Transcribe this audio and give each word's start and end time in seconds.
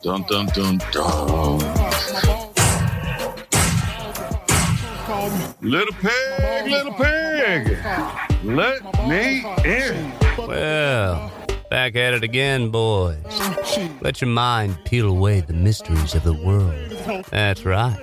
Dun 0.00 0.22
dun 0.28 0.46
dun 0.54 0.78
dun. 0.92 1.58
Little 5.60 5.92
pig, 5.94 6.70
little 6.70 6.92
pig, 6.92 7.76
let 8.44 9.08
me 9.08 9.44
in. 9.64 10.12
Well, 10.38 11.32
back 11.68 11.96
at 11.96 12.14
it 12.14 12.22
again, 12.22 12.70
boys. 12.70 13.16
Let 14.00 14.20
your 14.20 14.30
mind 14.30 14.78
peel 14.84 15.08
away 15.08 15.40
the 15.40 15.52
mysteries 15.52 16.14
of 16.14 16.22
the 16.22 16.32
world. 16.32 17.24
That's 17.30 17.64
right. 17.64 17.98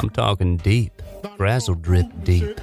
I'm 0.00 0.10
talking 0.10 0.58
deep, 0.58 1.02
frazzle 1.36 1.74
drip 1.74 2.06
deep. 2.22 2.60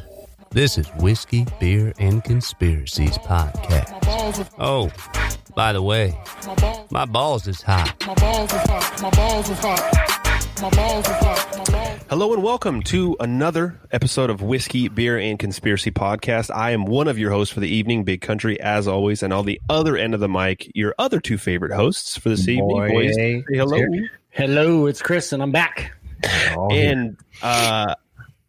This 0.51 0.77
is 0.79 0.87
Whiskey, 0.99 1.45
Beer, 1.59 1.93
and 1.99 2.23
Conspiracies 2.23 3.17
podcast. 3.19 4.49
Oh, 4.57 4.91
by 5.55 5.73
the 5.73 5.81
way, 5.81 6.19
my 6.89 7.05
balls 7.05 7.47
is 7.47 7.61
hot. 7.61 7.95
My 8.07 8.15
balls 8.15 8.51
is 8.51 8.61
hot. 8.61 9.01
My 9.01 9.09
balls 9.11 9.49
is 9.49 9.59
hot. 9.59 10.61
My 10.61 10.69
balls 10.71 11.07
are 11.07 11.13
hot. 11.13 12.05
Hello 12.09 12.33
and 12.33 12.41
welcome 12.41 12.81
to 12.83 13.15
another 13.19 13.79
episode 13.91 14.31
of 14.31 14.41
Whiskey, 14.41 14.87
Beer, 14.87 15.19
and 15.19 15.37
Conspiracy 15.37 15.91
Podcast. 15.91 16.49
I 16.53 16.71
am 16.71 16.85
one 16.85 17.07
of 17.07 17.19
your 17.19 17.29
hosts 17.29 17.53
for 17.53 17.59
the 17.59 17.69
evening, 17.69 18.03
Big 18.03 18.21
Country, 18.21 18.59
as 18.59 18.87
always, 18.87 19.21
and 19.21 19.31
on 19.31 19.45
the 19.45 19.61
other 19.69 19.97
end 19.97 20.15
of 20.15 20.19
the 20.19 20.29
mic, 20.29 20.71
your 20.73 20.95
other 20.97 21.19
two 21.19 21.37
favorite 21.37 21.73
hosts 21.73 22.17
for 22.17 22.29
this 22.29 22.47
evening. 22.47 22.69
Boy, 22.69 22.89
Boys, 22.89 23.15
say 23.15 23.43
hello. 23.49 23.79
Hello, 24.31 24.87
it's 24.87 25.01
Chris, 25.01 25.31
and 25.31 25.43
I'm 25.43 25.51
back. 25.51 25.93
And 26.71 27.17
uh, 27.43 27.93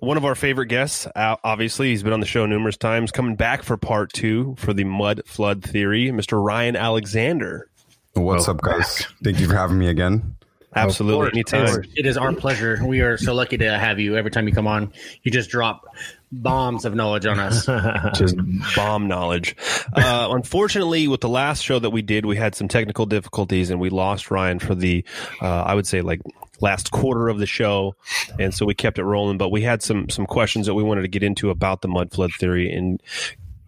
one 0.00 0.16
of 0.16 0.24
our 0.24 0.34
favorite 0.34 0.66
guests, 0.66 1.06
uh, 1.14 1.36
obviously, 1.45 1.90
he's 1.90 2.02
been 2.02 2.12
on 2.12 2.20
the 2.20 2.27
show 2.27 2.46
numerous 2.46 2.77
times, 2.77 3.10
coming 3.10 3.36
back 3.36 3.62
for 3.62 3.77
part 3.77 4.12
two 4.12 4.56
for 4.58 4.72
the 4.72 4.84
mud 4.84 5.22
flood 5.27 5.62
theory, 5.62 6.06
Mr. 6.08 6.42
Ryan 6.42 6.74
Alexander. 6.74 7.68
What's 8.14 8.48
up, 8.48 8.60
guys? 8.60 9.06
Thank 9.22 9.38
you 9.38 9.46
for 9.46 9.55
having 9.55 9.78
me 9.78 9.88
again. 9.88 10.36
Absolutely, 10.74 11.30
anytime. 11.32 11.82
It 11.96 12.06
is 12.06 12.16
our 12.16 12.32
pleasure. 12.32 12.78
We 12.84 13.00
are 13.00 13.18
so 13.18 13.34
lucky 13.34 13.58
to 13.58 13.77
have 13.77 13.98
you. 13.98 14.16
Every 14.16 14.30
time 14.30 14.47
you 14.47 14.55
come 14.55 14.69
on, 14.69 14.92
you 15.22 15.33
just 15.33 15.50
drop 15.50 15.84
bombs 16.30 16.84
of 16.84 16.94
knowledge 16.94 17.27
on 17.27 17.41
us. 17.41 17.66
just 18.19 18.36
bomb 18.77 19.08
knowledge. 19.08 19.56
Uh, 19.92 20.28
unfortunately, 20.30 21.08
with 21.08 21.20
the 21.22 21.28
last 21.28 21.64
show 21.64 21.80
that 21.80 21.91
we 21.91 22.03
did, 22.03 22.25
we 22.25 22.36
had 22.36 22.55
some 22.55 22.69
technical 22.69 23.05
difficulties 23.05 23.70
and 23.70 23.80
we 23.80 23.91
lost 23.91 24.30
Ryan 24.30 24.60
for 24.60 24.77
the, 24.77 25.05
uh, 25.42 25.47
I 25.47 25.75
would 25.75 25.88
say, 25.88 26.03
like 26.03 26.20
last 26.61 26.91
quarter 26.91 27.28
of 27.28 27.39
the 27.39 27.47
show, 27.47 27.94
and 28.39 28.55
so 28.55 28.66
we 28.66 28.75
kept 28.75 28.98
it 28.98 29.05
rolling. 29.05 29.39
But 29.39 29.50
we 29.50 29.62
had 29.62 29.83
some 29.83 30.08
some 30.08 30.27
questions 30.27 30.66
that 30.66 30.75
we 30.75 30.83
wanted 30.83 31.03
to 31.03 31.08
get 31.08 31.22
into 31.22 31.50
about 31.50 31.83
the 31.83 31.89
mud 31.89 32.12
flood 32.12 32.30
theory 32.39 32.72
and 32.72 33.03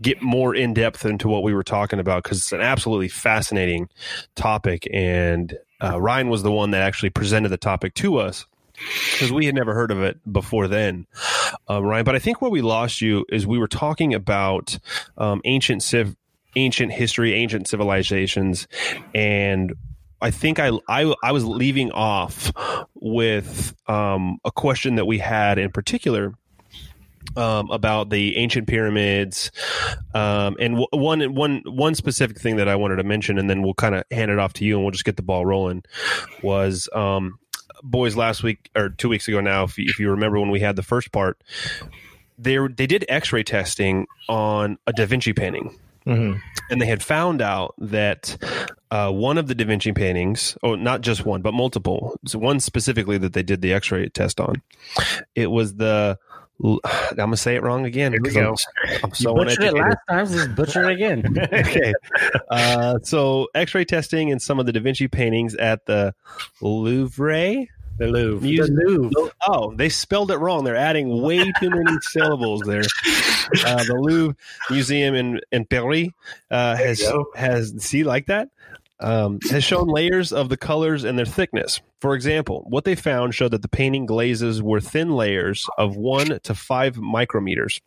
get 0.01 0.21
more 0.21 0.55
in 0.55 0.75
depth 0.75 1.07
into 1.07 1.29
what 1.29 1.43
we 1.43 1.55
were 1.55 1.63
talking 1.63 2.01
about 2.01 2.25
because 2.25 2.39
it's 2.39 2.53
an 2.53 2.61
absolutely 2.61 3.09
fascinating 3.09 3.89
topic. 4.35 4.87
And 4.93 5.57
uh, 5.81 6.01
Ryan 6.01 6.29
was 6.29 6.43
the 6.43 6.51
one 6.51 6.73
that 6.73 6.83
actually 6.83 7.11
presented 7.11 7.51
the 7.51 7.57
topic 7.57 7.95
to 7.95 8.19
us 8.19 8.47
because 9.13 9.33
we 9.33 9.47
had 9.47 9.55
never 9.55 9.75
heard 9.75 9.91
of 9.91 10.03
it 10.03 10.19
before 10.31 10.67
then, 10.67 11.07
uh, 11.70 11.83
Ryan. 11.83 12.05
But 12.05 12.17
I 12.17 12.19
think 12.19 12.43
where 12.43 12.51
we 12.51 12.63
lost 12.63 13.01
you 13.01 13.25
is 13.29 13.47
we 13.47 13.59
were 13.59 13.69
talking 13.69 14.13
about 14.13 14.79
um, 15.17 15.41
ancient 15.45 15.83
civ- 15.83 16.17
ancient 16.57 16.93
history, 16.93 17.35
ancient 17.35 17.69
civilizations, 17.69 18.67
and 19.15 19.73
I 20.23 20.31
think 20.31 20.59
I, 20.59 20.70
I 20.89 21.12
I 21.23 21.33
was 21.33 21.45
leaving 21.45 21.91
off 21.92 22.53
with 22.95 23.75
um, 23.89 24.39
a 24.45 24.51
question 24.51 24.95
that 24.95 25.06
we 25.06 25.19
had 25.19 25.59
in 25.59 25.70
particular. 25.70 26.34
Um, 27.37 27.70
about 27.70 28.11
the 28.11 28.37
ancient 28.37 28.67
pyramids, 28.67 29.53
um, 30.12 30.56
and 30.61 30.75
w- 30.75 30.87
one 30.92 31.34
one 31.34 31.62
one 31.64 31.95
specific 31.95 32.39
thing 32.39 32.56
that 32.56 32.69
I 32.69 32.75
wanted 32.77 32.97
to 32.97 33.05
mention, 33.05 33.39
and 33.39 33.48
then 33.48 33.62
we'll 33.62 33.73
kind 33.73 33.95
of 33.95 34.05
hand 34.11 34.31
it 34.31 34.39
off 34.39 34.53
to 34.55 34.64
you, 34.67 34.75
and 34.75 34.84
we'll 34.84 34.91
just 34.91 35.05
get 35.05 35.17
the 35.17 35.23
ball 35.23 35.47
rolling. 35.47 35.83
Was 36.42 36.91
um, 36.92 37.39
boys 37.83 38.17
last 38.17 38.42
week 38.42 38.70
or 38.77 38.91
two 38.91 39.09
weeks 39.09 39.29
ago 39.29 39.41
now, 39.41 39.64
if 39.64 39.79
you, 39.79 39.86
if 39.89 39.98
you 39.98 40.11
remember 40.11 40.41
when 40.41 40.51
we 40.51 40.61
had 40.61 40.77
the 40.77 40.83
first 40.83 41.11
part, 41.12 41.42
they 42.36 42.59
they 42.69 42.86
did 42.86 43.07
X-ray 43.09 43.45
testing 43.45 44.07
on 44.29 44.77
a 44.86 44.92
Da 44.92 45.07
Vinci 45.07 45.33
painting, 45.33 45.74
Mm-hmm. 46.07 46.39
and 46.70 46.80
they 46.80 46.86
had 46.86 47.02
found 47.02 47.40
out 47.40 47.74
that 47.79 48.36
uh, 48.90 49.11
one 49.11 49.39
of 49.39 49.46
the 49.46 49.55
Da 49.55 49.64
Vinci 49.64 49.92
paintings, 49.92 50.57
oh, 50.63 50.74
not 50.74 51.01
just 51.01 51.24
one, 51.24 51.42
but 51.42 51.55
multiple, 51.55 52.18
so 52.27 52.39
one 52.39 52.61
specifically 52.61 53.18
that 53.18 53.33
they 53.33 53.42
did 53.42 53.61
the 53.63 53.73
X-ray 53.73 54.08
test 54.08 54.41
on, 54.41 54.62
it 55.35 55.51
was 55.51 55.77
the. 55.77 56.18
I'm 56.64 57.17
gonna 57.17 57.36
say 57.36 57.57
it 57.57 57.62
wrong 57.62 57.86
again. 57.86 58.12
Here 58.12 58.20
we 58.20 58.30
because 58.30 58.64
go. 58.64 58.95
I'm, 58.95 59.01
I'm 59.05 59.14
so 59.14 59.30
you 59.30 59.45
butchered 59.45 59.64
it 59.64 59.74
last 59.74 59.96
time, 60.08 60.27
just 60.27 60.55
butcher 60.55 60.85
it 60.85 60.92
again. 60.92 61.39
okay. 61.52 61.92
Uh, 62.51 62.98
so 63.02 63.48
X-ray 63.55 63.85
testing 63.85 64.30
and 64.30 64.41
some 64.41 64.61
of 64.61 64.67
the 64.67 64.73
Da 64.73 64.80
Vinci 64.80 65.08
paintings 65.08 65.55
at 65.57 65.86
the 65.86 66.14
Louvre. 66.61 67.67
The 68.07 68.13
Louvre. 68.13 68.42
Muse- 68.42 68.68
the 68.68 68.73
Louvre. 68.74 69.33
Oh, 69.46 69.74
they 69.74 69.89
spelled 69.89 70.30
it 70.30 70.36
wrong. 70.36 70.64
They're 70.64 70.77
adding 70.77 71.23
way 71.23 71.39
too 71.61 71.70
many 71.70 71.96
syllables 72.01 72.63
there. 72.63 72.85
Uh, 73.64 73.85
the 73.85 73.96
Louvre 73.98 74.36
Museum 74.70 75.14
in 75.14 75.40
in 75.51 75.64
Paris 75.64 76.08
uh, 76.51 76.77
has 76.77 77.01
you 77.01 77.33
has 77.35 77.74
see 77.79 78.05
like 78.05 78.27
that 78.27 78.48
um, 79.02 79.41
has 79.51 79.64
shown 79.64 79.89
layers 79.89 80.33
of 80.33 80.48
the 80.48 80.57
colors 80.57 81.05
and 81.05 81.18
their 81.18 81.27
thickness. 81.27 81.80
For 82.01 82.14
example, 82.14 82.64
what 82.68 82.85
they 82.85 82.95
found 82.95 83.35
showed 83.35 83.51
that 83.51 83.62
the 83.62 83.68
painting 83.68 84.07
glazes 84.07 84.62
were 84.62 84.80
thin 84.80 85.11
layers 85.11 85.68
of 85.77 85.96
one 85.96 86.39
to 86.41 86.55
five 86.55 86.95
micrometers. 86.96 87.80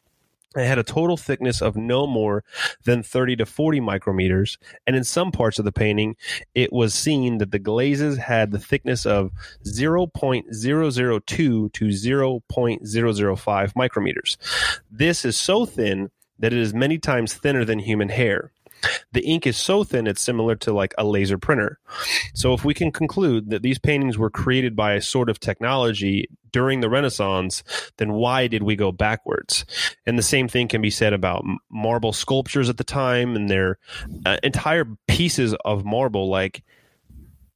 It 0.55 0.65
had 0.65 0.79
a 0.79 0.83
total 0.83 1.17
thickness 1.17 1.61
of 1.61 1.75
no 1.75 2.07
more 2.07 2.43
than 2.83 3.03
30 3.03 3.35
to 3.37 3.45
40 3.45 3.79
micrometers. 3.81 4.57
And 4.87 4.95
in 4.95 5.03
some 5.03 5.31
parts 5.31 5.59
of 5.59 5.65
the 5.65 5.71
painting, 5.71 6.15
it 6.53 6.71
was 6.71 6.93
seen 6.93 7.39
that 7.39 7.51
the 7.51 7.59
glazes 7.59 8.17
had 8.17 8.51
the 8.51 8.59
thickness 8.59 9.05
of 9.05 9.31
0.002 9.65 11.25
to 11.25 11.85
0.005 11.85 13.73
micrometers. 13.73 14.37
This 14.89 15.25
is 15.25 15.37
so 15.37 15.65
thin 15.65 16.09
that 16.39 16.53
it 16.53 16.59
is 16.59 16.73
many 16.73 16.97
times 16.97 17.33
thinner 17.33 17.63
than 17.65 17.79
human 17.79 18.09
hair. 18.09 18.51
The 19.13 19.25
ink 19.25 19.47
is 19.47 19.57
so 19.57 19.83
thin 19.83 20.07
it's 20.07 20.21
similar 20.21 20.55
to 20.57 20.73
like 20.73 20.93
a 20.97 21.05
laser 21.05 21.37
printer. 21.37 21.79
So 22.33 22.53
if 22.53 22.65
we 22.65 22.73
can 22.73 22.91
conclude 22.91 23.49
that 23.49 23.61
these 23.61 23.79
paintings 23.79 24.17
were 24.17 24.29
created 24.29 24.75
by 24.75 24.93
a 24.93 25.01
sort 25.01 25.29
of 25.29 25.39
technology 25.39 26.29
during 26.51 26.81
the 26.81 26.89
Renaissance, 26.89 27.63
then 27.97 28.13
why 28.13 28.47
did 28.47 28.63
we 28.63 28.75
go 28.75 28.91
backwards? 28.91 29.65
And 30.05 30.17
the 30.17 30.23
same 30.23 30.47
thing 30.47 30.67
can 30.67 30.81
be 30.81 30.89
said 30.89 31.13
about 31.13 31.43
marble 31.69 32.13
sculptures 32.13 32.69
at 32.69 32.77
the 32.77 32.83
time 32.83 33.35
and 33.35 33.49
their 33.49 33.77
uh, 34.25 34.37
entire 34.43 34.85
pieces 35.07 35.53
of 35.65 35.85
marble 35.85 36.29
like 36.29 36.63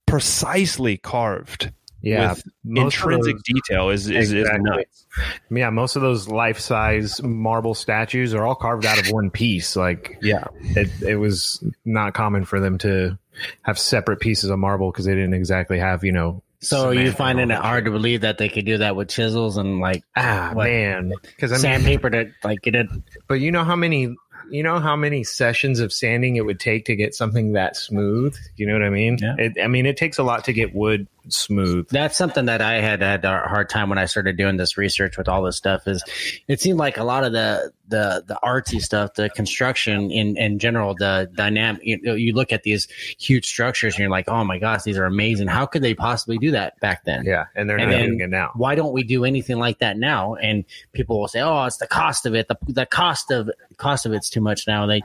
precisely 0.05 0.97
carved 0.97 1.71
Yeah, 2.01 2.31
with 2.31 2.43
intrinsic 2.65 3.35
those- 3.35 3.43
detail 3.43 3.89
is 3.89 4.07
is, 4.09 4.31
is 4.31 4.41
Exactly. 4.41 4.63
nuts. 4.69 5.05
Yeah, 5.51 5.69
most 5.69 5.95
of 5.95 6.01
those 6.01 6.27
life-size 6.27 7.21
marble 7.21 7.73
statues 7.73 8.33
are 8.33 8.45
all 8.45 8.55
carved 8.55 8.85
out 8.85 8.99
of 8.99 9.11
one 9.11 9.29
piece. 9.29 9.75
Like, 9.75 10.17
Yeah. 10.21 10.45
it, 10.61 10.89
it 11.01 11.15
was 11.17 11.63
not 11.85 12.13
common 12.13 12.45
for 12.45 12.59
them 12.59 12.77
to 12.79 13.17
have 13.63 13.77
separate 13.79 14.19
pieces 14.19 14.49
of 14.49 14.59
marble 14.59 14.91
because 14.91 15.05
they 15.05 15.15
didn't 15.15 15.33
exactly 15.33 15.79
have, 15.79 16.03
you 16.03 16.11
know. 16.11 16.41
So 16.61 16.91
you 16.91 16.99
cement 16.99 17.17
finding 17.17 17.51
it 17.51 17.57
hard 17.57 17.85
to 17.85 17.91
believe 17.91 18.21
that 18.21 18.37
they 18.37 18.49
could 18.49 18.65
do 18.65 18.79
that 18.79 18.95
with 18.95 19.07
chisels 19.09 19.55
and 19.57 19.79
like 19.79 20.03
Ah, 20.15 20.51
what, 20.53 20.65
man, 20.67 21.13
because 21.23 21.51
I 21.53 21.55
mean, 21.55 21.61
sandpaper 21.61 22.09
to 22.09 22.31
like 22.43 22.61
get 22.61 22.75
it? 22.75 22.87
but 23.27 23.35
you 23.35 23.49
know 23.51 23.63
how 23.63 23.77
many, 23.77 24.13
you 24.51 24.63
know 24.63 24.79
how 24.79 24.97
many 24.97 25.23
sessions 25.23 25.79
of 25.79 25.93
sanding 25.93 26.35
it 26.35 26.45
would 26.45 26.59
take 26.59 26.85
to 26.85 26.97
get 26.97 27.15
something 27.15 27.53
that 27.53 27.77
smooth. 27.77 28.35
You 28.57 28.67
know 28.67 28.73
what 28.73 28.83
I 28.83 28.89
mean? 28.89 29.17
Yeah. 29.21 29.35
It, 29.37 29.53
I 29.63 29.67
mean, 29.67 29.85
it 29.85 29.95
takes 29.95 30.17
a 30.17 30.23
lot 30.23 30.43
to 30.45 30.53
get 30.53 30.75
wood 30.75 31.07
smooth. 31.33 31.87
That's 31.89 32.17
something 32.17 32.45
that 32.45 32.61
I 32.61 32.81
had 32.81 33.01
had 33.01 33.25
a 33.25 33.39
hard 33.47 33.69
time 33.69 33.89
when 33.89 33.97
I 33.97 34.05
started 34.05 34.37
doing 34.37 34.57
this 34.57 34.77
research 34.77 35.17
with 35.17 35.27
all 35.27 35.43
this 35.43 35.57
stuff. 35.57 35.87
Is 35.87 36.03
it 36.47 36.59
seemed 36.61 36.79
like 36.79 36.97
a 36.97 37.03
lot 37.03 37.23
of 37.23 37.31
the 37.33 37.71
the 37.87 38.23
the 38.27 38.37
artsy 38.43 38.81
stuff, 38.81 39.15
the 39.15 39.29
construction 39.29 40.11
in 40.11 40.37
in 40.37 40.59
general, 40.59 40.95
the 40.95 41.29
dynamic. 41.35 41.81
You, 41.83 42.01
know, 42.01 42.13
you 42.15 42.33
look 42.33 42.51
at 42.53 42.63
these 42.63 42.87
huge 43.19 43.45
structures 43.47 43.95
and 43.95 43.99
you're 43.99 44.09
like, 44.09 44.29
oh 44.29 44.43
my 44.43 44.59
gosh, 44.59 44.83
these 44.83 44.97
are 44.97 45.05
amazing. 45.05 45.47
How 45.47 45.65
could 45.65 45.81
they 45.81 45.93
possibly 45.95 46.37
do 46.37 46.51
that 46.51 46.79
back 46.79 47.03
then? 47.05 47.25
Yeah, 47.25 47.45
and 47.55 47.69
they're 47.69 47.77
And 47.77 47.89
not 47.89 47.97
then- 47.97 48.05
doing 48.07 48.19
it 48.21 48.29
now. 48.29 48.51
Why 48.55 48.75
don't 48.75 48.93
we 48.93 49.03
do 49.03 49.25
anything 49.25 49.57
like 49.57 49.79
that 49.79 49.97
now? 49.97 50.35
And 50.35 50.65
people 50.93 51.19
will 51.19 51.27
say, 51.27 51.41
"Oh, 51.41 51.65
it's 51.65 51.77
the 51.77 51.87
cost 51.87 52.25
of 52.25 52.35
it. 52.35 52.47
The, 52.47 52.57
the 52.67 52.85
cost 52.85 53.31
of 53.31 53.49
cost 53.77 54.05
of 54.05 54.13
it's 54.13 54.29
too 54.29 54.41
much 54.41 54.67
now." 54.67 54.85
They, 54.85 55.01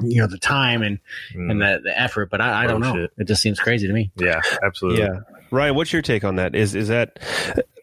you 0.00 0.20
know, 0.22 0.26
the 0.26 0.38
time 0.38 0.82
and 0.82 0.98
and 1.34 1.60
the, 1.60 1.80
the 1.84 2.00
effort. 2.00 2.30
But 2.30 2.40
I, 2.40 2.64
I 2.64 2.66
don't 2.66 2.80
know. 2.80 2.88
Mm. 2.92 2.94
Bullshit. 2.94 3.12
It 3.18 3.24
just 3.28 3.42
seems 3.42 3.60
crazy 3.60 3.86
to 3.86 3.92
me. 3.92 4.10
Yeah, 4.16 4.40
absolutely. 4.62 5.02
Yeah. 5.02 5.20
Ryan, 5.52 5.74
what's 5.74 5.92
your 5.92 6.02
take 6.02 6.24
on 6.24 6.36
that? 6.36 6.54
Is 6.54 6.74
is 6.74 6.88
that 6.88 7.18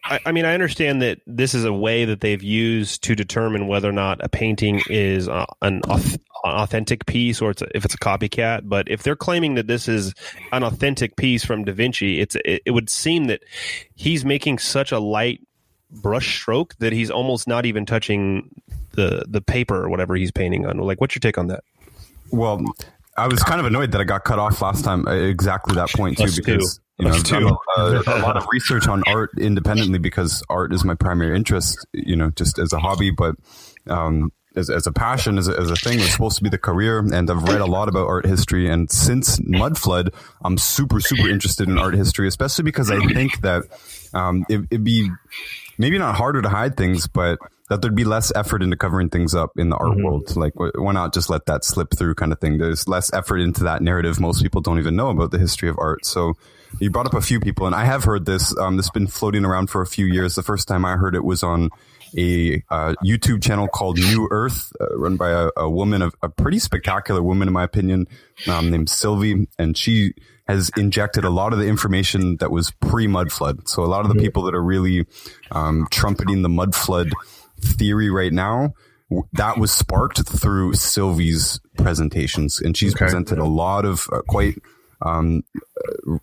I, 0.04 0.18
I 0.26 0.32
mean, 0.32 0.44
I 0.44 0.54
understand 0.54 1.02
that 1.02 1.20
this 1.26 1.54
is 1.54 1.64
a 1.64 1.72
way 1.72 2.04
that 2.04 2.20
they've 2.20 2.42
used 2.42 3.02
to 3.04 3.14
determine 3.14 3.68
whether 3.68 3.88
or 3.88 3.92
not 3.92 4.22
a 4.22 4.28
painting 4.28 4.82
is 4.90 5.28
uh, 5.28 5.46
an 5.62 5.82
auth- 5.82 6.18
authentic 6.44 7.06
piece 7.06 7.40
or 7.40 7.50
it's 7.50 7.62
a, 7.62 7.68
if 7.76 7.84
it's 7.84 7.94
a 7.94 7.98
copycat. 7.98 8.62
But 8.64 8.90
if 8.90 9.02
they're 9.02 9.16
claiming 9.16 9.54
that 9.54 9.66
this 9.68 9.88
is 9.88 10.14
an 10.52 10.64
authentic 10.64 11.16
piece 11.16 11.44
from 11.44 11.64
Da 11.64 11.72
Vinci, 11.72 12.20
it's 12.20 12.36
it, 12.44 12.62
it 12.66 12.70
would 12.72 12.90
seem 12.90 13.26
that 13.26 13.42
he's 13.94 14.24
making 14.24 14.58
such 14.58 14.90
a 14.90 14.98
light 14.98 15.40
brush 15.90 16.40
stroke 16.40 16.74
that 16.78 16.92
he's 16.92 17.10
almost 17.10 17.46
not 17.46 17.66
even 17.66 17.86
touching 17.86 18.50
the 18.92 19.24
the 19.28 19.40
paper 19.40 19.84
or 19.84 19.88
whatever 19.88 20.16
he's 20.16 20.32
painting 20.32 20.66
on. 20.66 20.78
Like, 20.78 21.00
what's 21.00 21.14
your 21.14 21.20
take 21.20 21.38
on 21.38 21.46
that? 21.48 21.62
Well, 22.32 22.64
I 23.16 23.26
was 23.28 23.42
kind 23.42 23.60
of 23.60 23.66
annoyed 23.66 23.92
that 23.92 24.00
I 24.00 24.04
got 24.04 24.24
cut 24.24 24.38
off 24.38 24.62
last 24.62 24.84
time. 24.84 25.06
uh, 25.06 25.12
Exactly 25.12 25.74
that 25.76 25.90
point 25.90 26.18
too, 26.18 26.24
Us 26.24 26.36
too. 26.36 26.58
You 27.00 27.08
know, 27.08 27.14
I've 27.14 27.24
too. 27.24 27.58
a, 27.76 28.02
a, 28.06 28.20
lot 28.22 28.36
of 28.36 28.46
research 28.52 28.88
on 28.88 29.02
art 29.06 29.30
independently 29.38 29.98
because 29.98 30.42
art 30.48 30.72
is 30.72 30.84
my 30.84 30.94
primary 30.94 31.36
interest. 31.36 31.86
You 31.92 32.16
know, 32.16 32.30
just 32.30 32.58
as 32.58 32.72
a 32.72 32.78
hobby, 32.78 33.10
but 33.10 33.36
um, 33.86 34.32
as, 34.56 34.70
as 34.70 34.86
a 34.86 34.92
passion, 34.92 35.38
as 35.38 35.48
a, 35.48 35.58
as 35.58 35.70
a 35.70 35.76
thing, 35.76 36.00
it's 36.00 36.12
supposed 36.12 36.36
to 36.38 36.42
be 36.42 36.50
the 36.50 36.58
career. 36.58 36.98
And 36.98 37.30
I've 37.30 37.42
read 37.44 37.60
a 37.60 37.66
lot 37.66 37.88
about 37.88 38.06
art 38.06 38.26
history. 38.26 38.68
And 38.68 38.90
since 38.90 39.38
Mudflood, 39.40 40.12
I'm 40.44 40.58
super, 40.58 41.00
super 41.00 41.28
interested 41.28 41.68
in 41.68 41.78
art 41.78 41.94
history, 41.94 42.26
especially 42.28 42.64
because 42.64 42.90
I 42.90 42.98
think 43.06 43.40
that 43.42 43.64
um, 44.12 44.44
it, 44.48 44.60
it'd 44.70 44.84
be 44.84 45.10
maybe 45.78 45.98
not 45.98 46.16
harder 46.16 46.42
to 46.42 46.48
hide 46.48 46.76
things, 46.76 47.06
but 47.06 47.38
that 47.68 47.80
there'd 47.80 47.94
be 47.94 48.04
less 48.04 48.32
effort 48.34 48.62
into 48.62 48.76
covering 48.76 49.08
things 49.08 49.34
up 49.34 49.52
in 49.56 49.68
the 49.68 49.76
art 49.76 49.96
world. 49.96 50.34
Like, 50.34 50.54
why 50.56 50.92
not 50.92 51.14
just 51.14 51.30
let 51.30 51.46
that 51.46 51.64
slip 51.64 51.96
through 51.96 52.16
kind 52.16 52.32
of 52.32 52.40
thing? 52.40 52.58
There's 52.58 52.88
less 52.88 53.12
effort 53.12 53.38
into 53.38 53.62
that 53.64 53.80
narrative. 53.80 54.18
Most 54.18 54.42
people 54.42 54.60
don't 54.60 54.80
even 54.80 54.96
know 54.96 55.10
about 55.10 55.30
the 55.30 55.38
history 55.38 55.68
of 55.68 55.78
art. 55.78 56.04
So 56.04 56.34
you 56.78 56.90
brought 56.90 57.06
up 57.06 57.14
a 57.14 57.20
few 57.20 57.40
people, 57.40 57.66
and 57.66 57.74
I 57.74 57.84
have 57.84 58.04
heard 58.04 58.26
this. 58.26 58.56
Um, 58.56 58.76
this 58.76 58.86
has 58.86 58.90
been 58.90 59.06
floating 59.06 59.44
around 59.44 59.68
for 59.68 59.82
a 59.82 59.86
few 59.86 60.06
years. 60.06 60.34
The 60.34 60.42
first 60.42 60.68
time 60.68 60.84
I 60.84 60.96
heard 60.96 61.14
it 61.14 61.24
was 61.24 61.42
on 61.42 61.70
a 62.16 62.62
uh, 62.70 62.94
YouTube 63.04 63.42
channel 63.42 63.68
called 63.68 63.98
New 63.98 64.28
Earth, 64.30 64.72
uh, 64.80 64.96
run 64.96 65.16
by 65.16 65.30
a, 65.30 65.50
a 65.56 65.70
woman, 65.70 66.02
a, 66.02 66.10
a 66.22 66.28
pretty 66.28 66.58
spectacular 66.58 67.22
woman, 67.22 67.48
in 67.48 67.54
my 67.54 67.64
opinion, 67.64 68.06
um, 68.48 68.70
named 68.70 68.88
Sylvie, 68.88 69.46
and 69.58 69.76
she 69.76 70.14
has 70.48 70.70
injected 70.76 71.24
a 71.24 71.30
lot 71.30 71.52
of 71.52 71.58
the 71.58 71.66
information 71.66 72.36
that 72.38 72.50
was 72.50 72.72
pre 72.72 73.06
mud 73.06 73.30
flood. 73.30 73.68
So 73.68 73.84
a 73.84 73.86
lot 73.86 74.04
of 74.04 74.12
the 74.12 74.20
people 74.20 74.42
that 74.44 74.54
are 74.54 74.62
really 74.62 75.06
um, 75.50 75.86
trumpeting 75.90 76.42
the 76.42 76.48
mud 76.48 76.74
flood 76.74 77.10
theory 77.60 78.10
right 78.10 78.32
now. 78.32 78.74
That 79.32 79.58
was 79.58 79.72
sparked 79.72 80.28
through 80.28 80.74
Sylvie's 80.74 81.60
presentations, 81.76 82.60
and 82.60 82.76
she's 82.76 82.94
presented 82.94 83.38
a 83.38 83.44
lot 83.44 83.84
of 83.84 84.08
uh, 84.12 84.20
quite 84.22 84.58
um, 85.02 85.42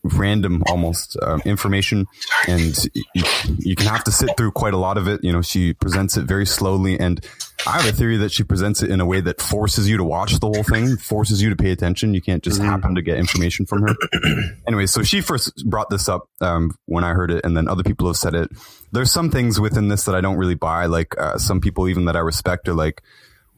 random 0.04 0.64
almost 0.68 1.18
um, 1.22 1.42
information. 1.46 2.06
And 2.48 2.76
you, 2.94 3.24
you 3.60 3.76
can 3.76 3.88
have 3.88 4.04
to 4.06 4.12
sit 4.12 4.36
through 4.38 4.52
quite 4.52 4.74
a 4.74 4.78
lot 4.78 4.98
of 4.98 5.08
it. 5.08 5.24
You 5.24 5.32
know 5.32 5.42
she 5.42 5.74
presents 5.74 6.18
it 6.18 6.26
very 6.26 6.46
slowly. 6.46 7.00
And 7.00 7.26
i 7.66 7.72
have 7.72 7.92
a 7.92 7.92
theory 7.92 8.18
that 8.18 8.32
she 8.32 8.44
presents 8.44 8.84
it 8.84 8.92
in 8.92 9.02
a 9.02 9.06
way 9.06 9.20
that 9.20 9.42
forces 9.42 9.90
you 9.90 9.98
to 9.98 10.04
watch 10.04 10.40
the 10.40 10.46
whole 10.46 10.64
thing 10.64 10.96
forces 10.98 11.42
you 11.42 11.50
to 11.50 11.56
pay 11.56 11.72
attention. 11.72 12.14
You 12.14 12.22
can't 12.22 12.44
just 12.44 12.62
happen 12.62 12.96
to 12.96 13.02
get 13.02 13.18
information 13.18 13.66
from 13.66 13.84
her. 13.84 13.96
Anyway 14.68 14.86
so 14.86 15.02
she 15.02 15.22
first 15.22 15.66
brought 15.66 15.90
this 15.90 16.10
up 16.10 16.30
um, 16.42 16.72
when 16.86 17.04
i 17.04 17.14
heard 17.14 17.32
it 17.32 17.44
and 17.46 17.56
then 17.56 17.68
other 17.68 17.84
people 17.84 18.08
have 18.08 18.18
said 18.18 18.36
it. 18.36 18.50
There's 18.92 19.12
some 19.12 19.30
things 19.32 19.60
within 19.60 19.88
this 19.88 20.04
that 20.06 20.16
i 20.16 20.22
don't 20.22 20.38
really 20.38 20.56
buy 20.56 20.86
like 20.86 21.18
uh, 21.18 21.38
some 21.38 21.62
people 21.62 21.88
even 21.88 22.06
that 22.06 22.16
i 22.16 22.20
respect 22.20 22.68
are 22.68 22.74
like 22.74 23.02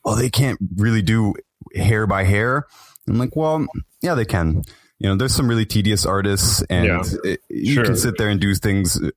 well 0.04 0.16
they 0.16 0.30
can't 0.30 0.60
really 0.78 1.02
do 1.02 1.34
hair 1.76 2.08
by 2.08 2.24
hair. 2.24 2.66
I'm 3.08 3.18
like 3.18 3.36
well 3.36 3.66
yeah 4.02 4.16
they 4.16 4.26
can 4.26 4.64
you 5.00 5.08
know, 5.10 5.16
there's 5.16 5.34
some 5.34 5.48
really 5.48 5.66
tedious 5.66 6.06
artists, 6.06 6.62
and 6.70 6.86
Yeah, 6.86 7.04
it- 7.24 7.42
you 7.50 7.74
sure. 7.74 7.86
can 7.86 7.96
sit 7.96 8.18
there 8.18 8.30
and 8.30 8.40
do 8.40 8.54
things 8.54 9.02
uh, 9.02 9.10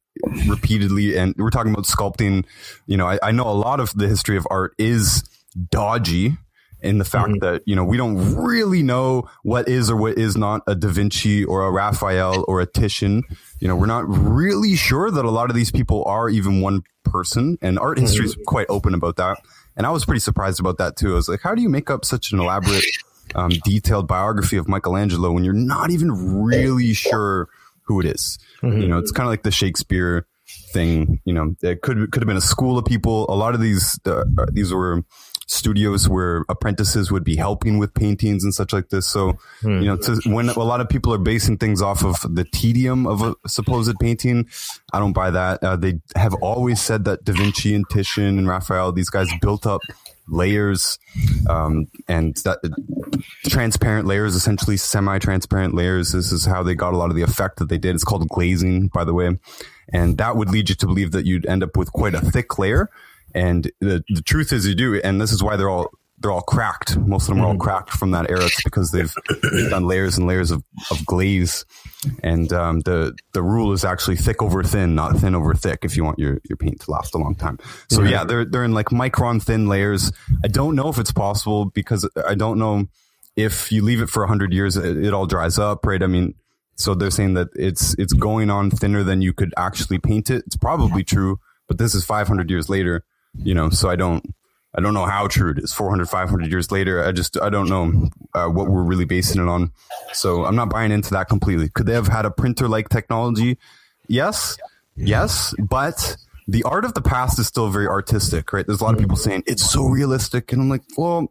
repeatedly. 0.48 1.16
And 1.16 1.34
we're 1.36 1.50
talking 1.50 1.72
about 1.72 1.84
sculpting. 1.84 2.44
You 2.86 2.96
know, 2.96 3.06
I, 3.06 3.18
I 3.22 3.32
know 3.32 3.48
a 3.48 3.52
lot 3.52 3.80
of 3.80 3.92
the 3.94 4.06
history 4.06 4.36
of 4.36 4.46
art 4.50 4.74
is 4.78 5.24
dodgy 5.70 6.36
in 6.80 6.98
the 6.98 7.04
fact 7.04 7.28
mm-hmm. 7.28 7.38
that 7.38 7.62
you 7.64 7.76
know 7.76 7.84
we 7.84 7.96
don't 7.96 8.34
really 8.34 8.82
know 8.82 9.28
what 9.42 9.68
is 9.68 9.90
or 9.90 9.96
what 9.96 10.18
is 10.18 10.36
not 10.36 10.62
a 10.66 10.74
Da 10.74 10.88
Vinci 10.88 11.44
or 11.44 11.64
a 11.66 11.70
Raphael 11.70 12.44
or 12.48 12.60
a 12.60 12.66
Titian. 12.66 13.22
You 13.60 13.68
know, 13.68 13.76
we're 13.76 13.86
not 13.86 14.04
really 14.08 14.76
sure 14.76 15.10
that 15.10 15.24
a 15.24 15.30
lot 15.30 15.50
of 15.50 15.56
these 15.56 15.70
people 15.70 16.04
are 16.04 16.28
even 16.28 16.60
one 16.60 16.82
person, 17.04 17.58
and 17.62 17.78
art 17.78 17.98
history 17.98 18.26
is 18.26 18.34
mm-hmm. 18.34 18.44
quite 18.44 18.66
open 18.68 18.94
about 18.94 19.16
that. 19.16 19.38
And 19.76 19.86
I 19.86 19.90
was 19.90 20.04
pretty 20.04 20.20
surprised 20.20 20.60
about 20.60 20.78
that 20.78 20.96
too. 20.96 21.12
I 21.12 21.14
was 21.14 21.28
like, 21.28 21.40
how 21.42 21.54
do 21.54 21.62
you 21.62 21.68
make 21.68 21.90
up 21.90 22.04
such 22.04 22.32
an 22.32 22.40
elaborate, 22.40 22.84
um, 23.34 23.50
detailed 23.64 24.08
biography 24.08 24.56
of 24.56 24.68
Michelangelo 24.68 25.32
when 25.32 25.44
you're 25.44 25.54
not 25.54 25.90
even 25.90 26.42
really 26.42 26.92
sure 26.94 27.48
who 27.82 28.00
it 28.00 28.06
is? 28.06 28.38
You 28.80 28.88
know, 28.88 28.98
it's 28.98 29.10
kind 29.12 29.26
of 29.26 29.30
like 29.30 29.42
the 29.42 29.50
Shakespeare 29.50 30.26
thing. 30.72 31.20
You 31.24 31.34
know, 31.34 31.54
it 31.62 31.82
could 31.82 32.10
could 32.12 32.22
have 32.22 32.28
been 32.28 32.36
a 32.36 32.40
school 32.40 32.78
of 32.78 32.84
people. 32.84 33.26
A 33.28 33.34
lot 33.36 33.54
of 33.54 33.60
these 33.60 33.98
uh, 34.04 34.24
these 34.52 34.72
were 34.72 35.02
studios 35.52 36.08
where 36.08 36.44
apprentices 36.48 37.12
would 37.12 37.24
be 37.24 37.36
helping 37.36 37.78
with 37.78 37.92
paintings 37.92 38.42
and 38.42 38.54
such 38.54 38.72
like 38.72 38.88
this. 38.88 39.06
So, 39.06 39.38
you 39.62 39.86
know, 39.86 39.96
to, 39.96 40.20
when 40.26 40.48
a 40.48 40.58
lot 40.58 40.80
of 40.80 40.88
people 40.88 41.12
are 41.12 41.18
basing 41.18 41.58
things 41.58 41.82
off 41.82 42.02
of 42.04 42.16
the 42.34 42.44
tedium 42.44 43.06
of 43.06 43.22
a 43.22 43.34
supposed 43.46 43.96
painting, 44.00 44.48
I 44.92 44.98
don't 44.98 45.12
buy 45.12 45.30
that. 45.30 45.62
Uh, 45.62 45.76
they 45.76 46.00
have 46.16 46.34
always 46.34 46.80
said 46.80 47.04
that 47.04 47.24
Da 47.24 47.32
Vinci 47.32 47.74
and 47.74 47.88
Titian 47.88 48.38
and 48.38 48.48
Raphael, 48.48 48.92
these 48.92 49.10
guys 49.10 49.28
built 49.40 49.66
up 49.66 49.82
layers, 50.28 50.98
um, 51.50 51.88
and 52.08 52.36
that 52.44 52.58
transparent 53.46 54.06
layers, 54.06 54.34
essentially 54.34 54.76
semi-transparent 54.76 55.74
layers. 55.74 56.12
This 56.12 56.32
is 56.32 56.46
how 56.46 56.62
they 56.62 56.74
got 56.74 56.94
a 56.94 56.96
lot 56.96 57.10
of 57.10 57.16
the 57.16 57.22
effect 57.22 57.58
that 57.58 57.68
they 57.68 57.78
did. 57.78 57.94
It's 57.94 58.04
called 58.04 58.26
glazing, 58.28 58.88
by 58.88 59.04
the 59.04 59.12
way. 59.12 59.38
And 59.92 60.16
that 60.18 60.36
would 60.36 60.48
lead 60.48 60.70
you 60.70 60.74
to 60.76 60.86
believe 60.86 61.10
that 61.12 61.26
you'd 61.26 61.44
end 61.44 61.62
up 61.62 61.76
with 61.76 61.92
quite 61.92 62.14
a 62.14 62.20
thick 62.20 62.58
layer. 62.58 62.88
And 63.34 63.70
the, 63.80 64.04
the 64.08 64.22
truth 64.22 64.52
is 64.52 64.66
you 64.66 64.74
do, 64.74 65.00
and 65.00 65.20
this 65.20 65.32
is 65.32 65.42
why 65.42 65.56
they're 65.56 65.70
all, 65.70 65.90
they're 66.18 66.30
all 66.30 66.42
cracked. 66.42 66.96
Most 66.96 67.28
of 67.28 67.34
them 67.34 67.44
are 67.44 67.48
all 67.48 67.56
cracked 67.56 67.90
from 67.90 68.12
that 68.12 68.30
era. 68.30 68.44
It's 68.44 68.62
because 68.62 68.92
they've, 68.92 69.12
done 69.70 69.86
layers 69.86 70.18
and 70.18 70.26
layers 70.26 70.50
of, 70.50 70.62
of 70.90 71.04
glaze. 71.04 71.64
And, 72.22 72.52
um, 72.52 72.80
the, 72.80 73.16
the 73.32 73.42
rule 73.42 73.72
is 73.72 73.84
actually 73.84 74.16
thick 74.16 74.40
over 74.42 74.62
thin, 74.62 74.94
not 74.94 75.16
thin 75.16 75.34
over 75.34 75.54
thick 75.54 75.80
if 75.82 75.96
you 75.96 76.04
want 76.04 76.18
your, 76.18 76.40
your 76.48 76.56
paint 76.56 76.80
to 76.82 76.90
last 76.90 77.14
a 77.14 77.18
long 77.18 77.34
time. 77.34 77.58
So 77.88 78.02
yeah, 78.02 78.24
they're, 78.24 78.44
they're 78.44 78.64
in 78.64 78.72
like 78.72 78.86
micron 78.86 79.42
thin 79.42 79.66
layers. 79.66 80.12
I 80.44 80.48
don't 80.48 80.76
know 80.76 80.88
if 80.88 80.98
it's 80.98 81.12
possible 81.12 81.66
because 81.66 82.08
I 82.26 82.34
don't 82.34 82.58
know 82.58 82.86
if 83.36 83.72
you 83.72 83.82
leave 83.82 84.02
it 84.02 84.10
for 84.10 84.22
100 84.22 84.52
years 84.52 84.76
it, 84.76 84.96
it 84.96 85.14
all 85.14 85.26
dries 85.26 85.58
up 85.58 85.84
right 85.86 86.02
i 86.02 86.06
mean 86.06 86.34
so 86.74 86.94
they're 86.94 87.10
saying 87.10 87.34
that 87.34 87.48
it's 87.54 87.94
it's 87.98 88.12
going 88.12 88.50
on 88.50 88.70
thinner 88.70 89.02
than 89.02 89.22
you 89.22 89.32
could 89.32 89.52
actually 89.56 89.98
paint 89.98 90.30
it 90.30 90.42
it's 90.46 90.56
probably 90.56 91.04
true 91.04 91.38
but 91.68 91.78
this 91.78 91.94
is 91.94 92.04
500 92.04 92.50
years 92.50 92.68
later 92.68 93.04
you 93.34 93.54
know 93.54 93.70
so 93.70 93.88
i 93.88 93.96
don't 93.96 94.34
i 94.74 94.80
don't 94.80 94.94
know 94.94 95.06
how 95.06 95.26
true 95.26 95.50
it 95.50 95.58
is. 95.58 95.72
400 95.72 96.08
500 96.08 96.50
years 96.50 96.70
later 96.70 97.04
i 97.04 97.12
just 97.12 97.40
i 97.40 97.48
don't 97.48 97.68
know 97.68 98.10
uh, 98.34 98.48
what 98.48 98.68
we're 98.68 98.82
really 98.82 99.04
basing 99.04 99.40
it 99.40 99.48
on. 99.48 99.72
So 100.12 100.44
i'm 100.44 100.56
not 100.56 100.70
buying 100.70 100.92
into 100.92 101.10
that 101.10 101.28
completely. 101.28 101.68
Could 101.68 101.86
they 101.86 101.94
have 101.94 102.08
had 102.08 102.24
a 102.24 102.30
printer 102.30 102.68
like 102.68 102.88
technology? 102.88 103.58
Yes. 104.08 104.58
Yes 104.96 105.54
but 105.58 106.16
the 106.48 106.64
art 106.64 106.84
of 106.84 106.94
the 106.94 107.02
past 107.02 107.38
is 107.38 107.46
still 107.46 107.70
very 107.70 107.86
artistic 107.86 108.52
right? 108.52 108.66
There's 108.66 108.80
a 108.80 108.84
lot 108.84 108.94
of 108.94 109.00
people 109.00 109.16
saying 109.16 109.44
it's 109.46 109.70
so 109.70 109.84
realistic 109.86 110.52
and 110.52 110.60
i'm 110.62 110.68
like 110.68 110.82
well 110.96 111.30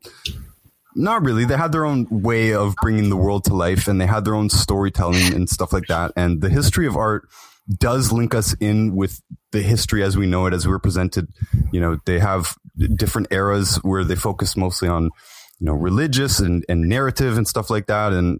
not 0.96 1.24
really. 1.24 1.46
They 1.46 1.58
had 1.58 1.72
their 1.72 1.86
own 1.86 2.08
way 2.10 2.54
of 2.54 2.76
bringing 2.82 3.10
the 3.10 3.18
world 3.18 3.46
to 3.46 3.54
life 3.54 3.88
and 3.88 4.00
they 4.00 4.06
had 4.06 4.26
their 4.26 4.36
own 4.36 4.50
storytelling 4.50 5.34
and 5.34 5.50
stuff 5.50 5.72
like 5.72 5.88
that. 5.88 6.12
And 6.16 6.42
the 6.42 6.50
history 6.50 6.86
of 6.86 6.98
art 6.98 7.28
does 7.78 8.12
link 8.12 8.34
us 8.34 8.54
in 8.60 8.96
with 8.96 9.22
the 9.52 9.62
history 9.62 10.04
as 10.04 10.18
we 10.18 10.26
know 10.26 10.46
it, 10.46 10.54
as 10.54 10.66
we 10.66 10.72
were 10.72 10.80
presented. 10.80 11.28
You 11.72 11.80
know, 11.80 11.98
they 12.06 12.20
have 12.20 12.56
different 12.96 13.28
eras 13.32 13.78
where 13.78 14.04
they 14.04 14.16
focus 14.16 14.58
mostly 14.58 14.88
on, 14.88 15.06
you 15.06 15.66
know, 15.66 15.74
religious 15.74 16.40
and, 16.40 16.66
and 16.68 16.88
narrative 16.88 17.38
and 17.38 17.48
stuff 17.48 17.70
like 17.70 17.88
that. 17.88 18.14
And 18.14 18.40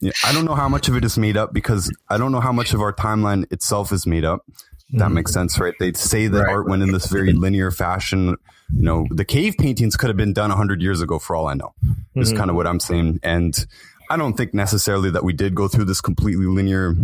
you 0.00 0.08
know, 0.08 0.12
I 0.24 0.32
don't 0.32 0.44
know 0.44 0.54
how 0.54 0.68
much 0.68 0.88
of 0.88 0.96
it 0.96 1.04
is 1.04 1.18
made 1.18 1.36
up 1.36 1.52
because 1.52 1.92
I 2.08 2.18
don't 2.18 2.32
know 2.32 2.40
how 2.40 2.52
much 2.52 2.74
of 2.74 2.80
our 2.80 2.92
timeline 2.92 3.50
itself 3.52 3.92
is 3.92 4.06
made 4.06 4.24
up. 4.24 4.44
That 4.94 5.04
mm-hmm. 5.04 5.14
makes 5.14 5.32
sense, 5.32 5.58
right? 5.58 5.74
They 5.80 5.94
say 5.94 6.26
that 6.26 6.48
art 6.48 6.68
went 6.68 6.82
in 6.82 6.92
this 6.92 7.06
very 7.06 7.30
mm-hmm. 7.30 7.40
linear 7.40 7.70
fashion. 7.70 8.36
You 8.74 8.82
know, 8.82 9.06
the 9.10 9.24
cave 9.24 9.54
paintings 9.58 9.96
could 9.96 10.08
have 10.08 10.18
been 10.18 10.34
done 10.34 10.50
100 10.50 10.82
years 10.82 11.00
ago 11.00 11.18
for 11.18 11.34
all 11.34 11.46
I 11.46 11.54
know, 11.54 11.72
is 12.14 12.28
mm-hmm. 12.28 12.38
kind 12.38 12.50
of 12.50 12.56
what 12.56 12.66
I'm 12.66 12.80
saying. 12.80 13.20
And 13.22 13.54
I 14.10 14.16
don't 14.16 14.36
think 14.36 14.54
necessarily 14.54 15.10
that 15.10 15.24
we 15.24 15.32
did 15.32 15.54
go 15.54 15.68
through 15.68 15.86
this 15.86 16.00
completely 16.00 16.46
linear 16.46 16.94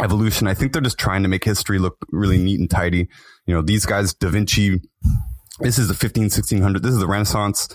evolution. 0.00 0.46
I 0.46 0.54
think 0.54 0.72
they're 0.72 0.82
just 0.82 0.98
trying 0.98 1.22
to 1.22 1.28
make 1.28 1.44
history 1.44 1.78
look 1.78 1.96
really 2.10 2.38
neat 2.38 2.60
and 2.60 2.70
tidy. 2.70 3.08
You 3.46 3.54
know, 3.54 3.62
these 3.62 3.86
guys, 3.86 4.14
Da 4.14 4.28
Vinci, 4.28 4.80
this 5.60 5.78
is 5.78 5.88
the 5.88 5.94
15, 5.94 6.24
1600, 6.24 6.82
this 6.82 6.92
is 6.92 6.98
the 6.98 7.06
Renaissance, 7.06 7.68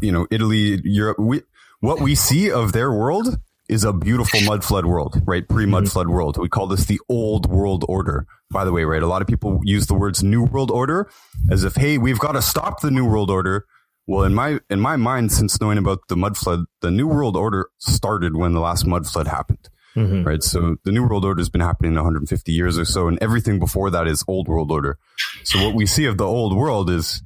you 0.00 0.12
know, 0.12 0.26
Italy, 0.30 0.80
Europe. 0.84 1.18
We, 1.18 1.42
what 1.80 2.00
we 2.00 2.14
see 2.14 2.50
of 2.50 2.72
their 2.72 2.92
world 2.92 3.38
is 3.68 3.84
a 3.84 3.92
beautiful 3.92 4.40
mud 4.42 4.64
flood 4.64 4.86
world, 4.86 5.20
right? 5.26 5.48
Pre 5.48 5.66
mud 5.66 5.84
mm-hmm. 5.84 5.90
flood 5.90 6.08
world. 6.08 6.36
We 6.36 6.48
call 6.48 6.66
this 6.66 6.84
the 6.86 7.00
old 7.08 7.50
world 7.50 7.84
order. 7.88 8.26
By 8.50 8.64
the 8.64 8.72
way, 8.72 8.84
right? 8.84 9.02
A 9.02 9.08
lot 9.08 9.22
of 9.22 9.28
people 9.28 9.60
use 9.64 9.86
the 9.86 9.94
words 9.94 10.22
new 10.22 10.44
world 10.44 10.70
order 10.70 11.10
as 11.50 11.64
if, 11.64 11.74
hey, 11.74 11.98
we've 11.98 12.18
got 12.18 12.32
to 12.32 12.42
stop 12.42 12.80
the 12.80 12.92
new 12.92 13.04
world 13.04 13.30
order. 13.30 13.66
Well, 14.06 14.24
in 14.24 14.34
my 14.34 14.60
in 14.70 14.80
my 14.80 14.96
mind, 14.96 15.32
since 15.32 15.60
knowing 15.60 15.78
about 15.78 16.00
the 16.08 16.16
mud 16.16 16.36
flood, 16.36 16.64
the 16.80 16.90
new 16.90 17.08
world 17.08 17.36
order 17.36 17.68
started 17.78 18.36
when 18.36 18.52
the 18.52 18.60
last 18.60 18.86
mud 18.86 19.06
flood 19.06 19.26
happened. 19.26 19.68
Mm-hmm. 19.96 20.24
Right. 20.24 20.42
So 20.42 20.76
the 20.84 20.92
new 20.92 21.06
world 21.06 21.24
order 21.24 21.40
has 21.40 21.48
been 21.48 21.62
happening 21.62 21.94
150 21.94 22.52
years 22.52 22.78
or 22.78 22.84
so, 22.84 23.08
and 23.08 23.18
everything 23.22 23.58
before 23.58 23.90
that 23.90 24.06
is 24.06 24.22
old 24.28 24.46
world 24.46 24.70
order. 24.70 24.98
So 25.42 25.64
what 25.64 25.74
we 25.74 25.86
see 25.86 26.04
of 26.04 26.18
the 26.18 26.26
old 26.26 26.54
world 26.54 26.90
is, 26.90 27.22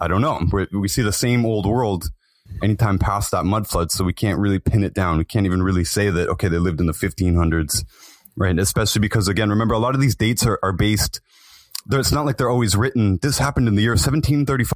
I 0.00 0.08
don't 0.08 0.20
know, 0.20 0.40
we 0.52 0.66
we 0.72 0.88
see 0.88 1.02
the 1.02 1.12
same 1.12 1.46
old 1.46 1.66
world 1.66 2.10
anytime 2.62 2.98
past 2.98 3.30
that 3.30 3.44
mud 3.44 3.66
flood. 3.66 3.90
So 3.90 4.04
we 4.04 4.12
can't 4.12 4.38
really 4.38 4.58
pin 4.58 4.84
it 4.84 4.94
down. 4.94 5.18
We 5.18 5.24
can't 5.24 5.46
even 5.46 5.62
really 5.62 5.84
say 5.84 6.10
that, 6.10 6.28
okay, 6.30 6.48
they 6.48 6.58
lived 6.58 6.80
in 6.80 6.86
the 6.86 6.92
1500s, 6.92 7.84
right? 8.36 8.58
Especially 8.58 9.00
because, 9.00 9.28
again, 9.28 9.50
remember, 9.50 9.74
a 9.74 9.78
lot 9.78 9.94
of 9.94 10.00
these 10.00 10.16
dates 10.16 10.46
are, 10.46 10.58
are 10.62 10.72
based, 10.72 11.20
it's 11.90 12.12
not 12.12 12.26
like 12.26 12.36
they're 12.36 12.50
always 12.50 12.76
written, 12.76 13.18
this 13.22 13.38
happened 13.38 13.68
in 13.68 13.74
the 13.74 13.82
year 13.82 13.92
1735. 13.92 14.72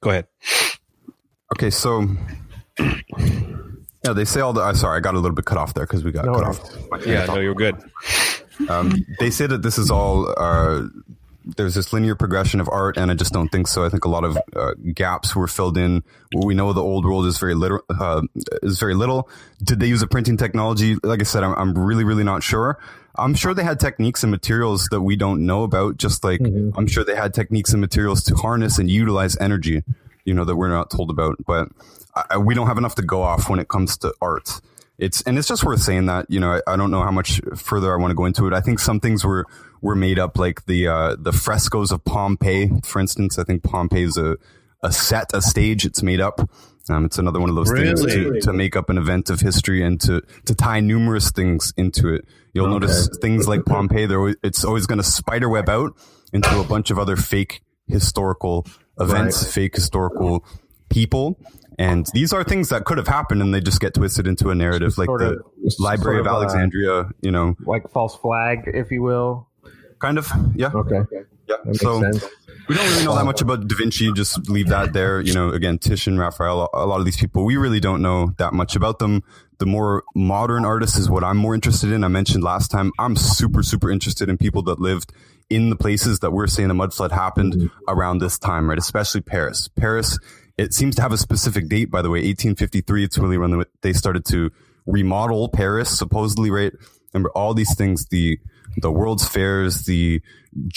Go 0.00 0.10
ahead. 0.10 0.26
Okay, 1.54 1.70
so 1.70 2.06
yeah, 4.04 4.12
they 4.14 4.24
say 4.24 4.40
all 4.40 4.52
the. 4.52 4.60
Uh, 4.60 4.74
sorry, 4.74 4.96
I 4.96 5.00
got 5.00 5.14
a 5.14 5.18
little 5.18 5.34
bit 5.34 5.44
cut 5.44 5.58
off 5.58 5.74
there 5.74 5.84
because 5.86 6.04
we 6.04 6.12
got 6.12 6.24
No 6.24 6.34
cut 6.34 6.44
worries. 6.44 6.58
off. 6.60 6.90
My 6.90 6.98
train 6.98 7.16
of 7.16 7.28
Yeah, 7.28 7.34
no, 7.34 7.40
you're 7.40 7.54
good. 7.54 7.76
Um, 8.68 8.92
they 9.18 9.30
say 9.30 9.46
that 9.46 9.62
this 9.62 9.78
is 9.78 9.90
all. 9.90 10.32
Uh, 10.36 10.82
there's 11.56 11.74
this 11.74 11.92
linear 11.94 12.14
progression 12.14 12.60
of 12.60 12.68
art, 12.68 12.98
and 12.98 13.10
I 13.10 13.14
just 13.14 13.32
don't 13.32 13.48
think 13.48 13.66
so. 13.68 13.82
I 13.84 13.88
think 13.88 14.04
a 14.04 14.08
lot 14.08 14.24
of 14.24 14.36
uh, 14.54 14.74
gaps 14.92 15.34
were 15.34 15.46
filled 15.48 15.78
in. 15.78 16.04
We 16.36 16.54
know 16.54 16.72
the 16.74 16.82
old 16.82 17.06
world 17.06 17.24
is 17.26 17.38
very 17.38 17.54
little. 17.54 17.80
Uh, 17.88 18.22
is 18.62 18.78
very 18.78 18.94
little. 18.94 19.30
Did 19.64 19.80
they 19.80 19.86
use 19.86 20.02
a 20.02 20.06
printing 20.06 20.36
technology? 20.36 20.96
Like 21.02 21.20
I 21.20 21.24
said, 21.24 21.42
I'm, 21.44 21.54
I'm 21.54 21.72
really, 21.78 22.04
really 22.04 22.24
not 22.24 22.42
sure. 22.42 22.78
I'm 23.18 23.34
sure 23.34 23.54
they 23.54 23.64
had 23.64 23.80
techniques 23.80 24.22
and 24.22 24.30
materials 24.30 24.88
that 24.90 25.02
we 25.02 25.16
don't 25.16 25.44
know 25.44 25.64
about. 25.64 25.98
Just 25.98 26.24
like 26.24 26.40
I'm 26.40 26.86
sure 26.86 27.04
they 27.04 27.16
had 27.16 27.34
techniques 27.34 27.72
and 27.72 27.80
materials 27.80 28.22
to 28.24 28.34
harness 28.34 28.78
and 28.78 28.90
utilize 28.90 29.36
energy. 29.38 29.82
You 30.24 30.34
know 30.34 30.44
that 30.44 30.56
we're 30.56 30.68
not 30.68 30.90
told 30.90 31.10
about, 31.10 31.36
but 31.46 31.68
I, 32.14 32.38
we 32.38 32.54
don't 32.54 32.66
have 32.66 32.78
enough 32.78 32.94
to 32.96 33.02
go 33.02 33.22
off 33.22 33.48
when 33.48 33.58
it 33.58 33.68
comes 33.68 33.96
to 33.98 34.14
art 34.20 34.60
it's 34.98 35.22
and 35.22 35.38
it's 35.38 35.46
just 35.46 35.64
worth 35.64 35.80
saying 35.80 36.06
that 36.06 36.26
you 36.28 36.40
know 36.40 36.54
I, 36.66 36.72
I 36.72 36.76
don't 36.76 36.90
know 36.90 37.02
how 37.02 37.12
much 37.12 37.40
further 37.54 37.92
I 37.92 37.96
want 37.96 38.10
to 38.10 38.16
go 38.16 38.24
into 38.24 38.46
it. 38.46 38.52
I 38.52 38.60
think 38.60 38.80
some 38.80 39.00
things 39.00 39.24
were 39.24 39.46
were 39.80 39.94
made 39.94 40.18
up, 40.18 40.36
like 40.38 40.66
the 40.66 40.88
uh, 40.88 41.16
the 41.18 41.32
frescoes 41.32 41.92
of 41.92 42.04
Pompeii, 42.04 42.70
for 42.82 43.00
instance. 43.00 43.38
I 43.38 43.44
think 43.44 43.62
Pompeii 43.62 44.02
is 44.02 44.16
a 44.16 44.36
a 44.82 44.92
set, 44.92 45.30
a 45.32 45.40
stage. 45.40 45.86
It's 45.86 46.02
made 46.02 46.20
up. 46.20 46.50
Um, 46.90 47.04
it's 47.04 47.18
another 47.18 47.40
one 47.40 47.48
of 47.50 47.56
those 47.56 47.70
things 47.70 48.04
to, 48.06 48.40
to 48.40 48.52
make 48.52 48.76
up 48.76 48.88
an 48.90 48.98
event 48.98 49.30
of 49.30 49.40
history 49.40 49.82
and 49.82 50.00
to 50.02 50.22
to 50.46 50.54
tie 50.54 50.80
numerous 50.80 51.30
things 51.30 51.72
into 51.76 52.08
it. 52.14 52.24
You'll 52.54 52.68
notice 52.68 53.08
things 53.20 53.46
like 53.46 53.64
Pompeii. 53.64 54.06
They're 54.06 54.18
always, 54.18 54.36
it's 54.42 54.64
always 54.64 54.86
going 54.86 54.98
to 54.98 55.04
spider 55.04 55.48
web 55.48 55.68
out 55.68 55.92
into 56.32 56.58
a 56.60 56.64
bunch 56.64 56.90
of 56.90 56.98
other 56.98 57.16
fake 57.16 57.60
historical 57.86 58.66
events, 59.00 59.52
fake 59.52 59.74
historical 59.74 60.44
people. 60.88 61.38
And 61.78 62.06
these 62.12 62.32
are 62.32 62.42
things 62.42 62.70
that 62.70 62.84
could 62.84 62.98
have 62.98 63.06
happened 63.06 63.40
and 63.40 63.54
they 63.54 63.60
just 63.60 63.80
get 63.80 63.94
twisted 63.94 64.26
into 64.26 64.50
a 64.50 64.54
narrative 64.54 64.98
like 64.98 65.06
the 65.06 65.38
of- 65.38 65.72
Library 65.78 66.18
of 66.18 66.26
of, 66.26 66.32
uh, 66.32 66.36
Alexandria, 66.36 67.10
you 67.20 67.30
know, 67.30 67.54
Like 67.64 67.88
false 67.90 68.16
flag, 68.16 68.62
if 68.66 68.90
you 68.90 69.02
will. 69.02 69.46
kind 70.00 70.18
of. 70.18 70.28
Yeah. 70.56 70.70
Okay. 70.74 71.02
Yeah. 71.12 71.20
That 71.48 71.66
makes 71.66 71.80
So 71.80 72.00
sense. 72.00 72.24
We 72.68 72.74
don't 72.74 72.86
really 72.90 73.04
know 73.04 73.16
that 73.16 73.24
much 73.24 73.40
about 73.40 73.66
Da 73.66 73.76
Vinci. 73.76 74.12
Just 74.12 74.48
leave 74.48 74.68
that 74.68 74.92
there. 74.92 75.20
You 75.20 75.32
know, 75.32 75.50
again, 75.50 75.78
Titian, 75.78 76.18
Raphael, 76.18 76.68
a 76.74 76.86
lot 76.86 76.98
of 76.98 77.06
these 77.06 77.16
people, 77.16 77.44
we 77.44 77.56
really 77.56 77.80
don't 77.80 78.02
know 78.02 78.34
that 78.38 78.52
much 78.52 78.76
about 78.76 78.98
them. 78.98 79.22
The 79.58 79.66
more 79.66 80.04
modern 80.14 80.64
artists 80.64 80.98
is 80.98 81.08
what 81.08 81.24
I'm 81.24 81.38
more 81.38 81.54
interested 81.54 81.90
in. 81.90 82.04
I 82.04 82.08
mentioned 82.08 82.44
last 82.44 82.70
time, 82.70 82.92
I'm 82.98 83.16
super, 83.16 83.62
super 83.62 83.90
interested 83.90 84.28
in 84.28 84.36
people 84.36 84.62
that 84.64 84.78
lived 84.78 85.12
in 85.48 85.70
the 85.70 85.76
places 85.76 86.20
that 86.20 86.30
we're 86.30 86.46
saying 86.46 86.68
the 86.68 86.74
mud 86.74 86.92
flood 86.92 87.10
happened 87.10 87.70
around 87.88 88.18
this 88.18 88.38
time, 88.38 88.68
right? 88.68 88.78
Especially 88.78 89.22
Paris. 89.22 89.68
Paris, 89.68 90.18
it 90.58 90.74
seems 90.74 90.94
to 90.96 91.02
have 91.02 91.12
a 91.12 91.16
specific 91.16 91.68
date, 91.68 91.90
by 91.90 92.02
the 92.02 92.10
way, 92.10 92.18
1853. 92.18 93.04
It's 93.04 93.18
really 93.18 93.38
when 93.38 93.64
they 93.80 93.94
started 93.94 94.26
to 94.26 94.50
remodel 94.86 95.48
Paris, 95.48 95.98
supposedly, 95.98 96.50
right? 96.50 96.72
Remember 97.14 97.30
all 97.30 97.54
these 97.54 97.74
things, 97.74 98.06
the, 98.06 98.38
the 98.80 98.90
World's 98.90 99.26
Fairs, 99.26 99.84
the 99.84 100.20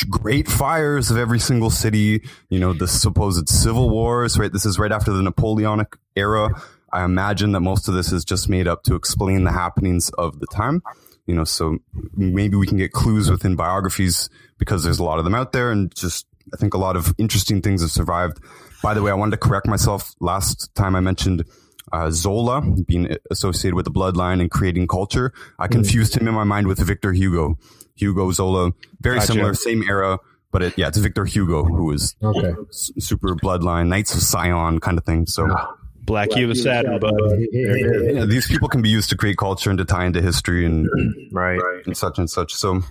great 0.10 0.48
fires 0.48 1.12
of 1.12 1.17
every 1.17 1.39
single 1.39 1.70
city, 1.70 2.24
you 2.50 2.60
know, 2.60 2.74
the 2.74 2.88
supposed 2.88 3.50
civil 3.50 3.89
wars, 3.89 4.38
right? 4.38 4.51
This 4.51 4.65
is 4.65 4.77
right 4.77 4.91
after 4.91 5.12
the 5.12 5.22
Napoleonic 5.22 5.98
era. 6.15 6.50
I 6.93 7.03
imagine 7.03 7.53
that 7.53 7.62
most 7.62 7.88
of 7.88 7.93
this 7.93 8.12
is 8.12 8.25
just 8.25 8.50
made 8.50 8.67
up 8.67 8.84
to 8.84 8.96
explain 8.96 9.43
the 9.43 9.51
happenings 9.51 10.10
of 10.12 10.39
the 10.39 10.48
time, 10.48 10.84
you 11.25 11.34
know, 11.34 11.46
so 11.46 11.77
maybe 12.15 12.58
we 12.58 12.67
can 12.67 12.77
get 12.77 12.91
clues 12.91 13.31
within 13.31 13.55
biographies 13.55 14.29
because 14.58 14.84
there's 14.84 15.00
a 15.00 15.03
lot 15.03 15.17
of 15.17 15.24
them 15.24 15.36
out 15.36 15.53
there 15.53 15.72
and 15.72 15.93
just, 15.96 16.27
I 16.53 16.58
think 16.58 16.74
a 16.74 16.77
lot 16.77 16.98
of 16.98 17.15
interesting 17.17 17.62
things 17.62 17.81
have 17.81 17.91
survived. 17.91 18.39
By 18.84 18.93
the 18.93 19.01
way, 19.01 19.12
I 19.12 19.13
wanted 19.13 19.31
to 19.31 19.38
correct 19.38 19.67
myself. 19.67 20.13
Last 20.20 20.74
time 20.75 20.96
I 20.96 21.00
mentioned 21.00 21.46
uh, 21.93 22.12
Zola 22.12 22.62
being 22.62 23.15
associated 23.29 23.75
with 23.75 23.86
the 23.86 23.91
bloodline 23.91 24.41
and 24.41 24.50
creating 24.50 24.88
culture. 24.88 25.34
I 25.60 25.67
confused 25.67 26.17
him 26.17 26.27
in 26.27 26.34
my 26.34 26.43
mind 26.43 26.67
with 26.67 26.79
Victor 26.79 27.13
Hugo. 27.13 27.58
Hugo 28.01 28.31
Zola, 28.31 28.72
very 29.00 29.17
Gotcha. 29.20 29.34
similar, 29.34 29.53
same 29.53 29.84
era, 29.88 30.17
but 30.51 30.63
it, 30.63 30.74
yeah, 30.77 30.88
it's 30.88 30.98
Victor 30.98 31.24
Hugo 31.25 31.63
who 31.63 31.91
is 31.91 32.15
Okay. 32.24 32.53
super 32.72 33.36
bloodline, 33.36 33.88
Knights 33.89 34.15
of 34.15 34.22
Sion 34.22 34.79
kind 34.79 34.98
of 34.98 35.05
thing. 35.05 35.27
So 35.27 35.48
Black 36.03 36.31
Cube 36.31 36.50
of 36.50 36.58
Saturn, 36.58 37.00
bud. 37.00 37.13
yeah, 37.51 38.25
these 38.25 38.48
people 38.48 38.67
can 38.67 38.81
be 38.81 38.89
used 38.89 39.10
to 39.12 39.15
create 39.17 39.38
culture 39.38 39.70
and 39.70 39.77
to 39.77 39.86
tie 39.86 40.05
into 40.05 40.22
history 40.22 40.65
and, 40.65 40.88
Right. 41.31 41.62
and 41.86 41.96
such 41.96 42.17
and 42.17 42.27
such. 42.29 42.53
So 42.55 42.81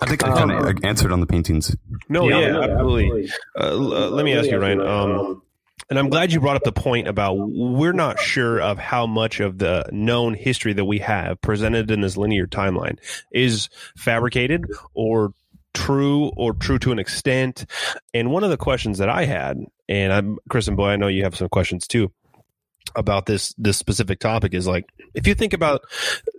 I 0.00 0.06
think 0.06 0.24
I 0.24 0.32
kind 0.34 0.50
of 0.52 0.84
answered 0.84 1.12
on 1.12 1.20
the 1.20 1.26
paintings. 1.26 1.76
No, 2.08 2.28
Yeah. 2.28 2.38
yeah, 2.40 2.60
absolutely. 2.60 3.30
Uh, 3.58 3.76
uh, 3.76 4.10
let 4.10 4.24
me 4.24 4.32
ask 4.34 4.48
you, 4.50 4.58
Ryan. 4.58 4.80
Um, 4.80 5.42
and 5.90 5.98
I'm 5.98 6.10
glad 6.10 6.32
you 6.32 6.40
brought 6.40 6.56
up 6.56 6.64
the 6.64 6.72
point 6.72 7.08
about 7.08 7.34
we're 7.34 7.92
not 7.92 8.20
sure 8.20 8.60
of 8.60 8.78
how 8.78 9.06
much 9.06 9.40
of 9.40 9.58
the 9.58 9.88
known 9.90 10.34
history 10.34 10.72
that 10.74 10.84
we 10.84 10.98
have 10.98 11.40
presented 11.40 11.90
in 11.90 12.00
this 12.00 12.16
linear 12.16 12.46
timeline 12.46 12.98
is 13.32 13.68
fabricated 13.96 14.66
or 14.94 15.32
true 15.74 16.30
or 16.36 16.52
true 16.52 16.78
to 16.80 16.92
an 16.92 16.98
extent. 16.98 17.64
And 18.12 18.30
one 18.30 18.44
of 18.44 18.50
the 18.50 18.56
questions 18.56 18.98
that 18.98 19.08
I 19.08 19.24
had, 19.24 19.58
and 19.88 20.12
I'm 20.12 20.38
Chris 20.48 20.68
and 20.68 20.76
Boy, 20.76 20.90
I 20.90 20.96
know 20.96 21.08
you 21.08 21.24
have 21.24 21.36
some 21.36 21.48
questions 21.48 21.86
too 21.86 22.12
about 22.96 23.26
this 23.26 23.54
this 23.58 23.76
specific 23.76 24.18
topic 24.20 24.54
is 24.54 24.66
like 24.66 24.84
if 25.14 25.26
you 25.26 25.34
think 25.34 25.52
about 25.52 25.82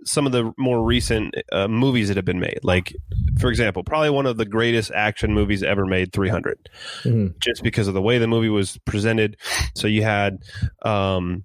some 0.04 0.26
of 0.26 0.32
the 0.32 0.52
more 0.58 0.82
recent 0.84 1.34
uh, 1.52 1.68
movies 1.68 2.08
that 2.08 2.16
have 2.16 2.24
been 2.24 2.40
made 2.40 2.58
like 2.62 2.94
for 3.38 3.48
example 3.50 3.82
probably 3.84 4.10
one 4.10 4.26
of 4.26 4.36
the 4.36 4.44
greatest 4.44 4.90
action 4.92 5.32
movies 5.34 5.62
ever 5.62 5.86
made 5.86 6.12
300 6.12 6.68
Mhm. 7.04 7.38
just 7.40 7.62
because 7.62 7.88
of 7.88 7.94
the 7.94 8.02
way 8.02 8.18
the 8.18 8.26
movie 8.28 8.48
was 8.48 8.78
presented 8.84 9.36
so 9.74 9.86
you 9.86 10.02
had 10.02 10.38
um 10.82 11.44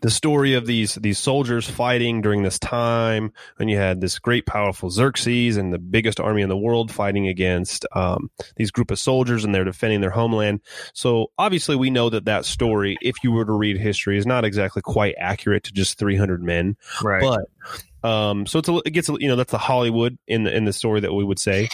the 0.00 0.10
story 0.10 0.54
of 0.54 0.66
these 0.66 0.94
these 0.96 1.18
soldiers 1.18 1.68
fighting 1.68 2.20
during 2.20 2.42
this 2.42 2.58
time, 2.58 3.32
and 3.58 3.70
you 3.70 3.76
had 3.76 4.00
this 4.00 4.18
great, 4.18 4.46
powerful 4.46 4.90
Xerxes 4.90 5.56
and 5.56 5.72
the 5.72 5.78
biggest 5.78 6.20
army 6.20 6.42
in 6.42 6.48
the 6.48 6.56
world 6.56 6.92
fighting 6.92 7.28
against 7.28 7.86
um, 7.92 8.30
these 8.56 8.70
group 8.70 8.90
of 8.90 8.98
soldiers, 8.98 9.44
and 9.44 9.54
they're 9.54 9.64
defending 9.64 10.00
their 10.00 10.10
homeland. 10.10 10.60
So 10.92 11.32
obviously, 11.38 11.76
we 11.76 11.90
know 11.90 12.10
that 12.10 12.26
that 12.26 12.44
story, 12.44 12.96
if 13.00 13.16
you 13.22 13.32
were 13.32 13.44
to 13.44 13.52
read 13.52 13.78
history, 13.78 14.18
is 14.18 14.26
not 14.26 14.44
exactly 14.44 14.82
quite 14.82 15.14
accurate 15.18 15.64
to 15.64 15.72
just 15.72 15.98
300 15.98 16.42
men. 16.42 16.76
Right. 17.02 17.22
But 17.22 18.08
um, 18.08 18.46
so 18.46 18.58
it's 18.58 18.68
a, 18.68 18.76
it 18.84 18.90
gets 18.90 19.08
a, 19.08 19.16
you 19.18 19.28
know 19.28 19.36
that's 19.36 19.52
the 19.52 19.58
Hollywood 19.58 20.18
in 20.26 20.44
the 20.44 20.54
in 20.54 20.64
the 20.64 20.72
story 20.72 21.00
that 21.00 21.12
we 21.12 21.24
would 21.24 21.38
say. 21.38 21.68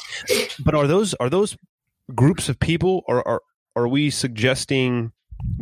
But 0.64 0.74
are 0.74 0.86
those 0.86 1.14
are 1.14 1.28
those 1.28 1.56
groups 2.14 2.48
of 2.48 2.58
people, 2.58 3.02
or 3.06 3.26
are 3.26 3.42
are 3.76 3.88
we 3.88 4.10
suggesting 4.10 5.12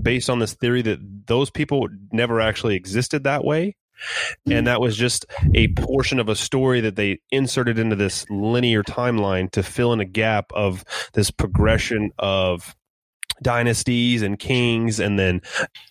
based 0.00 0.30
on 0.30 0.38
this 0.38 0.54
theory 0.54 0.82
that 0.82 1.19
those 1.30 1.48
people 1.48 1.88
never 2.12 2.40
actually 2.40 2.74
existed 2.74 3.24
that 3.24 3.44
way? 3.44 3.76
And 4.46 4.66
that 4.66 4.80
was 4.80 4.96
just 4.96 5.26
a 5.54 5.68
portion 5.68 6.18
of 6.18 6.28
a 6.28 6.34
story 6.34 6.80
that 6.80 6.96
they 6.96 7.20
inserted 7.30 7.78
into 7.78 7.94
this 7.94 8.28
linear 8.30 8.82
timeline 8.82 9.50
to 9.52 9.62
fill 9.62 9.92
in 9.92 10.00
a 10.00 10.04
gap 10.04 10.50
of 10.52 10.84
this 11.12 11.30
progression 11.30 12.10
of 12.18 12.74
dynasties 13.42 14.22
and 14.22 14.38
kings 14.38 14.98
and 14.98 15.18
then 15.18 15.40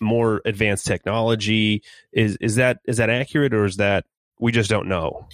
more 0.00 0.42
advanced 0.44 0.86
technology 0.86 1.82
is 2.12 2.36
is 2.40 2.54
that 2.56 2.78
is 2.86 2.98
that 2.98 3.10
accurate 3.10 3.52
or 3.52 3.64
is 3.64 3.76
that 3.76 4.04
we 4.38 4.52
just 4.52 4.70
don't 4.70 4.86
know 4.86 5.26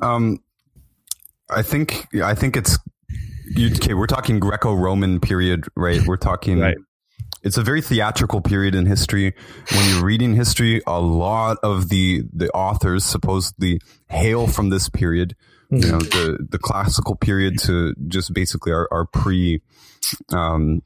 Um, 0.00 0.38
I 1.50 1.60
think 1.62 2.06
I 2.22 2.34
think 2.34 2.56
it's 2.56 2.78
okay. 3.56 3.94
We're 3.94 4.06
talking 4.06 4.38
Greco-Roman 4.38 5.20
period, 5.20 5.66
right? 5.76 6.02
We're 6.06 6.16
talking. 6.16 6.60
Right. 6.60 6.76
It's 7.42 7.56
a 7.56 7.62
very 7.62 7.80
theatrical 7.80 8.40
period 8.40 8.74
in 8.74 8.86
history. 8.86 9.34
When 9.72 9.88
you're 9.90 10.04
reading 10.04 10.34
history, 10.34 10.82
a 10.86 11.00
lot 11.00 11.58
of 11.62 11.88
the 11.88 12.22
the 12.32 12.50
authors 12.50 13.04
supposedly 13.04 13.80
hail 14.08 14.46
from 14.46 14.70
this 14.70 14.88
period. 14.88 15.36
You 15.70 15.80
know, 15.92 15.98
the 15.98 16.46
the 16.50 16.58
classical 16.58 17.14
period 17.14 17.58
to 17.64 17.94
just 18.08 18.32
basically 18.32 18.72
our, 18.72 18.88
our 18.90 19.04
pre, 19.06 19.60
um, 20.32 20.80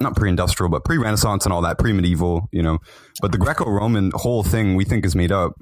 not 0.00 0.16
pre-industrial, 0.16 0.70
but 0.70 0.84
pre-Renaissance 0.84 1.44
and 1.46 1.52
all 1.52 1.62
that, 1.62 1.78
pre-medieval. 1.78 2.48
You 2.52 2.62
know, 2.62 2.78
but 3.22 3.32
the 3.32 3.38
Greco-Roman 3.38 4.10
whole 4.14 4.42
thing 4.42 4.74
we 4.74 4.84
think 4.84 5.06
is 5.06 5.14
made 5.14 5.32
up 5.32 5.52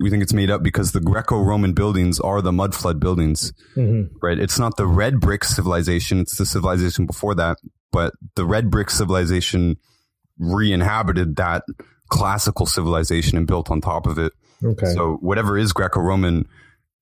we 0.00 0.10
think 0.10 0.22
it's 0.22 0.34
made 0.34 0.50
up 0.50 0.62
because 0.62 0.92
the 0.92 1.00
Greco-Roman 1.00 1.72
buildings 1.72 2.20
are 2.20 2.42
the 2.42 2.52
mud 2.52 2.74
flood 2.74 3.00
buildings, 3.00 3.52
Mhm. 3.76 4.10
right? 4.20 4.38
It's 4.38 4.58
not 4.58 4.76
the 4.76 4.86
red 4.86 5.20
brick 5.20 5.44
civilization; 5.44 6.20
it's 6.20 6.36
the 6.36 6.44
civilization 6.44 7.06
before 7.06 7.34
that. 7.36 7.56
But 7.92 8.14
the 8.34 8.44
red 8.44 8.70
brick 8.70 8.90
civilization 8.90 9.76
re-inhabited 10.38 11.36
that 11.36 11.64
classical 12.08 12.66
civilization 12.66 13.38
and 13.38 13.46
built 13.46 13.70
on 13.70 13.80
top 13.80 14.06
of 14.06 14.18
it. 14.18 14.32
Okay. 14.62 14.86
So 14.92 15.14
whatever 15.20 15.56
is 15.58 15.72
Greco-Roman, 15.72 16.46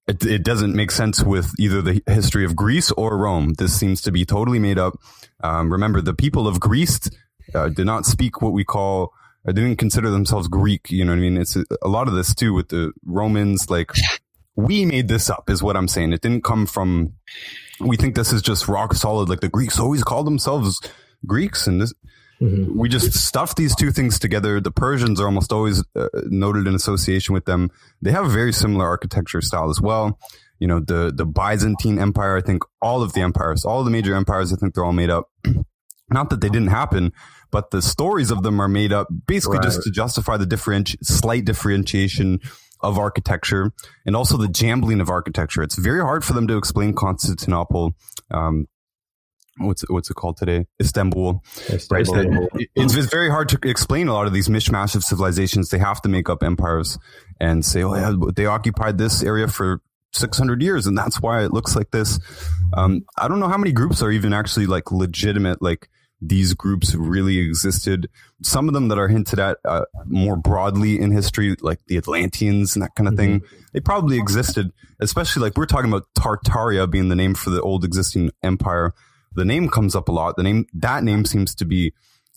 it, 0.06 0.24
it 0.24 0.44
doesn't 0.44 0.74
make 0.74 0.90
sense 0.90 1.22
with 1.22 1.52
either 1.58 1.82
the 1.82 2.02
history 2.06 2.44
of 2.44 2.54
Greece 2.54 2.90
or 2.92 3.16
Rome. 3.16 3.54
This 3.54 3.78
seems 3.78 4.00
to 4.02 4.12
be 4.12 4.24
totally 4.24 4.58
made 4.58 4.78
up. 4.78 4.94
Um, 5.42 5.72
remember, 5.72 6.00
the 6.00 6.14
people 6.14 6.46
of 6.46 6.60
Greece 6.60 7.00
uh, 7.54 7.68
did 7.70 7.86
not 7.86 8.04
speak 8.06 8.40
what 8.42 8.52
we 8.52 8.64
call. 8.64 9.12
uh, 9.48 9.52
They 9.52 9.62
didn't 9.62 9.78
consider 9.78 10.10
themselves 10.10 10.48
Greek. 10.48 10.90
You 10.90 11.04
know 11.04 11.12
what 11.12 11.18
I 11.18 11.22
mean? 11.22 11.36
It's 11.36 11.56
a, 11.56 11.64
a 11.82 11.88
lot 11.88 12.08
of 12.08 12.14
this 12.14 12.34
too 12.34 12.54
with 12.54 12.68
the 12.68 12.92
Romans. 13.04 13.68
Like 13.70 13.90
we 14.56 14.84
made 14.84 15.08
this 15.08 15.28
up, 15.30 15.50
is 15.50 15.62
what 15.62 15.76
I'm 15.76 15.88
saying. 15.88 16.12
It 16.12 16.20
didn't 16.20 16.44
come 16.44 16.66
from. 16.66 17.14
We 17.86 17.96
think 17.96 18.14
this 18.14 18.32
is 18.32 18.42
just 18.42 18.68
rock 18.68 18.94
solid. 18.94 19.28
Like 19.28 19.40
the 19.40 19.48
Greeks 19.48 19.78
always 19.78 20.02
called 20.02 20.26
themselves 20.26 20.80
Greeks, 21.26 21.66
and 21.66 21.80
this 21.80 21.92
Mhm. 22.42 22.74
we 22.74 22.88
just 22.88 23.12
stuff 23.12 23.54
these 23.54 23.76
two 23.76 23.92
things 23.92 24.18
together. 24.18 24.60
The 24.60 24.72
Persians 24.72 25.20
are 25.20 25.26
almost 25.26 25.52
always 25.52 25.84
uh, 25.94 26.08
noted 26.26 26.66
in 26.66 26.74
association 26.74 27.32
with 27.32 27.44
them. 27.44 27.70
They 28.02 28.10
have 28.10 28.24
a 28.24 28.28
very 28.28 28.52
similar 28.52 28.86
architecture 28.86 29.40
style 29.40 29.70
as 29.70 29.80
well. 29.80 30.18
You 30.58 30.66
know, 30.66 30.80
the 30.80 31.12
the 31.14 31.24
Byzantine 31.26 31.98
Empire. 31.98 32.36
I 32.36 32.40
think 32.40 32.62
all 32.82 33.02
of 33.02 33.12
the 33.12 33.20
empires, 33.20 33.64
all 33.64 33.84
the 33.84 33.90
major 33.90 34.14
empires, 34.16 34.52
I 34.52 34.56
think 34.56 34.74
they're 34.74 34.84
all 34.84 34.92
made 34.92 35.10
up. 35.10 35.30
Not 36.10 36.30
that 36.30 36.40
they 36.40 36.48
didn't 36.48 36.68
happen, 36.68 37.12
but 37.50 37.70
the 37.70 37.80
stories 37.80 38.30
of 38.30 38.42
them 38.42 38.60
are 38.60 38.68
made 38.68 38.92
up 38.92 39.08
basically 39.26 39.60
just 39.60 39.82
to 39.82 39.90
justify 39.90 40.36
the 40.36 40.44
differenti- 40.44 40.96
slight 41.02 41.44
differentiation 41.44 42.40
of 42.84 42.98
architecture 42.98 43.72
and 44.06 44.14
also 44.14 44.36
the 44.36 44.48
jambling 44.48 45.00
of 45.00 45.08
architecture. 45.08 45.62
It's 45.62 45.76
very 45.76 46.00
hard 46.00 46.24
for 46.24 46.32
them 46.32 46.46
to 46.48 46.56
explain 46.56 46.94
Constantinople. 46.94 47.94
Um, 48.30 48.66
what's 49.58 49.82
it, 49.82 49.90
what's 49.90 50.10
it 50.10 50.14
called 50.14 50.36
today? 50.36 50.66
Istanbul. 50.80 51.42
Right. 51.90 52.02
Istanbul. 52.02 52.48
It's, 52.74 52.94
it's 52.94 53.10
very 53.10 53.30
hard 53.30 53.48
to 53.50 53.58
explain 53.68 54.08
a 54.08 54.12
lot 54.12 54.26
of 54.26 54.32
these 54.32 54.48
mishmash 54.48 54.94
of 54.94 55.04
civilizations. 55.04 55.70
They 55.70 55.78
have 55.78 56.02
to 56.02 56.08
make 56.08 56.28
up 56.28 56.42
empires 56.42 56.98
and 57.40 57.64
say, 57.64 57.82
oh, 57.82 57.94
yeah, 57.94 58.14
they 58.34 58.46
occupied 58.46 58.98
this 58.98 59.22
area 59.22 59.48
for 59.48 59.80
600 60.12 60.62
years 60.62 60.86
and 60.86 60.96
that's 60.96 61.20
why 61.20 61.44
it 61.44 61.52
looks 61.52 61.74
like 61.74 61.90
this. 61.90 62.20
Um, 62.72 63.04
I 63.16 63.28
don't 63.28 63.40
know 63.40 63.48
how 63.48 63.58
many 63.58 63.72
groups 63.72 64.02
are 64.02 64.10
even 64.10 64.32
actually 64.32 64.66
like 64.66 64.92
legitimate, 64.92 65.60
like 65.60 65.88
these 66.28 66.54
groups 66.54 66.94
really 66.94 67.38
existed. 67.38 68.08
Some 68.42 68.68
of 68.68 68.74
them 68.74 68.88
that 68.88 68.98
are 68.98 69.08
hinted 69.08 69.38
at 69.38 69.58
uh, 69.64 69.84
more 70.06 70.36
broadly 70.36 71.00
in 71.00 71.10
history, 71.10 71.56
like 71.60 71.80
the 71.86 71.96
Atlanteans 71.96 72.74
and 72.74 72.82
that 72.82 72.94
kind 72.94 73.08
of 73.08 73.16
thing, 73.16 73.42
they 73.72 73.80
probably 73.80 74.18
existed, 74.18 74.72
especially 75.00 75.42
like 75.42 75.56
we're 75.56 75.66
talking 75.66 75.90
about 75.90 76.06
Tartaria 76.18 76.90
being 76.90 77.08
the 77.08 77.16
name 77.16 77.34
for 77.34 77.50
the 77.50 77.60
old 77.60 77.84
existing 77.84 78.30
empire. 78.42 78.92
The 79.34 79.44
name 79.44 79.68
comes 79.68 79.94
up 79.94 80.08
a 80.08 80.12
lot. 80.12 80.36
The 80.36 80.42
name, 80.42 80.66
that 80.74 81.04
name 81.04 81.24
seems 81.24 81.54
to 81.56 81.64
be 81.64 81.92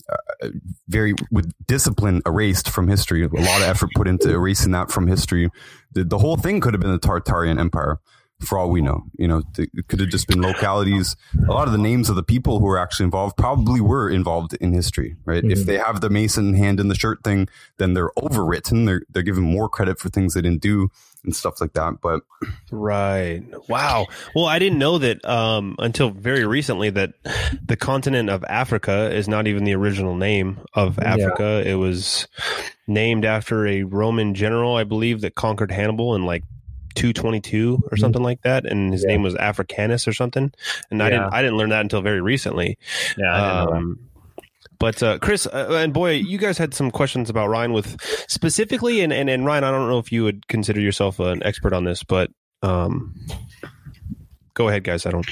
uh, 0.09 0.49
very 0.87 1.13
with 1.31 1.51
discipline 1.67 2.21
erased 2.25 2.69
from 2.69 2.87
history. 2.87 3.23
A 3.23 3.27
lot 3.27 3.61
of 3.61 3.67
effort 3.67 3.89
put 3.95 4.07
into 4.07 4.29
erasing 4.31 4.71
that 4.71 4.91
from 4.91 5.07
history. 5.07 5.49
The, 5.93 6.03
the 6.03 6.17
whole 6.17 6.37
thing 6.37 6.59
could 6.61 6.73
have 6.73 6.81
been 6.81 6.91
the 6.91 6.99
Tartarian 6.99 7.59
Empire, 7.59 7.99
for 8.41 8.57
all 8.57 8.69
we 8.69 8.81
know. 8.81 9.03
You 9.17 9.27
know, 9.27 9.41
it 9.57 9.87
could 9.87 9.99
have 9.99 10.09
just 10.09 10.27
been 10.27 10.41
localities. 10.41 11.15
A 11.47 11.51
lot 11.51 11.67
of 11.67 11.71
the 11.71 11.79
names 11.79 12.09
of 12.09 12.15
the 12.15 12.23
people 12.23 12.59
who 12.59 12.65
were 12.65 12.77
actually 12.77 13.05
involved 13.05 13.35
probably 13.37 13.81
were 13.81 14.09
involved 14.09 14.53
in 14.61 14.73
history, 14.73 15.15
right? 15.25 15.43
If 15.43 15.65
they 15.65 15.77
have 15.77 16.01
the 16.01 16.09
Mason 16.09 16.53
hand 16.53 16.79
in 16.79 16.87
the 16.87 16.95
shirt 16.95 17.23
thing, 17.23 17.47
then 17.77 17.93
they're 17.93 18.11
overwritten. 18.17 18.85
They're 18.85 19.01
they're 19.09 19.23
given 19.23 19.43
more 19.43 19.69
credit 19.69 19.99
for 19.99 20.09
things 20.09 20.33
they 20.33 20.41
didn't 20.41 20.61
do 20.61 20.89
and 21.23 21.35
stuff 21.35 21.59
like 21.59 21.73
that. 21.73 21.95
But 22.01 22.21
Right. 22.71 23.43
Wow. 23.67 24.07
Well, 24.35 24.45
I 24.45 24.59
didn't 24.59 24.79
know 24.79 24.97
that 24.99 25.23
um, 25.25 25.75
until 25.79 26.11
very 26.11 26.45
recently 26.45 26.89
that 26.91 27.13
the 27.65 27.75
continent 27.75 28.29
of 28.29 28.43
Africa 28.45 29.11
is 29.13 29.27
not 29.27 29.47
even 29.47 29.63
the 29.63 29.75
original 29.75 30.15
name 30.15 30.59
of 30.73 30.99
Africa. 30.99 31.63
It 31.65 31.75
was 31.75 32.27
named 32.87 33.25
after 33.25 33.67
a 33.67 33.83
Roman 33.83 34.33
general, 34.33 34.75
I 34.75 34.83
believe, 34.83 35.21
that 35.21 35.35
conquered 35.35 35.71
Hannibal 35.71 36.15
in 36.15 36.25
like 36.25 36.43
222 36.97 37.83
or 37.91 37.97
something 37.97 38.23
like 38.23 38.41
that, 38.41 38.65
and 38.65 38.91
his 38.91 39.03
Yeah. 39.03 39.13
name 39.13 39.23
was 39.23 39.35
Africanus 39.35 40.07
or 40.07 40.13
something. 40.13 40.51
And 40.91 41.01
I 41.01 41.09
didn't 41.09 41.33
I 41.33 41.41
didn't 41.41 41.57
learn 41.57 41.69
that 41.69 41.81
until 41.81 42.01
very 42.01 42.21
recently. 42.21 42.77
Yeah, 43.17 43.33
I 43.33 43.39
didn't 43.39 43.57
know 43.57 43.71
that. 43.71 43.77
Um, 43.77 43.99
but 44.79 45.01
uh, 45.01 45.17
Chris 45.19 45.47
uh, 45.47 45.79
and 45.79 45.91
boy, 45.93 46.11
you 46.11 46.37
guys 46.37 46.57
had 46.57 46.73
some 46.73 46.91
questions 46.91 47.29
about 47.29 47.47
Ryan 47.49 47.73
with 47.73 47.97
specifically, 48.27 49.01
and, 49.01 49.11
and 49.11 49.29
and 49.29 49.45
Ryan, 49.45 49.63
I 49.63 49.71
don't 49.71 49.89
know 49.89 49.97
if 49.99 50.11
you 50.11 50.23
would 50.23 50.47
consider 50.47 50.79
yourself 50.79 51.19
an 51.19 51.41
expert 51.43 51.73
on 51.73 51.83
this, 51.83 52.03
but 52.03 52.29
um, 52.61 53.15
go 54.53 54.67
ahead, 54.67 54.83
guys. 54.83 55.05
I 55.05 55.11
don't. 55.11 55.27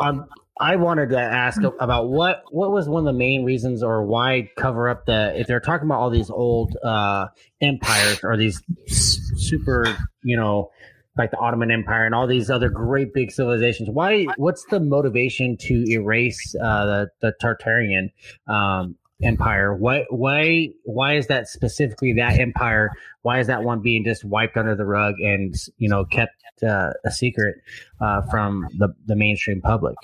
Um, 0.00 0.26
I 0.60 0.76
wanted 0.76 1.10
to 1.10 1.20
ask 1.20 1.62
about 1.62 2.08
what 2.08 2.42
what 2.50 2.72
was 2.72 2.88
one 2.88 3.06
of 3.06 3.12
the 3.12 3.18
main 3.18 3.44
reasons 3.44 3.82
or 3.82 4.04
why 4.04 4.48
cover 4.56 4.88
up 4.88 5.06
the 5.06 5.38
if 5.38 5.46
they're 5.46 5.60
talking 5.60 5.86
about 5.86 6.00
all 6.00 6.10
these 6.10 6.30
old 6.30 6.76
uh, 6.82 7.26
empires 7.60 8.20
or 8.24 8.36
these 8.36 8.60
super 8.86 9.96
you 10.24 10.36
know 10.36 10.70
like 11.18 11.30
the 11.30 11.38
Ottoman 11.38 11.70
Empire 11.70 12.06
and 12.06 12.14
all 12.14 12.26
these 12.26 12.50
other 12.50 12.68
great 12.68 13.12
big 13.12 13.30
civilizations. 13.30 13.90
Why? 13.90 14.26
What's 14.36 14.64
the 14.66 14.80
motivation 14.80 15.56
to 15.58 15.84
erase 15.90 16.54
uh, 16.62 16.86
the 16.86 17.10
the 17.20 17.34
Tartarian 17.42 18.10
um, 18.46 18.96
empire? 19.22 19.74
Why? 19.74 20.06
Why? 20.10 20.68
Why 20.84 21.16
is 21.16 21.26
that 21.26 21.48
specifically 21.48 22.12
that 22.14 22.38
empire? 22.38 22.90
Why 23.22 23.40
is 23.40 23.48
that 23.48 23.64
one 23.64 23.80
being 23.80 24.04
just 24.04 24.24
wiped 24.24 24.56
under 24.56 24.74
the 24.74 24.86
rug 24.86 25.14
and 25.20 25.54
you 25.76 25.88
know 25.88 26.04
kept 26.04 26.32
uh, 26.62 26.92
a 27.04 27.10
secret 27.10 27.56
uh, 28.00 28.22
from 28.30 28.66
the 28.78 28.94
the 29.06 29.16
mainstream 29.16 29.60
public? 29.60 29.96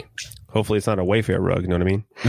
Hopefully, 0.55 0.77
it's 0.77 0.87
not 0.87 1.01
a 1.01 1.03
Wayfair 1.03 1.41
rug. 1.41 1.63
You 1.63 1.69
know 1.69 1.79
what 1.79 1.83
I 1.83 1.91
mean? 1.91 2.05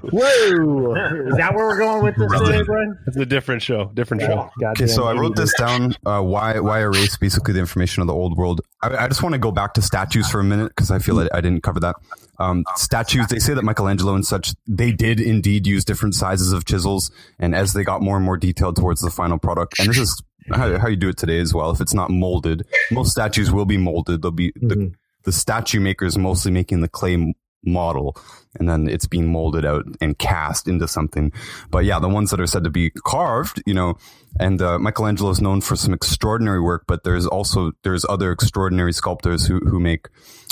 Whoa. 0.00 0.94
Is 0.94 1.36
that 1.36 1.52
where 1.54 1.66
we're 1.66 1.76
going 1.76 2.02
with 2.02 2.16
this 2.16 2.40
today, 2.40 2.62
Brian? 2.62 2.98
It's 3.06 3.18
a 3.18 3.26
different 3.26 3.60
show. 3.60 3.90
Different 3.92 4.22
show. 4.22 4.50
Okay, 4.62 4.86
so 4.86 5.04
I 5.04 5.12
wrote 5.12 5.36
this 5.36 5.52
down. 5.58 5.94
Uh, 6.06 6.22
why 6.22 6.58
why 6.58 6.80
erase 6.80 7.18
basically 7.18 7.52
the 7.52 7.60
information 7.60 8.00
of 8.00 8.06
the 8.06 8.14
old 8.14 8.38
world? 8.38 8.62
I, 8.80 8.96
I 8.96 9.08
just 9.08 9.22
want 9.22 9.34
to 9.34 9.38
go 9.38 9.52
back 9.52 9.74
to 9.74 9.82
statues 9.82 10.30
for 10.30 10.40
a 10.40 10.44
minute 10.44 10.68
because 10.68 10.90
I 10.90 10.98
feel 10.98 11.16
that 11.16 11.34
I 11.34 11.42
didn't 11.42 11.62
cover 11.62 11.80
that. 11.80 11.96
Um, 12.38 12.64
statues. 12.76 13.26
They 13.26 13.38
say 13.38 13.52
that 13.52 13.62
Michelangelo 13.62 14.14
and 14.14 14.26
such 14.26 14.54
they 14.66 14.90
did 14.90 15.20
indeed 15.20 15.66
use 15.66 15.84
different 15.84 16.14
sizes 16.14 16.54
of 16.54 16.64
chisels, 16.64 17.10
and 17.38 17.54
as 17.54 17.74
they 17.74 17.84
got 17.84 18.00
more 18.00 18.16
and 18.16 18.24
more 18.24 18.38
detailed 18.38 18.76
towards 18.76 19.02
the 19.02 19.10
final 19.10 19.38
product, 19.38 19.78
and 19.78 19.90
this 19.90 19.98
is 19.98 20.22
how, 20.48 20.78
how 20.78 20.88
you 20.88 20.96
do 20.96 21.10
it 21.10 21.18
today 21.18 21.40
as 21.40 21.52
well. 21.52 21.70
If 21.70 21.82
it's 21.82 21.94
not 21.94 22.10
molded, 22.10 22.66
most 22.90 23.10
statues 23.10 23.52
will 23.52 23.66
be 23.66 23.76
molded. 23.76 24.22
They'll 24.22 24.30
be 24.30 24.52
the, 24.56 24.94
the 25.24 25.32
statue 25.32 25.80
maker 25.80 26.04
is 26.04 26.18
mostly 26.18 26.50
making 26.50 26.80
the 26.80 26.88
clay 26.88 27.34
model 27.64 28.16
and 28.58 28.68
then 28.68 28.88
it's 28.88 29.06
being 29.06 29.30
molded 29.30 29.64
out 29.64 29.84
and 30.00 30.18
cast 30.18 30.68
into 30.68 30.86
something. 30.86 31.32
But 31.70 31.84
yeah, 31.84 31.98
the 31.98 32.08
ones 32.08 32.30
that 32.30 32.40
are 32.40 32.46
said 32.46 32.64
to 32.64 32.70
be 32.70 32.90
carved, 32.90 33.62
you 33.66 33.74
know, 33.74 33.96
and 34.38 34.60
uh, 34.60 34.78
Michelangelo 34.78 35.30
is 35.30 35.40
known 35.40 35.60
for 35.60 35.76
some 35.76 35.94
extraordinary 35.94 36.60
work, 36.60 36.84
but 36.86 37.04
there's 37.04 37.26
also 37.26 37.72
there's 37.82 38.04
other 38.08 38.32
extraordinary 38.32 38.92
sculptors 38.92 39.46
who 39.46 39.58
who 39.60 39.80
make 39.80 40.08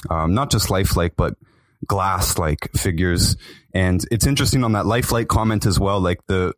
um, 0.09 0.35
not 0.35 0.51
just 0.51 0.71
lifelike 0.71 1.15
but 1.17 1.35
glass 1.87 2.39
like 2.39 2.71
figures. 2.75 3.37
And 3.75 4.05
it's 4.11 4.27
interesting 4.27 4.65
on 4.65 4.73
that 4.73 4.87
lifelike 4.87 5.29
comment 5.29 5.67
as 5.67 5.79
well, 5.79 6.01
like 6.01 6.27
the 6.27 6.55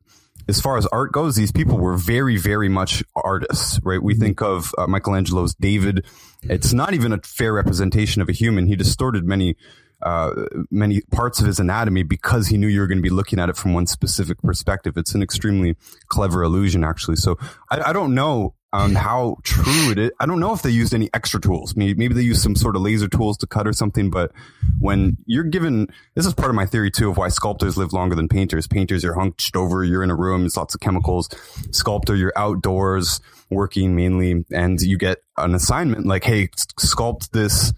as 0.49 0.61
far 0.61 0.77
as 0.77 0.87
art 0.87 1.13
goes, 1.13 1.37
these 1.37 1.53
people 1.53 1.79
were 1.79 1.97
very, 1.97 2.37
very 2.37 2.69
much 2.69 3.03
artists, 3.15 3.79
right? 3.85 4.03
We 4.03 4.15
think 4.15 4.43
of 4.43 4.75
uh, 4.77 4.87
Michelangelo's 4.87 5.55
David. 5.55 6.05
It's 6.45 6.73
not 6.73 6.95
even 6.95 7.13
a 7.13 7.19
fair 7.19 7.53
representation 7.53 8.23
of 8.23 8.29
a 8.29 8.33
human. 8.33 8.67
He 8.67 8.77
distorted 8.77 9.25
many, 9.25 9.57
uh, 10.03 10.33
many 10.71 11.01
parts 11.13 11.41
of 11.41 11.47
his 11.47 11.61
anatomy 11.61 12.03
because 12.03 12.49
he 12.49 12.57
knew 12.57 12.67
you 12.67 12.81
were 12.81 12.87
going 12.87 12.99
to 12.99 13.03
be 13.03 13.11
looking 13.11 13.39
at 13.39 13.49
it 13.49 13.57
from 13.57 13.75
one 13.75 13.87
specific 13.87 14.41
perspective. 14.43 14.97
It's 14.97 15.15
an 15.15 15.23
extremely 15.23 15.77
clever 16.09 16.43
illusion, 16.43 16.85
actually. 16.85 17.17
So 17.17 17.39
I, 17.71 17.91
I 17.91 17.93
don't 17.93 18.15
know 18.15 18.55
um, 18.73 18.95
how 18.95 19.37
true 19.43 19.91
it 19.91 19.99
is. 19.99 20.11
I 20.19 20.27
don't 20.27 20.41
know 20.41 20.55
if 20.55 20.63
they 20.63 20.71
used 20.71 20.95
any 20.95 21.11
extra 21.13 21.41
tools. 21.41 21.77
Maybe, 21.77 21.95
maybe 21.95 22.15
they 22.15 22.23
used 22.23 22.43
some 22.43 22.57
sort 22.57 22.75
of 22.75 22.83
laser 22.83 23.07
tools 23.07 23.37
to 23.39 23.47
cut 23.47 23.67
or 23.67 23.73
something. 23.73 24.09
But 24.11 24.33
when 24.81 25.19
you're 25.27 25.45
given, 25.45 25.89
this 26.15 26.25
is 26.25 26.33
part 26.33 26.49
of 26.49 26.57
my 26.57 26.65
theory 26.65 26.91
too 26.91 27.11
of 27.11 27.19
why 27.19 27.29
sculptors 27.29 27.77
live 27.77 27.93
longer 27.93 28.17
than 28.17 28.29
painters. 28.29 28.67
Painters, 28.67 29.05
you're 29.05 29.15
hunched 29.15 29.57
over, 29.57 29.85
you're 29.85 30.03
in 30.03 30.11
a 30.11 30.17
room, 30.17 30.41
there's 30.43 30.57
lots 30.57 30.75
of 30.75 30.81
chemicals. 30.81 31.29
Sculptor, 31.71 32.17
you're 32.17 32.33
outdoors 32.35 33.21
working 33.55 33.95
mainly, 33.95 34.45
and 34.53 34.81
you 34.81 34.99
get 34.99 35.19
an 35.37 35.55
assignment 35.55 36.07
like, 36.07 36.25
hey, 36.25 36.49
sculpt 36.79 37.31
this 37.31 37.73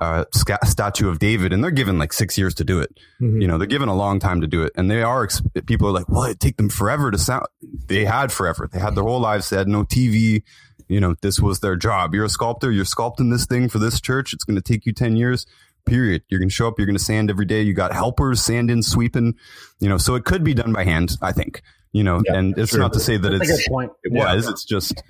uh, 0.00 0.24
statue 0.64 1.08
of 1.08 1.18
David, 1.18 1.52
and 1.52 1.62
they're 1.62 1.70
given 1.70 1.98
like 1.98 2.12
six 2.12 2.38
years 2.38 2.54
to 2.54 2.64
do 2.64 2.80
it. 2.80 2.98
You 3.40 3.46
know, 3.46 3.58
they're 3.58 3.66
given 3.66 3.88
a 3.88 3.94
long 3.94 4.18
time 4.18 4.40
to 4.40 4.46
do 4.46 4.62
it, 4.62 4.72
and 4.76 4.90
they 4.90 5.02
are. 5.02 5.28
People 5.66 5.88
are 5.88 5.92
like, 5.92 6.08
well, 6.08 6.24
it 6.24 6.40
take 6.40 6.56
them 6.56 6.68
forever 6.68 7.10
to 7.10 7.18
sound. 7.18 7.46
They 7.86 8.04
had 8.04 8.32
forever. 8.32 8.68
They 8.70 8.78
had 8.78 8.94
their 8.94 9.04
whole 9.04 9.20
lives. 9.20 9.50
They 9.50 9.56
had 9.56 9.68
no 9.68 9.84
TV. 9.84 10.42
You 10.88 11.00
know, 11.00 11.14
this 11.20 11.38
was 11.38 11.60
their 11.60 11.76
job. 11.76 12.14
You're 12.14 12.24
a 12.24 12.30
sculptor. 12.30 12.72
You're 12.72 12.84
sculpting 12.84 13.30
this 13.30 13.46
thing 13.46 13.68
for 13.68 13.78
this 13.78 14.00
church. 14.00 14.32
It's 14.32 14.44
going 14.44 14.56
to 14.56 14.62
take 14.62 14.86
you 14.86 14.92
ten 14.92 15.16
years. 15.16 15.46
Period. 15.86 16.22
You're 16.28 16.40
going 16.40 16.48
to 16.48 16.54
show 16.54 16.68
up. 16.68 16.74
You're 16.78 16.86
going 16.86 16.98
to 16.98 17.02
sand 17.02 17.30
every 17.30 17.46
day. 17.46 17.62
You 17.62 17.72
got 17.72 17.92
helpers 17.92 18.42
sanding, 18.42 18.82
sweeping. 18.82 19.34
You 19.78 19.88
know, 19.88 19.98
so 19.98 20.14
it 20.14 20.24
could 20.24 20.44
be 20.44 20.54
done 20.54 20.72
by 20.72 20.84
hand. 20.84 21.16
I 21.22 21.32
think. 21.32 21.62
You 21.92 22.04
know, 22.04 22.22
and 22.26 22.56
it's 22.56 22.74
not 22.74 22.92
to 22.92 23.00
say 23.00 23.16
that 23.16 23.30
That's 23.30 23.50
it's 23.50 23.68
point. 23.68 23.90
it 24.04 24.12
was. 24.12 24.46
It's 24.48 24.64
just, 24.64 25.02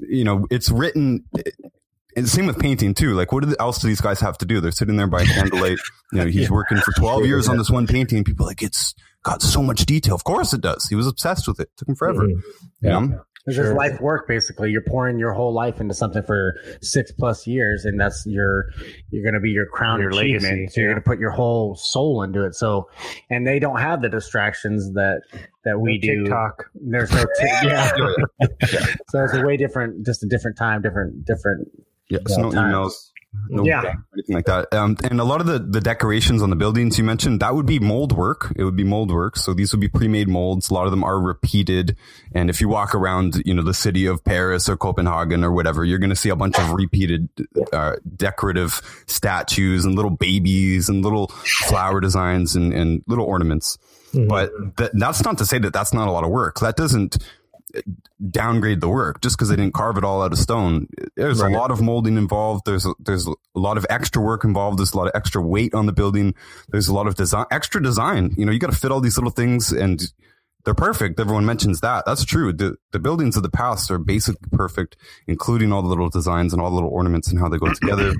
you 0.00 0.24
know, 0.24 0.46
it's 0.50 0.70
written. 0.70 1.24
And 2.14 2.28
same 2.28 2.46
with 2.46 2.58
painting 2.58 2.94
too. 2.94 3.14
Like, 3.14 3.32
what 3.32 3.44
else 3.60 3.78
do 3.80 3.88
these 3.88 4.00
guys 4.00 4.20
have 4.20 4.38
to 4.38 4.46
do? 4.46 4.60
They're 4.60 4.70
sitting 4.72 4.96
there 4.96 5.06
by 5.06 5.24
candlelight. 5.24 5.78
You 6.12 6.18
know, 6.20 6.26
he's 6.30 6.50
working 6.50 6.78
for 6.78 6.92
12 6.92 7.26
years 7.26 7.48
on 7.48 7.56
this 7.58 7.70
one 7.70 7.86
painting. 7.86 8.24
People 8.24 8.46
are 8.46 8.50
like, 8.50 8.62
it's 8.62 8.94
got 9.22 9.42
so 9.42 9.62
much 9.62 9.84
detail. 9.86 10.14
Of 10.14 10.24
course 10.24 10.52
it 10.54 10.60
does. 10.62 10.86
He 10.88 10.94
was 10.94 11.06
obsessed 11.06 11.46
with 11.48 11.60
it. 11.60 11.70
took 11.76 11.88
him 11.88 11.94
forever. 11.94 12.20
Mhm. 12.26 12.42
You 12.80 12.88
know? 12.88 13.20
It's 13.46 13.56
just 13.56 13.74
life 13.74 14.00
work 14.00 14.26
basically. 14.26 14.70
You're 14.70 14.82
pouring 14.82 15.18
your 15.18 15.32
whole 15.32 15.54
life 15.54 15.80
into 15.80 15.94
something 15.94 16.22
for 16.22 16.56
six 16.80 17.12
plus 17.12 17.46
years, 17.46 17.84
and 17.84 18.00
that's 18.00 18.26
your 18.26 18.70
you're 19.10 19.22
going 19.22 19.34
to 19.34 19.40
be 19.40 19.50
your 19.50 19.66
crown 19.66 20.00
Your 20.00 20.10
achievement. 20.10 20.42
legacy, 20.42 20.66
so 20.68 20.80
you're 20.80 20.90
going 20.90 21.02
to 21.02 21.08
put 21.08 21.20
your 21.20 21.30
whole 21.30 21.76
soul 21.76 22.22
into 22.22 22.44
it. 22.44 22.54
So, 22.56 22.88
and 23.30 23.46
they 23.46 23.58
don't 23.60 23.78
have 23.78 24.02
the 24.02 24.08
distractions 24.08 24.92
that 24.94 25.20
that 25.64 25.80
we 25.80 25.98
do. 25.98 26.24
TikTok. 26.24 26.64
There's 26.74 27.12
no 27.12 27.24
tick 27.38 27.50
yeah. 27.62 27.90
so 29.08 29.24
it's 29.24 29.34
a 29.34 29.42
way 29.44 29.56
different, 29.56 30.04
just 30.04 30.22
a 30.24 30.26
different 30.26 30.56
time, 30.56 30.82
different 30.82 31.24
different. 31.24 31.68
Yeah. 32.10 32.18
So 32.26 32.42
no 32.42 32.50
time. 32.50 32.72
emails. 32.72 33.10
No 33.48 33.64
Yeah. 33.64 33.82
deck 33.82 33.96
or 33.96 34.04
anything 34.14 34.34
like 34.36 34.46
that. 34.46 34.72
Um, 34.72 34.96
and 35.04 35.20
a 35.20 35.24
lot 35.24 35.40
of 35.40 35.46
the, 35.46 35.58
the 35.58 35.80
decorations 35.80 36.42
on 36.42 36.50
the 36.50 36.56
buildings 36.56 36.98
you 36.98 37.04
mentioned, 37.04 37.40
that 37.40 37.54
would 37.54 37.66
be 37.66 37.78
mold 37.78 38.12
work. 38.12 38.52
It 38.56 38.64
would 38.64 38.76
be 38.76 38.84
mold 38.84 39.10
work. 39.12 39.36
So 39.36 39.54
these 39.54 39.72
would 39.72 39.80
be 39.80 39.88
pre-made 39.88 40.28
molds. 40.28 40.70
A 40.70 40.74
lot 40.74 40.86
of 40.86 40.90
them 40.90 41.04
are 41.04 41.20
repeated. 41.20 41.96
And 42.32 42.50
if 42.50 42.60
you 42.60 42.68
walk 42.68 42.94
around, 42.94 43.42
you 43.44 43.54
know, 43.54 43.62
the 43.62 43.74
city 43.74 44.06
of 44.06 44.24
Paris 44.24 44.68
or 44.68 44.76
Copenhagen 44.76 45.44
or 45.44 45.52
whatever, 45.52 45.84
you're 45.84 45.98
going 45.98 46.10
to 46.10 46.16
see 46.16 46.30
a 46.30 46.36
bunch 46.36 46.58
of 46.58 46.72
repeated, 46.72 47.28
uh, 47.72 47.96
decorative 48.16 48.80
statues 49.06 49.84
and 49.84 49.94
little 49.94 50.10
babies 50.10 50.88
and 50.88 51.02
little 51.02 51.28
flower 51.68 52.00
designs 52.00 52.56
and, 52.56 52.72
and 52.72 53.02
little 53.06 53.24
ornaments. 53.24 53.78
But 54.14 54.50
that, 54.76 54.92
that's 54.94 55.22
not 55.24 55.38
to 55.38 55.46
say 55.46 55.58
that 55.58 55.74
that's 55.74 55.92
not 55.92 56.08
a 56.08 56.10
lot 56.10 56.24
of 56.24 56.30
work. 56.30 56.60
That 56.60 56.76
doesn't 56.76 57.18
downgrade 58.30 58.80
the 58.80 58.88
work 58.88 59.20
just 59.20 59.36
because 59.36 59.48
they 59.48 59.56
didn't 59.56 59.74
carve 59.74 59.98
it 59.98 60.04
all 60.04 60.22
out 60.22 60.32
of 60.32 60.38
stone. 60.38 60.88
There's 61.16 61.40
a 61.40 61.48
lot 61.48 61.70
of 61.70 61.82
molding 61.82 62.16
involved. 62.16 62.64
There's 62.64 62.86
a, 62.86 62.94
there's 62.98 63.26
a 63.26 63.34
lot 63.54 63.76
of 63.76 63.86
extra 63.90 64.22
work 64.22 64.44
involved. 64.44 64.78
There's 64.78 64.92
a 64.92 64.96
lot 64.96 65.08
of 65.08 65.12
extra 65.14 65.42
weight 65.42 65.74
on 65.74 65.86
the 65.86 65.92
building. 65.92 66.34
There's 66.68 66.88
a 66.88 66.94
lot 66.94 67.06
of 67.06 67.16
design, 67.16 67.46
extra 67.50 67.82
design. 67.82 68.34
You 68.36 68.46
know, 68.46 68.52
you 68.52 68.58
got 68.58 68.72
to 68.72 68.78
fit 68.78 68.90
all 68.92 69.00
these 69.00 69.16
little 69.18 69.30
things 69.30 69.72
and 69.72 70.02
they're 70.64 70.74
perfect. 70.74 71.20
Everyone 71.20 71.46
mentions 71.46 71.80
that. 71.80 72.04
That's 72.06 72.24
true. 72.24 72.52
The, 72.52 72.76
the 72.92 72.98
buildings 72.98 73.36
of 73.36 73.42
the 73.42 73.50
past 73.50 73.90
are 73.90 73.98
basically 73.98 74.48
perfect, 74.52 74.96
including 75.26 75.72
all 75.72 75.82
the 75.82 75.88
little 75.88 76.08
designs 76.08 76.52
and 76.52 76.60
all 76.60 76.70
the 76.70 76.74
little 76.74 76.90
ornaments 76.90 77.28
and 77.28 77.38
how 77.38 77.48
they 77.48 77.58
go 77.58 77.72
together. 77.72 78.14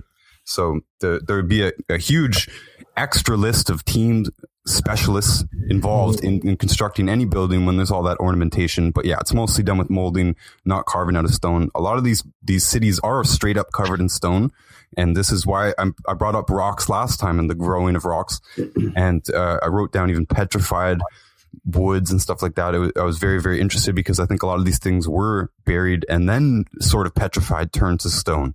So 0.45 0.81
the, 1.01 1.21
there 1.27 1.37
would 1.37 1.49
be 1.49 1.63
a, 1.63 1.73
a 1.89 1.99
huge 1.99 2.49
extra 2.97 3.37
list 3.37 3.71
of 3.71 3.85
teamed 3.85 4.31
specialists 4.67 5.45
involved 5.69 6.25
in, 6.25 6.47
in 6.47 6.57
constructing 6.57 7.09
any 7.09 7.25
building 7.25 7.67
when 7.67 7.77
there's 7.77 7.91
all 7.91 8.03
that 8.03 8.19
ornamentation. 8.19 8.91
But 8.91 9.05
yeah, 9.05 9.19
it's 9.21 9.33
mostly 9.33 9.63
done 9.63 9.79
with 9.79 9.91
molding, 9.91 10.37
not 10.65 10.87
carving 10.87 11.17
out 11.17 11.25
of 11.25 11.33
stone. 11.33 11.71
A 11.75 11.81
lot 11.81 11.99
of 11.99 12.05
these 12.05 12.25
these 12.43 12.67
cities 12.67 12.99
are 13.01 13.25
straight 13.25 13.57
up 13.57 13.73
covered 13.73 14.01
in 14.01 14.09
stone, 14.09 14.51
and 14.97 15.17
this 15.17 15.31
is 15.31 15.47
why 15.47 15.73
I'm, 15.79 15.95
I 16.09 16.15
brought 16.15 16.35
up 16.35 16.51
rocks 16.51 16.89
last 16.89 17.21
time 17.21 17.39
and 17.39 17.49
the 17.49 17.55
growing 17.55 17.97
of 17.97 18.05
rocks, 18.05 18.41
and 18.97 19.29
uh, 19.31 19.59
I 19.63 19.69
wrote 19.69 19.93
down 19.93 20.11
even 20.11 20.27
petrified 20.27 21.01
woods 21.65 22.11
and 22.11 22.21
stuff 22.21 22.43
like 22.43 22.57
that. 22.57 22.75
Was, 22.75 22.93
I 22.97 23.03
was 23.03 23.19
very 23.19 23.41
very 23.41 23.61
interested 23.61 23.95
because 23.95 24.19
I 24.19 24.27
think 24.27 24.43
a 24.43 24.47
lot 24.47 24.59
of 24.59 24.65
these 24.65 24.79
things 24.79 25.09
were 25.09 25.51
buried 25.65 26.05
and 26.09 26.29
then 26.29 26.65
sort 26.81 27.07
of 27.07 27.15
petrified, 27.15 27.73
turned 27.73 28.01
to 28.01 28.11
stone 28.11 28.55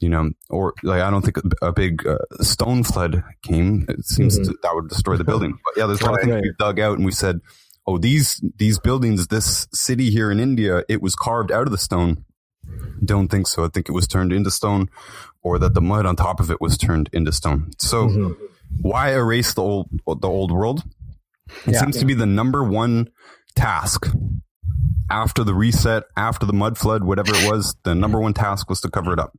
you 0.00 0.08
know, 0.08 0.30
or 0.48 0.74
like 0.82 1.02
I 1.02 1.10
don't 1.10 1.22
think 1.22 1.36
a, 1.38 1.66
a 1.68 1.72
big 1.72 2.06
uh, 2.06 2.18
stone 2.40 2.82
flood 2.82 3.22
came. 3.42 3.86
It 3.88 4.04
seems 4.04 4.36
to, 4.38 4.54
that 4.62 4.74
would 4.74 4.88
destroy 4.88 5.16
the 5.16 5.24
building. 5.24 5.58
But 5.64 5.80
yeah, 5.80 5.86
there's 5.86 6.00
a 6.00 6.06
lot 6.06 6.14
of 6.14 6.20
things 6.20 6.42
we 6.42 6.52
dug 6.58 6.80
out 6.80 6.96
and 6.96 7.04
we 7.04 7.12
said, 7.12 7.40
oh, 7.86 7.98
these 7.98 8.42
these 8.56 8.78
buildings, 8.78 9.28
this 9.28 9.68
city 9.72 10.10
here 10.10 10.30
in 10.30 10.40
India, 10.40 10.84
it 10.88 11.02
was 11.02 11.14
carved 11.14 11.52
out 11.52 11.66
of 11.66 11.70
the 11.70 11.78
stone. 11.78 12.24
Don't 13.04 13.28
think 13.28 13.46
so. 13.46 13.64
I 13.64 13.68
think 13.68 13.88
it 13.88 13.92
was 13.92 14.06
turned 14.06 14.32
into 14.32 14.50
stone, 14.50 14.88
or 15.42 15.58
that 15.58 15.74
the 15.74 15.80
mud 15.80 16.06
on 16.06 16.16
top 16.16 16.40
of 16.40 16.50
it 16.50 16.60
was 16.60 16.78
turned 16.78 17.10
into 17.12 17.32
stone. 17.32 17.70
So 17.78 18.36
why 18.80 19.12
erase 19.12 19.54
the 19.54 19.62
old 19.62 19.88
the 20.06 20.28
old 20.28 20.52
world? 20.52 20.82
It 21.66 21.74
seems 21.74 21.98
to 21.98 22.04
be 22.04 22.14
the 22.14 22.26
number 22.26 22.62
one 22.62 23.10
task 23.56 24.06
after 25.10 25.42
the 25.42 25.54
reset, 25.54 26.04
after 26.16 26.46
the 26.46 26.52
mud 26.52 26.78
flood, 26.78 27.02
whatever 27.02 27.32
it 27.34 27.50
was. 27.50 27.74
The 27.82 27.94
number 27.94 28.20
one 28.20 28.34
task 28.34 28.70
was 28.70 28.80
to 28.82 28.90
cover 28.90 29.12
it 29.12 29.18
up. 29.18 29.36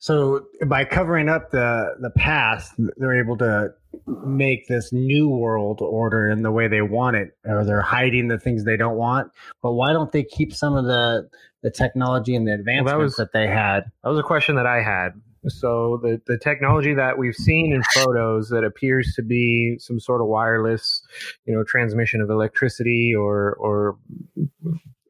So 0.00 0.46
by 0.66 0.84
covering 0.84 1.28
up 1.28 1.50
the 1.50 1.96
the 2.00 2.10
past, 2.10 2.72
they're 2.96 3.18
able 3.18 3.36
to 3.38 3.74
make 4.06 4.68
this 4.68 4.92
new 4.92 5.28
world 5.28 5.80
order 5.80 6.28
in 6.28 6.42
the 6.42 6.52
way 6.52 6.68
they 6.68 6.82
want 6.82 7.16
it, 7.16 7.36
or 7.44 7.64
they're 7.64 7.82
hiding 7.82 8.28
the 8.28 8.38
things 8.38 8.64
they 8.64 8.76
don't 8.76 8.96
want. 8.96 9.32
But 9.62 9.72
why 9.72 9.92
don't 9.92 10.12
they 10.12 10.22
keep 10.22 10.52
some 10.54 10.76
of 10.76 10.84
the 10.84 11.28
the 11.62 11.70
technology 11.70 12.36
and 12.36 12.46
the 12.46 12.54
advancements 12.54 13.16
that, 13.16 13.22
was- 13.24 13.30
they 13.32 13.48
had? 13.48 13.84
That 14.04 14.10
was 14.10 14.18
a 14.18 14.22
question 14.22 14.54
that 14.56 14.66
I 14.66 14.82
had. 14.82 15.20
So 15.46 15.98
the 16.02 16.20
the 16.26 16.38
technology 16.38 16.94
that 16.94 17.18
we've 17.18 17.34
seen 17.34 17.72
in 17.72 17.82
photos 17.94 18.50
that 18.50 18.64
appears 18.64 19.14
to 19.16 19.22
be 19.22 19.78
some 19.78 19.98
sort 19.98 20.20
of 20.20 20.26
wireless, 20.26 21.02
you 21.44 21.54
know, 21.54 21.64
transmission 21.64 22.20
of 22.20 22.30
electricity 22.30 23.14
or 23.14 23.54
or 23.54 23.96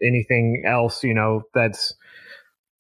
anything 0.03 0.63
else, 0.67 1.03
you 1.03 1.15
know, 1.15 1.43
that's 1.55 1.95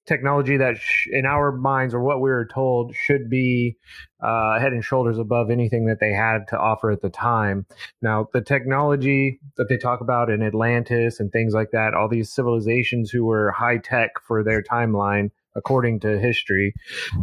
technology 0.08 0.56
that 0.56 0.78
sh- 0.78 1.08
in 1.10 1.26
our 1.26 1.52
minds 1.52 1.94
or 1.94 2.00
what 2.00 2.20
we 2.20 2.30
were 2.30 2.46
told 2.46 2.94
should 2.94 3.30
be 3.30 3.76
uh, 4.20 4.58
head 4.58 4.72
and 4.72 4.84
shoulders 4.84 5.18
above 5.18 5.50
anything 5.50 5.86
that 5.86 6.00
they 6.00 6.12
had 6.12 6.48
to 6.48 6.58
offer 6.58 6.90
at 6.90 7.02
the 7.02 7.10
time. 7.10 7.66
Now, 8.02 8.28
the 8.32 8.40
technology 8.40 9.38
that 9.56 9.68
they 9.68 9.76
talk 9.76 10.00
about 10.00 10.30
in 10.30 10.42
Atlantis 10.42 11.20
and 11.20 11.30
things 11.30 11.54
like 11.54 11.70
that, 11.72 11.94
all 11.94 12.08
these 12.08 12.32
civilizations 12.32 13.10
who 13.10 13.24
were 13.24 13.52
high 13.52 13.78
tech 13.78 14.20
for 14.26 14.42
their 14.42 14.62
timeline, 14.62 15.30
according 15.54 16.00
to 16.00 16.18
history, 16.18 16.74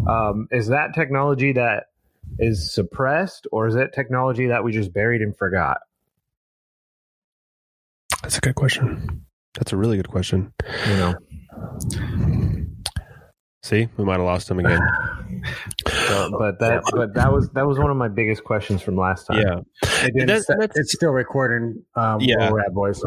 um, 0.08 0.48
is 0.52 0.68
that 0.68 0.94
technology 0.94 1.52
that 1.54 1.88
is 2.40 2.74
suppressed 2.74 3.48
or 3.52 3.68
is 3.68 3.76
it 3.76 3.94
technology 3.94 4.48
that 4.48 4.64
we 4.64 4.72
just 4.72 4.94
buried 4.94 5.22
and 5.22 5.36
forgot? 5.36 5.80
That's 8.22 8.38
a 8.38 8.42
good 8.42 8.56
question. 8.56 9.26
That's 9.54 9.72
a 9.72 9.78
really 9.78 9.98
good 9.98 10.10
question. 10.10 10.52
You 10.88 10.98
know, 10.98 11.16
See, 13.66 13.88
we 13.98 14.04
might 14.06 14.18
have 14.18 14.26
lost 14.26 14.50
him 14.52 14.60
again. 14.60 14.80
so, 15.88 16.30
but 16.38 16.60
that 16.60 16.84
but 16.94 17.16
that 17.16 17.34
was 17.34 17.50
that 17.54 17.66
was 17.66 17.80
one 17.80 17.90
of 17.90 17.98
my 17.98 18.08
biggest 18.08 18.44
questions 18.44 18.82
from 18.84 18.96
last 18.96 19.26
time. 19.26 19.40
Yeah. 19.42 19.60
It 20.04 20.14
That's- 20.28 20.46
set- 20.46 20.60
that's- 20.60 20.78
it's 20.78 20.94
still 20.94 21.10
recording. 21.10 21.84
Um, 21.96 22.20
Yeah. 22.22 22.38
where 22.38 22.52
we're 22.54 22.60
at, 22.62 22.74
boys. 22.76 23.02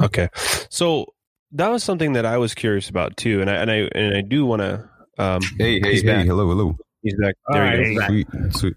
Okay. 0.00 0.30
So 0.70 1.12
that 1.52 1.68
was 1.68 1.84
something 1.84 2.14
that 2.14 2.24
I 2.24 2.38
was 2.38 2.54
curious 2.54 2.88
about 2.88 3.18
too, 3.18 3.42
and 3.42 3.50
I 3.50 3.54
and 3.56 3.70
I 3.70 3.74
and 3.94 4.16
I 4.16 4.20
do 4.22 4.46
want 4.46 4.62
to. 4.62 4.88
Um, 5.18 5.42
Hey, 5.58 5.78
hey, 5.80 5.90
He's 5.92 6.00
hey, 6.02 6.06
back. 6.06 6.26
hello, 6.26 6.46
hello. 6.48 6.76
he's 7.02 7.14
back. 7.20 7.34
All 7.48 7.56
There 7.56 7.64
right, 7.64 7.86
you 7.86 7.98
go. 8.00 8.06
Sweet, 8.06 8.26
sweet. 8.56 8.74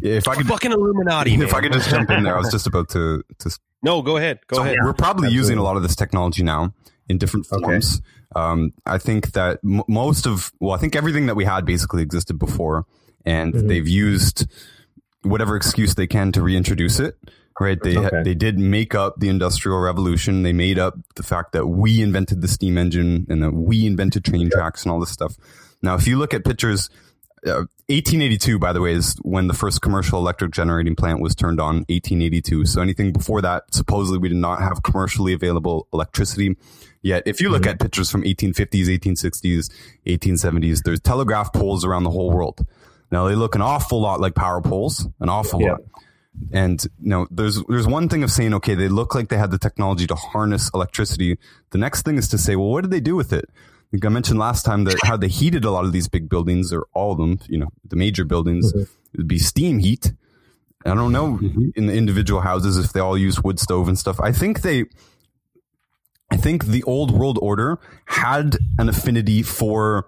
Yeah, 0.00 0.14
if 0.14 0.26
I 0.26 0.34
could, 0.34 0.46
Fucking 0.48 0.72
Illuminati. 0.72 1.34
if 1.34 1.52
I 1.54 1.60
man. 1.60 1.62
could 1.70 1.72
just 1.74 1.90
jump 1.90 2.10
in 2.10 2.24
there, 2.24 2.34
I 2.34 2.38
was 2.38 2.50
just 2.50 2.66
about 2.66 2.88
to. 2.90 3.22
to 3.38 3.58
no, 3.84 4.02
go 4.02 4.16
ahead. 4.16 4.40
Go 4.48 4.56
so 4.56 4.62
ahead. 4.62 4.78
we're 4.82 4.94
probably 4.94 5.28
using 5.30 5.58
a 5.58 5.62
lot 5.62 5.76
of 5.76 5.82
this 5.82 5.94
technology 5.94 6.42
now 6.42 6.74
in 7.08 7.18
different 7.18 7.46
forms. 7.46 8.00
Um, 8.34 8.72
I 8.86 8.98
think 8.98 9.32
that 9.32 9.60
m- 9.64 9.82
most 9.88 10.26
of, 10.26 10.52
well, 10.60 10.74
I 10.74 10.78
think 10.78 10.96
everything 10.96 11.26
that 11.26 11.34
we 11.36 11.44
had 11.44 11.64
basically 11.64 12.02
existed 12.02 12.38
before, 12.38 12.86
and 13.24 13.54
they've 13.54 13.86
used 13.86 14.46
whatever 15.22 15.54
excuse 15.56 15.94
they 15.94 16.06
can 16.06 16.32
to 16.32 16.42
reintroduce 16.42 16.98
it. 16.98 17.16
Right? 17.60 17.78
They 17.80 17.96
Okay. 17.98 18.22
they 18.24 18.34
did 18.34 18.58
make 18.58 18.94
up 18.94 19.20
the 19.20 19.28
industrial 19.28 19.78
revolution. 19.78 20.42
They 20.42 20.54
made 20.54 20.78
up 20.78 20.94
the 21.16 21.22
fact 21.22 21.52
that 21.52 21.66
we 21.66 22.00
invented 22.00 22.40
the 22.40 22.48
steam 22.48 22.78
engine 22.78 23.26
and 23.28 23.42
that 23.42 23.52
we 23.52 23.86
invented 23.86 24.24
train 24.24 24.50
tracks 24.50 24.82
and 24.84 24.90
all 24.90 24.98
this 24.98 25.10
stuff. 25.10 25.36
Now, 25.82 25.94
if 25.94 26.06
you 26.08 26.16
look 26.18 26.32
at 26.32 26.44
pictures, 26.44 26.88
uh, 27.46 27.66
1882, 27.88 28.58
by 28.58 28.72
the 28.72 28.80
way, 28.80 28.92
is 28.92 29.16
when 29.22 29.48
the 29.48 29.54
first 29.54 29.82
commercial 29.82 30.18
electric 30.18 30.52
generating 30.52 30.94
plant 30.94 31.20
was 31.20 31.34
turned 31.34 31.60
on. 31.60 31.76
1882. 31.88 32.66
So 32.66 32.80
anything 32.80 33.12
before 33.12 33.42
that, 33.42 33.64
supposedly 33.72 34.18
we 34.18 34.28
did 34.28 34.38
not 34.38 34.60
have 34.60 34.82
commercially 34.82 35.32
available 35.32 35.88
electricity. 35.92 36.56
Yet, 37.02 37.24
if 37.26 37.40
you 37.40 37.50
look 37.50 37.66
at 37.66 37.80
pictures 37.80 38.10
from 38.10 38.22
1850s, 38.22 38.86
1860s, 38.86 39.70
1870s, 40.06 40.82
there's 40.84 41.00
telegraph 41.00 41.52
poles 41.52 41.84
around 41.84 42.04
the 42.04 42.10
whole 42.10 42.30
world. 42.30 42.64
Now 43.10 43.26
they 43.28 43.34
look 43.34 43.54
an 43.54 43.60
awful 43.62 44.00
lot 44.00 44.20
like 44.20 44.34
power 44.34 44.60
poles, 44.62 45.06
an 45.20 45.28
awful 45.28 45.60
Yeah. 45.60 45.72
lot. 45.72 45.80
And 46.52 46.82
you 47.02 47.10
know, 47.10 47.26
there's 47.30 47.62
there's 47.68 47.86
one 47.86 48.08
thing 48.08 48.22
of 48.22 48.30
saying, 48.30 48.54
okay, 48.54 48.74
they 48.74 48.88
look 48.88 49.14
like 49.14 49.28
they 49.28 49.36
had 49.36 49.50
the 49.50 49.58
technology 49.58 50.06
to 50.06 50.14
harness 50.14 50.70
electricity. 50.72 51.36
The 51.70 51.78
next 51.78 52.02
thing 52.02 52.16
is 52.16 52.28
to 52.28 52.38
say, 52.38 52.56
well, 52.56 52.68
what 52.70 52.80
did 52.82 52.90
they 52.90 53.00
do 53.00 53.16
with 53.16 53.32
it? 53.34 53.50
I 53.92 54.06
I 54.06 54.08
mentioned 54.08 54.38
last 54.38 54.64
time 54.64 54.84
that 54.84 54.96
how 55.04 55.16
they 55.16 55.28
heated 55.28 55.64
a 55.64 55.70
lot 55.70 55.84
of 55.84 55.92
these 55.92 56.08
big 56.08 56.28
buildings, 56.28 56.72
or 56.72 56.86
all 56.94 57.12
of 57.12 57.18
them, 57.18 57.38
you 57.48 57.58
know, 57.58 57.68
the 57.88 57.96
major 57.96 58.24
buildings, 58.24 58.72
mm-hmm. 58.72 58.82
it 58.82 59.18
would 59.18 59.28
be 59.28 59.38
steam 59.38 59.78
heat. 59.78 60.12
I 60.84 60.94
don't 60.94 61.12
know 61.12 61.38
mm-hmm. 61.38 61.68
in 61.76 61.86
the 61.86 61.94
individual 61.94 62.40
houses 62.40 62.76
if 62.76 62.92
they 62.92 63.00
all 63.00 63.16
use 63.16 63.42
wood 63.42 63.60
stove 63.60 63.88
and 63.88 63.98
stuff. 63.98 64.18
I 64.20 64.32
think 64.32 64.62
they, 64.62 64.86
I 66.30 66.36
think 66.36 66.66
the 66.66 66.82
old 66.84 67.10
world 67.10 67.38
order 67.42 67.78
had 68.06 68.56
an 68.78 68.88
affinity 68.88 69.42
for 69.42 70.06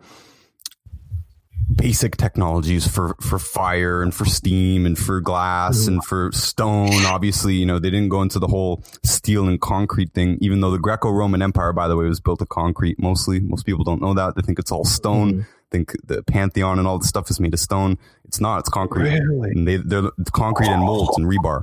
basic 1.74 2.16
technologies 2.16 2.86
for 2.86 3.16
for 3.20 3.38
fire 3.38 4.02
and 4.02 4.14
for 4.14 4.24
steam 4.24 4.86
and 4.86 4.98
for 4.98 5.20
glass 5.20 5.86
and 5.86 6.04
for 6.04 6.30
stone. 6.32 7.04
Obviously 7.06 7.54
you 7.54 7.66
know 7.66 7.78
they 7.78 7.90
didn't 7.90 8.10
go 8.10 8.22
into 8.22 8.38
the 8.38 8.46
whole 8.46 8.84
steel 9.02 9.48
and 9.48 9.60
concrete 9.60 10.12
thing 10.12 10.38
even 10.40 10.60
though 10.60 10.70
the 10.70 10.78
greco-roman 10.78 11.42
empire 11.42 11.72
by 11.72 11.88
the 11.88 11.96
way 11.96 12.06
was 12.06 12.20
built 12.20 12.42
of 12.42 12.48
concrete 12.48 13.00
mostly. 13.00 13.40
Most 13.40 13.64
people 13.64 13.84
don't 13.84 14.02
know 14.02 14.14
that. 14.14 14.36
They 14.36 14.42
think 14.42 14.58
it's 14.58 14.72
all 14.72 14.84
stone. 14.84 15.32
Mm-hmm. 15.32 15.42
Think 15.70 15.96
the 16.06 16.22
pantheon 16.22 16.78
and 16.78 16.86
all 16.86 16.98
the 16.98 17.06
stuff 17.06 17.30
is 17.30 17.40
made 17.40 17.54
of 17.54 17.60
stone. 17.60 17.98
It's 18.24 18.40
not. 18.40 18.60
It's 18.60 18.68
concrete. 18.68 19.18
Really? 19.18 19.50
and 19.50 19.66
they, 19.66 19.76
they're 19.78 20.10
concrete 20.32 20.68
and 20.68 20.82
molds 20.82 21.16
and 21.18 21.26
rebar. 21.26 21.62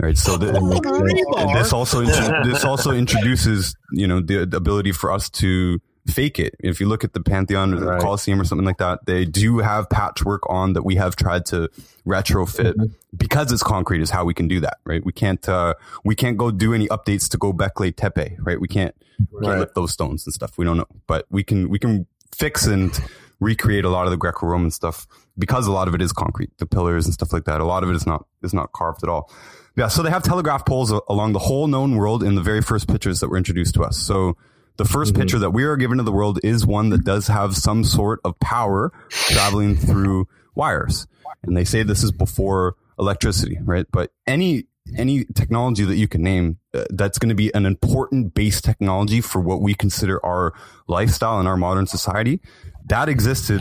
All 0.00 0.06
right 0.08 0.16
so 0.16 0.36
the, 0.36 0.58
oh, 0.58 1.38
and 1.38 1.56
this 1.56 1.72
also 1.72 2.02
this 2.02 2.64
also 2.64 2.92
introduces 2.92 3.76
you 3.92 4.06
know 4.06 4.20
the, 4.20 4.46
the 4.46 4.56
ability 4.56 4.92
for 4.92 5.12
us 5.12 5.28
to 5.30 5.80
fake 6.06 6.38
it. 6.38 6.54
If 6.58 6.80
you 6.80 6.88
look 6.88 7.04
at 7.04 7.12
the 7.12 7.20
Pantheon 7.20 7.74
or 7.74 7.78
the 7.80 7.86
Right. 7.86 8.00
Colosseum 8.00 8.40
or 8.40 8.44
something 8.44 8.66
like 8.66 8.78
that, 8.78 9.06
they 9.06 9.24
do 9.24 9.58
have 9.58 9.88
patchwork 9.88 10.42
on 10.50 10.72
that 10.72 10.82
we 10.82 10.96
have 10.96 11.16
tried 11.16 11.46
to 11.46 11.68
retrofit 12.06 12.74
because 13.16 13.52
it's 13.52 13.62
concrete 13.62 14.00
is 14.00 14.10
how 14.10 14.24
we 14.24 14.34
can 14.34 14.48
do 14.48 14.60
that, 14.60 14.78
right? 14.84 15.04
We 15.04 15.12
can't 15.12 15.46
uh, 15.48 15.74
we 16.04 16.14
can't 16.14 16.36
go 16.36 16.50
do 16.50 16.74
any 16.74 16.88
updates 16.88 17.28
to 17.30 17.38
Gobekli 17.38 17.94
Tepe, 17.94 18.36
right? 18.40 18.60
We 18.60 18.68
can't 18.68 18.94
we 19.30 19.46
can't 19.46 19.60
lift 19.60 19.74
those 19.74 19.92
stones 19.92 20.26
and 20.26 20.34
stuff. 20.34 20.58
We 20.58 20.64
don't 20.64 20.76
know, 20.76 20.86
but 21.06 21.26
we 21.30 21.44
can 21.44 21.68
we 21.68 21.78
can 21.78 22.06
fix 22.34 22.66
and 22.66 22.98
recreate 23.40 23.84
a 23.84 23.88
lot 23.88 24.06
of 24.06 24.10
the 24.12 24.16
Greco-Roman 24.16 24.70
stuff 24.70 25.06
because 25.36 25.66
a 25.66 25.72
lot 25.72 25.88
of 25.88 25.94
it 25.94 26.02
is 26.02 26.12
concrete, 26.12 26.50
the 26.58 26.66
pillars 26.66 27.06
and 27.06 27.14
stuff 27.14 27.32
like 27.32 27.44
that. 27.44 27.60
A 27.60 27.64
lot 27.64 27.82
of 27.82 27.90
it 27.90 27.96
is 27.96 28.06
not 28.06 28.26
is 28.42 28.54
not 28.54 28.72
carved 28.72 29.02
at 29.02 29.08
all. 29.08 29.30
Yeah, 29.76 29.88
so 29.88 30.02
they 30.02 30.10
have 30.10 30.22
telegraph 30.22 30.66
poles 30.66 30.90
along 31.08 31.32
the 31.32 31.38
whole 31.38 31.66
known 31.66 31.96
world 31.96 32.22
in 32.22 32.34
the 32.34 32.42
very 32.42 32.60
first 32.60 32.88
pictures 32.88 33.20
that 33.20 33.28
were 33.28 33.38
introduced 33.38 33.74
to 33.74 33.82
us. 33.82 33.96
So 33.96 34.36
the 34.76 34.84
1st 34.84 35.08
Mm-hmm. 35.08 35.20
picture 35.20 35.38
that 35.38 35.50
we 35.50 35.64
are 35.64 35.76
given 35.76 35.98
to 35.98 36.04
the 36.04 36.12
world 36.12 36.38
is 36.42 36.66
one 36.66 36.90
that 36.90 37.04
does 37.04 37.26
have 37.26 37.56
some 37.56 37.84
sort 37.84 38.20
of 38.24 38.38
power 38.40 38.92
traveling 39.10 39.76
through 39.76 40.26
wires. 40.54 41.06
And 41.42 41.56
they 41.56 41.64
say 41.64 41.82
this 41.82 42.02
is 42.02 42.12
before 42.12 42.76
electricity, 42.98 43.58
right? 43.62 43.86
But 43.90 44.12
any 44.26 44.64
any 44.98 45.24
technology 45.26 45.84
that 45.84 45.94
you 45.96 46.08
can 46.08 46.22
name 46.22 46.58
uh, 46.74 46.84
that's 46.90 47.16
going 47.18 47.28
to 47.28 47.34
be 47.36 47.54
an 47.54 47.64
important 47.66 48.34
base 48.34 48.60
technology 48.60 49.20
for 49.20 49.40
what 49.40 49.62
we 49.62 49.74
consider 49.74 50.24
our 50.26 50.52
lifestyle 50.88 51.38
in 51.38 51.46
our 51.46 51.56
modern 51.56 51.86
society 51.86 52.40
that 52.86 53.08
existed 53.08 53.60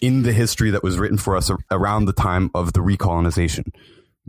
in 0.00 0.22
the 0.22 0.32
history 0.32 0.70
that 0.70 0.82
was 0.84 0.96
written 0.96 1.18
for 1.18 1.36
us 1.36 1.50
ar- 1.50 1.58
around 1.72 2.04
the 2.04 2.12
time 2.12 2.50
of 2.54 2.72
the 2.72 2.80
recolonization 2.80 3.64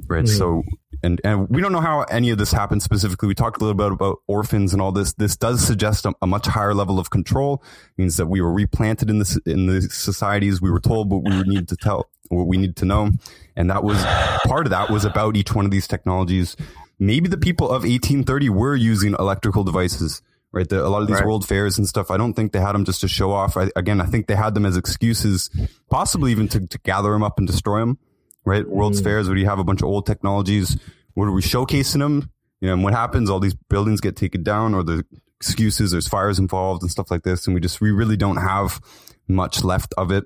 right 0.08 0.28
so 0.28 0.63
and 1.03 1.21
and 1.23 1.49
we 1.49 1.62
don't 1.62 1.71
know 1.71 1.81
how 1.81 2.01
any 2.03 2.29
of 2.29 2.38
this 2.38 2.51
happened 2.51 2.81
specifically. 2.84 3.27
We 3.27 3.36
talked 3.36 3.58
a 3.58 3.63
little 3.63 3.75
bit 3.75 3.91
about 3.91 4.19
orphans 4.27 4.73
and 4.73 4.81
all 4.81 4.91
this. 4.91 5.13
This 5.13 5.36
does 5.38 5.65
suggest 5.65 6.05
a, 6.05 6.13
a 6.21 6.27
much 6.27 6.47
higher 6.47 6.73
level 6.73 6.99
of 6.99 7.10
control. 7.10 7.63
Means 7.97 8.17
that 8.17 8.27
we 8.27 8.41
were 8.41 8.51
replanted 8.51 9.10
in 9.10 9.19
the 9.19 9.41
in 9.45 9.67
the 9.67 9.81
societies 9.84 10.62
we 10.62 10.71
were 10.71 10.79
told 10.79 11.12
what 11.12 11.23
we 11.23 11.41
needed 11.43 11.67
to 11.69 11.77
tell 11.77 12.10
what 12.29 12.47
we 12.47 12.58
needed 12.58 12.75
to 12.77 12.86
know. 12.86 13.12
And 13.55 13.69
that 13.69 13.84
was 13.84 14.03
part 14.45 14.65
of 14.65 14.71
that 14.71 14.89
was 14.89 15.05
about 15.05 15.36
each 15.38 15.53
one 15.53 15.65
of 15.65 15.71
these 15.71 15.88
technologies. 15.88 16.55
Maybe 16.99 17.27
the 17.29 17.38
people 17.38 17.67
of 17.67 17.84
1830 17.84 18.49
were 18.49 18.75
using 18.75 19.15
electrical 19.19 19.63
devices 19.63 20.21
right? 20.51 20.69
The, 20.69 20.86
a 20.86 20.88
lot 20.88 21.01
of 21.01 21.08
these 21.10 21.17
Right. 21.17 21.25
world 21.25 21.45
fairs 21.45 21.77
and 21.77 21.86
stuff 21.86 22.10
i 22.10 22.15
don't 22.15 22.34
think 22.34 22.53
they 22.53 22.62
had 22.62 22.71
them 22.75 22.86
just 22.86 23.01
to 23.01 23.10
show 23.10 23.34
off. 23.34 23.58
I, 23.58 23.69
again 23.75 23.99
i 23.99 24.05
think 24.05 24.27
they 24.27 24.36
had 24.36 24.53
them 24.55 24.65
as 24.65 24.77
excuses 24.77 25.49
possibly 25.89 26.31
even 26.31 26.47
to, 26.47 26.65
to 26.65 26.77
gather 26.79 27.12
them 27.12 27.23
up 27.23 27.38
and 27.38 27.45
destroy 27.45 27.79
them 27.81 27.97
right? 28.45 28.67
World's 28.67 29.01
fairs 29.01 29.27
where 29.27 29.38
you 29.38 29.45
have 29.45 29.60
a 29.60 29.63
bunch 29.63 29.81
of 29.81 29.88
old 29.88 30.05
technologies. 30.05 30.77
What 31.13 31.25
are 31.25 31.31
we 31.31 31.41
showcasing 31.41 31.99
them? 31.99 32.31
You 32.62 32.67
know, 32.67 32.73
and 32.73 32.84
what 32.84 32.93
happens? 32.93 33.29
All 33.29 33.39
these 33.39 33.55
buildings 33.69 34.01
get 34.01 34.15
taken 34.15 34.43
down, 34.43 34.73
or 34.73 34.84
the 34.84 35.05
excuses. 35.38 35.91
There's 35.91 36.08
fires 36.08 36.39
involved 36.39 36.81
and 36.81 36.91
stuff 36.91 37.12
like 37.12 37.23
this, 37.23 37.47
and 37.47 37.53
we 37.53 37.62
just 37.62 37.81
we 37.81 37.91
really 37.91 38.17
don't 38.17 38.38
have 38.38 38.79
much 39.27 39.63
left 39.63 39.93
of 39.97 40.12
it. 40.12 40.23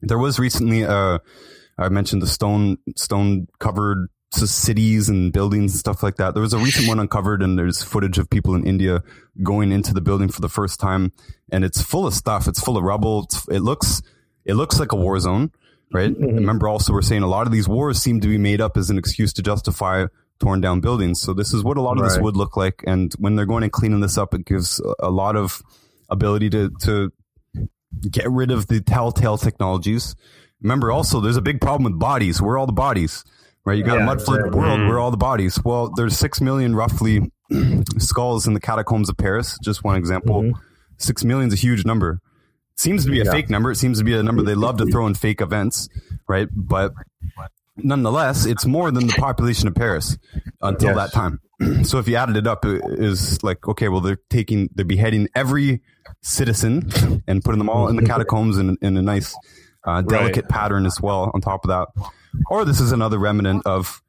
There 0.00 0.18
was 0.18 0.38
recently, 0.38 0.84
uh, 0.84 1.18
I 1.76 1.88
mentioned 1.88 2.22
the 2.22 2.26
stone 2.26 2.78
stone 2.96 3.48
covered 3.58 4.08
cities 4.30 5.08
and 5.08 5.32
buildings 5.32 5.72
and 5.72 5.78
stuff 5.78 6.02
like 6.02 6.16
that. 6.16 6.34
There 6.34 6.42
was 6.42 6.52
a 6.52 6.58
recent 6.58 6.86
one 6.86 7.00
uncovered, 7.00 7.42
and 7.42 7.58
there's 7.58 7.82
footage 7.82 8.18
of 8.18 8.30
people 8.30 8.54
in 8.54 8.66
India 8.66 9.02
going 9.42 9.72
into 9.72 9.94
the 9.94 10.00
building 10.00 10.28
for 10.28 10.40
the 10.40 10.48
first 10.48 10.78
time, 10.78 11.12
and 11.50 11.64
it's 11.64 11.82
full 11.82 12.06
of 12.06 12.14
stuff. 12.14 12.46
It's 12.46 12.60
full 12.60 12.76
of 12.76 12.84
rubble. 12.84 13.24
It's, 13.24 13.48
it 13.48 13.60
looks 13.60 14.02
it 14.44 14.54
looks 14.54 14.78
like 14.78 14.92
a 14.92 14.96
war 14.96 15.18
zone 15.18 15.50
right? 15.92 16.10
Mm-hmm. 16.10 16.36
Remember 16.36 16.68
also 16.68 16.92
we're 16.92 17.02
saying 17.02 17.22
a 17.22 17.28
lot 17.28 17.46
of 17.46 17.52
these 17.52 17.68
wars 17.68 18.00
seem 18.00 18.20
to 18.20 18.28
be 18.28 18.38
made 18.38 18.60
up 18.60 18.76
as 18.76 18.90
an 18.90 18.98
excuse 18.98 19.32
to 19.34 19.42
justify 19.42 20.06
torn 20.38 20.60
down 20.60 20.80
buildings. 20.80 21.20
So 21.20 21.34
this 21.34 21.52
is 21.52 21.64
what 21.64 21.76
a 21.76 21.80
lot 21.80 21.98
of 21.98 22.04
this 22.04 22.18
would 22.18 22.36
look 22.36 22.56
like. 22.56 22.84
And 22.86 23.12
when 23.18 23.34
they're 23.34 23.46
going 23.46 23.64
and 23.64 23.72
cleaning 23.72 24.00
this 24.00 24.16
up, 24.16 24.34
it 24.34 24.44
gives 24.44 24.80
a- 24.80 25.06
a 25.06 25.10
lot 25.10 25.36
of 25.36 25.62
ability 26.10 26.50
to, 26.50 26.70
to 26.82 27.12
get 28.08 28.30
rid 28.30 28.50
of 28.50 28.68
the 28.68 28.80
telltale 28.80 29.36
technologies. 29.38 30.14
Remember 30.62 30.92
also 30.92 31.20
there's 31.20 31.36
a 31.36 31.42
big 31.42 31.60
problem 31.60 31.90
with 31.90 31.98
bodies. 31.98 32.40
Where 32.40 32.54
are 32.54 32.58
all 32.58 32.66
the 32.66 32.72
bodies? 32.72 33.24
Right? 33.64 33.78
You 33.78 33.84
got 33.84 33.96
Yeah, 33.96 34.02
a 34.02 34.06
mud 34.06 34.22
flood 34.22 34.38
exactly. 34.40 34.60
world. 34.60 34.78
Where 34.80 34.88
are 34.88 34.92
mm-hmm. 34.92 35.00
all 35.00 35.10
the 35.10 35.16
bodies? 35.16 35.62
Well, 35.64 35.90
there's 35.94 36.16
six 36.16 36.40
million 36.40 36.74
roughly 36.74 37.32
skulls 37.98 38.46
in 38.46 38.54
the 38.54 38.60
catacombs 38.60 39.08
of 39.08 39.16
Paris. 39.16 39.58
Just 39.62 39.84
one 39.84 39.96
example. 39.96 40.42
Mm-hmm. 40.42 40.60
Six 40.98 41.24
million 41.24 41.48
is 41.48 41.54
a 41.54 41.56
huge 41.56 41.84
number 41.84 42.20
seems 42.78 43.04
to 43.04 43.10
be 43.10 43.20
a 43.20 43.24
Yeah. 43.24 43.32
fake 43.32 43.50
number. 43.50 43.70
It 43.70 43.76
seems 43.76 43.98
to 43.98 44.04
be 44.04 44.14
a 44.14 44.22
number 44.22 44.42
they 44.42 44.54
love 44.54 44.78
to 44.78 44.86
throw 44.86 45.06
in 45.06 45.14
fake 45.14 45.40
events, 45.40 45.88
right? 46.28 46.48
But 46.54 46.92
nonetheless, 47.76 48.46
it's 48.46 48.66
more 48.66 48.90
than 48.90 49.06
the 49.06 49.12
population 49.14 49.68
of 49.68 49.74
Paris 49.74 50.18
until 50.62 50.88
Yes. 50.90 50.96
that 50.96 51.12
time. 51.12 51.40
so 51.84 51.98
if 51.98 52.08
you 52.08 52.16
added 52.16 52.36
it 52.36 52.46
up, 52.46 52.64
it 52.64 52.82
is 52.98 53.42
like 53.42 53.66
okay, 53.68 53.88
well 53.88 54.00
they're 54.00 54.18
taking 54.30 54.68
they're 54.74 54.84
beheading 54.84 55.28
every 55.34 55.80
citizen 56.22 56.90
and 57.26 57.42
putting 57.44 57.58
them 57.58 57.68
all 57.68 57.88
in 57.88 57.96
the 57.96 58.02
catacombs 58.06 58.58
in, 58.58 58.76
in 58.80 58.96
a 58.96 59.02
nice 59.02 59.36
uh, 59.84 60.02
delicate 60.02 60.48
pattern 60.48 60.86
as 60.86 61.00
well. 61.00 61.30
On 61.34 61.40
top 61.40 61.64
of 61.64 61.68
that, 61.68 61.88
or 62.50 62.64
this 62.64 62.80
is 62.80 62.92
another 62.92 63.18
remnant 63.18 63.62
of 63.66 64.02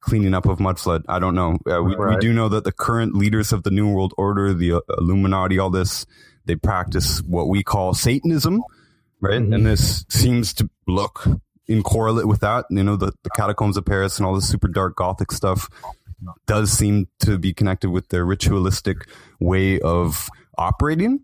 cleaning 0.00 0.34
up 0.34 0.46
of 0.46 0.60
mud 0.60 0.78
flood. 0.78 1.02
I 1.08 1.18
don't 1.18 1.34
know. 1.34 1.58
Uh, 1.68 1.82
we, 1.82 1.96
we 1.96 2.16
do 2.18 2.32
know 2.32 2.48
that 2.48 2.64
the 2.64 2.72
current 2.72 3.14
leaders 3.14 3.52
of 3.52 3.64
the 3.64 3.70
New 3.70 3.92
World 3.92 4.14
Order, 4.16 4.54
the 4.54 4.72
uh, 4.74 4.80
Illuminati, 4.98 5.58
all 5.58 5.70
this, 5.70 6.06
they 6.46 6.56
practice 6.56 7.22
what 7.22 7.48
we 7.48 7.62
call 7.62 7.94
Satanism, 7.94 8.62
right? 9.20 9.40
And 9.40 9.66
this 9.66 10.04
seems 10.08 10.54
to 10.54 10.70
look 10.86 11.26
in 11.68 11.82
correlate 11.82 12.26
with 12.26 12.40
that. 12.40 12.66
You 12.70 12.84
know, 12.84 12.96
the, 12.96 13.12
the 13.22 13.30
catacombs 13.30 13.76
of 13.76 13.84
Paris 13.84 14.18
and 14.18 14.26
all 14.26 14.34
this 14.34 14.48
super 14.48 14.68
dark 14.68 14.96
gothic 14.96 15.32
stuff 15.32 15.68
does 16.46 16.72
seem 16.72 17.08
to 17.20 17.38
be 17.38 17.52
connected 17.52 17.90
with 17.90 18.08
their 18.08 18.24
ritualistic 18.24 19.08
way 19.40 19.80
of 19.80 20.28
operating. 20.58 21.20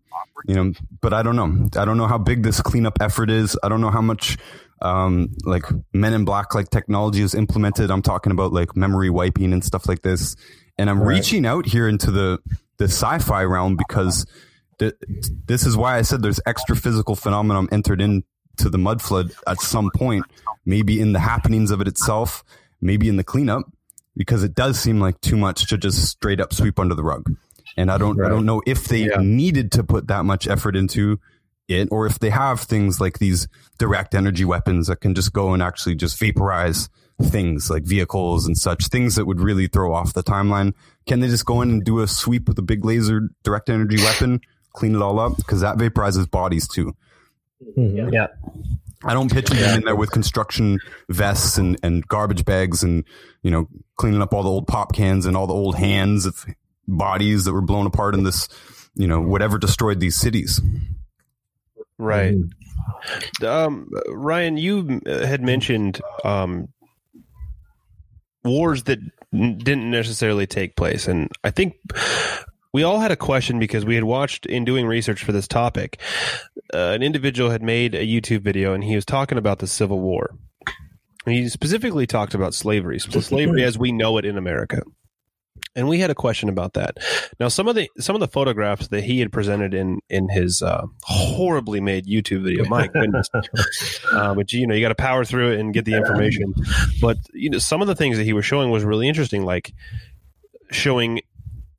You 0.46 0.54
know, 0.54 0.72
but 1.00 1.12
I 1.12 1.22
don't 1.22 1.36
know. 1.36 1.68
I 1.80 1.84
don't 1.84 1.96
know 1.96 2.06
how 2.06 2.18
big 2.18 2.42
this 2.42 2.60
cleanup 2.60 2.98
effort 3.00 3.30
is. 3.30 3.56
I 3.62 3.68
don't 3.68 3.80
know 3.80 3.90
how 3.90 4.02
much 4.02 4.36
um, 4.80 5.28
like 5.44 5.64
Men 5.92 6.12
in 6.12 6.24
Black 6.24 6.54
like 6.54 6.70
technology 6.70 7.22
is 7.22 7.34
implemented. 7.34 7.90
I'm 7.90 8.02
talking 8.02 8.32
about 8.32 8.52
like 8.52 8.76
memory 8.76 9.10
wiping 9.10 9.52
and 9.52 9.64
stuff 9.64 9.88
like 9.88 10.02
this. 10.02 10.36
And 10.78 10.90
I'm 10.90 11.02
reaching 11.02 11.46
out 11.46 11.66
here 11.66 11.88
into 11.88 12.10
the 12.10 12.38
the 12.78 12.84
sci-fi 12.84 13.44
realm 13.44 13.76
because 13.76 14.26
this 15.46 15.66
is 15.66 15.76
why 15.76 15.98
I 15.98 16.02
said 16.02 16.22
there's 16.22 16.40
extra 16.46 16.76
physical 16.76 17.16
phenomenon 17.16 17.68
entered 17.72 18.00
into 18.00 18.24
the 18.58 18.78
mud 18.78 19.02
flood 19.02 19.32
at 19.46 19.60
some 19.60 19.90
point, 19.94 20.24
maybe 20.64 21.00
in 21.00 21.12
the 21.12 21.18
happenings 21.18 21.70
of 21.70 21.80
it 21.80 21.88
itself, 21.88 22.44
maybe 22.80 23.08
in 23.08 23.16
the 23.16 23.24
cleanup, 23.24 23.64
because 24.16 24.44
it 24.44 24.54
does 24.54 24.78
seem 24.78 25.00
like 25.00 25.20
too 25.20 25.36
much 25.36 25.68
to 25.68 25.78
just 25.78 26.04
straight 26.04 26.40
up 26.40 26.52
sweep 26.52 26.78
under 26.78 26.94
the 26.94 27.02
rug. 27.02 27.30
And 27.76 27.90
I 27.90 27.98
don't, 27.98 28.22
I 28.22 28.28
don't 28.28 28.44
know 28.44 28.62
if 28.66 28.84
they 28.84 29.06
needed 29.18 29.72
to 29.72 29.84
put 29.84 30.08
that 30.08 30.24
much 30.24 30.46
effort 30.46 30.76
into 30.76 31.18
it, 31.68 31.88
or 31.90 32.06
if 32.06 32.18
they 32.18 32.30
have 32.30 32.60
things 32.60 33.00
like 33.00 33.18
these 33.18 33.48
direct 33.78 34.14
energy 34.14 34.44
weapons 34.44 34.88
that 34.88 35.00
can 35.00 35.14
just 35.14 35.32
go 35.32 35.54
and 35.54 35.62
actually 35.62 35.94
just 35.94 36.18
vaporize 36.18 36.88
things 37.22 37.70
like 37.70 37.84
vehicles 37.84 38.46
and 38.46 38.58
such 38.58 38.88
things 38.88 39.14
that 39.14 39.26
would 39.26 39.40
really 39.40 39.68
throw 39.68 39.94
off 39.94 40.12
the 40.12 40.22
timeline. 40.22 40.74
Can 41.06 41.20
they 41.20 41.28
just 41.28 41.46
go 41.46 41.62
in 41.62 41.70
and 41.70 41.84
do 41.84 42.00
a 42.00 42.08
sweep 42.08 42.48
with 42.48 42.58
a 42.58 42.62
big 42.62 42.84
laser 42.84 43.30
direct 43.42 43.70
energy 43.70 43.96
weapon, 43.96 44.40
clean 44.72 44.94
it 44.94 45.02
all 45.02 45.18
up? 45.18 45.36
Because 45.36 45.60
that 45.60 45.76
vaporizes 45.76 46.30
bodies 46.30 46.68
too. 46.68 46.94
Yeah. 47.76 48.28
I 49.04 49.14
don't 49.14 49.32
picture 49.32 49.54
them 49.54 49.78
in 49.78 49.84
there 49.84 49.96
with 49.96 50.12
construction 50.12 50.78
vests 51.08 51.58
and, 51.58 51.76
and 51.82 52.06
garbage 52.06 52.44
bags 52.44 52.82
and, 52.82 53.04
you 53.42 53.50
know, 53.50 53.68
cleaning 53.96 54.22
up 54.22 54.32
all 54.32 54.44
the 54.44 54.48
old 54.48 54.68
pop 54.68 54.94
cans 54.94 55.26
and 55.26 55.36
all 55.36 55.46
the 55.46 55.54
old 55.54 55.76
hands 55.76 56.24
of 56.24 56.44
bodies 56.86 57.44
that 57.44 57.52
were 57.52 57.62
blown 57.62 57.86
apart 57.86 58.14
in 58.14 58.22
this, 58.22 58.48
you 58.94 59.08
know, 59.08 59.20
whatever 59.20 59.58
destroyed 59.58 59.98
these 59.98 60.16
cities. 60.16 60.60
Right. 61.98 62.36
Um, 63.44 63.88
Ryan, 64.08 64.56
you 64.56 65.00
uh, 65.06 65.26
had 65.26 65.42
mentioned 65.42 66.00
um, 66.24 66.68
wars 68.44 68.84
that 68.84 68.98
n- 69.32 69.58
didn't 69.58 69.90
necessarily 69.90 70.46
take 70.46 70.76
place, 70.76 71.08
and 71.08 71.28
I 71.42 71.50
think 71.50 71.74
we 72.72 72.82
all 72.82 73.00
had 73.00 73.10
a 73.10 73.16
question 73.16 73.58
because 73.58 73.84
we 73.84 73.94
had 73.94 74.04
watched 74.04 74.46
in 74.46 74.64
doing 74.64 74.86
research 74.86 75.22
for 75.24 75.32
this 75.32 75.46
topic. 75.46 76.00
Uh, 76.72 76.92
an 76.94 77.02
individual 77.02 77.50
had 77.50 77.62
made 77.62 77.94
a 77.94 78.06
YouTube 78.06 78.40
video, 78.40 78.72
and 78.72 78.82
he 78.82 78.94
was 78.94 79.04
talking 79.04 79.38
about 79.38 79.58
the 79.58 79.66
Civil 79.66 80.00
War. 80.00 80.34
He 81.26 81.48
specifically 81.48 82.06
talked 82.06 82.34
about 82.34 82.54
slavery, 82.54 82.98
so 82.98 83.20
slavery 83.20 83.62
as 83.62 83.78
we 83.78 83.92
know 83.92 84.16
it 84.18 84.24
in 84.24 84.36
America. 84.36 84.82
And 85.74 85.88
we 85.88 86.00
had 86.00 86.10
a 86.10 86.14
question 86.14 86.48
about 86.48 86.74
that. 86.74 86.98
Now, 87.38 87.48
some 87.48 87.68
of 87.68 87.74
the 87.74 87.88
some 87.98 88.16
of 88.16 88.20
the 88.20 88.28
photographs 88.28 88.88
that 88.88 89.04
he 89.04 89.20
had 89.20 89.30
presented 89.32 89.72
in 89.72 90.00
in 90.10 90.28
his 90.28 90.60
uh, 90.60 90.86
horribly 91.02 91.80
made 91.80 92.06
YouTube 92.06 92.42
video, 92.42 92.64
my 92.64 92.86
goodness, 92.92 93.28
uh, 94.12 94.34
but 94.34 94.52
you 94.52 94.66
know 94.66 94.74
you 94.74 94.82
got 94.82 94.88
to 94.88 94.94
power 94.94 95.24
through 95.24 95.52
it 95.52 95.60
and 95.60 95.72
get 95.72 95.84
the 95.84 95.94
information. 95.94 96.54
But 97.00 97.18
you 97.32 97.50
know, 97.50 97.58
some 97.58 97.80
of 97.80 97.88
the 97.88 97.94
things 97.94 98.18
that 98.18 98.24
he 98.24 98.32
was 98.32 98.44
showing 98.44 98.70
was 98.70 98.84
really 98.84 99.08
interesting, 99.08 99.44
like 99.44 99.72
showing 100.72 101.20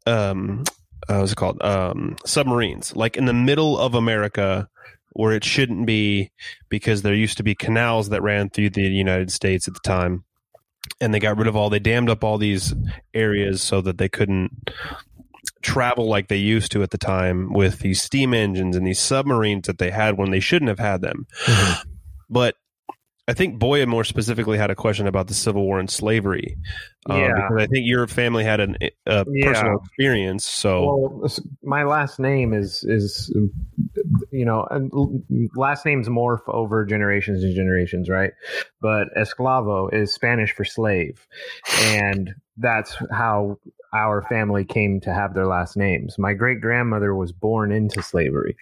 um, 0.05 0.63
uh, 1.09 1.17
what's 1.17 1.31
it 1.31 1.35
called? 1.35 1.61
Um, 1.61 2.17
submarines, 2.25 2.95
like 2.95 3.17
in 3.17 3.25
the 3.25 3.33
middle 3.33 3.77
of 3.77 3.95
America 3.95 4.69
where 5.13 5.33
it 5.33 5.43
shouldn't 5.43 5.85
be 5.85 6.31
because 6.69 7.01
there 7.01 7.13
used 7.13 7.37
to 7.37 7.43
be 7.43 7.55
canals 7.55 8.09
that 8.09 8.21
ran 8.21 8.49
through 8.49 8.71
the 8.71 8.81
United 8.81 9.31
States 9.31 9.67
at 9.67 9.73
the 9.73 9.79
time. 9.83 10.23
And 10.99 11.13
they 11.13 11.19
got 11.19 11.37
rid 11.37 11.47
of 11.47 11.55
all 11.55 11.69
they 11.69 11.79
dammed 11.79 12.09
up 12.09 12.23
all 12.23 12.37
these 12.37 12.73
areas 13.13 13.61
so 13.61 13.79
that 13.81 13.97
they 13.97 14.09
couldn't 14.09 14.69
travel 15.61 16.07
like 16.07 16.27
they 16.27 16.37
used 16.37 16.71
to 16.73 16.83
at 16.83 16.91
the 16.91 16.97
time 16.97 17.53
with 17.53 17.79
these 17.79 18.01
steam 18.01 18.33
engines 18.33 18.75
and 18.75 18.85
these 18.85 18.99
submarines 18.99 19.67
that 19.67 19.77
they 19.77 19.91
had 19.91 20.17
when 20.17 20.31
they 20.31 20.39
shouldn't 20.39 20.69
have 20.69 20.79
had 20.79 21.01
them. 21.01 21.25
But 22.29 22.55
I 23.27 23.33
think 23.33 23.57
Boya 23.57 23.87
more 23.87 24.03
specifically 24.03 24.57
had 24.57 24.69
a 24.69 24.75
question 24.75 25.07
about 25.07 25.27
the 25.27 25.33
Civil 25.33 25.63
War 25.63 25.79
and 25.79 25.89
slavery. 25.89 26.57
Uh, 27.09 27.15
Yeah. 27.15 27.33
because 27.35 27.57
I 27.57 27.67
think 27.67 27.87
your 27.87 28.05
family 28.07 28.43
had 28.43 28.59
an, 28.59 28.77
a 29.05 29.25
Yeah. 29.29 29.45
personal 29.47 29.77
experience. 29.77 30.45
So, 30.45 30.85
Well, 30.85 31.29
my 31.63 31.83
last 31.83 32.19
name 32.19 32.53
is 32.53 32.83
is 32.83 33.33
you 34.31 34.43
know, 34.43 34.67
last 35.55 35.85
names 35.85 36.09
morph 36.09 36.41
over 36.47 36.85
generations 36.85 37.43
and 37.43 37.55
generations, 37.55 38.09
right? 38.09 38.31
But 38.81 39.07
esclavo 39.15 39.93
is 39.93 40.13
Spanish 40.13 40.51
for 40.51 40.65
slave, 40.65 41.25
and 41.79 42.35
that's 42.57 42.97
how 43.11 43.57
our 43.93 44.23
family 44.23 44.65
came 44.65 44.99
to 45.01 45.13
have 45.13 45.33
their 45.33 45.45
last 45.45 45.77
names. 45.77 46.17
My 46.17 46.33
great 46.33 46.61
grandmother 46.61 47.15
was 47.15 47.31
born 47.31 47.71
into 47.71 48.01
slavery, 48.01 48.55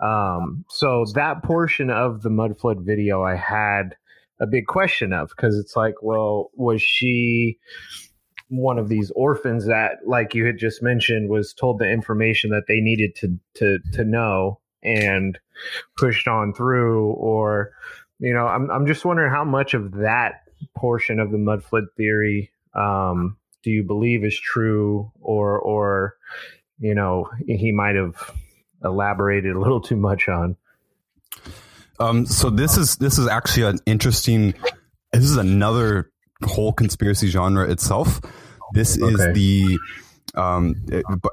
um, 0.00 0.64
so 0.68 1.04
that 1.14 1.42
portion 1.42 1.90
of 1.90 2.22
the 2.22 2.30
mud 2.30 2.58
flood 2.58 2.80
video 2.80 3.22
I 3.22 3.34
had 3.34 3.96
a 4.40 4.46
big 4.46 4.66
question 4.66 5.12
of 5.12 5.30
because 5.30 5.58
it's 5.58 5.76
like, 5.76 5.94
well, 6.02 6.50
was 6.54 6.82
she? 6.82 7.58
one 8.50 8.78
of 8.78 8.88
these 8.88 9.10
orphans 9.14 9.66
that 9.66 9.98
like 10.06 10.34
you 10.34 10.46
had 10.46 10.56
just 10.56 10.82
mentioned 10.82 11.28
was 11.28 11.52
told 11.52 11.78
the 11.78 11.86
information 11.86 12.50
that 12.50 12.64
they 12.66 12.80
needed 12.80 13.14
to 13.14 13.38
to 13.54 13.78
to 13.92 14.04
know 14.04 14.58
and 14.82 15.38
pushed 15.96 16.26
on 16.26 16.54
through 16.54 17.12
or 17.12 17.72
you 18.20 18.32
know 18.32 18.46
i'm 18.46 18.70
i'm 18.70 18.86
just 18.86 19.04
wondering 19.04 19.30
how 19.30 19.44
much 19.44 19.74
of 19.74 19.92
that 19.92 20.42
portion 20.76 21.20
of 21.20 21.30
the 21.30 21.38
mud 21.38 21.62
flood 21.62 21.84
theory 21.96 22.50
um 22.74 23.36
do 23.62 23.70
you 23.70 23.82
believe 23.82 24.24
is 24.24 24.38
true 24.38 25.10
or 25.20 25.58
or 25.58 26.16
you 26.78 26.94
know 26.94 27.28
he 27.46 27.72
might 27.72 27.96
have 27.96 28.14
elaborated 28.84 29.54
a 29.54 29.60
little 29.60 29.80
too 29.80 29.96
much 29.96 30.28
on 30.28 30.56
Um, 32.00 32.26
so 32.26 32.50
this 32.50 32.76
is 32.76 32.96
this 32.96 33.18
is 33.18 33.26
actually 33.26 33.64
an 33.64 33.78
interesting. 33.86 34.54
This 35.12 35.24
is 35.24 35.36
another 35.36 36.10
whole 36.44 36.72
conspiracy 36.72 37.28
genre 37.28 37.68
itself. 37.68 38.20
This 38.72 38.96
is 38.96 39.16
the 39.34 39.78
um, 40.34 40.74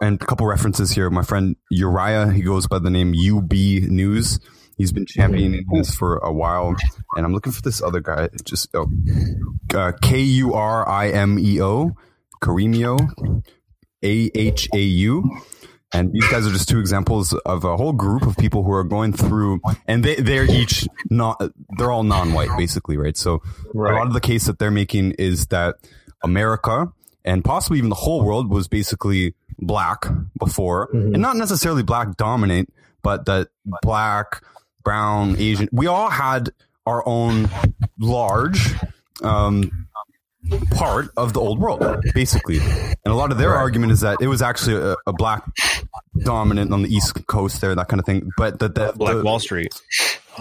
and 0.01 0.21
a 0.21 0.25
couple 0.25 0.47
references 0.47 0.91
here. 0.91 1.09
My 1.09 1.21
friend 1.21 1.55
Uriah, 1.69 2.31
he 2.31 2.41
goes 2.41 2.67
by 2.67 2.79
the 2.79 2.89
name 2.89 3.13
UB 3.13 3.53
News. 3.53 4.39
He's 4.77 4.91
been 4.91 5.05
championing 5.05 5.65
this 5.71 5.95
for 5.95 6.17
a 6.17 6.33
while, 6.33 6.75
and 7.15 7.25
I'm 7.25 7.33
looking 7.33 7.53
for 7.53 7.61
this 7.61 7.81
other 7.81 8.01
guy. 8.01 8.29
Just 8.43 8.69
oh, 8.73 8.87
uh, 9.73 9.93
K 10.01 10.19
U 12.43 12.51
R 12.51 12.59
I 12.59 12.63
M 12.63 12.73
E 12.73 12.85
O, 12.85 12.97
Karimio, 12.97 13.43
A 14.03 14.31
H 14.35 14.69
A 14.73 14.79
U. 14.79 15.23
And 15.93 16.11
these 16.11 16.27
guys 16.27 16.45
are 16.45 16.51
just 16.51 16.67
two 16.67 16.79
examples 16.79 17.33
of 17.45 17.63
a 17.63 17.77
whole 17.77 17.93
group 17.93 18.23
of 18.23 18.35
people 18.35 18.63
who 18.63 18.71
are 18.71 18.83
going 18.83 19.13
through, 19.13 19.61
and 19.87 20.03
they, 20.03 20.15
they're 20.15 20.43
each 20.43 20.85
not, 21.09 21.41
they're 21.77 21.91
all 21.91 22.03
non-white 22.03 22.49
basically, 22.57 22.97
right? 22.97 23.15
So 23.15 23.41
a 23.73 23.77
lot 23.77 24.07
of 24.07 24.13
the 24.13 24.19
case 24.19 24.45
that 24.45 24.59
they're 24.59 24.71
making 24.71 25.11
is 25.11 25.45
that 25.47 25.75
America 26.21 26.91
and 27.23 27.45
possibly 27.45 27.77
even 27.77 27.89
the 27.89 27.95
whole 27.95 28.25
world 28.25 28.49
was 28.49 28.67
basically 28.67 29.35
black 29.57 30.05
before, 30.37 30.89
and 30.91 31.21
not 31.21 31.37
necessarily 31.37 31.81
black 31.81 32.17
dominant, 32.17 32.73
but 33.01 33.25
that 33.27 33.47
black, 33.81 34.43
brown, 34.83 35.37
Asian, 35.37 35.69
we 35.71 35.87
all 35.87 36.09
had 36.09 36.49
our 36.85 37.07
own 37.07 37.49
large, 37.99 38.73
um, 39.23 39.87
part 40.71 41.09
of 41.17 41.33
the 41.33 41.39
old 41.39 41.59
world, 41.59 42.03
basically. 42.13 42.59
And 42.59 42.97
a 43.05 43.13
lot 43.13 43.31
of 43.31 43.37
their 43.37 43.53
argument 43.53 43.91
is 43.91 44.01
that 44.01 44.17
it 44.21 44.27
was 44.27 44.41
actually 44.41 44.75
a, 44.77 44.95
a 45.07 45.13
black 45.13 45.43
dominant 46.23 46.71
on 46.73 46.81
the 46.81 46.89
East 46.89 47.25
Coast 47.27 47.61
there, 47.61 47.73
that 47.75 47.87
kind 47.87 47.99
of 47.99 48.05
thing. 48.05 48.29
But 48.37 48.59
that 48.59 48.75
the, 48.75 48.93
Black 48.95 49.15
the- 49.15 49.23
Wall 49.23 49.39
Street. 49.39 49.73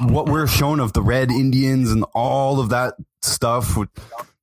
what 0.09 0.27
we're 0.27 0.47
shown 0.47 0.81
of 0.81 0.93
the 0.93 1.03
red 1.03 1.31
Indians 1.31 1.90
and 1.90 2.05
all 2.14 2.61
of 2.61 2.71
that 2.71 2.95
stuff, 3.23 3.79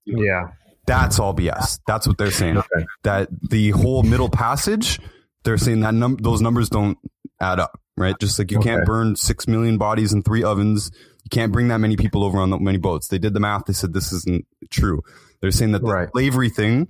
yeah 0.06 0.50
that's 0.86 1.20
all 1.20 1.34
BS. 1.34 1.80
That's 1.88 2.08
what 2.08 2.18
they're 2.18 2.32
saying. 2.32 2.58
Okay. 2.58 2.86
That 3.04 3.30
the 3.50 3.70
whole 3.72 4.04
middle 4.04 4.30
passage, 4.30 5.00
they're 5.44 5.58
saying 5.58 5.82
that 5.82 5.94
num- 5.94 6.18
those 6.18 6.42
numbers 6.42 6.70
don't 6.70 6.98
add 7.40 7.60
up, 7.60 7.80
right? 7.98 8.16
Just 8.20 8.38
like 8.40 8.52
you 8.52 8.60
can't 8.60 8.86
burn 8.86 9.16
six 9.16 9.48
million 9.48 9.78
bodies 9.78 10.14
in 10.14 10.22
three 10.24 10.44
ovens. 10.44 10.92
You 11.24 11.30
can't 11.30 11.52
bring 11.52 11.68
that 11.70 11.78
many 11.78 11.98
people 11.98 12.24
over 12.24 12.40
on 12.40 12.50
that 12.50 12.62
many 12.62 12.78
boats. 12.78 13.08
They 13.08 13.20
did 13.20 13.34
the 13.34 13.40
math. 13.40 13.66
They 13.66 13.74
said 13.74 13.94
this 13.94 14.12
isn't 14.12 14.46
true. 14.70 15.02
They're 15.42 15.52
saying 15.52 15.72
that 15.74 15.82
the 15.82 15.88
Right. 15.92 16.10
slavery 16.12 16.50
thing 16.50 16.88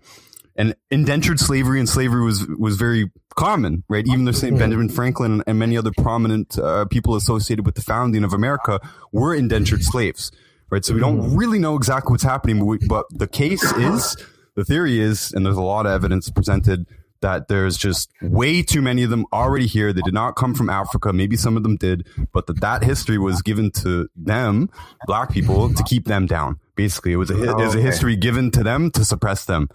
and 0.56 0.76
indentured 0.90 1.40
slavery 1.40 1.80
and 1.80 1.88
slavery 1.88 2.24
was 2.24 2.46
was 2.60 2.76
very 2.76 3.10
common, 3.36 3.84
right? 3.88 4.06
Even 4.06 4.26
they're 4.26 4.34
saying 4.34 4.58
Benjamin 4.58 4.90
Franklin 4.90 5.42
and 5.48 5.58
many 5.58 5.78
other 5.78 5.92
prominent 5.98 6.60
uh, 6.60 6.86
people 6.86 7.16
associated 7.16 7.66
with 7.66 7.76
the 7.76 7.82
founding 7.82 8.24
of 8.24 8.34
America 8.34 8.80
were 9.14 9.34
indentured 9.34 9.84
slaves, 9.84 10.32
right? 10.70 10.84
So 10.84 10.94
we 10.94 11.00
don't 11.00 11.36
really 11.36 11.58
know 11.60 11.76
exactly 11.78 12.12
what's 12.12 12.24
happening, 12.24 12.60
but, 12.60 12.66
we, 12.66 12.78
but 12.80 13.06
the 13.10 13.28
case 13.28 13.64
is, 13.78 14.18
the 14.56 14.66
theory 14.66 15.00
is, 15.00 15.32
and 15.32 15.46
there's 15.46 15.56
a 15.56 15.62
lot 15.62 15.86
of 15.86 15.94
evidence 15.94 16.30
presented 16.30 16.86
that 17.22 17.48
there's 17.48 17.78
just 17.78 18.12
way 18.22 18.64
too 18.64 18.82
many 18.82 19.04
of 19.04 19.10
them 19.12 19.26
already 19.32 19.68
here. 19.68 19.94
They 19.94 20.02
did 20.02 20.14
not 20.14 20.36
come 20.36 20.54
from 20.56 20.70
Africa. 20.70 21.14
Maybe 21.14 21.38
some 21.38 21.56
of 21.56 21.64
them 21.64 21.78
did, 21.78 22.08
but 22.34 22.48
that 22.48 22.60
that 22.62 22.84
history 22.84 23.18
was 23.18 23.42
given 23.42 23.72
to 23.84 24.10
them, 24.16 24.70
black 25.06 25.32
people, 25.32 25.74
to 25.74 25.84
keep 25.84 26.06
them 26.06 26.26
down. 26.26 26.60
Basically, 26.82 27.12
it 27.12 27.18
was 27.18 27.30
a, 27.30 27.36
hi- 27.36 27.44
it 27.44 27.56
was 27.56 27.76
a 27.76 27.78
Okay. 27.78 27.86
history 27.86 28.16
given 28.16 28.50
to 28.52 28.64
them 28.64 28.90
to 28.92 29.06
suppress 29.06 29.46
them. 29.46 29.70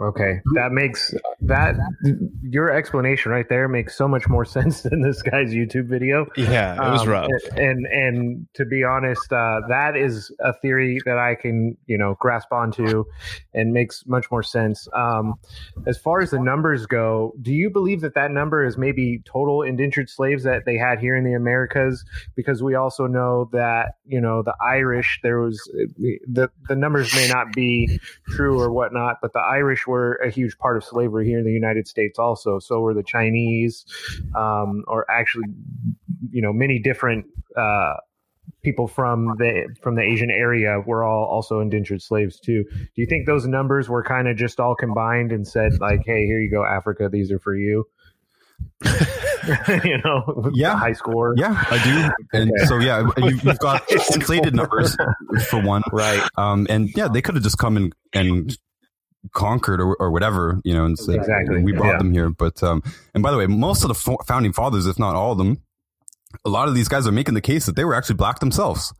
Okay, 0.00 0.40
that 0.54 0.72
makes 0.72 1.12
that 1.42 1.74
your 2.42 2.70
explanation 2.70 3.30
right 3.30 3.46
there 3.50 3.68
makes 3.68 3.94
so 3.96 4.08
much 4.08 4.28
more 4.28 4.44
sense 4.56 4.82
than 4.82 5.02
this 5.02 5.20
guy's 5.20 5.52
YouTube 5.52 5.86
video. 5.88 6.26
Yeah, 6.36 6.74
it 6.88 6.90
was 6.90 7.02
Um, 7.02 7.08
rough. 7.08 7.28
And 7.56 7.86
and 7.86 8.46
to 8.54 8.64
be 8.64 8.82
honest, 8.82 9.30
uh, 9.30 9.60
that 9.68 9.94
is 9.94 10.34
a 10.40 10.54
theory 10.54 11.00
that 11.04 11.18
I 11.18 11.34
can 11.34 11.76
you 11.86 11.98
know 11.98 12.16
grasp 12.18 12.50
onto, 12.50 13.04
and 13.52 13.72
makes 13.74 14.04
much 14.06 14.30
more 14.30 14.42
sense. 14.42 14.88
Um, 14.94 15.34
as 15.86 15.98
far 15.98 16.22
as 16.22 16.30
the 16.30 16.38
numbers 16.40 16.86
go, 16.86 17.34
do 17.42 17.52
you 17.52 17.68
believe 17.68 18.00
that 18.00 18.14
that 18.14 18.30
number 18.30 18.64
is 18.64 18.78
maybe 18.78 19.20
total 19.26 19.60
indentured 19.60 20.08
slaves 20.08 20.44
that 20.44 20.64
they 20.64 20.78
had 20.78 20.98
here 20.98 21.14
in 21.14 21.24
the 21.24 21.34
Americas? 21.34 22.04
Because 22.36 22.62
we 22.62 22.74
also 22.74 23.06
know 23.06 23.50
that 23.52 23.96
you 24.06 24.20
know 24.20 24.42
the 24.42 24.54
Irish, 24.64 25.20
there 25.22 25.40
was 25.40 25.60
the 26.26 26.50
the 26.68 26.76
numbers 26.76 27.14
may 27.14 27.28
not 27.28 27.52
be 27.52 27.98
true 28.28 28.60
or 28.60 28.72
whatnot, 28.72 29.18
but 29.22 29.32
the 29.32 29.40
Irish 29.40 29.86
were 29.86 30.16
a 30.16 30.30
huge 30.30 30.56
part 30.58 30.76
of 30.76 30.84
slavery 30.84 31.26
here 31.26 31.38
in 31.38 31.44
the 31.44 31.52
United 31.52 31.88
States 31.88 32.18
also. 32.18 32.58
So 32.58 32.80
were 32.80 32.94
the 32.94 33.02
Chinese, 33.02 33.84
um, 34.36 34.84
or 34.86 35.10
actually, 35.10 35.48
you 36.30 36.42
know, 36.42 36.52
many 36.52 36.78
different 36.78 37.26
uh, 37.56 37.94
people 38.62 38.86
from 38.86 39.34
the 39.38 39.74
from 39.82 39.96
the 39.96 40.02
Asian 40.02 40.30
area 40.30 40.80
were 40.86 41.04
all 41.04 41.24
also 41.24 41.60
indentured 41.60 42.02
slaves 42.02 42.38
too. 42.38 42.64
Do 42.64 42.88
you 42.96 43.06
think 43.06 43.26
those 43.26 43.46
numbers 43.46 43.88
were 43.88 44.02
kind 44.02 44.28
of 44.28 44.36
just 44.36 44.60
all 44.60 44.74
combined 44.74 45.32
and 45.32 45.46
said 45.46 45.72
like, 45.80 46.02
"Hey, 46.04 46.26
here 46.26 46.40
you 46.40 46.50
go, 46.50 46.64
Africa. 46.64 47.08
These 47.10 47.30
are 47.32 47.38
for 47.38 47.56
you." 47.56 47.86
you 49.84 49.98
know, 50.04 50.50
Yeah. 50.54 50.76
high 50.76 50.92
score. 50.92 51.34
Yeah, 51.36 51.62
I 51.70 51.82
do. 51.82 52.24
And 52.38 52.50
Okay. 52.50 52.64
so, 52.66 52.78
yeah, 52.78 53.08
you, 53.18 53.38
you've 53.42 53.58
got 53.58 53.90
inflated 54.14 54.54
numbers 54.54 54.96
for 55.48 55.60
one. 55.62 55.82
Right. 55.92 56.22
Um, 56.36 56.66
and 56.70 56.90
yeah, 56.96 57.08
they 57.08 57.20
could 57.22 57.34
have 57.34 57.44
just 57.44 57.58
come 57.58 57.76
and, 57.76 57.94
and 58.12 58.56
conquered 59.32 59.80
or, 59.80 59.96
or 59.96 60.10
whatever, 60.10 60.60
you 60.64 60.74
know, 60.74 60.84
and 60.84 60.98
said, 60.98 61.16
Exactly. 61.16 61.62
we 61.62 61.72
brought 61.72 61.92
Yeah. 61.92 61.98
them 61.98 62.12
here. 62.12 62.30
But, 62.30 62.62
um, 62.62 62.82
and 63.14 63.22
by 63.22 63.30
the 63.30 63.36
way, 63.38 63.46
most 63.46 63.82
of 63.82 63.88
the 63.88 63.94
fo- 63.94 64.18
founding 64.26 64.52
fathers, 64.52 64.86
if 64.86 64.98
not 64.98 65.14
all 65.14 65.32
of 65.32 65.38
them, 65.38 65.60
a 66.44 66.48
lot 66.48 66.68
of 66.68 66.74
these 66.74 66.88
guys 66.88 67.06
are 67.06 67.12
making 67.12 67.34
the 67.34 67.40
case 67.40 67.66
that 67.66 67.76
they 67.76 67.84
were 67.84 67.94
actually 67.94 68.16
black 68.16 68.40
themselves. 68.40 68.92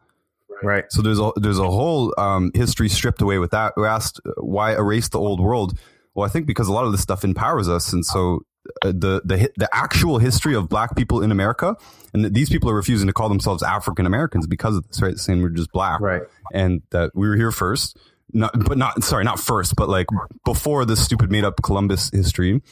Right. 0.63 0.85
So 0.91 1.03
there's 1.03 1.19
a, 1.19 1.33
there's 1.37 1.59
a 1.59 1.65
whole, 1.69 2.15
um, 2.19 2.53
history 2.55 2.89
stripped 2.89 3.21
away 3.21 3.39
with 3.39 3.51
that. 3.51 3.73
We 3.77 3.85
asked 3.87 4.21
why 4.37 4.75
erase 4.75 5.09
the 5.09 5.19
old 5.19 5.41
world? 5.41 5.77
Well, 6.15 6.27
I 6.27 6.29
think 6.31 6.47
because 6.47 6.69
a 6.69 6.73
lot 6.73 6.85
of 6.85 6.93
this 6.93 7.01
stuff 7.01 7.25
empowers 7.25 7.69
us. 7.69 7.93
And 7.93 8.05
so 8.05 8.43
the, 8.83 9.21
the, 9.25 9.51
the 9.57 9.69
actual 9.73 10.19
history 10.19 10.55
of 10.55 10.69
black 10.69 10.95
people 10.97 11.23
in 11.23 11.31
America, 11.33 11.77
and 12.15 12.35
these 12.35 12.49
people 12.49 12.71
are 12.71 12.75
refusing 12.77 13.07
to 13.09 13.13
call 13.13 13.29
themselves 13.29 13.63
African 13.63 14.07
Americans 14.07 14.47
because 14.47 14.77
of 14.77 14.87
this, 14.89 15.03
right? 15.03 15.17
Saying 15.19 15.43
we're 15.43 15.49
just 15.51 15.73
black 15.73 16.01
Right. 16.01 16.23
and 16.53 16.83
that 16.91 17.11
we 17.15 17.29
were 17.29 17.37
here 17.37 17.51
first. 17.53 17.97
Not, 18.35 18.53
but 18.65 18.79
not 18.79 19.05
sorry, 19.05 19.25
not 19.25 19.39
first, 19.39 19.77
but 19.77 19.91
like 19.91 20.07
before 20.47 20.87
this 20.87 21.05
stupid 21.05 21.31
made 21.31 21.45
up 21.45 21.61
Columbus 21.63 22.09
history, 22.11 22.63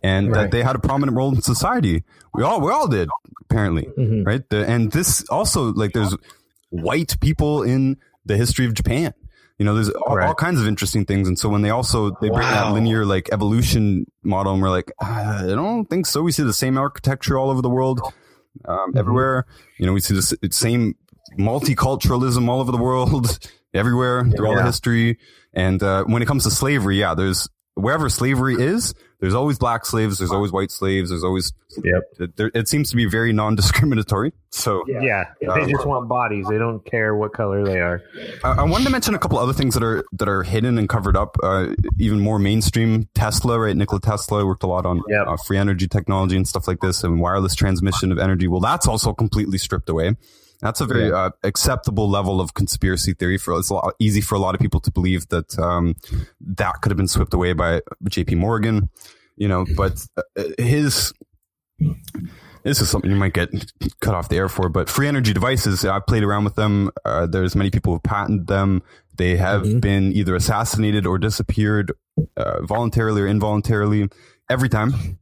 and 0.00 0.32
that 0.32 0.52
they 0.52 0.62
had 0.62 0.76
a 0.76 0.78
prominent 0.78 1.16
role 1.16 1.34
in 1.34 1.42
society. 1.42 2.04
We 2.34 2.44
all 2.44 2.60
we 2.60 2.70
all 2.70 2.86
did 2.86 3.08
apparently, 3.40 3.88
Mhm. 3.98 4.24
right? 4.24 4.48
The, 4.48 4.64
and 4.68 4.92
this 4.92 5.24
also 5.28 5.72
like 5.72 5.92
there's 5.92 6.14
white 6.70 7.18
people 7.20 7.62
in 7.64 7.96
the 8.26 8.36
history 8.36 8.66
of 8.66 8.74
Japan. 8.74 9.12
You 9.58 9.64
know, 9.64 9.74
there's 9.74 9.90
all, 9.90 10.10
all 10.10 10.16
Right. 10.16 10.36
kinds 10.36 10.60
of 10.60 10.68
interesting 10.68 11.04
things. 11.04 11.26
And 11.26 11.36
so 11.38 11.48
when 11.48 11.62
they 11.62 11.70
also 11.70 12.10
they 12.20 12.28
bring 12.30 12.40
that 12.48 12.72
linear 12.72 13.04
like 13.04 13.28
evolution 13.32 14.06
model, 14.22 14.52
and 14.52 14.62
we're 14.62 14.70
like, 14.70 14.92
"Ah, 15.02 15.42
I 15.44 15.48
don't 15.48 15.84
think 15.90 16.06
so. 16.06 16.22
We 16.22 16.30
see 16.32 16.44
the 16.44 16.52
same 16.52 16.78
architecture 16.78 17.36
all 17.36 17.50
over 17.50 17.60
the 17.60 17.68
world, 17.70 18.00
um, 18.66 18.92
everywhere. 18.96 19.46
You 19.78 19.86
know, 19.86 19.92
we 19.92 20.00
see 20.00 20.14
the 20.14 20.48
same 20.52 20.94
multiculturalism 21.38 22.48
all 22.48 22.60
over 22.60 22.70
the 22.72 22.78
world, 22.78 23.38
everywhere 23.74 24.24
through 24.24 24.46
all 24.46 24.54
the 24.54 24.62
history. 24.62 25.18
And 25.52 25.82
uh, 25.82 26.04
when 26.04 26.22
it 26.22 26.26
comes 26.26 26.44
to 26.44 26.50
slavery, 26.50 26.98
yeah, 27.00 27.14
there's 27.14 27.48
wherever 27.74 28.08
slavery 28.08 28.54
is, 28.62 28.94
there's 29.20 29.34
always 29.34 29.58
black 29.58 29.84
slaves, 29.84 30.18
there's 30.18 30.30
always 30.30 30.52
white 30.52 30.70
slaves, 30.70 31.10
there's 31.10 31.24
always. 31.24 31.52
Yep. 31.82 32.34
There, 32.36 32.50
it 32.54 32.68
seems 32.68 32.90
to 32.90 32.96
be 32.96 33.04
very 33.06 33.32
non-discriminatory. 33.32 34.32
So 34.50 34.84
Yeah, 34.88 35.24
they 35.40 35.70
just 35.70 35.86
want 35.86 36.08
bodies. 36.08 36.46
They 36.48 36.56
don't 36.58 36.84
care 36.84 37.14
what 37.14 37.32
color 37.32 37.64
they 37.64 37.80
are. 37.80 38.02
I, 38.42 38.52
I 38.52 38.62
wanted 38.62 38.84
to 38.84 38.90
mention 38.90 39.14
a 39.14 39.18
couple 39.18 39.38
other 39.38 39.52
things 39.52 39.74
that 39.74 39.82
are 39.82 40.04
that 40.12 40.28
are 40.28 40.42
hidden 40.42 40.78
and 40.78 40.88
covered 40.88 41.16
up, 41.16 41.36
uh, 41.42 41.74
even 41.98 42.20
more 42.20 42.38
mainstream. 42.38 43.08
Tesla, 43.14 43.58
right? 43.58 43.76
Nikola 43.76 44.00
Tesla 44.00 44.46
worked 44.46 44.62
a 44.62 44.66
lot 44.66 44.86
on 44.86 45.02
Yep. 45.08 45.26
uh, 45.26 45.36
free 45.46 45.58
energy 45.58 45.86
technology 45.88 46.36
and 46.36 46.46
stuff 46.48 46.66
like 46.68 46.80
this, 46.80 47.04
and 47.04 47.20
wireless 47.20 47.54
transmission 47.54 48.12
of 48.12 48.18
energy. 48.18 48.48
Well, 48.48 48.60
that's 48.60 48.86
also 48.88 49.12
completely 49.12 49.58
stripped 49.58 49.88
away. 49.88 50.16
That's 50.60 50.80
a 50.80 50.86
very 50.86 51.12
uh, 51.12 51.30
acceptable 51.44 52.10
level 52.10 52.40
of 52.40 52.54
conspiracy 52.54 53.14
theory 53.14 53.38
for 53.38 53.56
it's 53.58 53.70
a 53.70 53.74
lot 53.74 53.94
easy 54.00 54.20
for 54.20 54.34
a 54.34 54.38
lot 54.38 54.54
of 54.56 54.60
people 54.60 54.80
to 54.80 54.90
believe 54.90 55.28
that 55.28 55.56
um, 55.58 55.94
that 56.40 56.80
could 56.82 56.90
have 56.90 56.96
been 56.96 57.08
swept 57.08 57.32
away 57.32 57.52
by 57.52 57.80
J.P. 58.08 58.34
Morgan, 58.34 58.90
you 59.36 59.46
know. 59.46 59.66
But 59.76 60.04
uh, 60.16 60.44
his 60.58 61.12
this 62.64 62.80
is 62.80 62.90
something 62.90 63.10
you 63.10 63.16
might 63.16 63.34
get 63.34 63.50
cut 64.00 64.14
off 64.14 64.28
the 64.28 64.36
air 64.36 64.48
for, 64.48 64.68
but 64.68 64.90
free 64.90 65.06
energy 65.06 65.32
devices, 65.32 65.84
I've 65.84 66.06
played 66.06 66.24
around 66.24 66.44
with 66.44 66.56
them. 66.56 66.90
Uh, 67.04 67.26
there's 67.26 67.54
many 67.54 67.70
people 67.70 67.92
who 67.92 68.00
patented 68.00 68.48
them. 68.48 68.82
They 69.16 69.36
have 69.36 69.80
been 69.80 70.12
either 70.12 70.34
assassinated 70.36 71.06
or 71.06 71.18
disappeared, 71.18 71.92
uh, 72.36 72.62
voluntarily 72.62 73.22
or 73.22 73.26
involuntarily. 73.26 74.08
Every 74.50 74.68
time, 74.68 75.18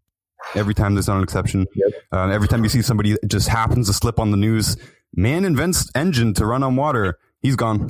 every 0.54 0.74
time 0.74 0.94
there's 0.94 1.08
not 1.08 1.18
an 1.18 1.22
exception. 1.22 1.66
Uh, 2.12 2.28
every 2.28 2.48
time 2.48 2.62
you 2.62 2.68
see 2.68 2.82
somebody 2.82 3.16
just 3.26 3.48
happens 3.48 3.86
to 3.88 3.92
slip 3.92 4.18
on 4.18 4.30
the 4.30 4.36
news, 4.36 4.76
man 5.16 5.44
invents 5.44 5.90
engine 5.94 6.34
to 6.34 6.46
run 6.46 6.62
on 6.62 6.76
water. 6.76 7.18
He's 7.40 7.56
gone. 7.56 7.88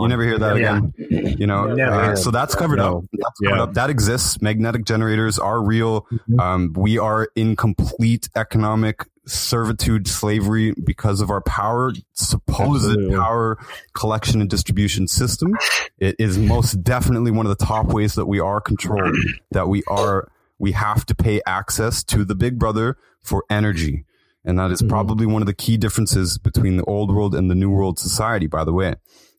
You 0.00 0.08
never 0.08 0.22
hear 0.24 0.38
that 0.38 0.56
Yeah. 0.58 0.78
again. 0.78 1.36
You 1.38 1.46
know, 1.46 1.70
uh, 1.70 2.16
so 2.16 2.30
that's 2.30 2.54
covered 2.54 2.80
up. 2.80 3.02
That's 3.12 3.40
covered 3.40 3.56
Yeah. 3.56 3.62
up. 3.62 3.74
That 3.74 3.88
exists. 3.88 4.42
Magnetic 4.42 4.84
generators 4.84 5.38
are 5.38 5.62
real. 5.62 6.06
Um, 6.38 6.72
we 6.76 6.98
are 6.98 7.28
in 7.34 7.56
complete 7.56 8.28
economic 8.36 9.06
servitude, 9.26 10.06
slavery 10.08 10.74
because 10.84 11.20
of 11.20 11.30
our 11.30 11.40
power, 11.40 11.92
supposed 12.12 12.84
Absolutely. 12.86 13.14
power 13.16 13.58
collection 13.94 14.40
and 14.40 14.50
distribution 14.50 15.06
system. 15.06 15.56
It 15.98 16.16
is 16.18 16.36
most 16.36 16.82
definitely 16.82 17.30
one 17.30 17.46
of 17.46 17.56
the 17.56 17.64
top 17.64 17.86
ways 17.86 18.14
that 18.16 18.26
we 18.26 18.38
are 18.40 18.60
controlled. 18.60 19.16
That 19.52 19.68
we 19.68 19.82
are, 19.86 20.28
we 20.58 20.72
have 20.72 21.06
to 21.06 21.14
pay 21.14 21.40
access 21.46 22.02
to 22.04 22.24
the 22.24 22.34
big 22.34 22.58
brother 22.58 22.98
for 23.22 23.44
energy. 23.48 24.04
And 24.44 24.58
that 24.58 24.70
is 24.70 24.80
mm-hmm. 24.80 24.90
probably 24.90 25.26
one 25.26 25.42
of 25.42 25.46
the 25.46 25.54
key 25.54 25.76
differences 25.76 26.38
between 26.38 26.76
the 26.76 26.84
old 26.84 27.14
world 27.14 27.34
and 27.34 27.50
the 27.50 27.54
new 27.54 27.70
world 27.70 27.98
society, 27.98 28.46
by 28.46 28.64
the 28.64 28.72
way, 28.72 28.94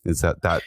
is 0.05 0.21
that 0.21 0.41
that 0.41 0.61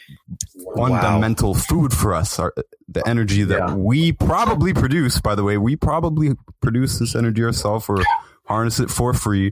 fundamental 0.75 1.53
food 1.53 1.93
for 1.93 2.13
us, 2.13 2.37
are 2.39 2.53
the 2.87 3.07
energy 3.07 3.43
that 3.43 3.59
Yeah. 3.59 3.75
we 3.75 4.11
probably 4.11 4.73
produce, 4.73 5.21
by 5.21 5.35
the 5.35 5.43
way, 5.43 5.57
we 5.57 5.75
probably 5.75 6.33
produce 6.61 6.99
this 6.99 7.15
energy 7.15 7.43
ourselves 7.43 7.85
or 7.87 7.97
harness 8.45 8.79
it 8.79 8.89
for 8.89 9.13
free. 9.13 9.51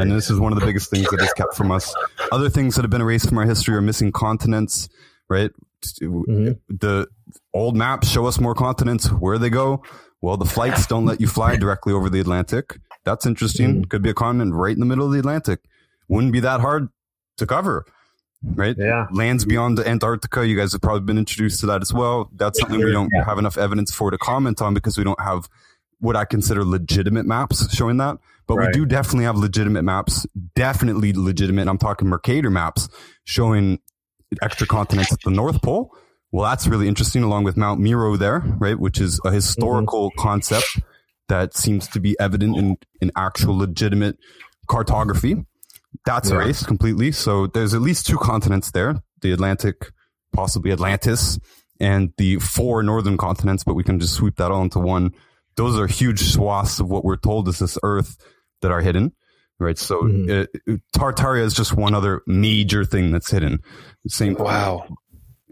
And 0.00 0.10
this 0.12 0.30
is 0.30 0.38
one 0.40 0.52
of 0.52 0.60
the 0.60 0.66
biggest 0.66 0.90
things 0.90 1.08
that 1.10 1.20
is 1.20 1.32
kept 1.32 1.54
from 1.54 1.70
us. 1.70 1.94
Other 2.32 2.48
things 2.48 2.76
that 2.76 2.82
have 2.82 2.90
been 2.90 3.00
erased 3.02 3.28
from 3.28 3.38
our 3.38 3.46
history 3.46 3.74
are 3.74 3.80
missing 3.82 4.12
continents, 4.12 4.88
right? 5.28 5.50
Mm-hmm. 6.02 6.52
The 6.68 7.08
old 7.54 7.76
maps 7.76 8.08
show 8.08 8.26
us 8.26 8.38
more 8.40 8.54
continents. 8.54 9.08
Where 9.08 9.38
they 9.38 9.50
go? 9.50 9.82
Well, 10.20 10.36
the 10.36 10.44
flights 10.44 10.86
don't 10.86 11.06
let 11.06 11.20
you 11.20 11.26
fly 11.26 11.56
directly 11.64 11.92
over 11.92 12.10
the 12.10 12.20
Atlantic. 12.20 12.78
That's 13.04 13.26
interesting. 13.26 13.70
Mm-hmm. 13.70 13.82
Could 13.84 14.02
be 14.02 14.10
a 14.10 14.14
continent 14.14 14.54
right 14.54 14.72
in 14.72 14.80
the 14.80 14.86
middle 14.86 15.06
of 15.06 15.12
the 15.12 15.18
Atlantic. 15.18 15.60
Wouldn't 16.08 16.32
be 16.32 16.40
that 16.40 16.60
hard 16.60 16.88
to 17.38 17.46
cover, 17.46 17.84
right? 18.42 18.76
Yeah. 18.76 19.06
Lands 19.12 19.44
beyond 19.44 19.78
Antarctica. 19.80 20.46
You 20.46 20.56
guys 20.56 20.72
have 20.72 20.82
probably 20.82 21.02
been 21.02 21.18
introduced 21.18 21.60
to 21.60 21.66
that 21.66 21.82
as 21.82 21.92
well. 21.92 22.30
That's 22.34 22.60
something 22.60 22.78
we 22.78 22.92
don't 22.92 23.10
have 23.24 23.38
enough 23.38 23.56
evidence 23.56 23.94
for 23.94 24.10
to 24.10 24.18
comment 24.18 24.60
on 24.60 24.74
because 24.74 24.98
we 24.98 25.04
don't 25.04 25.20
have 25.20 25.48
what 26.00 26.16
I 26.16 26.24
consider 26.24 26.64
legitimate 26.64 27.26
maps 27.26 27.74
showing 27.74 27.98
that. 27.98 28.18
But 28.46 28.56
we 28.56 28.70
do 28.72 28.84
definitely 28.84 29.24
have 29.24 29.36
legitimate 29.36 29.82
maps, 29.82 30.26
definitely 30.56 31.12
legitimate. 31.12 31.68
I'm 31.68 31.78
talking 31.78 32.08
Mercator 32.08 32.50
maps 32.50 32.88
showing 33.24 33.78
extra 34.42 34.66
continents 34.66 35.12
at 35.12 35.20
the 35.24 35.30
North 35.30 35.62
Pole. 35.62 35.94
Well, 36.32 36.48
that's 36.48 36.66
really 36.66 36.88
interesting, 36.88 37.22
along 37.22 37.44
with 37.44 37.56
Mount 37.56 37.80
Meru 37.80 38.16
there, 38.16 38.40
right? 38.58 38.78
Which 38.78 39.00
is 39.00 39.18
a 39.18 39.28
mm-hmm. 39.28 39.34
historical 39.36 40.10
concept 40.18 40.80
that 41.30 41.56
seems 41.56 41.88
to 41.88 42.00
be 42.00 42.18
evident 42.20 42.56
in, 42.56 42.76
in 43.00 43.10
actual 43.16 43.56
legitimate 43.56 44.18
cartography. 44.66 45.46
That's 46.04 46.30
erased 46.30 46.66
completely. 46.66 47.12
So 47.12 47.46
there's 47.46 47.72
at 47.72 47.80
least 47.80 48.06
two 48.06 48.18
continents 48.18 48.70
there 48.70 49.02
the 49.22 49.32
Atlantic, 49.32 49.92
possibly 50.32 50.72
Atlantis, 50.72 51.38
and 51.78 52.12
the 52.16 52.36
four 52.38 52.82
northern 52.82 53.16
continents, 53.16 53.64
but 53.64 53.74
we 53.74 53.82
can 53.82 54.00
just 54.00 54.14
sweep 54.14 54.36
that 54.36 54.50
all 54.50 54.62
into 54.62 54.78
one. 54.78 55.12
Those 55.56 55.78
are 55.78 55.86
huge 55.86 56.20
swaths 56.20 56.80
of 56.80 56.88
what 56.88 57.04
we're 57.04 57.16
told 57.16 57.48
is 57.48 57.58
this 57.58 57.76
Earth 57.82 58.16
that 58.62 58.70
are 58.70 58.80
hidden, 58.80 59.12
right? 59.58 59.76
So 59.78 60.06
uh, 60.06 60.46
Tartaria 60.96 61.42
is 61.42 61.54
just 61.54 61.74
one 61.74 61.94
other 61.94 62.22
major 62.26 62.84
thing 62.84 63.10
that's 63.10 63.30
hidden. 63.30 63.58
Same. 64.06 64.34
Wow. 64.34 64.86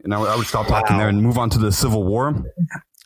And 0.05 0.15
I 0.15 0.19
would, 0.19 0.29
I 0.29 0.37
would 0.37 0.47
stop 0.47 0.67
talking 0.67 0.97
there 0.97 1.09
and 1.09 1.23
move 1.23 1.37
on 1.37 1.51
to 1.51 1.59
the 1.59 1.73
Civil 1.73 2.05
War. 2.05 2.43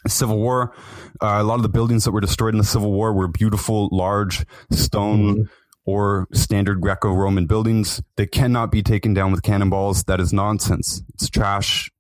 Civil 0.07 0.39
War, 0.39 0.75
uh, 1.21 1.39
a 1.41 1.45
lot 1.45 1.57
of 1.57 1.63
the 1.63 1.69
buildings 1.69 2.05
that 2.05 2.13
were 2.13 2.21
destroyed 2.21 2.55
in 2.55 2.59
the 2.59 2.65
Civil 2.65 2.93
War 2.93 3.13
were 3.13 3.29
beautiful, 3.29 3.89
large 3.93 4.45
stone 4.71 5.49
or 5.85 6.29
standard 6.33 6.81
Greco-Roman 6.81 7.47
buildings. 7.47 8.03
They 8.17 8.27
cannot 8.27 8.71
be 8.71 8.83
taken 8.83 9.15
down 9.15 9.33
with 9.33 9.43
cannonballs. 9.43 10.05
That 10.05 10.21
is 10.21 10.33
nonsense. 10.33 11.03
It's 11.15 11.29
trash. 11.29 11.91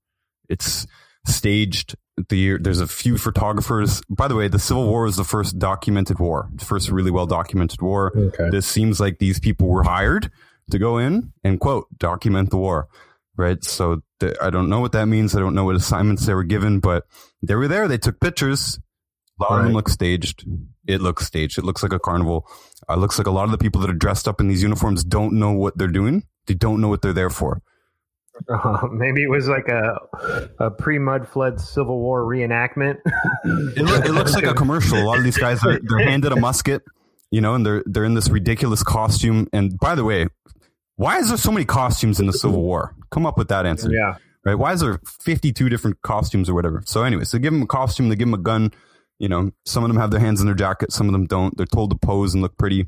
It's 0.49 0.87
staged. 1.27 1.97
The, 2.29 2.59
there's 2.59 2.81
a 2.81 2.87
few 2.87 3.17
photographers. 3.19 4.03
By 4.09 4.29
the 4.29 4.37
way, 4.37 4.47
the 4.47 4.59
Civil 4.59 4.87
War 4.87 5.05
was 5.05 5.17
the 5.17 5.25
first 5.25 5.59
documented 5.59 6.19
war, 6.19 6.49
the 6.55 6.65
first 6.65 6.91
really 6.91 7.11
well 7.11 7.27
documented 7.27 7.81
war. 7.81 8.13
Okay. 8.15 8.51
This 8.51 8.67
seems 8.67 9.01
like 9.01 9.19
these 9.19 9.41
people 9.41 9.69
were 9.69 9.83
hired 9.83 10.31
to 10.71 10.79
go 10.79 10.99
in 10.99 11.33
and 11.43 11.59
quote 11.59 11.87
document 11.99 12.51
the 12.51 12.59
war, 12.59 12.89
right? 13.37 13.63
So 13.65 14.03
th- 14.21 14.37
I 14.41 14.51
don't 14.51 14.69
know 14.69 14.81
what 14.81 14.93
that 14.93 15.07
means. 15.07 15.35
I 15.35 15.41
don't 15.41 15.55
know 15.55 15.65
what 15.65 15.77
assignments 15.77 16.27
they 16.27 16.35
were 16.35 16.45
given, 16.45 16.81
but 16.81 17.05
they 17.43 17.55
were 17.55 17.69
there. 17.69 17.89
They 17.89 17.99
took 17.99 18.21
pictures. 18.21 18.79
A 19.41 19.45
lot 19.45 19.59
of 19.59 19.65
them 19.65 19.73
look 19.73 19.89
staged. 19.89 20.45
It 20.87 21.01
looks 21.01 21.27
staged. 21.27 21.59
It 21.59 21.65
looks 21.65 21.83
like 21.83 21.93
a 21.93 21.99
carnival. 21.99 22.47
Uh, 22.89 22.95
it 22.95 22.99
looks 22.99 23.19
like 23.19 23.27
a 23.27 23.31
lot 23.31 23.45
of 23.45 23.51
the 23.51 23.59
people 23.59 23.81
that 23.81 23.91
are 23.91 23.95
dressed 23.95 24.29
up 24.29 24.41
in 24.41 24.49
these 24.49 24.63
uniforms 24.63 25.03
don't 25.05 25.33
know 25.35 25.53
what 25.53 25.77
they're 25.77 25.89
doing. 25.89 26.25
They 26.47 26.55
don't 26.55 26.81
know 26.81 26.89
what 26.89 27.03
they're 27.03 27.13
there 27.13 27.31
for. 27.31 27.63
Uh, 28.49 28.87
maybe 28.93 29.23
it 29.23 29.31
was 29.31 29.49
like 29.49 29.69
a 29.69 29.99
a 30.59 30.71
pre 30.71 30.99
mud 30.99 31.29
flood 31.29 31.61
Civil 31.61 31.99
War 31.99 32.23
reenactment. 32.23 32.99
It, 33.45 34.07
it 34.07 34.13
looks 34.13 34.35
like 34.35 34.47
a 34.47 34.55
commercial. 34.55 34.99
A 34.99 35.05
lot 35.05 35.19
of 35.19 35.25
these 35.25 35.39
guys 35.39 35.65
are 35.65 35.79
they're 35.83 36.07
handed 36.07 36.33
a 36.33 36.37
musket, 36.37 36.83
you 37.31 37.41
know, 37.41 37.55
and 37.55 37.65
they're 37.65 37.83
they're 37.87 38.05
in 38.05 38.15
this 38.15 38.29
ridiculous 38.29 38.83
costume. 38.83 39.49
And 39.53 39.79
by 39.79 39.95
the 39.95 40.05
way, 40.05 40.27
why 40.97 41.19
is 41.19 41.29
there 41.29 41.39
so 41.39 41.51
many 41.53 41.65
costumes 41.65 42.21
in 42.21 42.27
the 42.27 42.33
Civil 42.33 42.63
War? 42.71 42.95
Come 43.11 43.27
up 43.27 43.39
with 43.39 43.49
that 43.49 43.67
answer. 43.67 43.91
yeah. 43.93 44.17
right? 44.45 44.55
Why 44.55 44.73
is 44.73 44.81
there 44.81 45.01
52 45.21 45.69
different 45.69 46.01
costumes 46.03 46.49
or 46.49 46.55
whatever? 46.55 46.83
So 46.87 47.03
anyway, 47.03 47.25
so 47.25 47.39
give 47.39 47.53
them 47.53 47.63
a 47.63 47.67
costume, 47.67 48.09
they 48.09 48.17
give 48.17 48.29
them 48.29 48.35
a 48.35 48.43
gun. 48.43 48.73
You 49.19 49.29
know, 49.29 49.51
some 49.65 49.85
of 49.85 49.89
them 49.89 49.97
have 49.99 50.11
their 50.11 50.21
hands 50.21 50.41
in 50.41 50.47
their 50.47 50.55
jacket, 50.55 50.93
some 50.93 51.07
of 51.09 51.13
them 51.13 51.27
don't. 51.27 51.57
They're 51.57 51.67
told 51.67 51.91
to 51.91 51.97
pose 51.97 52.35
and 52.35 52.43
look 52.43 52.57
pretty. 52.57 52.87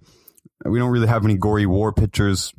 We 0.64 0.78
don't 0.78 0.90
really 0.90 1.06
have 1.06 1.24
any 1.24 1.36
gory 1.36 1.66
war 1.66 1.92
pictures. 1.92 2.52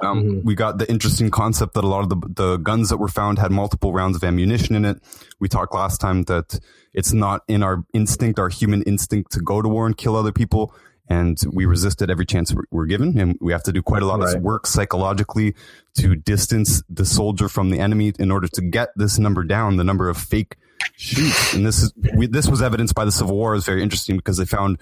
Um, 0.00 0.42
We 0.44 0.54
got 0.54 0.78
the 0.78 0.88
interesting 0.88 1.30
concept 1.30 1.74
that 1.74 1.82
a 1.82 1.88
lot 1.88 2.02
of 2.04 2.08
the, 2.08 2.28
the 2.34 2.56
guns 2.58 2.88
that 2.90 2.98
were 2.98 3.08
found 3.08 3.38
had 3.38 3.50
multiple 3.50 3.92
rounds 3.92 4.16
of 4.16 4.22
ammunition 4.22 4.76
in 4.76 4.84
it. 4.84 4.98
We 5.40 5.48
talked 5.48 5.74
last 5.74 6.00
time 6.00 6.22
that 6.24 6.58
it's 6.94 7.12
not 7.12 7.42
in 7.48 7.62
our 7.64 7.84
instinct, 7.92 8.38
our 8.38 8.48
human 8.48 8.82
instinct 8.82 9.32
to 9.32 9.40
go 9.40 9.60
to 9.60 9.68
war 9.68 9.86
and 9.86 9.96
kill 9.96 10.14
other 10.14 10.30
people. 10.32 10.72
And 11.10 11.38
we 11.52 11.64
resist 11.64 12.02
it 12.02 12.10
every 12.10 12.26
chance 12.26 12.52
we're- 12.52 12.66
we're 12.70 12.86
given. 12.86 13.18
And 13.18 13.36
we 13.40 13.52
have 13.52 13.62
to 13.64 13.72
do 13.72 13.80
quite 13.82 14.02
a 14.02 14.06
lot 14.06 14.20
of 14.22 14.26
Right. 14.32 14.42
work 14.42 14.66
psychologically 14.66 15.54
to 15.98 16.14
distance 16.14 16.82
the 16.90 17.04
soldier 17.06 17.48
from 17.48 17.70
the 17.70 17.80
enemy 17.80 18.12
in 18.18 18.30
order 18.30 18.46
to 18.48 18.60
get 18.60 18.90
this 18.96 19.18
number 19.18 19.42
down, 19.42 19.76
the 19.76 19.84
number 19.84 20.08
of 20.10 20.16
fake 20.18 20.56
shoots. 20.96 21.54
And 21.54 21.64
this 21.66 21.82
is, 21.82 21.92
we, 22.14 22.26
this 22.26 22.46
was 22.48 22.60
evidenced 22.60 22.94
by 22.94 23.04
the 23.04 23.12
Civil 23.12 23.36
War. 23.36 23.52
It 23.54 23.56
was 23.56 23.64
very 23.66 23.82
interesting 23.82 24.16
because 24.16 24.36
they 24.36 24.44
found 24.44 24.78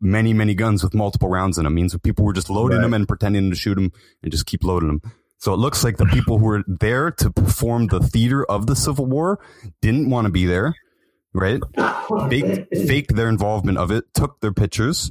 many, 0.00 0.32
many 0.34 0.54
guns 0.54 0.82
with 0.82 0.92
multiple 0.92 1.28
rounds 1.28 1.56
in 1.56 1.64
them. 1.64 1.74
means 1.74 1.92
that 1.92 2.02
people 2.02 2.24
were 2.24 2.32
just 2.32 2.50
loading 2.50 2.78
Right. 2.78 2.82
them 2.82 2.94
and 2.94 3.06
pretending 3.08 3.48
to 3.50 3.56
shoot 3.56 3.76
them 3.76 3.92
and 4.22 4.32
just 4.32 4.46
keep 4.46 4.64
loading 4.64 4.88
them. 4.88 5.02
So 5.38 5.54
it 5.54 5.58
looks 5.58 5.82
like 5.84 5.96
the 5.96 6.04
people 6.06 6.38
who 6.38 6.44
were 6.46 6.64
there 6.66 7.10
to 7.12 7.30
perform 7.30 7.86
the 7.86 8.00
theater 8.00 8.44
of 8.44 8.66
the 8.66 8.76
Civil 8.76 9.06
War 9.06 9.38
didn't 9.80 10.10
want 10.10 10.26
to 10.26 10.30
be 10.32 10.44
there, 10.46 10.74
right? 11.32 11.60
Faked, 12.28 12.76
faked 12.76 13.14
their 13.16 13.28
involvement 13.30 13.78
of 13.78 13.90
it, 13.90 14.12
took 14.12 14.40
their 14.40 14.52
pictures. 14.52 15.10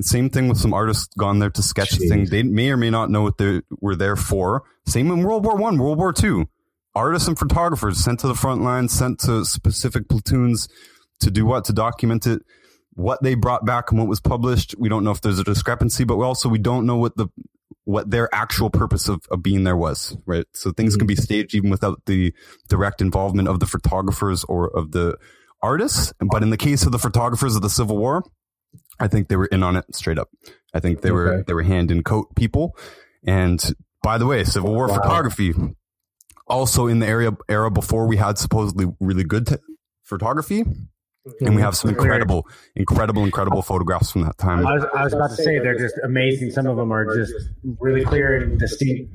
Same 0.00 0.30
thing 0.30 0.48
with 0.48 0.58
some 0.58 0.72
artists 0.72 1.08
gone 1.18 1.38
there 1.38 1.50
to 1.50 1.62
sketch 1.62 1.90
the 1.90 2.08
thing. 2.08 2.26
They 2.26 2.42
may 2.42 2.70
or 2.70 2.76
may 2.76 2.90
not 2.90 3.10
know 3.10 3.22
what 3.22 3.38
they 3.38 3.60
were 3.80 3.96
there 3.96 4.16
for. 4.16 4.62
Same 4.86 5.10
in 5.10 5.22
World 5.22 5.44
War 5.44 5.56
One, 5.56 5.78
World 5.78 5.98
War 5.98 6.12
Two. 6.12 6.48
Artists 6.94 7.28
and 7.28 7.38
photographers 7.38 7.98
sent 7.98 8.20
to 8.20 8.28
the 8.28 8.34
front 8.34 8.62
lines, 8.62 8.92
sent 8.92 9.20
to 9.20 9.44
specific 9.44 10.08
platoons 10.08 10.68
to 11.20 11.30
do 11.30 11.46
what? 11.46 11.64
To 11.66 11.72
document 11.72 12.26
it. 12.26 12.42
What 12.94 13.22
they 13.22 13.34
brought 13.34 13.64
back 13.64 13.90
and 13.90 14.00
what 14.00 14.08
was 14.08 14.20
published, 14.20 14.74
we 14.78 14.88
don't 14.88 15.04
know 15.04 15.12
if 15.12 15.20
there's 15.20 15.38
a 15.38 15.44
discrepancy, 15.44 16.04
but 16.04 16.16
we 16.16 16.24
also 16.24 16.48
we 16.48 16.58
don't 16.58 16.86
know 16.86 16.96
what 16.96 17.16
the 17.16 17.28
what 17.84 18.10
their 18.10 18.28
actual 18.34 18.70
purpose 18.70 19.08
of, 19.08 19.26
of 19.30 19.42
being 19.42 19.64
there 19.64 19.76
was, 19.76 20.16
right? 20.26 20.46
So 20.52 20.72
things 20.72 20.96
can 20.96 21.06
be 21.06 21.14
mm-hmm. 21.14 21.22
staged 21.22 21.54
even 21.54 21.70
without 21.70 22.02
the 22.06 22.34
direct 22.68 23.00
involvement 23.00 23.48
of 23.48 23.60
the 23.60 23.66
photographers 23.66 24.44
or 24.44 24.68
of 24.76 24.92
the 24.92 25.16
artists, 25.62 26.12
but 26.20 26.42
in 26.42 26.50
the 26.50 26.56
case 26.56 26.84
of 26.84 26.92
the 26.92 26.98
photographers 26.98 27.56
of 27.56 27.62
the 27.62 27.70
Civil 27.70 27.98
War, 27.98 28.24
I 29.00 29.08
think 29.08 29.28
they 29.28 29.36
were 29.36 29.46
in 29.46 29.62
on 29.62 29.76
it 29.76 29.84
straight 29.94 30.18
up. 30.18 30.28
I 30.74 30.80
think 30.80 31.00
they 31.00 31.10
were 31.10 31.42
they 31.46 31.54
were 31.54 31.62
hand 31.62 31.90
in 31.90 32.02
coat 32.02 32.34
people. 32.36 32.76
And 33.26 33.62
by 34.02 34.18
the 34.18 34.26
way, 34.26 34.44
Civil 34.44 34.72
War 34.74 34.88
Wow. 34.88 34.94
photography, 34.96 35.52
also 36.46 36.86
in 36.86 36.98
the 37.00 37.06
area 37.06 37.36
era 37.48 37.70
before 37.70 38.06
we 38.06 38.16
had 38.16 38.38
supposedly 38.38 38.86
really 39.00 39.24
good 39.24 39.46
t- 39.46 39.56
photography, 40.04 40.64
and 41.40 41.54
we 41.54 41.60
have 41.62 41.76
some 41.76 41.90
incredible, 41.90 42.46
incredible, 42.76 43.24
incredible 43.24 43.62
photographs 43.62 44.10
from 44.10 44.22
that 44.22 44.38
time. 44.38 44.66
I 44.66 44.72
was, 44.74 44.84
I 44.96 45.04
was 45.04 45.12
about 45.12 45.30
to 45.30 45.36
say 45.36 45.58
they're 45.58 45.78
just 45.78 45.94
amazing. 46.04 46.50
Some 46.50 46.66
of 46.66 46.76
them 46.76 46.92
are 46.92 47.14
just 47.14 47.32
really 47.78 48.04
clear 48.04 48.36
and 48.36 48.58
distinct. 48.58 49.12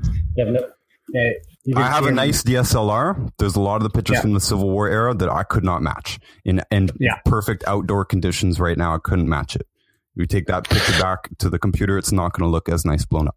Eh, 1.15 1.31
I 1.75 1.81
have 1.83 2.05
a 2.05 2.11
nice 2.11 2.43
DSLR. 2.43 3.31
There's 3.37 3.55
a 3.55 3.61
lot 3.61 3.77
of 3.77 3.83
the 3.83 3.89
pictures 3.89 4.15
Yeah. 4.15 4.21
from 4.21 4.33
the 4.33 4.39
Civil 4.39 4.69
War 4.69 4.87
era 4.89 5.13
that 5.13 5.29
I 5.29 5.43
could 5.43 5.63
not 5.63 5.81
match 5.81 6.19
in 6.43 6.61
in 6.71 6.89
Yeah. 6.99 7.17
perfect 7.25 7.63
outdoor 7.67 8.05
conditions 8.05 8.59
right 8.59 8.77
now. 8.77 8.95
I 8.95 8.99
couldn't 8.99 9.29
match 9.29 9.55
it. 9.55 9.67
You 10.15 10.25
take 10.25 10.45
that 10.47 10.69
picture 10.69 10.99
back 11.01 11.29
to 11.39 11.49
the 11.49 11.59
computer, 11.59 11.97
it's 11.97 12.11
not 12.11 12.33
going 12.33 12.47
to 12.47 12.51
look 12.51 12.69
as 12.69 12.85
nice 12.85 13.05
blown 13.05 13.27
up. 13.27 13.35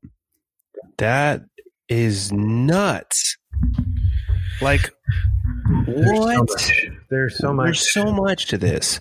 That 0.99 1.43
is 1.89 2.33
nuts. 2.33 3.37
Like 4.61 4.91
There's 5.87 6.07
so 6.07 6.18
what? 6.18 6.39
much. 6.39 6.87
There's 7.11 7.39
so 7.39 7.53
much. 7.53 7.64
There's 7.66 7.93
so 7.93 8.12
much 8.12 8.47
to 8.47 8.59
this. 8.59 9.01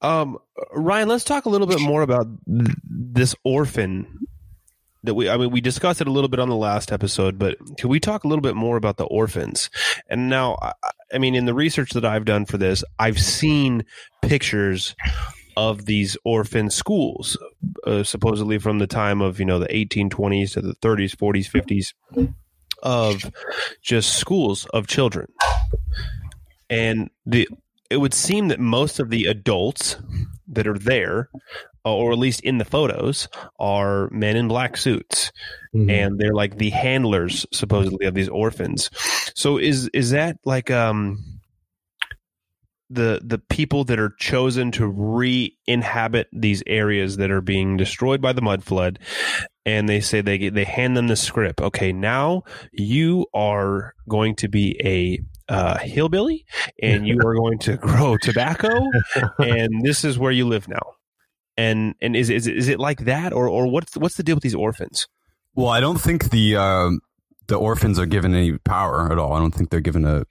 Um, 0.00 0.38
Ryan, 0.72 1.08
let's 1.08 1.24
talk 1.24 1.46
a 1.46 1.48
little 1.48 1.66
bit 1.66 1.80
more 1.80 2.02
about 2.02 2.26
th- 2.46 2.76
this 2.88 3.34
orphan 3.44 4.26
that 5.04 5.14
we. 5.14 5.28
I 5.28 5.36
mean, 5.36 5.50
we 5.50 5.60
discussed 5.60 6.00
it 6.00 6.08
a 6.08 6.12
little 6.12 6.28
bit 6.28 6.40
on 6.40 6.48
the 6.48 6.56
last 6.56 6.92
episode, 6.92 7.38
but 7.38 7.56
can 7.76 7.88
we 7.88 8.00
talk 8.00 8.24
a 8.24 8.28
little 8.28 8.42
bit 8.42 8.56
more 8.56 8.76
about 8.76 8.96
the 8.96 9.04
orphans? 9.04 9.70
And 10.08 10.28
now, 10.28 10.56
I, 10.62 10.72
I 11.14 11.18
mean, 11.18 11.34
in 11.34 11.44
the 11.44 11.54
research 11.54 11.90
that 11.90 12.04
I've 12.04 12.24
done 12.24 12.46
for 12.46 12.58
this, 12.58 12.82
I've 12.98 13.18
seen 13.20 13.84
pictures 14.22 14.94
of 15.56 15.86
these 15.86 16.16
orphan 16.24 16.70
schools, 16.70 17.36
uh, 17.86 18.02
supposedly 18.02 18.58
from 18.58 18.78
the 18.78 18.86
time 18.86 19.20
of 19.20 19.38
you 19.38 19.46
know 19.46 19.58
the 19.58 19.68
1820s 19.68 20.52
to 20.54 20.60
the 20.60 20.74
30s, 20.76 21.14
40s, 21.16 21.50
50s, 22.16 22.32
of 22.82 23.30
just 23.82 24.16
schools 24.16 24.66
of 24.72 24.86
children. 24.86 25.26
And 26.70 27.10
the 27.26 27.48
it 27.90 27.98
would 27.98 28.14
seem 28.14 28.48
that 28.48 28.58
most 28.60 28.98
of 28.98 29.10
the 29.10 29.26
adults 29.26 29.96
that 30.48 30.66
are 30.66 30.78
there 30.78 31.28
or 31.84 32.12
at 32.12 32.18
least 32.18 32.40
in 32.42 32.58
the 32.58 32.64
photos 32.64 33.28
are 33.58 34.08
men 34.10 34.36
in 34.36 34.48
black 34.48 34.76
suits. 34.76 35.32
Mhm. 35.74 35.90
and 35.90 36.18
they're 36.18 36.34
like 36.34 36.58
the 36.58 36.68
handlers 36.70 37.46
supposedly 37.52 38.04
of 38.06 38.12
these 38.14 38.28
orphans. 38.28 38.90
So 39.34 39.56
is 39.58 39.88
is 39.94 40.10
that 40.10 40.36
like 40.44 40.70
um 40.70 41.24
the 42.92 43.20
the 43.24 43.38
people 43.38 43.84
that 43.84 43.98
are 43.98 44.14
chosen 44.18 44.70
to 44.72 44.86
re-inhabit 44.86 46.28
these 46.32 46.62
areas 46.66 47.16
that 47.16 47.30
are 47.30 47.40
being 47.40 47.76
destroyed 47.76 48.20
by 48.20 48.32
the 48.32 48.42
mud 48.42 48.62
flood 48.62 48.98
and 49.64 49.88
they 49.88 50.00
say 50.00 50.20
they 50.20 50.48
they 50.48 50.64
hand 50.64 50.96
them 50.96 51.08
the 51.08 51.16
script. 51.16 51.60
Okay 51.60 51.92
now 51.92 52.42
you 52.72 53.26
are 53.34 53.94
going 54.08 54.34
to 54.36 54.48
be 54.48 54.76
a 54.84 55.20
uh, 55.52 55.78
hillbilly 55.78 56.44
and 56.82 57.06
you 57.06 57.18
are 57.24 57.34
going 57.34 57.58
to 57.58 57.76
grow 57.78 58.16
tobacco 58.16 58.70
and 59.38 59.82
this 59.82 60.04
is 60.04 60.18
where 60.18 60.32
you 60.32 60.46
live 60.46 60.68
now. 60.68 60.94
And 61.56 61.94
and 62.00 62.16
is 62.16 62.30
is, 62.30 62.46
is 62.46 62.68
it 62.68 62.78
like 62.78 63.04
that 63.04 63.32
or 63.32 63.48
or 63.48 63.66
what's 63.66 63.96
what's 63.96 64.16
the 64.16 64.22
deal 64.22 64.36
with 64.36 64.42
these 64.42 64.54
orphans? 64.54 65.06
Well, 65.54 65.68
I 65.68 65.80
don't 65.80 66.00
think 66.00 66.30
the 66.30 66.56
um 66.56 67.00
the 67.48 67.56
orphans 67.56 67.98
are 67.98 68.06
given 68.06 68.34
any 68.34 68.56
power 68.58 69.10
at 69.10 69.18
all. 69.18 69.32
I 69.34 69.38
don't 69.38 69.54
think 69.54 69.70
they're 69.70 69.80
given 69.80 70.04
a 70.04 70.24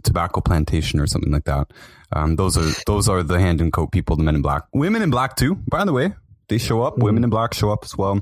tobacco 0.00 0.40
plantation 0.40 1.00
or 1.00 1.06
something 1.06 1.32
like 1.32 1.44
that. 1.44 1.70
Um, 2.12 2.36
those 2.36 2.56
are 2.56 2.70
those 2.86 3.08
are 3.08 3.22
the 3.22 3.38
hand 3.40 3.60
and 3.60 3.72
coat 3.72 3.92
people, 3.92 4.16
the 4.16 4.22
men 4.22 4.34
in 4.34 4.42
black, 4.42 4.64
women 4.72 5.02
in 5.02 5.10
black 5.10 5.36
too. 5.36 5.54
By 5.68 5.84
the 5.84 5.92
way, 5.92 6.12
they 6.48 6.58
show 6.58 6.82
up. 6.82 6.98
Women 6.98 7.24
in 7.24 7.30
black 7.30 7.54
show 7.54 7.70
up 7.70 7.84
as 7.84 7.96
well. 7.96 8.20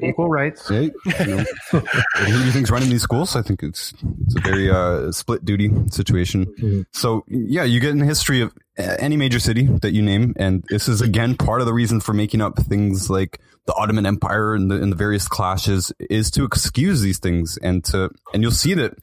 Equal 0.00 0.28
rights. 0.28 0.68
Hey, 0.68 0.90
you 1.18 1.26
know, 1.26 1.44
who 1.72 1.80
do 2.26 2.44
you 2.44 2.52
think's 2.52 2.70
running 2.70 2.90
these 2.90 3.02
schools? 3.02 3.34
I 3.34 3.42
think 3.42 3.62
it's 3.64 3.92
it's 4.26 4.36
a 4.36 4.40
very 4.40 4.70
uh, 4.70 5.10
split 5.10 5.44
duty 5.44 5.70
situation. 5.90 6.46
Mhm. 6.60 6.84
So 6.92 7.24
yeah, 7.26 7.64
you 7.64 7.80
get 7.80 7.90
in 7.90 7.98
the 7.98 8.06
history 8.06 8.40
of 8.42 8.52
any 8.76 9.16
major 9.16 9.40
city 9.40 9.66
that 9.82 9.92
you 9.92 10.02
name, 10.02 10.34
and 10.36 10.64
this 10.68 10.88
is 10.88 11.00
again 11.00 11.36
part 11.36 11.60
of 11.60 11.66
the 11.66 11.74
reason 11.74 12.00
for 12.00 12.12
making 12.12 12.40
up 12.40 12.56
things 12.58 13.10
like 13.10 13.40
the 13.66 13.74
Ottoman 13.74 14.06
Empire 14.06 14.54
and 14.54 14.70
the, 14.70 14.76
and 14.80 14.90
the 14.92 14.96
various 14.96 15.26
clashes 15.28 15.92
is 15.98 16.30
to 16.32 16.44
excuse 16.44 17.00
these 17.00 17.18
things 17.18 17.58
and 17.58 17.84
to 17.86 18.10
and 18.32 18.42
you'll 18.42 18.52
see 18.52 18.74
that 18.74 18.94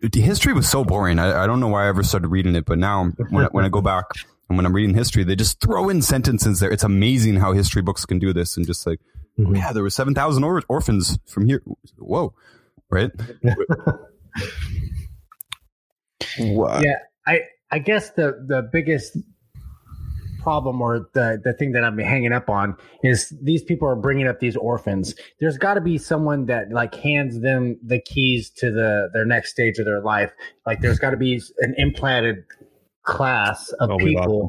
the 0.00 0.20
history 0.20 0.52
was 0.52 0.68
so 0.68 0.84
boring. 0.84 1.18
I, 1.18 1.44
I 1.44 1.46
don't 1.46 1.60
know 1.60 1.68
why 1.68 1.84
I 1.84 1.88
ever 1.88 2.02
started 2.02 2.28
reading 2.28 2.54
it, 2.54 2.64
but 2.66 2.78
now 2.78 3.10
when 3.30 3.44
I, 3.44 3.48
when 3.48 3.64
I 3.64 3.68
go 3.68 3.80
back 3.82 4.04
and 4.48 4.56
when 4.58 4.66
I'm 4.66 4.74
reading 4.74 4.94
history, 4.94 5.24
they 5.24 5.36
just 5.36 5.60
throw 5.60 5.88
in 5.88 6.02
sentences 6.02 6.60
there. 6.60 6.70
It's 6.70 6.84
amazing 6.84 7.36
how 7.36 7.52
history 7.52 7.82
books 7.82 8.04
can 8.06 8.18
do 8.18 8.32
this 8.32 8.56
and 8.56 8.66
just 8.66 8.86
like 8.86 9.00
Mhm. 9.38 9.50
oh, 9.50 9.54
yeah, 9.54 9.72
there 9.74 9.82
were 9.82 9.90
7,000 9.90 10.44
or- 10.44 10.62
orphans 10.68 11.18
from 11.26 11.44
here. 11.46 11.62
Whoa. 11.98 12.34
Right? 12.90 13.10
what 16.38 16.84
Yeah, 16.84 16.98
I 17.26 17.40
I 17.70 17.78
guess 17.78 18.10
the 18.10 18.44
the 18.46 18.68
biggest 18.72 19.16
problem 20.46 20.80
or 20.80 21.10
the 21.12 21.40
the 21.42 21.52
thing 21.52 21.72
that 21.72 21.82
I'm 21.82 21.98
hanging 21.98 22.32
up 22.32 22.48
on 22.48 22.76
is 23.02 23.34
these 23.42 23.64
people 23.64 23.88
are 23.88 23.96
bringing 23.96 24.28
up 24.28 24.38
these 24.38 24.54
orphans. 24.54 25.12
There's 25.40 25.58
got 25.58 25.74
to 25.74 25.80
be 25.80 25.98
someone 25.98 26.46
that 26.46 26.70
like 26.70 26.94
hands 26.94 27.40
them 27.40 27.76
the 27.84 28.00
keys 28.00 28.48
to 28.58 28.70
the 28.70 29.08
their 29.12 29.24
next 29.24 29.50
stage 29.50 29.80
of 29.80 29.86
their 29.86 30.00
life. 30.00 30.30
Like 30.64 30.82
there's 30.82 31.00
got 31.00 31.10
to 31.10 31.16
be 31.16 31.42
an 31.58 31.74
implanted 31.78 32.44
class 33.02 33.72
of 33.80 33.90
Oh, 33.90 33.98
people 33.98 34.48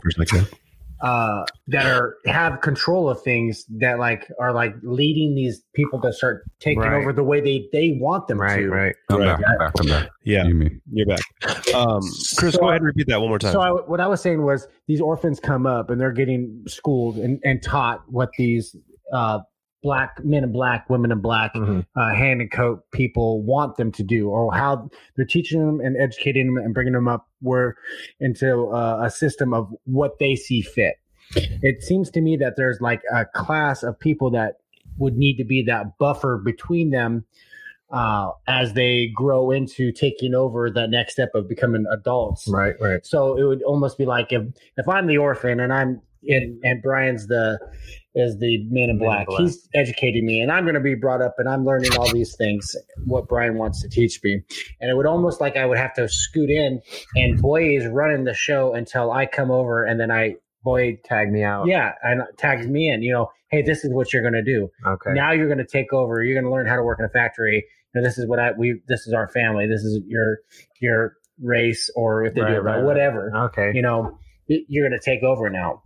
them 1.01 1.07
for 1.07 1.13
a 1.13 1.17
second. 1.17 1.41
uh, 1.41 1.45
that 1.67 1.85
are 1.85 2.17
have 2.25 2.61
control 2.61 3.09
of 3.09 3.21
things 3.21 3.65
that 3.79 3.99
like 3.99 4.29
are 4.39 4.53
like 4.53 4.75
leading 4.83 5.35
these 5.35 5.61
people 5.73 5.99
to 6.01 6.11
start 6.13 6.43
taking 6.59 6.79
Right. 6.81 6.93
over 6.93 7.13
the 7.13 7.23
way 7.23 7.39
they 7.41 7.67
they 7.71 7.97
want 7.99 8.27
them 8.27 8.39
Right, 8.39 8.57
to. 8.61 8.69
right. 8.69 8.95
I'm 9.09 9.19
Right. 9.19 9.25
back. 9.39 9.41
I'm 9.47 9.57
back. 9.57 9.71
I'm 9.79 9.87
back. 9.87 10.09
yeah 10.23 10.45
You 10.45 10.53
me. 10.55 10.69
you're 10.91 11.07
back 11.07 11.21
um 11.73 12.01
chris 12.37 12.53
So- 12.55 12.59
go 12.61 12.69
ahead 12.69 12.77
and 12.81 12.85
repeat 12.85 13.07
that 13.07 13.19
one 13.19 13.29
more 13.29 13.39
time 13.39 13.53
So 13.53 13.61
I, 13.61 13.69
what 13.71 13.99
I 13.99 14.07
was 14.07 14.21
saying 14.21 14.41
was 14.43 14.67
these 14.87 15.01
orphans 15.01 15.39
come 15.39 15.65
up 15.65 15.89
and 15.89 15.99
they're 16.01 16.11
getting 16.11 16.63
schooled 16.67 17.17
and, 17.17 17.39
and 17.43 17.61
taught 17.61 18.03
what 18.09 18.29
these 18.37 18.75
uh, 19.13 19.39
black 19.84 20.23
men 20.23 20.43
in 20.43 20.51
black, 20.51 20.89
women 20.89 21.11
in 21.11 21.19
black, 21.19 21.53
Mhm. 21.53 21.86
uh, 21.95 22.09
hand 22.13 22.41
and 22.41 22.51
coat 22.51 22.84
people 22.91 23.41
want 23.43 23.78
them 23.78 23.91
to 23.91 24.03
do, 24.03 24.30
or 24.30 24.51
how 24.53 24.89
they're 25.15 25.25
teaching 25.25 25.65
them 25.65 25.80
and 25.80 25.95
educating 25.97 26.47
them 26.47 26.63
and 26.63 26.73
bringing 26.73 26.93
them 26.93 27.07
up 27.07 27.28
where 27.41 27.75
into 28.19 28.67
uh, 28.67 29.01
a 29.03 29.09
system 29.09 29.53
of 29.53 29.71
what 29.86 30.17
they 30.19 30.36
see 30.36 30.61
fit. 30.61 30.95
It 31.36 31.84
seems 31.84 32.09
to 32.11 32.21
me 32.21 32.38
that 32.38 32.55
there's 32.57 32.80
like 32.82 33.01
a 33.13 33.25
class 33.25 33.84
of 33.84 33.99
people 33.99 34.32
that 34.32 34.57
would 34.97 35.17
need 35.17 35.36
to 35.38 35.43
be 35.43 35.61
that 35.63 35.97
buffer 35.97 36.38
between 36.43 36.89
them 36.89 37.25
uh, 37.91 38.32
as 38.47 38.73
they 38.73 39.07
grow 39.15 39.51
into 39.51 39.91
taking 39.91 40.34
over 40.34 40.69
that 40.69 40.89
next 40.89 41.13
step 41.13 41.30
of 41.36 41.47
becoming 41.47 41.86
adults. 41.91 42.47
Right, 42.47 42.75
right. 42.82 43.05
So 43.05 43.38
it 43.38 43.43
would 43.43 43.61
almost 43.63 43.97
be 43.97 44.05
like 44.05 44.34
if 44.34 44.43
if 44.78 44.88
I'm 44.89 45.07
the 45.07 45.17
orphan 45.17 45.59
and 45.59 45.71
I'm 45.71 46.01
in 46.23 46.59
and 46.63 46.82
Brian's 46.82 47.28
the 47.28 47.59
is 48.18 48.38
the 48.39 48.57
man 48.65 48.65
in 48.65 48.74
Man 48.74 48.89
in 48.89 48.97
black. 48.99 49.28
Black. 49.28 49.41
He's 49.41 49.70
educating 49.76 50.26
me 50.26 50.41
and 50.41 50.51
I'm 50.51 50.63
going 50.63 50.74
to 50.76 50.82
be 50.82 50.95
brought 50.95 51.22
up 51.22 51.36
and 51.38 51.47
I'm 51.47 51.65
learning 51.65 51.95
all 51.97 52.11
these 52.11 52.36
things 52.36 52.76
what 53.05 53.28
Brian 53.28 53.55
wants 53.57 53.82
to 53.84 53.89
teach 53.89 54.20
me. 54.24 54.41
And 54.82 54.89
it 54.89 54.95
would 54.95 55.05
almost 55.05 55.39
like 55.39 55.55
I 55.55 55.65
would 55.65 55.78
have 55.78 55.93
to 55.95 56.09
scoot 56.09 56.49
in 56.49 56.82
and 57.15 57.39
Boy 57.41 57.78
is 57.78 57.86
running 57.88 58.24
the 58.24 58.34
show 58.34 58.74
until 58.74 59.11
I 59.11 59.26
come 59.28 59.51
over 59.51 59.84
and 59.86 59.99
then 59.99 60.11
I 60.11 60.36
Boy, 60.63 60.97
tag 61.05 61.32
me 61.32 61.43
out. 61.43 61.68
yeah, 61.68 61.93
and 62.03 62.24
tags 62.38 62.68
me 62.68 62.89
in, 62.89 63.01
you 63.01 63.13
know, 63.13 63.30
hey, 63.51 63.61
this 63.61 63.86
is 63.86 63.93
what 63.93 64.11
you're 64.11 64.24
going 64.24 64.34
to 64.34 64.43
do. 64.43 64.68
Okay. 64.86 65.13
Now 65.13 65.32
you're 65.32 65.45
going 65.47 65.59
to 65.59 65.65
take 65.65 65.93
over. 65.93 66.22
You're 66.24 66.34
going 66.34 66.43
to 66.43 66.51
learn 66.51 66.68
how 66.68 66.76
to 66.76 66.84
work 66.84 66.99
in 66.99 67.05
a 67.05 67.09
factory. 67.09 67.63
You 67.95 68.01
know, 68.01 68.05
this 68.07 68.18
is 68.18 68.28
what 68.28 68.39
I 68.39 68.51
we 68.57 68.82
this 68.88 69.07
is 69.07 69.13
our 69.13 69.30
family. 69.30 69.65
This 69.68 69.82
is 69.84 70.01
your 70.07 70.39
your 70.82 71.13
race 71.41 71.89
or 71.95 72.26
if 72.26 72.34
they 72.34 72.41
Right, 72.41 72.49
do 72.49 72.55
it 72.55 72.59
right, 72.59 72.72
right, 72.72 72.78
right. 72.80 72.86
whatever 72.86 73.32
Okay. 73.45 73.72
you 73.76 73.82
know, 73.82 74.18
you're 74.47 74.88
going 74.89 74.99
to 74.99 75.05
take 75.05 75.24
over 75.24 75.49
now. 75.49 75.84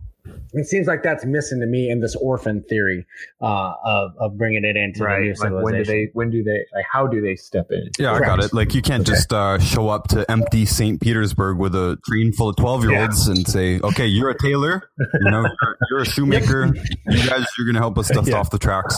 It 0.52 0.66
seems 0.66 0.86
like 0.86 1.02
that's 1.02 1.24
missing 1.24 1.60
to 1.60 1.66
me 1.66 1.90
in 1.90 2.00
this 2.00 2.14
orphan 2.14 2.62
theory 2.68 3.06
uh, 3.40 3.72
of 3.84 4.12
of 4.18 4.38
bringing 4.38 4.64
it 4.64 4.76
into 4.76 5.00
the 5.00 5.04
new 5.04 5.10
right. 5.10 5.28
Like 5.28 5.36
civilization. 5.38 5.62
when 5.62 5.74
do 5.74 5.84
they? 5.84 6.10
When 6.12 6.30
do 6.30 6.42
they? 6.44 6.64
Like 6.74 6.84
how 6.90 7.06
do 7.06 7.20
they 7.20 7.34
step 7.36 7.70
in? 7.70 7.90
Yeah, 7.98 8.12
I 8.12 8.20
got 8.20 8.42
it. 8.44 8.52
Like 8.52 8.74
you 8.74 8.82
can't 8.82 9.06
just 9.06 9.32
uh, 9.32 9.58
show 9.58 9.88
up 9.88 10.08
to 10.08 10.30
empty 10.30 10.64
St. 10.66 11.00
Petersburg 11.00 11.58
with 11.58 11.74
a 11.74 11.98
train 12.06 12.32
full 12.32 12.48
of 12.50 12.56
12 12.56 12.84
year 12.84 13.00
olds 13.02 13.26
and 13.28 13.46
say, 13.48 13.80
okay, 13.80 14.06
you're 14.06 14.30
a 14.30 14.38
tailor, 14.38 14.88
you 14.98 15.30
know, 15.30 15.40
you're, 15.42 15.76
you're 15.90 16.00
a 16.02 16.06
shoemaker. 16.06 16.72
You 17.06 17.28
guys, 17.28 17.46
you're 17.58 17.66
going 17.66 17.74
to 17.74 17.80
help 17.80 17.98
us 17.98 18.08
dust 18.08 18.28
Yeah. 18.28 18.36
off 18.36 18.50
the 18.50 18.58
tracks. 18.58 18.96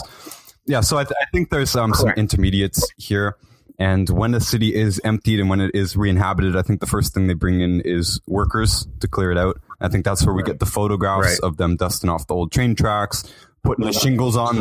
Yeah. 0.67 0.81
So 0.81 0.97
I, 0.97 1.03
th- 1.05 1.15
I 1.21 1.25
think 1.31 1.49
there's 1.49 1.75
um, 1.75 1.93
some 1.93 2.09
intermediates 2.09 2.87
here. 2.97 3.37
And 3.77 4.09
when 4.09 4.33
a 4.33 4.39
city 4.39 4.73
is 4.73 5.01
emptied 5.03 5.39
and 5.41 5.49
when 5.49 5.59
it 5.59 5.71
is 5.73 5.97
re-inhabited, 5.97 6.55
I 6.55 6.61
think 6.61 6.79
the 6.79 6.85
first 6.85 7.13
thing 7.13 7.27
they 7.27 7.33
bring 7.33 7.59
in 7.61 7.81
is 7.81 8.21
workers 8.25 8.87
to 9.01 9.07
clear 9.07 9.31
it 9.31 9.37
out. 9.37 9.59
I 9.81 9.87
think 9.89 10.05
that's 10.05 10.25
where 10.25 10.33
we 10.33 10.43
get 10.43 10.59
the 10.59 10.65
photographs 10.65 11.27
Right. 11.27 11.39
of 11.43 11.57
them 11.57 11.75
dusting 11.75 12.09
off 12.09 12.27
the 12.27 12.33
old 12.35 12.51
train 12.51 12.75
tracks, 12.75 13.23
putting 13.63 13.85
the 13.85 13.91
shingles 13.93 14.35
on. 14.37 14.55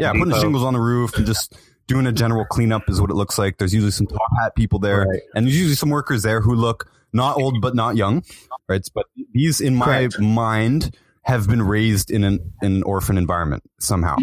Yeah, 0.00 0.12
putting 0.12 0.28
the 0.28 0.40
shingles 0.40 0.62
on 0.62 0.74
the 0.74 0.80
roof 0.80 1.16
and 1.16 1.26
just 1.26 1.56
doing 1.88 2.06
a 2.06 2.12
general 2.12 2.44
cleanup 2.44 2.88
is 2.88 3.00
what 3.00 3.10
it 3.10 3.14
looks 3.14 3.38
like. 3.38 3.58
There's 3.58 3.74
usually 3.74 3.90
some 3.92 4.06
top 4.06 4.20
hat 4.40 4.54
people 4.54 4.78
there, 4.78 5.04
Right. 5.08 5.20
and 5.34 5.46
there's 5.46 5.56
usually 5.56 5.74
some 5.74 5.90
workers 5.90 6.22
there 6.22 6.40
who 6.40 6.54
look 6.54 6.88
not 7.12 7.36
old 7.36 7.60
but 7.60 7.74
not 7.74 7.96
young, 7.96 8.22
right? 8.68 8.86
But 8.94 9.06
these, 9.34 9.60
in 9.60 9.74
my 9.74 9.84
Correct. 10.08 10.20
mind, 10.20 10.96
have 11.24 11.46
been 11.48 11.62
raised 11.62 12.10
in 12.10 12.24
an, 12.24 12.38
in 12.62 12.76
an 12.76 12.82
orphan 12.84 13.16
environment 13.18 13.62
somehow, 13.78 14.16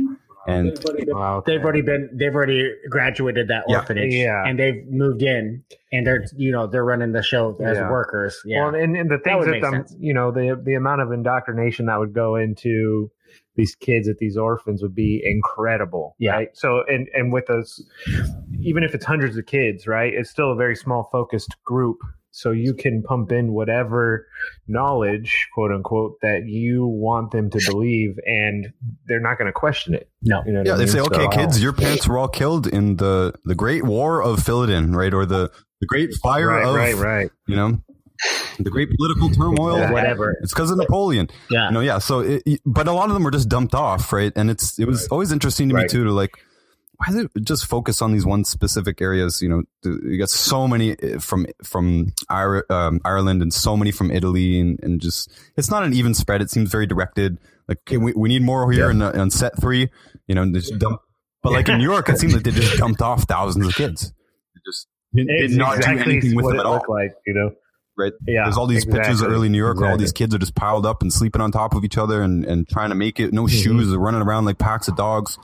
and 0.50 0.80
Wow, 1.08 1.38
okay. 1.38 1.52
They've 1.54 1.64
already 1.64 1.82
been. 1.82 2.10
They've 2.14 2.34
already 2.34 2.72
graduated 2.90 3.48
that 3.48 3.64
Yeah. 3.68 3.78
orphanage, 3.78 4.14
Yeah. 4.14 4.44
and 4.46 4.58
they've 4.60 4.86
moved 4.88 5.22
in, 5.22 5.64
and 5.92 6.06
they're 6.06 6.26
you 6.36 6.52
know 6.52 6.68
they're 6.68 6.86
running 6.86 7.12
the 7.12 7.22
show 7.24 7.56
as 7.62 7.78
Yeah. 7.78 7.90
workers. 7.92 8.42
Yeah, 8.46 8.66
Well, 8.66 8.76
and, 8.76 8.96
and 8.98 9.10
the 9.10 9.18
things 9.20 9.46
would 9.46 9.48
that, 9.48 9.62
make 9.62 9.64
um, 9.64 9.86
you 10.00 10.14
know, 10.14 10.32
the 10.32 10.60
the 10.64 10.74
amount 10.74 11.02
of 11.02 11.12
indoctrination 11.12 11.86
that 11.88 12.00
would 12.00 12.14
go 12.14 12.36
into 12.36 13.12
these 13.56 13.76
kids 13.76 14.08
at 14.08 14.18
these 14.20 14.38
orphans 14.38 14.82
would 14.82 14.96
be 14.96 15.22
incredible. 15.24 16.16
Yeah. 16.18 16.32
Right. 16.32 16.50
So, 16.54 16.84
and 16.88 17.08
and 17.14 17.32
with 17.34 17.46
those, 17.48 17.86
even 18.60 18.84
if 18.84 18.96
it's 18.96 19.06
hundreds 19.06 19.38
of 19.38 19.46
kids, 19.46 19.86
right, 19.88 20.14
it's 20.14 20.30
still 20.30 20.52
a 20.52 20.56
very 20.56 20.76
small 20.76 21.10
focused 21.12 21.56
group. 21.64 21.98
So 22.42 22.52
you 22.52 22.74
can 22.74 23.04
pump 23.04 23.32
in 23.32 23.52
whatever 23.54 24.26
knowledge, 24.68 25.48
quote 25.54 25.72
unquote, 25.72 26.16
that 26.22 26.46
you 26.48 26.86
want 26.86 27.32
them 27.32 27.50
to 27.50 27.60
believe, 27.68 28.18
and 28.26 28.72
they're 29.08 29.20
not 29.20 29.38
going 29.38 29.48
to 29.48 29.52
question 29.54 29.94
it. 29.94 30.10
no, 30.22 30.42
You 30.46 30.54
know 30.54 30.60
what 30.60 30.68
yeah, 30.68 30.74
I 30.74 30.78
they 30.78 30.84
mean? 30.86 30.92
say, 30.94 31.00
So- 31.00 31.06
okay, 31.06 31.28
kids, 31.36 31.62
your 31.62 31.74
parents 31.74 32.08
were 32.08 32.18
all 32.18 32.28
killed 32.30 32.68
in 32.68 32.96
the 32.98 33.34
the 33.46 33.56
Great 33.56 33.84
War 33.84 34.24
of 34.24 34.40
Philidin, 34.40 34.96
right, 34.96 35.14
or 35.14 35.26
the 35.26 35.52
the 35.82 35.88
Great 35.88 36.14
Fire 36.24 36.48
right, 36.48 36.66
of 36.66 36.76
right, 36.76 36.96
right. 36.96 37.30
you 37.48 37.56
know 37.56 37.82
the 38.60 38.70
great 38.70 38.90
political 38.98 39.30
turmoil. 39.30 39.78
Yeah. 39.78 39.92
whatever. 39.94 40.36
It's 40.42 40.54
because 40.54 40.72
of 40.72 40.78
Napoleon. 40.78 41.30
Yeah, 41.50 41.68
you 41.68 41.74
know 41.74 41.80
yeah 41.80 42.00
so 42.00 42.20
it, 42.20 42.44
it- 42.46 42.62
but 42.66 42.88
a 42.88 42.92
lot 42.92 43.08
of 43.10 43.14
them 43.14 43.24
were 43.24 43.32
just 43.32 43.48
dumped 43.48 43.74
off 43.74 44.12
right 44.12 44.34
and 44.36 44.50
it's 44.50 44.78
it 44.78 44.86
was 44.86 45.08
always 45.08 45.32
interesting 45.32 45.70
to 45.70 45.76
me 45.76 45.88
too 45.88 46.04
to 46.04 46.12
like 46.12 46.32
why 47.00 47.14
does 47.14 47.16
it 47.24 47.32
just 47.44 47.66
focus 47.66 48.02
on 48.02 48.12
these 48.12 48.26
one 48.26 48.44
specific 48.44 49.02
areas 49.02 49.42
you 49.42 49.48
know 49.50 49.64
you 49.84 50.18
got 50.20 50.30
so 50.30 50.68
many 50.68 50.92
uh, 51.00 51.20
from 51.20 51.46
from 51.64 52.12
um, 52.30 53.00
ireland 53.06 53.42
and 53.42 53.54
so 53.54 53.76
many 53.78 53.92
from 53.92 54.12
italy 54.12 54.60
and, 54.60 54.80
and 54.84 55.00
just 55.02 55.32
it's 55.56 55.72
not 55.72 55.84
an 55.84 55.94
even 55.94 56.14
spread 56.14 56.42
it 56.42 56.50
seems 56.50 56.70
very 56.70 56.86
directed 56.86 57.38
like 57.68 57.78
okay 57.88 57.98
we, 57.98 58.12
we 58.14 58.28
need 58.30 58.42
more 58.42 58.70
here 58.72 58.90
in, 58.92 59.02
on 59.02 59.30
set 59.32 59.60
three 59.60 59.90
you 60.28 60.36
know 60.36 60.46
just 60.52 60.78
dump 60.78 61.02
but 61.42 61.54
like 61.54 61.70
in 61.70 61.78
new 61.78 61.86
york 61.86 62.10
it 62.10 62.18
seemed 62.18 62.34
like 62.34 62.44
they 62.44 62.52
just 62.52 62.78
dumped 62.84 63.02
off 63.02 63.24
thousands 63.24 63.66
of 63.66 63.74
kids 63.76 64.12
they 64.56 64.62
just 64.66 64.88
did, 65.14 65.28
did 65.28 65.52
not 65.58 65.82
do 65.82 65.88
anything 65.98 66.36
with 66.36 66.48
them 66.48 66.60
at 66.60 66.66
all 66.66 66.84
like, 66.90 67.14
you 67.26 67.34
know. 67.34 67.52
right? 67.98 68.14
Yeah, 68.28 68.44
There's 68.44 68.58
all 68.58 68.68
these 68.68 68.86
pictures 68.86 69.22
of 69.22 69.32
early 69.32 69.50
New 69.50 69.58
York 69.58 69.80
where 69.80 69.90
all 69.90 69.98
these 69.98 70.12
kids 70.12 70.36
are 70.36 70.38
just 70.38 70.54
piled 70.54 70.86
up 70.86 71.02
and 71.02 71.12
sleeping 71.12 71.42
on 71.42 71.52
top 71.52 71.74
of 71.74 71.84
each 71.84 71.98
other 71.98 72.22
and, 72.22 72.46
and 72.46 72.68
trying 72.70 72.90
to 72.90 72.96
make 72.96 73.20
it. 73.20 73.34
No 73.34 73.46
Mm-hmm. 73.46 73.58
shoes, 73.58 73.90
they're 73.90 73.98
running 73.98 74.22
around 74.22 74.46
like 74.46 74.60
packs 74.60 74.88
of 74.88 74.96
dogs. 74.96 75.40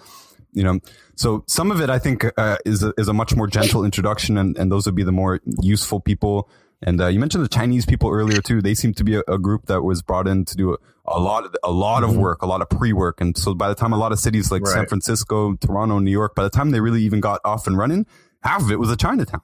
You 0.56 0.64
know, 0.64 0.80
so 1.16 1.44
some 1.48 1.70
of 1.70 1.82
it 1.82 1.90
I 1.90 2.00
think 2.00 2.26
uh, 2.38 2.58
is 2.66 2.82
a, 2.82 2.94
is 2.98 3.08
a 3.08 3.14
much 3.14 3.36
more 3.36 3.46
gentle 3.48 3.86
introduction, 3.86 4.38
and, 4.38 4.58
and 4.58 4.72
those 4.72 4.86
would 4.88 4.96
be 4.96 5.04
the 5.04 5.12
more 5.12 5.40
useful 5.62 6.00
people. 6.00 6.50
And 6.82 7.00
uh, 7.02 7.08
you 7.08 7.20
mentioned 7.20 7.44
the 7.44 7.50
Chinese 7.50 7.86
people 7.86 8.10
earlier 8.12 8.42
too. 8.42 8.62
They 8.62 8.74
seem 8.74 8.94
to 8.96 9.04
be 9.04 9.16
a, 9.16 9.24
a 9.28 9.38
group 9.38 9.68
that 9.68 9.82
was 9.82 10.02
brought 10.02 10.28
in 10.28 10.46
to 10.46 10.56
do 10.56 10.74
a, 10.74 10.78
a 11.06 11.20
lot 11.20 11.46
of 11.46 11.56
a 11.64 11.72
lot 11.72 12.04
of 12.04 12.16
work, 12.18 12.42
a 12.42 12.46
lot 12.48 12.62
of 12.62 12.70
pre 12.70 12.94
work. 12.94 13.22
And 13.22 13.38
so 13.38 13.54
by 13.54 13.70
the 13.70 13.76
time 13.76 13.94
a 13.94 13.98
lot 13.98 14.12
of 14.12 14.20
cities 14.20 14.52
like 14.52 14.66
San 14.68 14.84
Mm-hmm. 14.84 14.90
Francisco, 14.90 15.56
Toronto, 15.56 16.00
New 16.00 16.12
York, 16.12 16.36
by 16.36 16.44
the 16.44 16.50
time 16.50 16.72
they 16.72 16.80
really 16.82 17.02
even 17.04 17.20
got 17.22 17.40
off 17.46 17.66
and 17.68 17.78
running, 17.78 18.06
half 18.44 18.62
of 18.62 18.72
it 18.72 18.80
was 18.80 18.92
a 18.92 18.96
Chinatown 18.98 19.42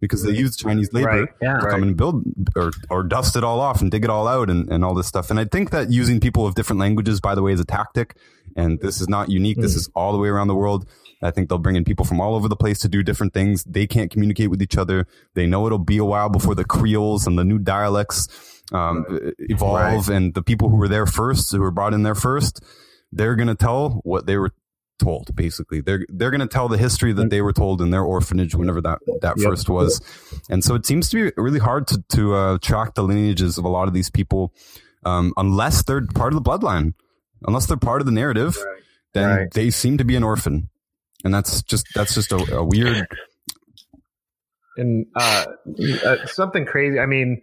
because 0.00 0.22
they 0.24 0.32
used 0.32 0.58
Chinese 0.60 0.92
labor 0.92 1.08
Right. 1.08 1.28
Yeah. 1.40 1.58
to 1.58 1.66
come 1.68 1.82
and 1.82 1.96
build 1.96 2.24
or, 2.56 2.70
or 2.90 3.02
dust 3.02 3.36
it 3.36 3.44
all 3.44 3.60
off 3.60 3.80
and 3.80 3.90
dig 3.90 4.04
it 4.04 4.10
all 4.10 4.28
out 4.28 4.50
and, 4.50 4.70
and 4.70 4.84
all 4.84 4.94
this 4.94 5.06
stuff. 5.06 5.30
And 5.30 5.40
I 5.40 5.44
think 5.46 5.70
that 5.70 5.90
using 5.90 6.20
people 6.20 6.46
of 6.46 6.54
different 6.54 6.78
languages, 6.80 7.20
by 7.20 7.34
the 7.34 7.42
way, 7.42 7.52
is 7.52 7.60
a 7.60 7.64
tactic. 7.64 8.16
And 8.56 8.80
this 8.80 9.00
is 9.00 9.08
not 9.08 9.30
unique. 9.30 9.58
This 9.58 9.74
is 9.74 9.88
all 9.94 10.12
the 10.12 10.18
way 10.18 10.28
around 10.28 10.48
the 10.48 10.54
world. 10.54 10.86
I 11.22 11.30
think 11.30 11.48
they'll 11.48 11.58
bring 11.58 11.76
in 11.76 11.84
people 11.84 12.04
from 12.04 12.20
all 12.20 12.34
over 12.34 12.48
the 12.48 12.56
place 12.56 12.80
to 12.80 12.88
do 12.88 13.02
different 13.02 13.32
things. 13.32 13.62
They 13.64 13.86
can't 13.86 14.10
communicate 14.10 14.50
with 14.50 14.60
each 14.60 14.76
other. 14.76 15.06
They 15.34 15.46
know 15.46 15.66
it'll 15.66 15.78
be 15.78 15.98
a 15.98 16.04
while 16.04 16.28
before 16.28 16.54
the 16.54 16.64
Creoles 16.64 17.26
and 17.26 17.38
the 17.38 17.44
new 17.44 17.58
dialects 17.58 18.28
um, 18.72 19.04
evolve. 19.38 20.08
And 20.08 20.34
the 20.34 20.42
people 20.42 20.68
who 20.68 20.76
were 20.76 20.88
there 20.88 21.06
first, 21.06 21.52
who 21.52 21.60
were 21.60 21.70
brought 21.70 21.94
in 21.94 22.02
there 22.02 22.14
first, 22.16 22.60
they're 23.12 23.36
going 23.36 23.48
to 23.48 23.54
tell 23.54 24.00
what 24.04 24.26
they 24.26 24.36
were 24.36 24.50
told 24.98 25.34
basically 25.34 25.80
they're 25.80 26.06
they're 26.10 26.30
going 26.30 26.40
to 26.40 26.46
tell 26.46 26.68
the 26.68 26.78
history 26.78 27.12
that 27.12 27.28
they 27.28 27.42
were 27.42 27.52
told 27.52 27.80
in 27.82 27.90
their 27.90 28.02
orphanage 28.02 28.54
whenever 28.54 28.80
that 28.80 29.00
that 29.20 29.36
Yep. 29.36 29.48
first 29.48 29.68
was 29.68 30.00
and 30.48 30.62
so 30.62 30.76
it 30.76 30.86
seems 30.86 31.08
to 31.08 31.16
be 31.24 31.32
really 31.36 31.58
hard 31.58 31.88
to 31.88 32.04
to 32.10 32.34
uh, 32.34 32.58
track 32.58 32.94
the 32.94 33.02
lineages 33.02 33.58
of 33.58 33.64
a 33.64 33.68
lot 33.68 33.88
of 33.88 33.94
these 33.94 34.10
people 34.10 34.52
um, 35.04 35.32
unless 35.36 35.82
they're 35.82 36.06
part 36.14 36.32
of 36.32 36.42
the 36.44 36.48
bloodline 36.48 36.94
unless 37.46 37.66
they're 37.66 37.76
part 37.76 38.00
of 38.00 38.06
the 38.06 38.12
narrative 38.12 38.56
then 39.14 39.28
Right. 39.28 39.50
they 39.52 39.70
seem 39.70 39.98
to 39.98 40.04
be 40.04 40.16
an 40.16 40.22
orphan 40.24 40.68
and 41.24 41.32
that's 41.34 41.62
just 41.62 41.86
that's 41.94 42.14
just 42.14 42.32
a, 42.32 42.56
a 42.56 42.64
weird 42.64 43.06
and 44.78 45.04
uh, 45.14 45.44
uh, 46.02 46.24
something 46.26 46.64
crazy. 46.64 46.98
I 46.98 47.04
mean, 47.04 47.42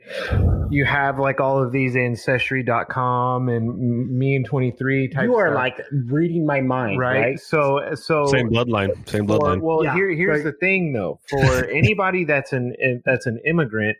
you 0.71 0.83
have 0.85 1.19
like 1.19 1.39
all 1.39 1.63
of 1.63 1.71
these 1.71 1.95
ancestry.com 1.95 3.49
and 3.49 4.17
me 4.17 4.35
and 4.35 4.43
23 4.47 5.09
type 5.09 5.25
you 5.25 5.35
are 5.35 5.49
stuff, 5.49 5.55
like 5.55 5.77
reading 6.07 6.47
my 6.47 6.61
mind, 6.61 6.99
right? 6.99 7.19
right? 7.21 7.39
So 7.39 7.81
so 7.93 8.25
Same 8.25 8.49
bloodline. 8.49 9.07
Same 9.07 9.27
for- 9.27 9.37
bloodline. 9.37 9.61
well, 9.61 9.83
Yeah, 9.83 9.93
here 9.93 10.09
here's 10.09 10.37
right. 10.43 10.51
the 10.51 10.57
thing 10.59 10.91
though. 10.91 11.19
For 11.29 11.65
anybody 11.71 12.25
that's 12.25 12.51
an 12.51 12.73
that's 13.05 13.27
an 13.27 13.39
immigrant, 13.45 13.97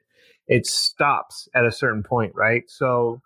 it 0.48 0.66
stops 0.66 1.48
at 1.54 1.66
a 1.66 1.72
certain 1.72 2.02
point, 2.02 2.34
right? 2.34 2.64
So 2.68 3.22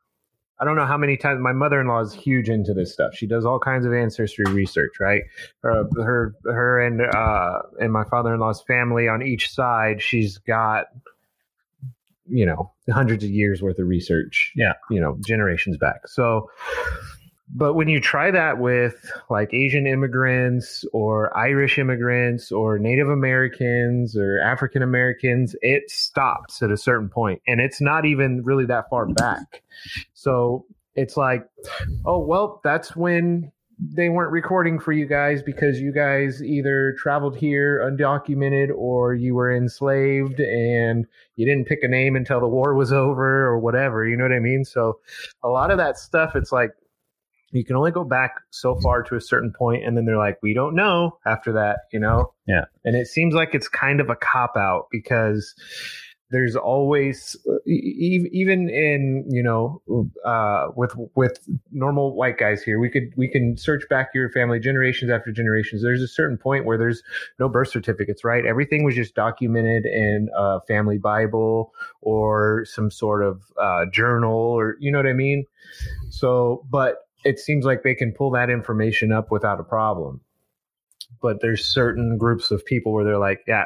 I 0.59 0.65
don't 0.65 0.75
know 0.75 0.85
how 0.85 0.97
many 0.97 1.17
times 1.17 1.41
my 1.41 1.51
mother-in-law 1.51 2.01
is 2.01 2.13
huge 2.13 2.47
into 2.47 2.73
this 2.73 2.93
stuff. 2.93 3.13
She 3.15 3.27
does 3.27 3.43
all 3.43 3.59
kinds 3.59 3.85
of 3.85 3.93
ancestry 3.93 4.45
research, 4.49 4.93
right? 4.99 5.23
Her 5.61 5.87
her, 5.95 6.35
her 6.45 6.79
and 6.79 7.01
uh 7.01 7.61
and 7.81 7.91
my 7.91 8.03
father-in-law's 8.05 8.61
family 8.61 9.07
on 9.07 9.21
each 9.23 9.51
side, 9.51 10.01
she's 10.01 10.37
got 10.37 10.87
you 12.27 12.45
know, 12.45 12.71
hundreds 12.89 13.23
of 13.23 13.29
years 13.29 13.61
worth 13.61 13.79
of 13.79 13.87
research. 13.87 14.53
Yeah. 14.55 14.73
You 14.89 15.01
know, 15.01 15.17
generations 15.25 15.77
back. 15.77 16.07
So 16.07 16.49
but 17.55 17.75
when 17.75 17.87
you 17.87 17.99
try 17.99 18.31
that 18.31 18.57
with 18.57 19.11
like 19.29 19.53
Asian 19.53 19.85
immigrants 19.85 20.83
or 20.91 21.35
Irish 21.37 21.77
immigrants 21.77 22.51
or 22.51 22.79
Native 22.79 23.09
Americans 23.09 24.17
or 24.17 24.39
African 24.39 24.81
Americans, 24.81 25.55
it 25.61 25.89
stops 25.89 26.63
at 26.63 26.71
a 26.71 26.77
certain 26.77 27.09
point 27.09 27.41
and 27.47 27.61
it's 27.61 27.79
not 27.79 28.05
even 28.05 28.41
really 28.43 28.65
that 28.65 28.89
far 28.89 29.05
back. 29.05 29.61
So 30.13 30.65
it's 30.95 31.15
like, 31.15 31.47
oh, 32.05 32.19
well, 32.19 32.59
that's 32.63 32.95
when 32.95 33.51
they 33.79 34.09
weren't 34.09 34.31
recording 34.31 34.79
for 34.79 34.91
you 34.91 35.05
guys 35.05 35.41
because 35.43 35.79
you 35.79 35.91
guys 35.91 36.43
either 36.43 36.95
traveled 36.97 37.35
here 37.35 37.81
undocumented 37.83 38.69
or 38.75 39.13
you 39.13 39.35
were 39.35 39.53
enslaved 39.53 40.39
and 40.39 41.05
you 41.35 41.45
didn't 41.45 41.67
pick 41.67 41.83
a 41.83 41.87
name 41.87 42.15
until 42.15 42.39
the 42.39 42.47
war 42.47 42.73
was 42.75 42.91
over 42.91 43.45
or 43.45 43.59
whatever. 43.59 44.07
You 44.07 44.15
know 44.15 44.23
what 44.23 44.31
I 44.31 44.39
mean? 44.39 44.63
So 44.63 44.99
a 45.43 45.49
lot 45.49 45.69
of 45.69 45.77
that 45.77 45.97
stuff, 45.97 46.35
it's 46.35 46.51
like, 46.51 46.71
you 47.53 47.65
can 47.65 47.75
only 47.75 47.91
go 47.91 48.03
back 48.03 48.35
so 48.49 48.75
far 48.81 49.03
to 49.03 49.15
a 49.15 49.21
certain 49.21 49.51
point 49.57 49.85
and 49.85 49.95
then 49.95 50.05
they're 50.05 50.17
like 50.17 50.37
we 50.41 50.53
don't 50.53 50.75
know 50.75 51.17
after 51.25 51.53
that 51.53 51.79
you 51.91 51.99
know? 51.99 52.33
Yeah. 52.47 52.65
and 52.83 52.95
it 52.95 53.07
seems 53.07 53.33
like 53.33 53.53
it's 53.53 53.67
kind 53.67 54.01
of 54.01 54.09
a 54.09 54.15
cop 54.15 54.57
out 54.57 54.87
because 54.91 55.55
there's 56.33 56.55
always 56.55 57.37
even 57.67 58.67
in 58.67 59.23
you 59.29 59.43
know 59.43 59.81
uh, 60.25 60.67
with 60.75 60.91
with 61.15 61.39
normal 61.71 62.15
white 62.15 62.39
guys 62.39 62.63
here 62.63 62.79
we 62.79 62.89
could 62.89 63.13
we 63.15 63.27
can 63.27 63.55
search 63.55 63.83
back 63.87 64.09
your 64.15 64.31
family 64.31 64.59
generations 64.59 65.11
after 65.11 65.31
generations. 65.31 65.83
There's 65.83 66.01
a 66.01 66.07
certain 66.07 66.37
point 66.37 66.65
where 66.65 66.77
there's 66.77 67.03
no 67.39 67.47
birth 67.47 67.69
certificates 67.69 68.23
right? 68.23 68.45
Everything 68.47 68.83
was 68.83 68.95
just 68.95 69.13
documented 69.13 69.85
in 69.85 70.27
a 70.35 70.59
family 70.61 70.97
bible 70.97 71.71
or 72.01 72.65
some 72.65 72.89
sort 72.89 73.23
of 73.23 73.43
uh, 73.61 73.85
journal 73.91 74.33
or 74.33 74.75
you 74.79 74.91
know 74.91 74.97
what 74.97 75.07
i 75.07 75.13
mean? 75.13 75.45
So 76.09 76.65
but 76.67 76.97
it 77.23 77.39
seems 77.39 77.65
like 77.65 77.83
they 77.83 77.95
can 77.95 78.11
pull 78.11 78.31
that 78.31 78.49
information 78.49 79.11
up 79.11 79.31
without 79.31 79.59
a 79.59 79.63
problem. 79.63 80.21
But 81.21 81.41
there's 81.41 81.65
certain 81.65 82.17
groups 82.17 82.51
of 82.51 82.65
people 82.65 82.93
where 82.93 83.03
they're 83.03 83.17
like 83.17 83.41
yeah 83.47 83.65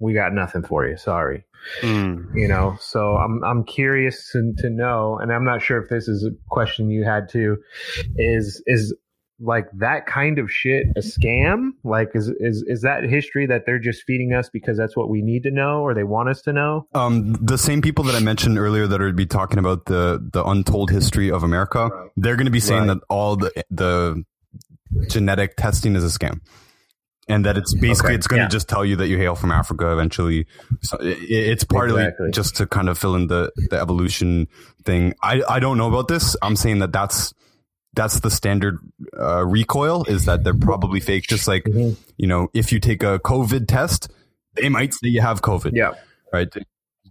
we 0.00 0.14
got 0.14 0.32
nothing 0.32 0.62
for 0.62 0.86
you. 0.86 0.96
Sorry. 0.96 1.44
Mm. 1.82 2.34
you 2.36 2.46
know 2.46 2.76
so 2.80 3.16
i'm 3.16 3.42
i'm 3.42 3.64
curious 3.64 4.30
to, 4.30 4.54
to 4.58 4.70
know 4.70 5.18
and 5.18 5.32
i'm 5.32 5.44
not 5.44 5.60
sure 5.60 5.82
if 5.82 5.90
this 5.90 6.06
is 6.06 6.24
a 6.24 6.30
question 6.48 6.88
you 6.88 7.02
had 7.02 7.28
too 7.28 7.58
is 8.16 8.62
is 8.66 8.94
like 9.40 9.66
that 9.72 10.04
kind 10.06 10.38
of 10.40 10.50
shit 10.50 10.86
a 10.96 11.00
scam 11.00 11.70
like 11.84 12.08
is 12.14 12.28
is 12.40 12.64
is 12.66 12.82
that 12.82 13.04
history 13.04 13.46
that 13.46 13.64
they're 13.66 13.78
just 13.78 14.02
feeding 14.02 14.32
us 14.32 14.48
because 14.50 14.76
that's 14.76 14.96
what 14.96 15.08
we 15.08 15.22
need 15.22 15.44
to 15.44 15.50
know 15.52 15.80
or 15.82 15.94
they 15.94 16.02
want 16.02 16.28
us 16.28 16.42
to 16.42 16.52
know 16.52 16.86
um, 16.94 17.34
the 17.34 17.56
same 17.56 17.80
people 17.80 18.02
that 18.04 18.16
I 18.16 18.20
mentioned 18.20 18.58
earlier 18.58 18.88
that 18.88 19.00
are 19.00 19.12
be 19.12 19.26
talking 19.26 19.58
about 19.60 19.84
the 19.86 20.18
the 20.32 20.44
untold 20.44 20.90
history 20.90 21.30
of 21.30 21.44
America, 21.44 21.88
they're 22.16 22.34
going 22.36 22.46
to 22.46 22.50
be 22.50 22.58
saying 22.60 22.88
Right. 22.88 22.94
that 22.98 23.04
all 23.08 23.36
the 23.36 23.52
the 23.70 24.24
genetic 25.08 25.56
testing 25.56 25.94
is 25.96 26.02
a 26.04 26.18
scam, 26.18 26.40
and 27.28 27.44
that 27.44 27.56
it's 27.56 27.74
basically 27.74 28.08
Okay. 28.10 28.14
it's 28.16 28.26
going 28.26 28.38
to 28.40 28.44
Yeah. 28.44 28.48
just 28.48 28.68
tell 28.68 28.84
you 28.84 28.96
that 28.96 29.08
you 29.08 29.18
hail 29.18 29.34
from 29.34 29.52
Africa 29.52 29.92
eventually. 29.92 30.46
So 30.82 30.96
it, 30.98 31.18
it's 31.30 31.64
partly 31.64 32.02
Exactly. 32.02 32.30
just 32.32 32.56
to 32.56 32.66
kind 32.66 32.88
of 32.88 32.98
fill 32.98 33.14
in 33.14 33.26
the 33.28 33.52
the 33.70 33.78
evolution 33.80 34.48
thing. 34.84 35.14
I 35.22 35.42
I 35.48 35.60
don't 35.60 35.78
know 35.78 35.88
about 35.88 36.08
this. 36.08 36.36
I'm 36.42 36.56
saying 36.56 36.78
that 36.80 36.92
that's 36.92 37.32
that's 37.98 38.20
the 38.20 38.30
standard 38.30 38.78
uh, 39.18 39.44
recoil 39.44 40.04
is 40.14 40.24
that 40.28 40.44
they're 40.44 40.54
probably 40.70 41.00
fake. 41.00 41.24
Just 41.34 41.46
like 41.52 41.64
Mhm. 41.64 41.96
you 42.16 42.28
know, 42.32 42.48
if 42.54 42.70
you 42.72 42.78
take 42.80 43.02
a 43.02 43.18
COVID 43.32 43.66
test, 43.66 44.08
they 44.56 44.68
might 44.68 44.92
say 44.94 45.08
you 45.16 45.20
have 45.20 45.42
COVID. 45.42 45.72
Yeah. 45.74 45.92
right. 46.32 46.52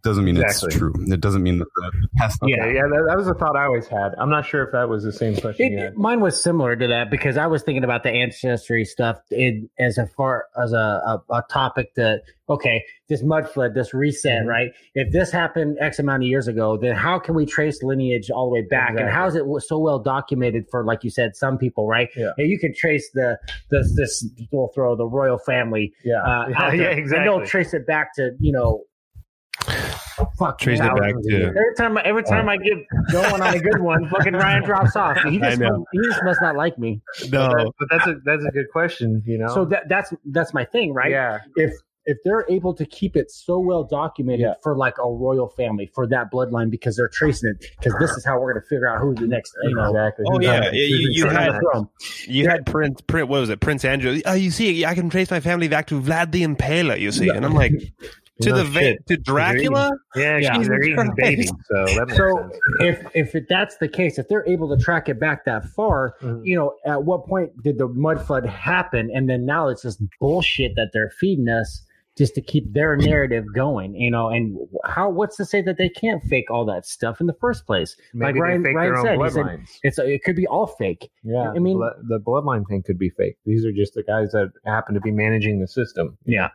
It 0.07 0.09
doesn't 0.11 0.23
mean 0.25 0.37
Exactly. 0.37 0.67
it's 0.67 0.77
true. 0.77 0.93
It 1.13 1.19
doesn't 1.19 1.43
mean 1.43 1.59
that 1.59 1.67
the 1.75 2.07
test. 2.17 2.41
Okay, 2.41 2.51
yeah, 2.51 2.83
that, 2.83 3.05
that 3.09 3.17
was 3.17 3.27
a 3.27 3.33
thought 3.33 3.57
I 3.57 3.65
always 3.65 3.87
had. 3.87 4.13
I'm 4.17 4.29
not 4.29 4.45
sure 4.45 4.63
if 4.63 4.71
that 4.71 4.87
was 4.87 5.03
the 5.03 5.11
same 5.11 5.35
question 5.35 5.73
It, 5.73 5.79
had. 5.81 5.97
mine 5.97 6.21
was 6.21 6.41
similar 6.41 6.77
to 6.77 6.87
that 6.87 7.11
because 7.11 7.35
I 7.35 7.45
was 7.47 7.61
thinking 7.63 7.83
about 7.83 8.03
the 8.03 8.11
ancestry 8.11 8.85
stuff 8.85 9.17
in, 9.31 9.69
as 9.79 9.97
a 9.97 10.07
far 10.07 10.45
as 10.61 10.71
a, 10.71 10.77
a, 10.77 11.21
a 11.33 11.43
topic 11.49 11.93
that 11.95 12.21
okay, 12.49 12.81
this 13.09 13.21
mud 13.23 13.49
flood, 13.49 13.73
this 13.73 13.93
reset, 13.93 14.43
Mhm. 14.43 14.47
right? 14.47 14.71
If 14.95 15.11
this 15.11 15.29
happened 15.29 15.75
X 15.81 15.99
amount 15.99 16.23
of 16.23 16.29
years 16.29 16.47
ago, 16.47 16.77
then 16.77 16.95
how 16.95 17.19
can 17.19 17.35
we 17.35 17.45
trace 17.45 17.83
lineage 17.83 18.29
all 18.31 18.45
the 18.49 18.53
way 18.53 18.61
back? 18.61 18.91
And 18.97 19.09
how 19.09 19.27
is 19.27 19.35
it 19.35 19.43
so 19.67 19.77
well 19.77 19.99
documented 19.99 20.63
for, 20.71 20.85
like 20.85 21.03
you 21.03 21.09
said, 21.09 21.35
some 21.35 21.57
people, 21.57 21.87
right? 21.89 22.07
Yeah. 22.15 22.31
And 22.37 22.49
you 22.49 22.57
can 22.57 22.73
trace 22.73 23.09
the 23.13 23.37
this 23.69 23.93
this 23.97 24.25
we'll 24.53 24.69
throw 24.73 24.95
the 24.95 25.05
royal 25.05 25.37
family, 25.37 25.91
Yeah, 26.05 26.21
uh, 26.21 26.45
yeah, 26.49 26.55
out 26.63 26.71
there, 26.71 26.75
yeah, 26.83 26.89
and 26.91 26.99
exactly. 26.99 27.25
they'll 27.25 27.45
trace 27.45 27.73
it 27.73 27.85
back 27.85 28.15
to 28.15 28.31
you 28.39 28.53
know. 28.53 28.83
Fuck, 30.37 30.59
Trace 30.59 30.79
it 30.79 30.83
back 30.83 31.13
to- 31.13 31.43
Every 31.45 31.75
time, 31.77 31.97
every 32.03 32.23
uh, 32.23 32.27
time 32.27 32.49
I 32.49 32.57
get 32.57 32.77
going 33.11 33.41
on 33.41 33.53
a 33.55 33.59
good 33.59 33.79
one, 33.79 34.09
fucking 34.09 34.33
Ryan 34.33 34.63
drops 34.63 34.95
off. 34.95 35.17
He 35.29 35.41
I 35.41 35.49
just, 35.51 35.61
know. 35.61 35.85
he 35.91 35.99
just 36.07 36.23
must 36.23 36.41
not 36.41 36.55
like 36.55 36.77
me. 36.79 37.01
No, 37.29 37.49
But, 37.55 37.67
but 37.79 37.87
that's 37.91 38.07
a 38.07 38.15
that's 38.25 38.43
a 38.45 38.51
good 38.51 38.69
question. 38.71 39.21
You 39.25 39.37
know. 39.37 39.47
So 39.53 39.65
that 39.65 39.89
that's 39.89 40.13
that's 40.25 40.53
my 40.53 40.65
thing, 40.65 40.93
right? 40.93 41.11
Yeah. 41.11 41.39
If 41.55 41.73
if 42.09 42.17
they're 42.23 42.45
able 42.49 42.73
to 42.73 42.85
keep 42.85 43.17
it 43.17 43.29
so 43.29 43.59
well 43.59 43.83
documented 43.83 44.39
Yeah. 44.39 44.53
for 44.63 44.77
like 44.77 44.95
a 44.97 45.03
royal 45.11 45.49
family 45.49 45.91
for 45.93 46.07
that 46.07 46.31
bloodline 46.31 46.71
because 46.71 46.95
they're 46.95 47.09
tracing 47.09 47.49
it 47.49 47.65
because 47.77 47.93
this 47.99 48.11
is 48.11 48.23
how 48.25 48.39
we're 48.39 48.53
going 48.53 48.63
to 48.63 48.67
figure 48.69 48.87
out 48.87 49.01
who 49.01 49.13
the 49.13 49.27
next 49.27 49.53
you 49.63 49.75
know. 49.75 49.89
Exactly. 49.89 50.25
Oh, 50.29 50.39
yeah. 50.39 50.67
on- 50.67 50.73
you- 50.73 51.09
you 51.11 51.27
had- 51.27 51.49
of 51.49 51.55
that? 51.55 51.87
You 52.27 52.47
had 52.47 52.65
Prince. 52.65 53.01
Prince. 53.01 53.27
What 53.29 53.41
was 53.41 53.49
it? 53.49 53.59
Prince 53.59 53.83
Andrew. 53.83 54.21
Oh, 54.25 54.33
you 54.33 54.51
see, 54.51 54.85
I 54.85 54.95
can 54.95 55.09
trace 55.09 55.29
my 55.29 55.41
family 55.41 55.67
back 55.67 55.87
to 55.87 55.99
Vlad 56.01 56.31
the 56.31 56.43
Impaler. 56.43 56.97
You 56.97 57.11
see, 57.11 57.27
and 57.29 57.45
I'm 57.45 57.53
like, 57.53 57.73
to 58.41 58.49
No 58.49 58.57
the 58.57 58.63
va- 58.65 58.79
shit. 58.79 59.07
to 59.07 59.17
Dracula. 59.17 59.91
Yeah, 60.15 60.37
Yeah. 60.37 60.57
they're 60.59 60.83
eating 60.83 61.13
babies, 61.15 61.51
so 61.69 61.85
that 61.85 62.13
So 62.15 62.49
if 62.85 63.05
if 63.15 63.35
it, 63.35 63.47
that's 63.49 63.77
the 63.77 63.87
case, 63.87 64.17
if 64.19 64.27
they're 64.27 64.47
able 64.47 64.75
to 64.75 64.81
track 64.83 65.09
it 65.09 65.19
back 65.19 65.45
that 65.45 65.65
far, 65.69 66.15
Mhm. 66.21 66.41
you 66.45 66.55
know, 66.55 66.75
at 66.85 67.03
what 67.03 67.25
point 67.25 67.51
did 67.63 67.77
the 67.77 67.87
mud 67.87 68.21
flood 68.25 68.45
happen? 68.45 69.09
And 69.13 69.29
then 69.29 69.45
now 69.45 69.67
it's 69.69 69.81
just 69.81 70.01
bullshit 70.19 70.75
that 70.75 70.89
they're 70.93 71.09
feeding 71.09 71.49
us 71.49 71.83
just 72.17 72.33
to 72.33 72.41
keep 72.41 72.73
their 72.73 72.97
narrative 72.97 73.45
going, 73.53 73.93
you 73.93 74.09
know. 74.09 74.29
And 74.29 74.57
how? 74.85 75.07
What's 75.07 75.37
to 75.37 75.45
say 75.45 75.61
that 75.61 75.77
they 75.77 75.87
can't 75.89 76.23
fake 76.23 76.49
all 76.49 76.65
that 76.65 76.83
stuff 76.87 77.21
in 77.21 77.27
the 77.27 77.33
first 77.33 77.67
place? 77.67 77.95
Maybe 78.11 78.25
like 78.25 78.33
they 78.33 78.39
Ryan, 78.41 78.63
fake 78.63 78.75
Ryan 78.75 78.93
their 78.93 79.03
said, 79.03 79.17
own 79.19 79.23
he 79.25 79.29
said 79.29 79.69
it's 79.83 79.99
it 79.99 80.23
could 80.23 80.35
be 80.35 80.47
all 80.47 80.65
fake. 80.65 81.11
Yeah, 81.23 81.51
I 81.55 81.59
mean- 81.59 81.77
the, 81.79 81.93
the 82.07 82.19
bloodline 82.19 82.67
thing 82.67 82.81
could 82.81 82.97
be 82.97 83.09
fake. 83.09 83.37
These 83.45 83.65
are 83.65 83.71
just 83.71 83.93
the 83.93 84.01
guys 84.01 84.31
that 84.31 84.51
happen 84.65 84.95
to 84.95 85.01
be 85.01 85.11
managing 85.11 85.59
the 85.59 85.67
system. 85.67 86.17
Yeah. 86.25 86.49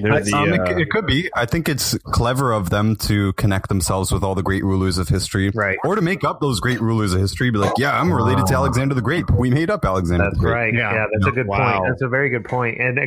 There's 0.00 0.26
the, 0.30 0.36
Um, 0.36 0.52
it, 0.52 0.60
uh, 0.60 0.76
it 0.78 0.90
could 0.90 1.06
be. 1.06 1.28
I 1.34 1.44
think 1.46 1.68
it's 1.68 1.96
clever 1.98 2.52
of 2.52 2.70
them 2.70 2.96
to 2.96 3.32
connect 3.34 3.68
themselves 3.68 4.10
with 4.10 4.22
all 4.24 4.34
the 4.34 4.42
great 4.42 4.64
rulers 4.64 4.96
of 4.98 5.08
history, 5.08 5.50
Right. 5.54 5.76
Or 5.84 5.94
to 5.96 6.00
make 6.00 6.24
up 6.24 6.40
those 6.40 6.60
great 6.60 6.80
rulers 6.80 7.12
of 7.14 7.20
history. 7.20 7.50
Be 7.50 7.58
like, 7.58 7.74
yeah, 7.78 7.98
I'm 8.00 8.12
related 8.12 8.46
to 8.46 8.54
Alexander 8.54 8.94
the 8.94 9.02
Great. 9.02 9.30
We 9.30 9.50
made 9.50 9.68
up 9.70 9.84
Alexander 9.84 10.24
That's 10.24 10.36
the 10.36 10.40
Great. 10.40 10.52
right. 10.54 10.74
Yeah, 10.74 10.92
Yeah. 10.94 11.06
that's 11.12 11.26
a 11.26 11.30
good 11.32 11.46
Wow. 11.46 11.78
point. 11.80 11.88
That's 11.90 12.02
a 12.02 12.08
very 12.08 12.30
good 12.30 12.44
point. 12.44 12.80
And 12.80 12.98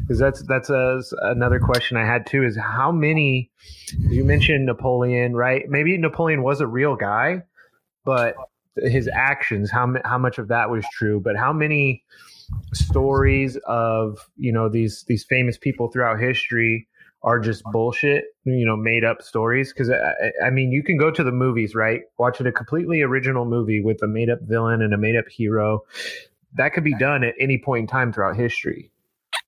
because 0.00 0.18
that's 0.18 0.42
that's 0.48 0.70
a, 0.70 1.00
another 1.22 1.60
question 1.60 1.96
I 1.96 2.04
had 2.04 2.26
too 2.26 2.42
is 2.44 2.56
how 2.56 2.90
many 2.90 3.50
you 3.98 4.24
mentioned 4.24 4.66
Napoleon, 4.66 5.34
right? 5.36 5.68
Maybe 5.68 5.96
Napoleon 5.96 6.42
was 6.42 6.60
a 6.60 6.66
real 6.66 6.96
guy, 6.96 7.42
but 8.04 8.34
his 8.76 9.08
actions, 9.12 9.70
how 9.70 9.94
how 10.04 10.18
much 10.18 10.38
of 10.38 10.48
that 10.48 10.70
was 10.70 10.84
true? 10.92 11.20
But 11.20 11.36
how 11.36 11.52
many 11.52 12.02
stories 12.74 13.56
of 13.66 14.18
you 14.36 14.52
know 14.52 14.68
these 14.68 15.04
these 15.08 15.24
famous 15.24 15.58
people 15.58 15.90
throughout 15.90 16.20
history 16.20 16.88
are 17.24 17.38
just 17.38 17.62
bullshit, 17.66 18.24
you 18.44 18.66
know, 18.66 18.76
made 18.76 19.04
up 19.04 19.22
stories. 19.22 19.72
Because 19.72 19.90
I, 19.90 20.46
I- 20.46 20.50
mean, 20.50 20.72
you 20.72 20.82
can 20.82 20.96
go 20.96 21.10
to 21.10 21.22
the 21.22 21.30
movies, 21.32 21.74
right? 21.74 22.02
Watching 22.18 22.46
a 22.46 22.52
completely 22.52 23.00
original 23.00 23.44
movie 23.44 23.80
with 23.80 24.02
a 24.02 24.08
made 24.08 24.28
up 24.28 24.40
villain 24.42 24.82
and 24.82 24.92
a 24.92 24.98
made 24.98 25.16
up 25.16 25.28
hero. 25.28 25.84
That 26.54 26.72
could 26.74 26.84
be 26.84 26.94
done 26.98 27.24
at 27.24 27.34
any 27.40 27.58
point 27.58 27.82
in 27.82 27.86
time 27.86 28.12
throughout 28.12 28.36
history. 28.36 28.90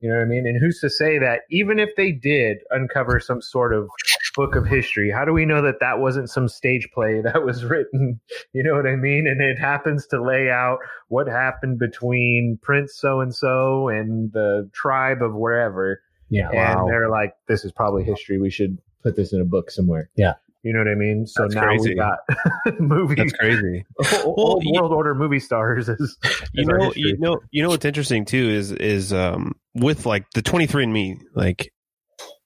You 0.01 0.09
know 0.09 0.17
what 0.17 0.23
I 0.23 0.27
mean? 0.27 0.47
And 0.47 0.61
who's 0.61 0.81
to 0.81 0.91
say 0.91 1.19
that 1.19 1.41
even 1.51 1.79
if 1.79 1.91
they 1.97 2.13
did 2.13 2.59
uncover 2.71 3.21
some 3.21 3.43
sort 3.43 3.75
of 3.75 3.89
book 4.37 4.57
of 4.57 4.67
history, 4.67 5.11
how 5.11 5.25
do 5.25 5.33
we 5.33 5.45
know 5.45 5.63
that 5.63 5.81
that 5.81 5.99
wasn't 6.01 6.29
some 6.31 6.49
stage 6.49 6.89
play 6.93 7.21
that 7.23 7.45
was 7.45 7.65
written? 7.65 8.21
You 8.53 8.63
know 8.63 8.75
what 8.75 8.87
I 8.87 8.95
mean? 8.97 9.27
And 9.27 9.41
it 9.41 9.59
happens 9.59 10.07
to 10.09 10.23
lay 10.23 10.49
out 10.51 10.79
what 11.09 11.27
happened 11.27 11.79
between 11.81 12.59
Prince 12.63 12.95
so 12.97 13.21
and 13.21 13.35
so 13.35 13.89
and 13.89 14.33
the 14.33 14.71
tribe 14.73 15.23
of 15.23 15.35
wherever 15.35 16.01
Yeah. 16.31 16.51
and 16.51 16.89
they're 16.89 17.11
like, 17.11 17.35
"This 17.49 17.65
is 17.65 17.73
probably 17.73 18.05
history. 18.05 18.39
We 18.39 18.51
should 18.51 18.79
put 19.03 19.17
this 19.17 19.33
in 19.33 19.41
a 19.41 19.45
book 19.45 19.71
somewhere." 19.73 20.09
Yeah. 20.17 20.35
you 20.63 20.73
know 20.73 20.79
what 20.79 20.89
I 20.89 20.95
mean. 20.95 21.27
So 21.27 21.43
That's 21.43 21.55
now 21.57 21.63
crazy. 21.67 21.91
we 21.91 21.95
got 21.97 22.19
movies, 22.81 23.17
that's 23.19 23.33
crazy. 23.33 23.85
old 24.25 24.37
Well, 24.39 24.59
you- 24.63 24.81
world 24.81 24.93
order 24.93 25.15
movie 25.15 25.41
stars. 25.41 25.89
is, 25.89 26.17
you 26.53 26.65
know, 26.65 26.93
you 26.97 27.19
know, 27.19 27.39
you 27.51 27.63
know 27.63 27.69
what's 27.71 27.85
interesting 27.85 28.25
too 28.25 28.49
is 28.51 28.71
is 28.73 29.13
um 29.13 29.55
with 29.75 30.07
like 30.07 30.31
the 30.31 30.43
23 30.43 30.85
and 30.85 30.93
Me, 30.93 31.19
like 31.35 31.71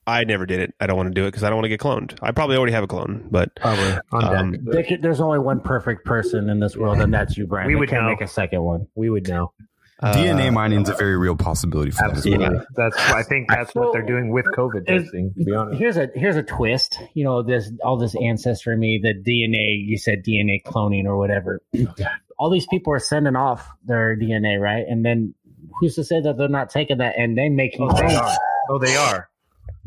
I 0.09 0.25
never 0.25 0.47
did 0.47 0.61
it. 0.61 0.75
I 0.81 0.87
don't 0.87 0.97
want 0.97 1.09
to 1.09 1.15
do 1.15 1.25
it 1.25 1.29
because 1.29 1.45
I 1.45 1.49
don't 1.51 1.57
want 1.57 1.67
to 1.67 1.69
get 1.69 1.81
cloned. 1.81 2.19
I 2.23 2.33
probably 2.33 2.57
already 2.57 2.73
have 2.73 2.85
a 2.85 2.89
clone, 2.89 3.29
but 3.31 3.55
Probably 3.57 3.99
Um, 4.13 4.53
deck. 4.65 4.89
Could- 4.89 5.03
there's 5.03 5.21
only 5.21 5.39
one 5.39 5.61
perfect 5.61 6.05
person 6.05 6.49
in 6.49 6.59
this 6.61 6.77
world, 6.77 7.01
and 7.01 7.13
that's 7.13 7.37
you, 7.37 7.47
Brian. 7.47 7.67
We 7.69 7.75
We 7.75 7.81
would 7.81 7.89
can't 7.91 8.05
know. 8.05 8.09
make 8.11 8.21
a 8.23 8.27
second 8.27 8.63
one. 8.63 8.87
we 8.95 9.11
would 9.11 9.29
know. 9.29 9.53
uh, 10.01 10.15
DNA 10.15 10.53
mining 10.53 10.83
is 10.83 10.89
a 10.89 10.95
very 10.95 11.17
real 11.19 11.35
possibility 11.35 11.91
for 11.91 12.07
that. 12.09 12.17
as 12.17 12.25
well. 12.25 12.35
Absolutely. 12.41 12.67
That's. 12.77 12.97
I 13.11 13.23
think 13.25 13.49
that's 13.49 13.75
what 13.75 13.93
they're 13.93 14.07
doing 14.07 14.31
with 14.31 14.47
COVID 14.57 14.87
testing. 14.87 15.35
To 15.37 15.45
be 15.45 15.53
honest. 15.53 15.79
Here's 15.81 15.97
a 15.97 16.09
here's 16.15 16.37
a 16.37 16.43
twist. 16.45 17.01
You 17.15 17.25
know 17.25 17.43
this 17.43 17.71
all 17.83 17.97
this 17.99 18.15
ancestry 18.15 18.77
me, 18.77 19.01
the 19.03 19.13
DNA. 19.13 19.85
You 19.85 19.99
said 19.99 20.25
DNA 20.25 20.63
cloning 20.63 21.05
or 21.07 21.17
whatever. 21.19 21.61
All 22.39 22.51
these 22.51 22.67
people 22.69 22.93
are 22.93 23.01
sending 23.01 23.35
off 23.35 23.69
their 23.85 24.17
DNA, 24.17 24.61
right? 24.61 24.85
And 24.89 25.05
then 25.05 25.35
who's 25.81 25.97
to 25.97 26.05
say 26.05 26.21
that 26.21 26.39
they're 26.39 26.47
not 26.49 26.71
taking 26.71 26.99
that 26.99 27.17
and 27.19 27.37
then 27.37 27.57
making 27.57 27.83
Oh, 27.83 27.93
they 27.93 28.03
clones, 28.03 28.15
are. 28.15 28.37
Oh, 28.71 28.79
they 28.79 28.95
are. 28.95 29.29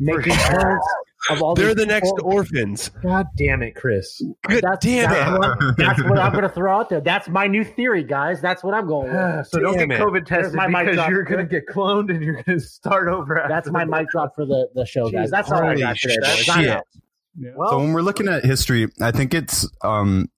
Making 0.02 0.34
clones 0.34 0.82
of 1.30 1.40
all 1.42 1.54
They're 1.54 1.68
these 1.74 1.76
the 1.76 1.86
next 1.86 2.10
people? 2.16 2.32
orphans. 2.32 2.88
God 3.02 3.26
damn 3.36 3.62
it, 3.62 3.76
Chris. 3.76 4.20
Good 4.48 4.62
That's, 4.64 4.84
damn 4.84 5.08
that's, 5.10 5.30
it. 5.30 5.38
what, 5.38 5.76
that's 5.76 6.02
what 6.02 6.18
I'm 6.18 6.32
going 6.32 6.42
to 6.42 6.48
throw 6.48 6.76
out 6.76 6.88
there. 6.88 7.00
That's 7.00 7.28
my 7.28 7.46
new 7.46 7.62
theory, 7.64 8.02
guys. 8.02 8.40
That's 8.40 8.64
what 8.64 8.74
I'm 8.74 8.86
going 8.88 9.12
with. 9.12 9.46
so 9.48 9.60
don't 9.60 9.76
Damn 9.78 9.88
get 9.88 10.00
it. 10.00 10.02
COVID 10.04 10.26
tested 10.26 10.54
my 10.54 10.66
mic 10.66 10.80
because 10.86 10.96
drop. 10.96 11.10
you're 11.10 11.22
going 11.22 11.46
to 11.46 11.50
get 11.50 11.66
cloned 11.68 12.10
and 12.10 12.22
you're 12.22 12.42
going 12.42 12.58
to 12.58 12.60
start 12.60 13.08
over. 13.08 13.38
After 13.38 13.48
That's 13.54 13.70
my 13.70 13.84
mic 13.84 14.08
drop 14.10 14.34
for 14.34 14.44
the, 14.44 14.68
the 14.74 14.84
show, 14.84 15.08
guys. 15.10 15.30
That's 15.30 15.50
all 15.50 15.62
I 15.62 15.66
Holy 15.68 15.80
got 15.80 15.96
today, 15.96 16.16
shit. 16.36 16.56
I'm. 16.70 16.82
Well, 17.56 17.70
So 17.70 17.78
when 17.78 17.92
we're 17.92 18.02
looking 18.02 18.28
at 18.28 18.44
history, 18.44 18.88
I 19.00 19.10
think 19.12 19.32
it's 19.32 19.66
um, 19.82 20.28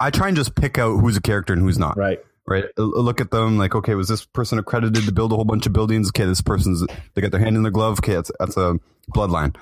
I 0.00 0.10
try 0.10 0.28
and 0.28 0.36
just 0.36 0.54
pick 0.54 0.76
out 0.76 0.98
who's 0.98 1.16
a 1.16 1.22
character 1.22 1.52
and 1.52 1.62
who's 1.62 1.78
not. 1.78 1.96
right. 1.96 2.18
Right. 2.44 2.64
Look 2.76 3.20
at 3.20 3.30
them 3.30 3.56
like, 3.56 3.76
okay, 3.76 3.94
was 3.94 4.08
this 4.08 4.24
person 4.26 4.58
accredited 4.58 5.04
to 5.04 5.12
build 5.12 5.30
a 5.30 5.36
whole 5.36 5.44
bunch 5.44 5.64
of 5.66 5.72
buildings? 5.72 6.08
Okay, 6.08 6.24
this 6.24 6.40
person's 6.40 6.84
they 7.14 7.22
got 7.22 7.30
their 7.30 7.38
hand 7.38 7.54
in 7.56 7.62
their 7.62 7.70
glove. 7.70 8.00
Okay, 8.00 8.14
that's 8.14 8.32
that's 8.40 8.56
a 8.56 8.80
bloodline. 9.14 9.56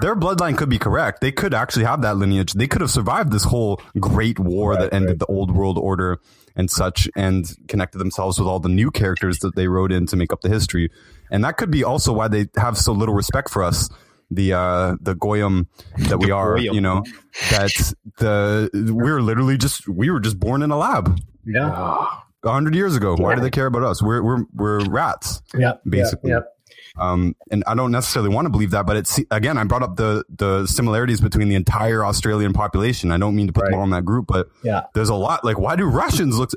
Their 0.00 0.16
bloodline 0.16 0.56
could 0.58 0.68
be 0.68 0.78
correct. 0.78 1.20
They 1.20 1.30
could 1.30 1.54
actually 1.54 1.84
have 1.84 2.02
that 2.02 2.16
lineage. 2.16 2.52
They 2.54 2.66
could 2.66 2.80
have 2.80 2.90
survived 2.90 3.30
this 3.30 3.44
whole 3.44 3.80
great 4.00 4.40
war 4.40 4.76
that 4.76 4.92
ended 4.92 5.20
the 5.20 5.26
old 5.26 5.52
world 5.54 5.78
order 5.78 6.18
and 6.56 6.68
such, 6.70 7.08
and 7.16 7.46
connected 7.68 7.98
themselves 7.98 8.38
with 8.38 8.48
all 8.48 8.58
the 8.60 8.68
new 8.68 8.90
characters 8.90 9.38
that 9.40 9.54
they 9.56 9.68
wrote 9.68 9.92
in 9.92 10.06
to 10.06 10.16
make 10.16 10.32
up 10.32 10.40
the 10.40 10.48
history. 10.48 10.90
And 11.30 11.44
that 11.44 11.56
could 11.56 11.70
be 11.70 11.84
also 11.84 12.12
why 12.12 12.26
they 12.28 12.46
have 12.56 12.76
so 12.76 12.92
little 12.92 13.14
respect 13.14 13.50
for 13.50 13.62
us, 13.62 13.88
the 14.30 14.52
uh, 14.52 14.96
the 15.00 15.14
goyim 15.14 15.68
that 16.08 16.18
we 16.18 16.30
are. 16.32 16.58
You 16.58 16.80
know, 16.80 17.04
that 17.50 17.70
the 18.18 18.70
we're 18.92 19.20
literally 19.20 19.56
just 19.58 19.88
we 19.88 20.10
were 20.10 20.20
just 20.20 20.38
born 20.40 20.62
in 20.62 20.70
a 20.72 20.76
lab 20.76 21.20
Yeah. 21.44 21.70
a 22.44 22.50
hundred 22.50 22.74
years 22.74 22.96
ago. 22.96 23.14
Why 23.16 23.34
do 23.36 23.40
they 23.40 23.50
care 23.50 23.66
about 23.66 23.82
us? 23.84 24.02
We're 24.02 24.22
we're 24.22 24.44
we're 24.52 24.84
rats, 24.88 25.40
Yep. 25.56 25.82
basically. 25.88 26.30
Yep. 26.30 26.53
Um, 26.96 27.34
and 27.50 27.64
I 27.66 27.74
don't 27.74 27.90
necessarily 27.90 28.32
want 28.32 28.46
to 28.46 28.50
believe 28.50 28.70
that, 28.70 28.86
but 28.86 28.96
it's 28.96 29.18
again, 29.30 29.58
I 29.58 29.64
brought 29.64 29.82
up 29.82 29.96
the 29.96 30.24
the 30.28 30.66
similarities 30.66 31.20
between 31.20 31.48
the 31.48 31.56
entire 31.56 32.04
Australian 32.04 32.52
population. 32.52 33.10
I 33.10 33.18
don't 33.18 33.34
mean 33.34 33.48
to 33.48 33.52
put 33.52 33.64
them 33.64 33.72
Right. 33.72 33.78
all 33.78 33.84
in 33.84 33.90
that 33.90 34.04
group, 34.04 34.26
but 34.28 34.48
Yeah. 34.62 34.82
there's 34.94 35.08
a 35.08 35.14
lot. 35.14 35.44
Like, 35.44 35.58
why 35.58 35.74
do 35.74 35.86
Russians 35.86 36.38
look? 36.38 36.50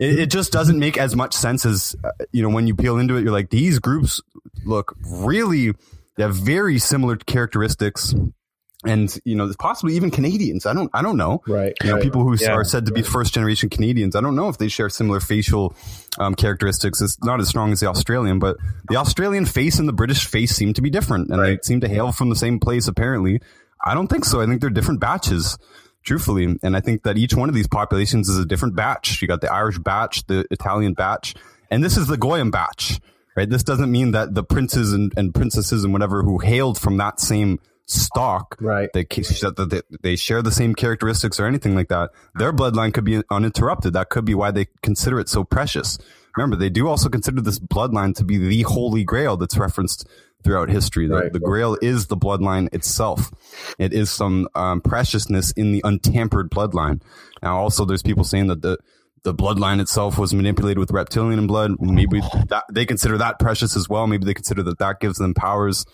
It, 0.00 0.18
it 0.18 0.30
just 0.30 0.50
doesn't 0.50 0.78
make 0.80 0.98
as 0.98 1.14
much 1.14 1.32
sense 1.34 1.64
as 1.64 1.94
uh, 2.02 2.10
you 2.32 2.42
know 2.42 2.48
when 2.48 2.66
you 2.66 2.74
peel 2.74 2.98
into 2.98 3.16
it. 3.16 3.22
You're 3.22 3.32
like, 3.32 3.50
these 3.50 3.78
groups 3.78 4.20
look 4.64 4.96
really. 5.06 5.72
They 6.16 6.22
have 6.24 6.34
very 6.34 6.78
similar 6.78 7.16
characteristics, 7.16 8.14
and 8.86 9.18
you 9.24 9.34
know, 9.34 9.50
possibly 9.58 9.94
even 9.96 10.10
Canadians. 10.10 10.66
I 10.66 10.72
don't. 10.74 10.90
I 10.94 11.02
don't 11.02 11.16
know 11.16 11.42
Right. 11.46 11.72
you 11.82 11.90
know, 11.90 12.00
people 12.00 12.22
who 12.22 12.36
Yeah. 12.40 12.52
are 12.52 12.64
said 12.64 12.86
to 12.86 12.92
be 12.92 13.02
first 13.02 13.34
generation 13.34 13.68
Canadians. 13.68 14.14
I 14.16 14.20
don't 14.20 14.36
know 14.36 14.48
if 14.48 14.58
they 14.58 14.68
share 14.68 14.88
similar 14.88 15.20
facial 15.20 15.74
um, 16.18 16.34
characteristics. 16.34 17.00
It's 17.00 17.22
not 17.22 17.40
as 17.40 17.48
strong 17.48 17.72
as 17.72 17.80
the 17.80 17.88
Australian, 17.88 18.38
but 18.38 18.56
the 18.88 18.96
Australian 18.96 19.44
face 19.46 19.78
and 19.78 19.88
the 19.88 19.92
British 19.92 20.26
face 20.26 20.54
seem 20.54 20.72
to 20.74 20.82
be 20.82 20.90
different, 20.90 21.30
and 21.30 21.42
they 21.42 21.58
seem 21.62 21.80
to 21.80 21.88
hail 21.88 22.12
from 22.12 22.28
the 22.30 22.36
same 22.36 22.60
place. 22.60 22.86
Apparently, 22.88 23.40
I 23.84 23.94
don't 23.94 24.08
think 24.08 24.24
so. 24.24 24.40
I 24.40 24.46
think 24.46 24.60
they're 24.60 24.70
different 24.70 25.00
batches. 25.00 25.58
truthfully. 26.02 26.58
And 26.62 26.76
I 26.76 26.80
think 26.80 27.04
that 27.04 27.16
each 27.16 27.34
one 27.34 27.48
of 27.48 27.54
these 27.54 27.66
populations 27.66 28.28
is 28.28 28.36
a 28.36 28.44
different 28.44 28.76
batch. 28.76 29.22
You 29.22 29.28
got 29.28 29.40
the 29.40 29.50
Irish 29.50 29.78
batch, 29.78 30.26
the 30.26 30.44
Italian 30.50 30.92
batch, 30.92 31.34
and 31.70 31.82
this 31.82 31.96
is 31.96 32.08
the 32.08 32.18
Goyim 32.18 32.50
batch, 32.50 33.00
right? 33.34 33.48
This 33.48 33.62
doesn't 33.62 33.90
mean 33.90 34.10
that 34.10 34.34
the 34.34 34.44
princes 34.44 34.92
and, 34.92 35.14
and 35.16 35.34
princesses 35.34 35.82
and 35.82 35.94
whatever 35.94 36.22
who 36.22 36.36
hailed 36.40 36.78
from 36.78 36.98
that 36.98 37.20
same 37.20 37.58
stock, 37.86 38.56
Right. 38.60 38.88
they, 38.94 39.04
that 39.04 39.66
they, 39.70 39.82
they 40.02 40.16
share 40.16 40.42
the 40.42 40.50
same 40.50 40.74
characteristics 40.74 41.38
or 41.38 41.46
anything 41.46 41.74
like 41.74 41.88
that. 41.88 42.10
Their 42.34 42.52
bloodline 42.52 42.94
could 42.94 43.04
be 43.04 43.22
uninterrupted. 43.30 43.92
That 43.92 44.08
could 44.10 44.24
be 44.24 44.34
why 44.34 44.50
they 44.50 44.66
consider 44.82 45.20
it 45.20 45.28
so 45.28 45.44
precious. 45.44 45.98
Remember, 46.36 46.56
they 46.56 46.70
do 46.70 46.88
also 46.88 47.08
consider 47.08 47.40
this 47.40 47.58
bloodline 47.60 48.14
to 48.16 48.24
be 48.24 48.38
the 48.38 48.62
holy 48.62 49.04
grail 49.04 49.36
that's 49.36 49.56
referenced 49.56 50.08
throughout 50.42 50.68
history. 50.68 51.06
The, 51.08 51.14
Right. 51.14 51.32
the 51.32 51.38
grail 51.40 51.76
is 51.80 52.06
the 52.06 52.16
bloodline 52.16 52.72
itself. 52.74 53.30
It 53.78 53.92
is 53.92 54.10
some 54.10 54.48
um, 54.54 54.80
preciousness 54.80 55.52
in 55.52 55.72
the 55.72 55.80
untampered 55.84 56.50
bloodline. 56.50 57.02
Now, 57.42 57.58
also, 57.58 57.84
there's 57.84 58.02
people 58.02 58.24
saying 58.24 58.48
that 58.48 58.62
the 58.62 58.78
the 59.22 59.32
bloodline 59.34 59.80
itself 59.80 60.18
was 60.18 60.34
manipulated 60.34 60.78
with 60.78 60.90
reptilian 60.90 61.46
blood. 61.46 61.80
Maybe 61.80 62.20
that 62.48 62.64
they 62.70 62.84
consider 62.84 63.16
that 63.16 63.38
precious 63.38 63.74
as 63.74 63.88
well. 63.88 64.06
Maybe 64.06 64.26
they 64.26 64.34
consider 64.34 64.62
that 64.64 64.78
that 64.80 65.00
gives 65.00 65.16
them 65.16 65.32
powers. 65.32 65.86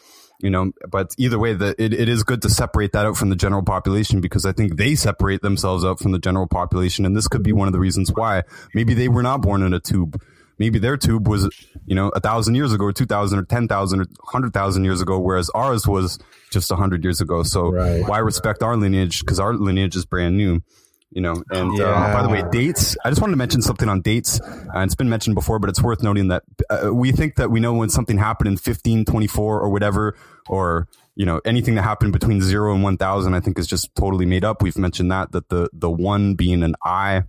You 0.42 0.50
know, 0.50 0.72
but 0.88 1.14
either 1.18 1.38
way, 1.38 1.54
the, 1.54 1.74
it, 1.82 1.92
it 1.92 2.08
is 2.08 2.22
good 2.22 2.42
to 2.42 2.48
separate 2.48 2.92
that 2.92 3.06
out 3.06 3.16
from 3.16 3.28
the 3.28 3.36
general 3.36 3.62
population 3.62 4.20
because 4.20 4.46
I 4.46 4.52
think 4.52 4.76
they 4.76 4.94
separate 4.94 5.42
themselves 5.42 5.84
out 5.84 5.98
from 5.98 6.12
the 6.12 6.18
general 6.18 6.46
population. 6.46 7.04
And 7.04 7.16
this 7.16 7.28
could 7.28 7.42
be 7.42 7.52
one 7.52 7.68
of 7.68 7.72
the 7.72 7.78
reasons 7.78 8.10
why 8.12 8.44
maybe 8.74 8.94
they 8.94 9.08
were 9.08 9.22
not 9.22 9.42
born 9.42 9.62
in 9.62 9.74
a 9.74 9.80
tube. 9.80 10.20
Maybe 10.58 10.78
their 10.78 10.96
tube 10.96 11.26
was, 11.26 11.48
you 11.86 11.94
know, 11.94 12.08
a 12.10 12.20
thousand 12.20 12.54
years 12.54 12.72
ago, 12.72 12.84
or 12.84 12.92
2000 12.92 13.38
or 13.38 13.44
10,000 13.44 14.00
or 14.00 14.04
100,000 14.04 14.84
years 14.84 15.00
ago, 15.00 15.18
whereas 15.18 15.48
ours 15.50 15.86
was 15.86 16.18
just 16.50 16.70
a 16.70 16.76
hundred 16.76 17.02
years 17.02 17.20
ago. 17.20 17.42
So 17.42 17.72
Right. 17.72 18.06
why 18.06 18.18
respect 18.18 18.62
our 18.62 18.76
lineage? 18.76 19.24
Cause 19.24 19.38
our 19.40 19.54
lineage 19.54 19.96
is 19.96 20.04
brand 20.04 20.36
new 20.36 20.62
you 21.10 21.20
know 21.20 21.34
and 21.50 21.80
uh, 21.80 22.12
by 22.12 22.22
the 22.22 22.28
way 22.28 22.42
dates 22.52 22.96
i 23.04 23.08
just 23.08 23.20
wanted 23.20 23.32
to 23.32 23.36
mention 23.36 23.60
something 23.60 23.88
on 23.88 24.00
dates. 24.00 24.40
Uh, 24.40 24.80
it's 24.80 24.94
been 24.94 25.08
mentioned 25.08 25.34
before 25.34 25.58
but 25.58 25.68
it's 25.68 25.82
worth 25.82 26.02
noting 26.02 26.28
that 26.28 26.42
uh, 26.70 26.92
we 26.94 27.10
think 27.12 27.36
that 27.36 27.50
we 27.50 27.58
know 27.60 27.72
when 27.74 27.88
something 27.88 28.18
happened 28.18 28.46
in 28.46 28.52
1524 28.52 29.60
or 29.60 29.68
whatever 29.70 30.16
or 30.48 30.86
you 31.16 31.26
know 31.26 31.40
anything 31.44 31.74
that 31.74 31.82
happened 31.82 32.12
between 32.12 32.40
0 32.40 32.74
and 32.74 32.82
1000 32.82 33.34
i 33.34 33.40
think 33.40 33.58
is 33.58 33.66
just 33.66 33.94
totally 33.94 34.26
made 34.26 34.44
up. 34.44 34.62
We've 34.62 34.78
mentioned 34.78 35.10
that 35.10 35.32
that 35.32 35.48
the 35.48 35.68
the 35.72 35.90
one 35.90 36.34
being 36.34 36.62
an 36.62 36.74
i 36.84 37.24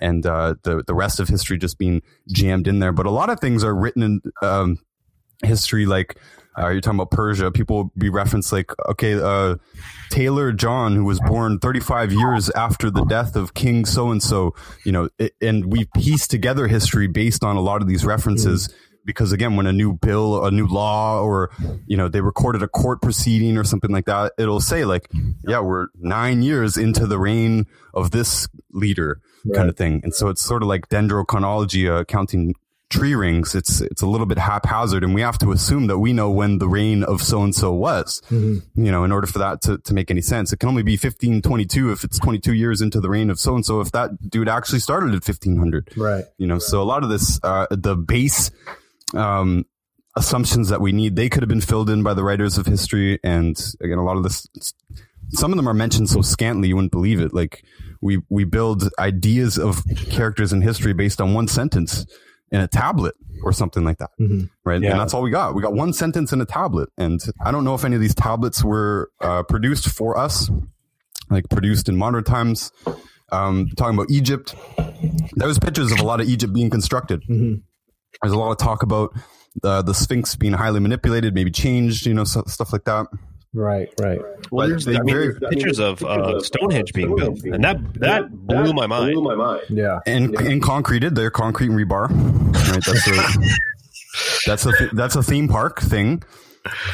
and 0.00 0.24
uh, 0.26 0.54
the 0.62 0.82
the 0.86 0.94
rest 0.94 1.20
of 1.20 1.28
history 1.28 1.58
just 1.58 1.78
being 1.78 2.02
jammed 2.28 2.68
in 2.68 2.78
there. 2.78 2.92
But 2.92 3.06
a 3.06 3.10
lot 3.10 3.30
of 3.30 3.40
things 3.40 3.64
are 3.64 3.74
written 3.74 4.02
in 4.02 4.20
um, 4.42 4.78
history 5.42 5.86
like 5.86 6.18
uh, 6.58 6.68
you're 6.68 6.80
talking 6.80 6.98
about 6.98 7.10
Persia. 7.10 7.50
People 7.50 7.76
will 7.76 7.92
be 7.98 8.08
referenced 8.08 8.52
like, 8.52 8.70
okay, 8.88 9.14
uh, 9.14 9.56
Taylor 10.10 10.52
John, 10.52 10.94
who 10.96 11.04
was 11.04 11.20
born 11.20 11.58
35 11.58 12.12
years 12.12 12.48
after 12.50 12.90
the 12.90 13.04
death 13.04 13.36
of 13.36 13.54
King 13.54 13.84
so 13.84 14.10
and 14.10 14.22
so, 14.22 14.54
you 14.84 14.92
know, 14.92 15.08
it, 15.18 15.34
and 15.40 15.70
we 15.70 15.86
pieced 15.96 16.30
together 16.30 16.66
history 16.66 17.06
based 17.06 17.44
on 17.44 17.56
a 17.56 17.60
lot 17.60 17.82
of 17.82 17.88
these 17.88 18.04
references. 18.04 18.72
Because 19.04 19.30
again, 19.30 19.54
when 19.54 19.66
a 19.66 19.72
new 19.72 19.92
bill, 19.92 20.44
a 20.44 20.50
new 20.50 20.66
law, 20.66 21.22
or 21.22 21.50
you 21.86 21.96
know, 21.96 22.08
they 22.08 22.20
recorded 22.20 22.62
a 22.62 22.68
court 22.68 23.00
proceeding 23.00 23.56
or 23.56 23.62
something 23.62 23.92
like 23.92 24.06
that, 24.06 24.32
it'll 24.36 24.60
say 24.60 24.84
like, 24.84 25.08
yeah, 25.46 25.60
we're 25.60 25.86
nine 25.94 26.42
years 26.42 26.76
into 26.76 27.06
the 27.06 27.16
reign 27.16 27.66
of 27.94 28.10
this 28.10 28.48
leader, 28.72 29.20
kind 29.54 29.68
of 29.68 29.76
thing. 29.76 30.00
And 30.02 30.12
so 30.12 30.28
it's 30.28 30.42
sort 30.42 30.62
of 30.62 30.68
like 30.68 30.88
dendrochronology, 30.88 31.88
uh, 31.88 32.02
counting 32.04 32.54
tree 32.96 33.14
rings, 33.14 33.54
it's 33.54 33.80
it's 33.80 34.02
a 34.02 34.06
little 34.06 34.26
bit 34.26 34.38
haphazard, 34.38 35.04
and 35.04 35.14
we 35.14 35.20
have 35.20 35.38
to 35.38 35.52
assume 35.52 35.86
that 35.88 35.98
we 35.98 36.12
know 36.12 36.30
when 36.30 36.58
the 36.58 36.68
reign 36.68 37.02
of 37.04 37.22
so 37.22 37.42
and 37.42 37.54
so 37.54 37.72
was. 37.72 38.22
You 38.30 38.62
know, 38.74 39.04
in 39.04 39.12
order 39.12 39.26
for 39.26 39.38
that 39.40 39.60
to, 39.62 39.78
to 39.78 39.94
make 39.94 40.10
any 40.10 40.22
sense, 40.22 40.52
it 40.52 40.58
can 40.60 40.68
only 40.68 40.82
be 40.82 40.92
1522 40.92 41.92
if 41.92 42.04
it's 42.04 42.18
22 42.18 42.54
years 42.54 42.80
into 42.80 43.00
the 43.00 43.08
reign 43.10 43.30
of 43.30 43.38
so 43.38 43.54
and 43.54 43.64
so. 43.64 43.80
If 43.80 43.92
that 43.92 44.10
dude 44.30 44.48
actually 44.48 44.80
started 44.80 45.08
at 45.08 45.26
1500, 45.26 45.90
Right. 45.96 46.24
you 46.38 46.46
know, 46.46 46.58
so 46.58 46.82
a 46.82 46.84
lot 46.84 47.02
of 47.04 47.10
this, 47.10 47.38
uh, 47.42 47.66
the 47.70 47.96
base 47.96 48.50
um, 49.14 49.64
assumptions 50.16 50.68
that 50.70 50.80
we 50.80 50.92
need, 50.92 51.16
they 51.16 51.28
could 51.28 51.42
have 51.42 51.48
been 51.48 51.60
filled 51.60 51.90
in 51.90 52.02
by 52.02 52.14
the 52.14 52.24
writers 52.24 52.58
of 52.58 52.66
history, 52.66 53.18
and 53.22 53.56
again, 53.82 53.98
a 53.98 54.04
lot 54.04 54.16
of 54.16 54.22
this. 54.22 54.46
Some 55.30 55.52
of 55.52 55.56
them 55.56 55.68
are 55.68 55.74
mentioned 55.74 56.08
so 56.08 56.20
scantly 56.22 56.68
you 56.68 56.76
wouldn't 56.76 56.92
believe 56.92 57.20
it. 57.20 57.34
Like 57.34 57.64
we 58.00 58.22
we 58.28 58.44
build 58.44 58.88
ideas 58.98 59.58
of 59.58 59.82
characters 60.08 60.52
in 60.52 60.62
history 60.62 60.92
based 60.92 61.20
on 61.20 61.34
one 61.34 61.48
sentence 61.48 62.06
in 62.56 62.62
a 62.62 62.68
tablet 62.68 63.14
or 63.42 63.52
something 63.52 63.84
like 63.84 63.98
that. 63.98 64.10
Right. 64.64 64.82
Yeah. 64.82 64.92
And 64.92 65.00
that's 65.00 65.12
all 65.12 65.20
we 65.20 65.30
got. 65.30 65.54
We 65.54 65.60
got 65.60 65.74
one 65.74 65.92
sentence 65.92 66.32
in 66.32 66.40
a 66.40 66.46
tablet. 66.46 66.88
And 66.96 67.20
I 67.44 67.52
don't 67.52 67.64
know 67.64 67.74
if 67.74 67.84
any 67.84 67.94
of 67.94 68.00
these 68.00 68.14
tablets 68.14 68.64
were 68.64 69.10
uh, 69.20 69.42
produced 69.42 69.88
for 69.90 70.16
us, 70.16 70.50
like 71.28 71.48
produced 71.50 71.88
in 71.90 71.96
modern 71.96 72.24
times. 72.24 72.72
Um, 73.30 73.68
talking 73.76 73.94
about 73.94 74.10
Egypt, 74.10 74.54
there 75.34 75.48
was 75.48 75.58
pictures 75.58 75.92
of 75.92 75.98
a 75.98 76.04
lot 76.04 76.20
of 76.20 76.28
Egypt 76.28 76.54
being 76.54 76.70
constructed. 76.70 77.22
There's 77.28 78.32
a 78.32 78.38
lot 78.38 78.52
of 78.52 78.56
talk 78.56 78.82
about 78.82 79.14
the, 79.62 79.82
the 79.82 79.92
Sphinx 79.92 80.34
being 80.34 80.54
highly 80.54 80.80
manipulated, 80.80 81.34
maybe 81.34 81.50
changed, 81.50 82.06
you 82.06 82.14
know, 82.14 82.24
so, 82.24 82.42
stuff 82.46 82.72
like 82.72 82.84
that. 82.84 83.06
Right. 83.56 83.88
Right. 83.98 84.18
Well, 84.50 84.66
But 84.66 84.68
there's, 84.68 84.84
they 84.84 84.96
I 84.96 85.00
mean, 85.02 85.14
very- 85.14 85.40
pictures 85.40 85.78
of 85.80 86.02
uh, 86.04 86.40
Stonehenge 86.40 86.92
being 86.92 87.16
built, 87.16 87.42
and 87.44 87.64
that 87.64 87.78
that 87.94 88.30
blew 88.30 88.72
my 88.74 88.86
mind. 88.86 89.14
blew 89.14 89.22
my 89.22 89.34
mind. 89.34 89.62
Yeah. 89.70 90.00
and 90.06 90.34
and 90.36 90.62
concreted. 90.62 91.14
They're 91.14 91.30
concrete 91.30 91.70
and 91.70 91.78
rebar. 91.78 92.08
Right, 92.10 92.84
that's 92.84 93.08
a 93.08 93.48
that's 94.46 94.66
a 94.66 94.72
that's 94.94 95.16
a 95.16 95.22
theme 95.22 95.48
park 95.48 95.80
thing. 95.80 96.22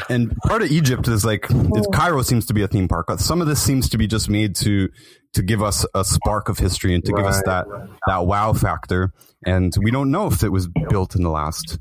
And 0.07 0.35
part 0.45 0.61
of 0.61 0.71
Egypt 0.71 1.07
is 1.07 1.25
like 1.25 1.47
it's, 1.49 1.87
Cairo 1.93 2.21
seems 2.21 2.45
to 2.45 2.53
be 2.53 2.61
a 2.61 2.67
theme 2.67 2.87
park. 2.87 3.07
Some 3.17 3.41
of 3.41 3.47
this 3.47 3.61
seems 3.61 3.89
to 3.89 3.97
be 3.97 4.07
just 4.07 4.29
made 4.29 4.55
to 4.57 4.87
to 5.33 5.41
give 5.41 5.61
us 5.63 5.85
a 5.95 6.05
spark 6.05 6.47
of 6.47 6.59
history 6.59 6.93
and 6.93 7.03
to 7.05 7.11
give 7.11 7.25
us 7.25 7.41
Right. 7.45 7.65
that 7.65 7.89
that 8.07 8.25
wow 8.25 8.53
factor. 8.53 9.11
And 9.45 9.73
we 9.83 9.91
don't 9.91 10.11
know 10.11 10.27
if 10.27 10.43
it 10.43 10.49
was 10.49 10.69
built 10.89 11.15
in 11.15 11.23
the 11.23 11.29
last, 11.31 11.79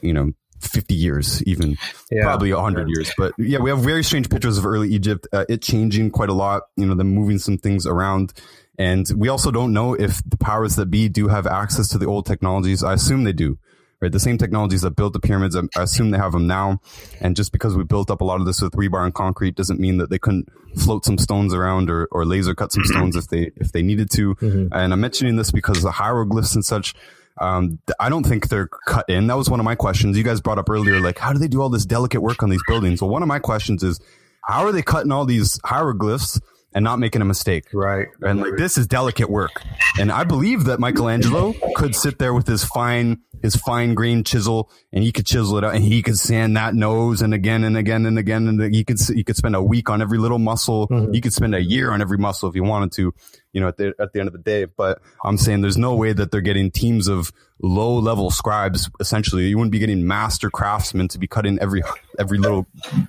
you 0.00 0.12
know, 0.14 0.32
50 0.60 0.94
years, 0.94 1.42
even 1.44 1.76
Yeah. 2.10 2.22
probably 2.22 2.52
100 2.52 2.88
years. 2.88 3.10
But 3.16 3.32
yeah, 3.38 3.58
we 3.58 3.70
have 3.70 3.80
very 3.80 4.02
strange 4.04 4.28
pictures 4.28 4.58
of 4.58 4.66
early 4.66 4.88
Egypt, 4.90 5.26
uh, 5.32 5.44
it 5.48 5.62
changing 5.62 6.10
quite 6.10 6.28
a 6.28 6.34
lot, 6.34 6.62
you 6.76 6.86
know, 6.86 6.94
them 6.94 7.08
moving 7.08 7.38
some 7.38 7.58
things 7.58 7.86
around. 7.86 8.32
And 8.78 9.10
we 9.16 9.28
also 9.28 9.50
don't 9.50 9.72
know 9.72 9.94
if 9.94 10.22
the 10.28 10.36
powers 10.36 10.76
that 10.76 10.86
be 10.90 11.08
do 11.08 11.28
have 11.28 11.46
access 11.46 11.88
to 11.88 11.98
the 11.98 12.06
old 12.06 12.26
technologies. 12.26 12.82
I 12.84 12.92
assume 12.94 13.24
they 13.24 13.32
do. 13.32 13.58
Right, 13.98 14.12
the 14.12 14.20
same 14.20 14.36
technologies 14.36 14.82
that 14.82 14.90
built 14.94 15.14
the 15.14 15.20
pyramids, 15.20 15.56
I 15.56 15.62
I 15.74 15.84
assume 15.84 16.10
they 16.10 16.18
have 16.18 16.32
them 16.32 16.46
now. 16.46 16.82
And 17.22 17.34
just 17.34 17.50
because 17.50 17.74
we 17.74 17.82
built 17.82 18.10
up 18.10 18.20
a 18.20 18.24
lot 18.24 18.40
of 18.40 18.46
this 18.46 18.60
with 18.60 18.72
rebar 18.74 19.02
and 19.06 19.14
concrete 19.14 19.54
doesn't 19.54 19.80
mean 19.80 19.96
that 19.96 20.10
they 20.10 20.18
couldn't 20.18 20.50
float 20.76 21.06
some 21.06 21.16
stones 21.16 21.54
around 21.54 21.88
or, 21.88 22.06
or 22.12 22.26
laser 22.26 22.54
cut 22.54 22.72
some 22.72 22.84
stones 22.84 23.16
if 23.16 23.28
they 23.28 23.52
if 23.56 23.72
they 23.72 23.80
needed 23.82 24.10
to. 24.10 24.36
And 24.70 24.92
I'm 24.92 25.00
mentioning 25.00 25.36
this 25.36 25.50
because 25.50 25.80
the 25.82 25.92
hieroglyphs 25.92 26.54
and 26.54 26.62
such, 26.62 26.94
um, 27.38 27.78
I 28.00 28.08
don't 28.08 28.24
think 28.24 28.48
they're 28.48 28.68
cut 28.86 29.08
in. 29.08 29.26
That 29.26 29.36
was 29.36 29.50
one 29.50 29.60
of 29.60 29.64
my 29.64 29.74
questions. 29.74 30.16
You 30.16 30.24
guys 30.24 30.40
brought 30.40 30.58
up 30.58 30.70
earlier, 30.70 31.00
like, 31.00 31.18
how 31.18 31.32
do 31.32 31.38
they 31.38 31.48
do 31.48 31.60
all 31.60 31.68
this 31.68 31.86
delicate 31.86 32.22
work 32.22 32.42
on 32.42 32.50
these 32.50 32.62
buildings? 32.66 33.02
Well, 33.02 33.10
one 33.10 33.22
of 33.22 33.28
my 33.28 33.38
questions 33.38 33.82
is, 33.82 34.00
how 34.42 34.64
are 34.64 34.72
they 34.72 34.82
cutting 34.82 35.12
all 35.12 35.24
these 35.24 35.58
hieroglyphs 35.64 36.40
and 36.72 36.84
not 36.84 36.98
making 36.98 37.22
a 37.22 37.24
mistake? 37.24 37.64
Right. 37.72 38.08
And 38.20 38.40
like, 38.40 38.56
this 38.56 38.78
is 38.78 38.86
delicate 38.86 39.28
work. 39.28 39.62
And 39.98 40.12
I 40.12 40.24
believe 40.24 40.64
that 40.64 40.78
Michelangelo 40.78 41.54
could 41.74 41.94
sit 41.94 42.18
there 42.18 42.32
with 42.32 42.46
his 42.46 42.64
fine, 42.64 43.20
his 43.46 43.56
fine 43.56 43.94
grained 43.94 44.26
chisel 44.26 44.70
and 44.92 45.02
he 45.02 45.12
could 45.12 45.24
chisel 45.24 45.56
it 45.56 45.64
out 45.64 45.74
and 45.74 45.84
he 45.84 46.02
could 46.02 46.18
sand 46.18 46.56
that 46.56 46.74
nose 46.74 47.22
and 47.22 47.32
again 47.32 47.64
and 47.64 47.76
again 47.76 48.04
and 48.04 48.18
again. 48.18 48.48
And 48.48 48.74
he 48.74 48.84
could, 48.84 49.00
he 49.00 49.22
could 49.22 49.36
spend 49.36 49.54
a 49.56 49.62
week 49.62 49.88
on 49.88 50.02
every 50.02 50.18
little 50.18 50.38
muscle. 50.38 50.88
He 51.12 51.20
could 51.20 51.32
spend 51.32 51.54
a 51.54 51.62
year 51.62 51.92
on 51.92 52.02
every 52.02 52.18
muscle 52.18 52.48
if 52.48 52.54
he 52.54 52.60
wanted 52.60 52.92
to, 52.92 53.14
you 53.52 53.60
know, 53.60 53.68
at 53.68 53.76
the, 53.76 53.94
at 54.00 54.12
the 54.12 54.20
end 54.20 54.26
of 54.26 54.32
the 54.32 54.40
day. 54.40 54.64
But 54.64 55.00
I'm 55.24 55.38
saying 55.38 55.60
there's 55.60 55.78
no 55.78 55.94
way 55.94 56.12
that 56.12 56.30
they're 56.30 56.40
getting 56.40 56.70
teams 56.70 57.08
of 57.08 57.32
low 57.62 57.98
level 57.98 58.30
scribes. 58.30 58.90
Essentially, 59.00 59.46
you 59.46 59.56
wouldn't 59.56 59.72
be 59.72 59.78
getting 59.78 60.06
master 60.06 60.50
craftsmen 60.50 61.08
to 61.08 61.18
be 61.18 61.26
cutting 61.26 61.58
every, 61.60 61.82
every 62.18 62.38
little 62.38 62.66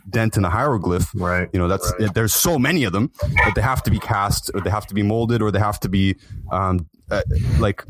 dent 0.10 0.38
in 0.38 0.46
a 0.46 0.50
hieroglyph. 0.50 1.12
Right. 1.16 1.50
You 1.52 1.60
know, 1.60 1.68
that's 1.68 1.92
there's 2.14 2.34
so 2.34 2.60
many 2.60 2.84
of 2.84 2.94
them 2.94 3.12
that 3.20 3.54
they 3.56 3.62
have 3.62 3.84
to 3.84 3.92
be 3.92 4.00
cast, 4.00 4.52
or 4.54 4.62
they 4.62 4.70
have 4.70 4.88
to 4.88 4.94
be 4.94 5.04
molded, 5.04 5.42
or 5.42 5.52
they 5.52 5.60
have 5.60 5.80
to 5.82 5.90
be 5.90 6.16
um, 6.52 6.88
uh, 7.10 7.24
like 7.60 7.84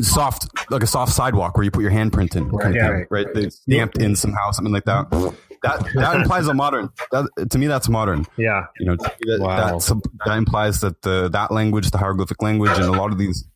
soft, 0.00 0.46
like 0.70 0.82
a 0.82 0.86
soft 0.86 1.12
sidewalk 1.12 1.56
where 1.56 1.64
you 1.64 1.70
put 1.70 1.82
your 1.82 1.90
handprint 1.90 2.34
in, 2.36 2.50
kind 2.58 2.70
of 2.70 2.74
Yeah. 2.76 2.88
thing, 2.88 3.06
right? 3.10 3.26
They 3.34 3.50
stamped 3.50 3.98
in 3.98 4.16
somehow, 4.16 4.50
something 4.52 4.72
like 4.72 4.84
that. 4.84 5.10
That 5.62 5.86
that 5.94 6.16
implies 6.16 6.48
a 6.48 6.54
modern. 6.54 6.90
That, 7.12 7.28
to 7.50 7.58
me, 7.58 7.66
that's 7.68 7.88
modern. 7.88 8.26
Yeah. 8.36 8.66
You 8.80 8.86
know, 8.86 8.96
that, 8.96 9.16
Wow. 9.38 9.78
that, 9.78 10.02
that 10.26 10.36
implies 10.38 10.80
that 10.80 11.02
the 11.02 11.28
that 11.28 11.52
language, 11.52 11.90
the 11.90 11.98
hieroglyphic 11.98 12.42
language, 12.42 12.72
and 12.72 12.84
a 12.86 12.92
lot 12.92 13.12
of 13.12 13.18
these 13.18 13.46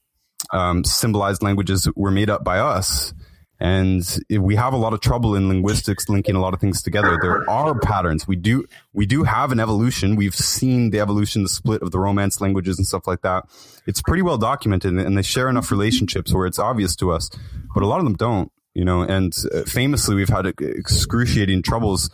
um, 0.52 0.84
symbolized 0.84 1.42
languages 1.42 1.88
were 1.96 2.12
made 2.12 2.30
up 2.30 2.44
by 2.44 2.58
us. 2.60 3.12
And 3.58 4.02
we 4.30 4.54
have 4.56 4.74
a 4.74 4.76
lot 4.76 4.92
of 4.92 5.00
trouble 5.00 5.34
in 5.34 5.48
linguistics 5.48 6.08
linking 6.08 6.34
a 6.36 6.40
lot 6.40 6.52
of 6.52 6.60
things 6.60 6.82
together. 6.82 7.18
There 7.22 7.48
are 7.48 7.78
patterns. 7.80 8.28
We 8.28 8.36
do 8.36 8.66
we 8.92 9.06
do 9.06 9.24
have 9.24 9.50
an 9.50 9.60
evolution. 9.60 10.14
We've 10.14 10.34
seen 10.34 10.90
the 10.90 11.00
evolution, 11.00 11.42
the 11.42 11.48
split 11.48 11.80
of 11.82 11.90
the 11.90 11.98
Romance 11.98 12.40
languages 12.40 12.76
and 12.78 12.86
stuff 12.86 13.06
like 13.06 13.22
that. 13.22 13.44
It's 13.86 14.02
pretty 14.02 14.22
well 14.22 14.36
documented, 14.36 14.92
and 14.94 15.16
they 15.16 15.22
share 15.22 15.48
enough 15.48 15.70
relationships 15.70 16.34
where 16.34 16.46
it's 16.46 16.58
obvious 16.58 16.94
to 16.96 17.12
us. 17.12 17.30
But 17.74 17.82
a 17.82 17.86
lot 17.86 17.98
of 17.98 18.04
them 18.04 18.16
don't. 18.16 18.52
you 18.74 18.84
know, 18.84 19.00
and 19.00 19.34
uh, 19.54 19.62
famously 19.62 20.14
we've 20.14 20.28
had 20.28 20.44
excruciating 20.46 21.62
troubles 21.62 22.10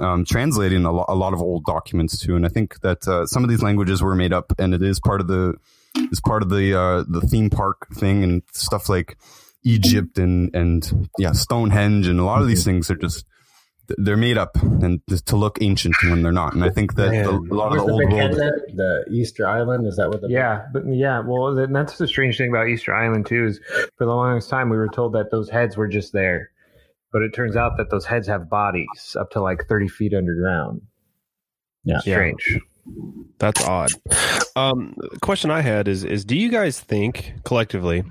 um, 0.00 0.24
translating 0.24 0.86
a, 0.86 0.90
lo- 0.90 1.04
a 1.08 1.14
lot 1.14 1.34
of 1.34 1.42
old 1.42 1.64
documents 1.66 2.18
too. 2.18 2.36
And 2.36 2.46
I 2.46 2.48
think 2.48 2.80
that 2.80 3.06
uh, 3.06 3.26
some 3.26 3.44
of 3.44 3.50
these 3.50 3.62
languages 3.62 4.02
were 4.02 4.14
made 4.14 4.32
up, 4.32 4.50
and 4.58 4.72
it 4.72 4.82
is 4.82 4.98
part 4.98 5.20
of 5.20 5.26
the 5.28 5.54
is 6.10 6.20
part 6.20 6.42
of 6.42 6.48
the 6.48 6.72
uh, 6.78 7.04
the 7.06 7.20
theme 7.20 7.50
park 7.50 7.88
thing 7.94 8.24
and 8.24 8.42
stuff 8.52 8.88
like 8.88 9.18
Egypt 9.66 10.18
and 10.18 10.54
and 10.54 11.08
yeah 11.18 11.32
Stonehenge 11.32 12.06
and 12.06 12.20
a 12.20 12.24
lot 12.24 12.40
of 12.40 12.48
these 12.48 12.64
things 12.64 12.90
are 12.90 12.96
just 12.96 13.26
they're 13.98 14.16
made 14.16 14.38
up 14.38 14.56
and 14.56 15.00
just 15.08 15.26
to 15.26 15.36
look 15.36 15.58
ancient 15.60 15.94
when 16.04 16.22
they're 16.22 16.32
not. 16.32 16.54
And 16.54 16.64
I 16.64 16.70
think 16.70 16.94
that 16.94 17.10
the, 17.10 17.30
a 17.30 17.54
lot 17.54 17.68
of 17.68 17.78
the 17.78 17.84
What's 17.84 17.92
old 17.92 18.12
world. 18.12 18.12
head 18.12 18.32
the 18.74 19.04
Easter 19.10 19.46
Island 19.46 19.86
is 19.86 19.96
that 19.96 20.08
what 20.08 20.22
the 20.22 20.28
Yeah, 20.28 20.66
but 20.72 20.82
yeah, 20.88 21.22
well, 21.24 21.54
that's 21.54 21.98
the 21.98 22.08
strange 22.08 22.36
thing 22.36 22.50
about 22.50 22.68
Easter 22.68 22.94
Island 22.94 23.26
too. 23.26 23.46
Is 23.46 23.60
for 23.96 24.04
the 24.04 24.12
longest 24.12 24.50
time 24.50 24.70
we 24.70 24.76
were 24.76 24.88
told 24.88 25.12
that 25.14 25.30
those 25.30 25.48
heads 25.48 25.76
were 25.76 25.88
just 25.88 26.12
there, 26.12 26.50
but 27.12 27.22
it 27.22 27.32
turns 27.34 27.56
out 27.56 27.76
that 27.76 27.90
those 27.90 28.06
heads 28.06 28.26
have 28.28 28.48
bodies 28.50 29.16
up 29.18 29.30
to 29.32 29.40
like 29.40 29.66
thirty 29.68 29.88
feet 29.88 30.14
underground. 30.14 30.82
Yeah. 31.84 32.00
strange. 32.00 32.58
That's 33.38 33.64
odd. 33.64 33.92
Um, 34.56 34.96
question 35.22 35.50
I 35.50 35.60
had 35.60 35.86
is: 35.86 36.02
is 36.02 36.24
do 36.24 36.36
you 36.36 36.50
guys 36.50 36.80
think 36.80 37.34
collectively? 37.44 38.04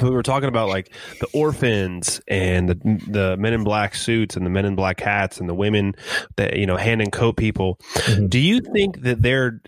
We 0.00 0.10
were 0.10 0.22
talking 0.22 0.48
about 0.48 0.68
like 0.68 0.92
the 1.20 1.28
orphans 1.32 2.20
and 2.28 2.68
the 2.68 2.74
the 3.08 3.36
men 3.36 3.52
in 3.52 3.64
black 3.64 3.94
suits 3.94 4.36
and 4.36 4.44
the 4.44 4.50
men 4.50 4.64
in 4.64 4.74
black 4.74 5.00
hats 5.00 5.38
and 5.40 5.48
the 5.48 5.54
women 5.54 5.94
that 6.36 6.56
you 6.56 6.66
know 6.66 6.76
hand 6.76 7.00
and 7.00 7.12
coat 7.12 7.36
people. 7.36 7.78
Mhm. 7.94 8.28
Do 8.30 8.38
you 8.38 8.60
think 8.60 9.02
that 9.02 9.22
they're 9.22 9.60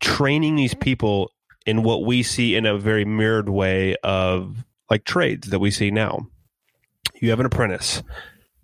training 0.00 0.56
these 0.56 0.74
people 0.74 1.30
in 1.66 1.82
what 1.82 2.04
we 2.04 2.22
see 2.22 2.54
in 2.54 2.66
a 2.66 2.78
very 2.78 3.04
mirrored 3.04 3.48
way 3.48 3.96
of 4.02 4.64
like 4.90 5.04
trades 5.04 5.48
that 5.50 5.58
we 5.58 5.70
see 5.70 5.90
now? 5.90 6.26
You 7.20 7.30
have 7.30 7.40
an 7.40 7.46
apprentice 7.46 8.02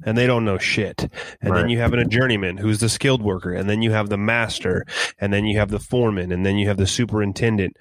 and 0.05 0.16
they 0.16 0.26
don't 0.26 0.44
know 0.44 0.59
shit. 0.59 1.09
And 1.40 1.55
then 1.55 1.68
you 1.68 1.78
have 1.78 1.92
a 1.92 2.05
journeyman 2.05 2.57
who's 2.57 2.80
the 2.80 2.88
skilled 2.88 3.22
worker, 3.22 3.53
and 3.53 3.68
then 3.68 3.82
you 3.82 3.92
have 3.92 4.09
the 4.09 4.16
master, 4.16 4.84
and 5.18 5.32
then 5.32 5.44
you 5.44 5.59
have 5.59 5.70
the 5.70 5.78
foreman, 5.78 6.32
and 6.32 6.44
then 6.44 6.57
you 6.57 6.68
have 6.68 6.76
the 6.76 6.86
superintendent. 6.86 7.76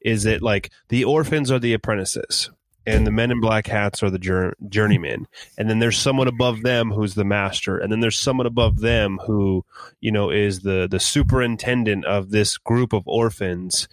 Is 0.00 0.24
it 0.24 0.42
like 0.42 0.70
the 0.88 1.04
orphans 1.04 1.50
are 1.50 1.58
the 1.58 1.72
apprentices? 1.72 2.50
And 2.88 3.04
the 3.04 3.10
men 3.10 3.32
in 3.32 3.40
black 3.40 3.66
hats 3.66 4.00
are 4.04 4.10
the 4.10 4.18
jour- 4.18 4.54
journeymen, 4.68 5.26
and 5.58 5.68
then 5.68 5.80
there's 5.80 5.98
someone 5.98 6.28
above 6.28 6.62
them 6.62 6.92
who's 6.92 7.16
the 7.16 7.24
master, 7.24 7.78
and 7.78 7.90
then 7.90 7.98
there's 7.98 8.16
someone 8.16 8.46
above 8.46 8.78
them 8.78 9.18
who, 9.26 9.64
you 10.00 10.12
know, 10.12 10.30
is 10.30 10.60
the 10.60 10.86
the 10.88 11.00
superintendent 11.00 12.04
of 12.04 12.30
this 12.30 12.58
group 12.58 12.92
of 12.92 13.02
orphans. 13.06 13.88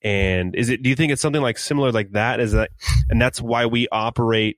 And 0.00 0.54
is 0.54 0.70
it? 0.70 0.82
Do 0.82 0.88
you 0.88 0.96
think 0.96 1.12
it's 1.12 1.20
something 1.20 1.42
like 1.42 1.58
similar 1.58 1.92
like 1.92 2.12
that? 2.12 2.40
Is 2.40 2.52
that, 2.52 2.70
and 3.10 3.20
that's 3.20 3.38
why 3.38 3.66
we 3.66 3.86
operate 3.92 4.56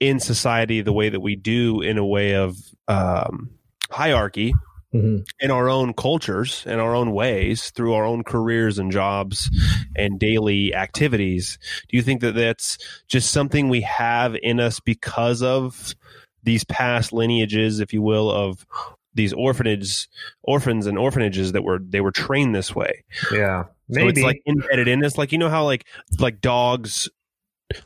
in 0.00 0.18
society 0.18 0.80
the 0.80 0.92
way 0.92 1.08
that 1.08 1.20
we 1.20 1.36
do 1.36 1.80
in 1.82 1.98
a 1.98 2.04
way 2.06 2.34
of 2.34 2.56
um, 2.88 3.50
hierarchy 3.90 4.52
Mhm. 4.92 5.24
in 5.38 5.52
our 5.52 5.68
own 5.68 5.92
cultures 5.94 6.64
in 6.66 6.80
our 6.80 6.96
own 6.96 7.12
ways 7.12 7.70
through 7.70 7.94
our 7.94 8.04
own 8.04 8.24
careers 8.24 8.76
and 8.76 8.90
jobs 8.90 9.48
and 9.94 10.18
daily 10.18 10.74
activities 10.74 11.58
do 11.88 11.96
you 11.96 12.02
think 12.02 12.20
that 12.22 12.34
that's 12.34 12.76
just 13.06 13.30
something 13.30 13.68
we 13.68 13.82
have 13.82 14.34
in 14.42 14.58
us 14.58 14.80
because 14.80 15.42
of 15.44 15.94
these 16.42 16.64
past 16.64 17.12
lineages 17.12 17.78
if 17.78 17.92
you 17.92 18.02
will 18.02 18.32
of 18.32 18.66
these 19.14 19.32
orphanages 19.34 20.08
orphans 20.42 20.86
and 20.88 20.98
orphanages 20.98 21.52
that 21.52 21.62
were 21.62 21.78
they 21.78 22.00
were 22.00 22.10
trained 22.10 22.52
this 22.52 22.74
way 22.74 23.04
Yeah, 23.30 23.62
so 23.64 23.68
maybe. 23.90 24.08
it's 24.08 24.22
like 24.22 24.42
embedded 24.44 24.88
in 24.88 25.04
us 25.04 25.16
like 25.16 25.30
you 25.30 25.38
know 25.38 25.48
how 25.50 25.64
like 25.64 25.86
like 26.18 26.40
dogs 26.40 27.08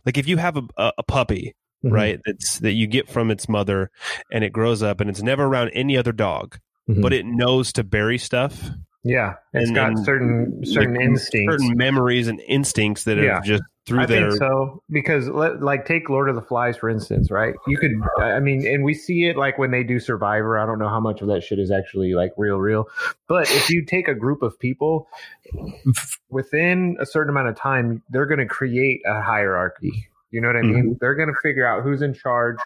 like 0.06 0.16
if 0.16 0.26
you 0.26 0.38
have 0.38 0.56
a, 0.56 0.62
a, 0.78 0.92
a 0.98 1.02
puppy 1.02 1.54
Mhm. 1.85 1.93
right 1.93 2.20
that's 2.26 2.59
that 2.61 2.72
you 2.72 2.87
get 2.87 3.09
from 3.09 3.30
its 3.30 3.49
mother 3.49 3.91
and 4.32 4.43
it 4.43 4.53
grows 4.53 4.82
up 4.82 5.01
and 5.01 5.11
it's 5.11 5.22
never 5.22 5.45
around 5.45 5.68
any 5.74 5.97
other 5.97 6.12
dog 6.12 6.59
Mhm. 6.89 7.03
but 7.03 7.12
it 7.12 7.26
knows 7.26 7.72
to 7.74 7.85
bury 7.85 8.18
stuff 8.18 8.70
yeah, 9.07 9.35
it's 9.53 9.66
and- 9.66 9.74
got 9.76 9.89
and, 9.89 9.99
certain 10.05 10.64
certain 10.64 10.99
instincts. 11.01 11.53
certain 11.62 11.76
memories 11.76 12.26
and 12.26 12.41
instincts 12.49 13.05
that 13.05 13.18
Yeah. 13.18 13.39
are 13.39 13.43
just 13.43 13.62
through 13.85 14.01
I 14.01 14.07
their 14.07 14.30
think 14.30 14.39
so 14.41 14.82
because 14.89 15.28
let, 15.28 15.61
like 15.62 15.85
take 15.85 16.09
Lord 16.09 16.30
of 16.30 16.37
the 16.37 16.41
Flies 16.41 16.74
for 16.78 16.89
instance, 16.89 17.30
right? 17.30 17.53
You 17.66 17.76
could, 17.76 17.93
I 18.18 18.41
mean, 18.41 18.66
and 18.66 18.82
we 18.82 18.95
see 18.95 19.26
it 19.26 19.37
like 19.37 19.59
when 19.59 19.72
they 19.72 19.82
do 19.82 20.01
Survivor. 20.01 20.59
I 20.59 20.64
don't 20.64 20.78
know 20.78 20.89
how 20.89 21.01
much 21.01 21.20
of 21.20 21.28
that 21.28 21.43
shit 21.43 21.59
is 21.59 21.70
actually 21.70 22.14
like 22.14 22.32
real, 22.39 22.57
real. 22.57 22.89
But 23.28 23.43
if 23.51 23.68
you 23.68 23.85
take 23.85 24.09
a 24.09 24.14
group 24.14 24.41
of 24.43 24.59
people 24.59 25.07
within 26.30 26.97
a 26.99 27.05
certain 27.07 27.28
amount 27.30 27.49
of 27.49 27.57
time, 27.57 28.03
they're 28.11 28.24
going 28.24 28.39
to 28.41 28.47
create 28.47 29.03
a 29.07 29.20
hierarchy. 29.20 30.09
You 30.35 30.41
know 30.41 30.49
what 30.49 30.57
I 30.57 30.62
mean? 30.62 30.99
They're 31.01 31.14
going 31.14 31.28
to 31.28 31.41
figure 31.43 31.64
out 31.64 31.82
who's 31.85 32.03
in 32.03 32.12
charge, 32.12 32.57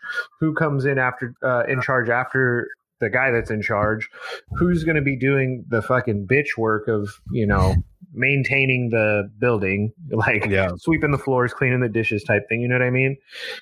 who 0.40 0.54
comes 0.54 0.86
in 0.86 0.98
after 0.98 1.34
uh, 1.42 1.64
in 1.68 1.82
charge 1.82 2.08
after 2.08 2.66
the 3.00 3.10
guy 3.10 3.30
that's 3.30 3.50
in 3.50 3.60
charge, 3.62 4.08
who's 4.56 4.84
going 4.84 4.96
to 4.96 5.02
be 5.02 5.16
doing 5.16 5.64
the 5.68 5.82
fucking 5.82 6.26
bitch 6.26 6.56
work 6.56 6.88
of 6.88 7.10
you 7.30 7.46
know 7.46 7.74
maintaining 8.14 8.88
the 8.88 9.30
building, 9.38 9.92
like 10.10 10.46
Yeah. 10.46 10.70
sweeping 10.78 11.10
the 11.10 11.18
floors, 11.18 11.52
cleaning 11.52 11.80
the 11.80 11.90
dishes 11.90 12.24
type 12.24 12.48
thing. 12.48 12.62
You 12.62 12.68
know 12.68 12.76
what 12.76 12.82
I 12.82 12.90
mean? 12.90 13.16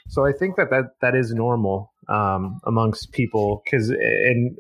So 0.09 0.25
I 0.25 0.33
think 0.33 0.57
that 0.57 0.71
that, 0.71 0.85
that 1.01 1.15
is 1.17 1.33
normal 1.35 1.93
um, 2.09 2.61
amongst 2.65 3.11
people 3.13 3.63
because 3.65 3.91
and 3.91 4.57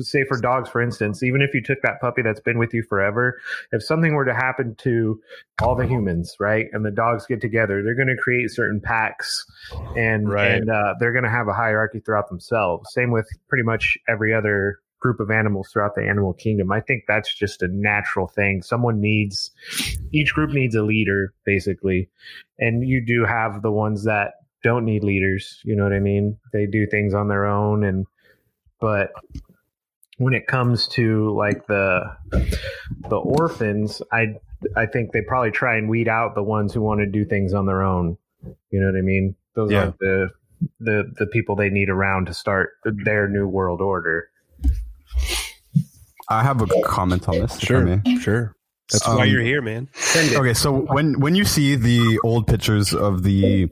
say 0.00 0.24
for 0.24 0.40
dogs, 0.40 0.68
for 0.70 0.80
instance, 0.80 1.22
even 1.22 1.42
if 1.42 1.52
you 1.54 1.62
took 1.62 1.82
that 1.82 2.00
puppy 2.00 2.22
that's 2.22 2.40
been 2.40 2.58
with 2.58 2.72
you 2.72 2.82
forever, 2.82 3.38
if 3.72 3.82
something 3.82 4.14
were 4.14 4.24
to 4.24 4.34
happen 4.34 4.74
to 4.76 5.20
all 5.62 5.74
the 5.74 5.86
humans, 5.86 6.34
right, 6.40 6.66
and 6.72 6.84
the 6.84 6.90
dogs 6.90 7.26
get 7.26 7.40
together, 7.40 7.82
they're 7.82 7.94
going 7.94 8.08
to 8.08 8.16
create 8.16 8.50
certain 8.50 8.80
packs, 8.80 9.44
and 9.96 10.28
Right. 10.28 10.52
and 10.52 10.70
uh, 10.70 10.94
they're 10.98 11.12
going 11.12 11.24
to 11.24 11.30
have 11.30 11.48
a 11.48 11.52
hierarchy 11.52 12.00
throughout 12.00 12.28
themselves. 12.28 12.92
Same 12.92 13.10
with 13.10 13.28
pretty 13.48 13.64
much 13.64 13.98
every 14.08 14.32
other 14.32 14.78
group 15.00 15.18
of 15.20 15.30
animals 15.30 15.68
throughout 15.70 15.96
the 15.96 16.02
animal 16.02 16.32
kingdom. 16.32 16.70
I 16.70 16.80
think 16.80 17.04
that's 17.08 17.34
just 17.34 17.60
a 17.60 17.68
natural 17.68 18.28
thing. 18.28 18.62
Someone 18.62 19.00
needs 19.00 19.50
each 20.12 20.32
group 20.32 20.50
needs 20.50 20.74
a 20.74 20.82
leader, 20.82 21.34
basically, 21.44 22.08
and 22.58 22.86
you 22.86 23.04
do 23.04 23.24
have 23.24 23.62
the 23.62 23.72
ones 23.72 24.04
that 24.04 24.34
don't 24.62 24.84
need 24.84 25.02
leaders. 25.02 25.60
You 25.64 25.74
know 25.74 25.82
what 25.82 25.92
I 25.92 25.98
mean? 25.98 26.38
They 26.52 26.66
do 26.66 26.86
things 26.86 27.14
on 27.14 27.28
their 27.28 27.46
own, 27.46 27.84
and 27.84 28.06
but 28.80 29.10
when 30.18 30.34
it 30.34 30.46
comes 30.46 30.86
to 30.88 31.34
like 31.36 31.66
the 31.66 32.16
the 33.08 33.16
orphans, 33.16 34.02
I 34.12 34.34
I 34.76 34.86
think 34.86 35.12
they 35.12 35.22
probably 35.22 35.50
try 35.50 35.76
and 35.76 35.88
weed 35.88 36.08
out 36.08 36.34
the 36.34 36.42
ones 36.42 36.72
who 36.72 36.80
want 36.82 37.00
to 37.00 37.06
do 37.06 37.24
things 37.24 37.54
on 37.54 37.66
their 37.66 37.82
own. 37.82 38.16
You 38.70 38.80
know 38.80 38.86
what 38.86 38.96
I 38.96 39.02
mean? 39.02 39.34
Those 39.54 39.70
Yeah. 39.72 39.78
aren't 39.80 39.98
the 39.98 40.28
the 40.78 41.12
the 41.18 41.26
people 41.26 41.56
they 41.56 41.70
need 41.70 41.88
around 41.88 42.26
to 42.26 42.34
start 42.34 42.70
their 42.84 43.28
new 43.28 43.48
world 43.48 43.80
order. 43.80 44.28
I 46.28 46.42
have 46.42 46.60
a 46.62 46.66
comment 46.84 47.28
on 47.28 47.40
this. 47.40 47.58
Sure, 47.58 48.00
I 48.06 48.18
sure 48.18 48.56
that's 48.90 49.06
Um, 49.08 49.16
why 49.16 49.24
you're 49.24 49.42
here 49.42 49.60
man 49.62 49.88
Okay, 50.16 50.54
so 50.54 50.72
when 50.72 51.18
when 51.20 51.34
you 51.34 51.44
see 51.44 51.74
the 51.74 52.20
old 52.24 52.46
pictures 52.46 52.94
of 52.94 53.22
the 53.22 53.68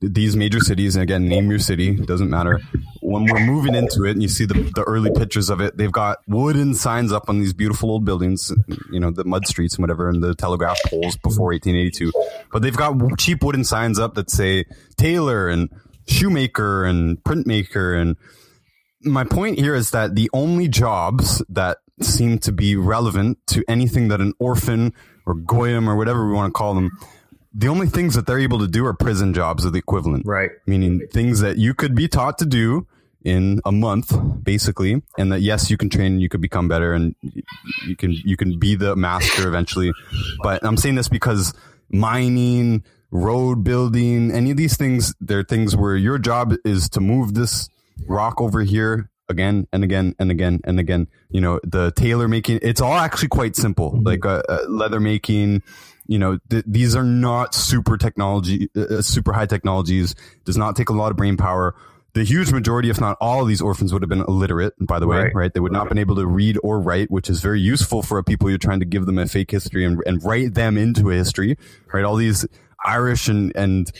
these 0.00 0.34
major 0.36 0.60
cities, 0.60 0.96
and 0.96 1.02
again, 1.02 1.28
name 1.28 1.50
your 1.50 1.58
city, 1.58 1.94
doesn't 1.94 2.30
matter. 2.30 2.60
When 3.06 3.26
we're 3.26 3.44
moving 3.44 3.74
into 3.74 4.04
it, 4.04 4.12
and 4.12 4.22
you 4.22 4.28
see 4.28 4.46
the 4.46 4.54
the 4.74 4.82
early 4.82 5.10
pictures 5.10 5.50
of 5.50 5.60
it, 5.60 5.76
they've 5.76 5.92
got 5.92 6.18
wooden 6.26 6.74
signs 6.74 7.12
up 7.12 7.28
on 7.28 7.38
these 7.38 7.52
beautiful 7.52 7.90
old 7.90 8.04
buildings, 8.04 8.50
you 8.90 8.98
know, 8.98 9.10
the 9.10 9.24
mud 9.24 9.46
streets 9.46 9.74
and 9.74 9.82
whatever, 9.82 10.08
and 10.08 10.22
the 10.22 10.34
telegraph 10.34 10.78
poles 10.86 11.16
before 11.18 11.52
1882. 11.52 12.12
But 12.50 12.62
they've 12.62 12.76
got 12.76 13.18
cheap 13.18 13.42
wooden 13.42 13.64
signs 13.64 13.98
up 13.98 14.14
that 14.14 14.30
say 14.30 14.64
tailor 14.96 15.48
and 15.48 15.68
shoemaker 16.06 16.84
and 16.84 17.22
printmaker 17.24 18.00
and 18.00 18.16
my 19.04 19.24
point 19.24 19.58
here 19.58 19.74
is 19.74 19.90
that 19.90 20.14
the 20.14 20.30
only 20.32 20.68
jobs 20.68 21.42
that 21.48 21.78
seem 22.00 22.38
to 22.38 22.52
be 22.52 22.76
relevant 22.76 23.38
to 23.48 23.64
anything 23.68 24.08
that 24.08 24.20
an 24.20 24.32
orphan 24.38 24.92
or 25.26 25.34
goyim 25.34 25.88
or 25.88 25.96
whatever 25.96 26.26
we 26.26 26.32
want 26.32 26.52
to 26.52 26.56
call 26.56 26.74
them, 26.74 26.90
the 27.52 27.68
only 27.68 27.86
things 27.86 28.14
that 28.14 28.26
they're 28.26 28.40
able 28.40 28.58
to 28.58 28.66
do 28.66 28.84
are 28.84 28.94
prison 28.94 29.32
jobs 29.32 29.64
or 29.64 29.70
the 29.70 29.78
equivalent. 29.78 30.26
Right. 30.26 30.50
Meaning 30.66 31.06
things 31.12 31.40
that 31.40 31.56
you 31.58 31.74
could 31.74 31.94
be 31.94 32.08
taught 32.08 32.38
to 32.38 32.46
do 32.46 32.86
in 33.24 33.60
a 33.64 33.72
month, 33.72 34.14
basically, 34.42 35.02
and 35.18 35.32
that 35.32 35.40
yes, 35.40 35.70
you 35.70 35.76
can 35.76 35.88
train, 35.88 36.20
you 36.20 36.28
could 36.28 36.42
become 36.42 36.68
better, 36.68 36.92
and 36.92 37.14
you 37.86 37.96
can 37.96 38.12
you 38.12 38.36
can 38.36 38.58
be 38.58 38.74
the 38.74 38.94
master 38.94 39.48
eventually. 39.48 39.92
But 40.42 40.64
I'm 40.64 40.76
saying 40.76 40.96
this 40.96 41.08
because 41.08 41.54
mining, 41.90 42.84
road 43.10 43.64
building, 43.64 44.30
any 44.30 44.50
of 44.50 44.56
these 44.56 44.76
things, 44.76 45.14
they're 45.20 45.42
things 45.42 45.74
where 45.74 45.96
your 45.96 46.18
job 46.18 46.54
is 46.64 46.88
to 46.90 47.00
move 47.00 47.34
this 47.34 47.68
rock 48.06 48.40
over 48.40 48.60
here 48.60 49.10
again 49.28 49.66
and 49.72 49.82
again 49.84 50.14
and 50.18 50.30
again 50.30 50.60
and 50.64 50.78
again. 50.78 51.08
You 51.30 51.40
know, 51.40 51.60
the 51.64 51.92
tailor 51.92 52.28
making, 52.28 52.60
it's 52.62 52.80
all 52.80 52.94
actually 52.94 53.28
quite 53.28 53.56
simple, 53.56 53.98
like 54.02 54.24
uh, 54.26 54.42
uh, 54.48 54.64
leather 54.68 55.00
making. 55.00 55.62
You 56.06 56.18
know, 56.18 56.38
th- 56.50 56.64
these 56.66 56.94
are 56.94 57.04
not 57.04 57.54
super 57.54 57.96
technology, 57.96 58.68
uh, 58.76 59.00
super 59.00 59.32
high 59.32 59.46
technologies. 59.46 60.14
Does 60.44 60.58
not 60.58 60.76
take 60.76 60.90
a 60.90 60.92
lot 60.92 61.10
of 61.10 61.16
brain 61.16 61.36
power. 61.36 61.74
The 62.14 62.22
huge 62.24 62.52
majority, 62.52 62.90
if 62.90 63.00
not 63.00 63.16
all 63.20 63.42
of 63.42 63.48
these 63.48 63.60
orphans 63.60 63.92
would 63.92 64.02
have 64.02 64.08
been 64.08 64.20
illiterate, 64.20 64.74
by 64.80 65.00
the 65.00 65.06
way, 65.08 65.16
Right. 65.24 65.34
right? 65.34 65.52
They 65.52 65.58
would 65.60 65.72
not 65.72 65.80
have 65.80 65.88
been 65.88 65.98
able 65.98 66.14
to 66.16 66.26
read 66.26 66.58
or 66.62 66.80
write, 66.80 67.10
which 67.10 67.28
is 67.28 67.40
very 67.40 67.60
useful 67.60 68.02
for 68.02 68.18
a 68.18 68.24
people 68.24 68.48
you're 68.48 68.58
trying 68.58 68.78
to 68.80 68.86
give 68.86 69.06
them 69.06 69.18
a 69.18 69.26
fake 69.26 69.50
history 69.50 69.84
and, 69.84 70.00
and 70.06 70.22
write 70.22 70.54
them 70.54 70.78
into 70.78 71.10
a 71.10 71.14
history, 71.14 71.58
right? 71.92 72.04
All 72.04 72.14
these 72.16 72.46
Irish 72.84 73.28
and, 73.28 73.54
and 73.56 73.90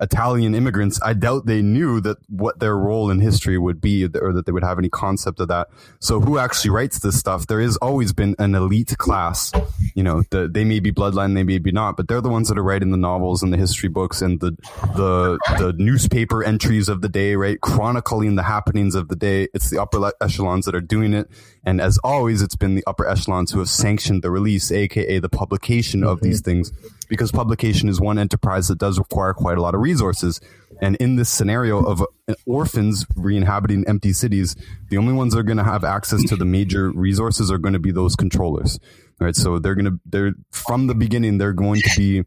Italian 0.00 0.54
immigrants, 0.54 1.00
I 1.02 1.14
doubt 1.14 1.46
they 1.46 1.62
knew 1.62 2.00
that 2.00 2.18
what 2.28 2.60
their 2.60 2.76
role 2.76 3.10
in 3.10 3.20
history 3.20 3.58
would 3.58 3.80
be 3.80 4.04
or 4.04 4.32
that 4.32 4.46
they 4.46 4.52
would 4.52 4.64
have 4.64 4.78
any 4.78 4.88
concept 4.88 5.40
of 5.40 5.48
that. 5.48 5.68
So 6.00 6.20
who 6.20 6.38
actually 6.38 6.70
writes 6.70 6.98
this 6.98 7.18
stuff? 7.18 7.46
There 7.46 7.60
has 7.60 7.76
always 7.78 8.12
been 8.12 8.36
an 8.38 8.54
elite 8.54 8.96
class. 8.98 9.52
You 9.94 10.02
know, 10.02 10.22
the, 10.30 10.48
they 10.48 10.64
may 10.64 10.80
be 10.80 10.92
bloodline, 10.92 11.34
they 11.34 11.42
may 11.42 11.58
be 11.58 11.72
not, 11.72 11.96
but 11.96 12.08
they're 12.08 12.20
the 12.20 12.28
ones 12.28 12.48
that 12.48 12.58
are 12.58 12.62
writing 12.62 12.90
the 12.90 12.96
novels 12.96 13.42
and 13.42 13.52
the 13.52 13.56
history 13.56 13.88
books 13.88 14.22
and 14.22 14.40
the, 14.40 14.52
the, 14.96 15.38
the 15.58 15.74
newspaper 15.76 16.44
entries 16.44 16.88
of 16.88 17.00
the 17.00 17.08
day, 17.08 17.36
right? 17.36 17.60
Chronicling 17.60 18.34
the 18.34 18.42
happenings 18.42 18.94
of 18.94 19.08
the 19.08 19.16
day. 19.16 19.48
It's 19.54 19.70
the 19.70 19.80
upper 19.80 20.12
echelons 20.20 20.66
that 20.66 20.74
are 20.74 20.80
doing 20.80 21.14
it. 21.14 21.28
And 21.66 21.80
as 21.80 21.98
always, 22.04 22.42
it's 22.42 22.56
been 22.56 22.74
the 22.74 22.84
upper 22.86 23.06
echelons 23.08 23.52
who 23.52 23.58
have 23.58 23.70
sanctioned 23.70 24.22
the 24.22 24.30
release, 24.30 24.70
aka 24.70 25.18
the 25.18 25.28
publication 25.28 26.04
of 26.04 26.20
these 26.20 26.42
mm-hmm. 26.42 26.50
things, 26.50 26.72
because 27.08 27.32
publication 27.32 27.88
is 27.88 28.00
one 28.00 28.18
enterprise 28.18 28.68
that 28.68 28.78
does 28.78 28.98
require 28.98 29.32
quite 29.32 29.56
a 29.56 29.62
lot 29.62 29.74
of 29.74 29.80
resources. 29.80 30.40
And 30.82 30.96
in 30.96 31.16
this 31.16 31.28
scenario 31.28 31.82
of 31.84 32.02
uh, 32.02 32.34
orphans 32.46 33.06
re-inhabiting 33.16 33.84
empty 33.86 34.12
cities, 34.12 34.56
the 34.90 34.98
only 34.98 35.12
ones 35.12 35.32
that 35.32 35.40
are 35.40 35.44
going 35.44 35.58
to 35.58 35.64
have 35.64 35.84
access 35.84 36.22
to 36.24 36.36
the 36.36 36.44
major 36.44 36.90
resources 36.90 37.50
are 37.50 37.58
going 37.58 37.74
to 37.74 37.78
be 37.78 37.92
those 37.92 38.16
controllers. 38.16 38.78
Right. 39.20 39.36
So 39.36 39.58
they're 39.60 39.76
going 39.76 39.84
to, 39.84 40.00
they're 40.04 40.34
from 40.50 40.88
the 40.88 40.94
beginning, 40.94 41.38
they're 41.38 41.52
going 41.52 41.80
to 41.82 41.90
be 41.96 42.24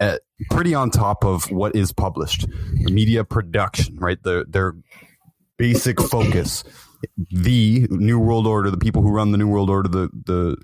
at, 0.00 0.20
pretty 0.50 0.72
on 0.72 0.90
top 0.90 1.24
of 1.24 1.50
what 1.50 1.74
is 1.74 1.92
published, 1.92 2.46
media 2.72 3.24
production, 3.24 3.96
right? 3.96 4.22
The, 4.22 4.44
their 4.48 4.76
basic 5.56 6.00
focus, 6.00 6.62
the 7.30 7.86
New 7.90 8.18
World 8.18 8.46
Order, 8.46 8.70
the 8.70 8.78
people 8.78 9.02
who 9.02 9.10
run 9.10 9.32
the 9.32 9.38
New 9.38 9.48
World 9.48 9.70
Order, 9.70 9.88
the, 9.88 10.08
the, 10.24 10.56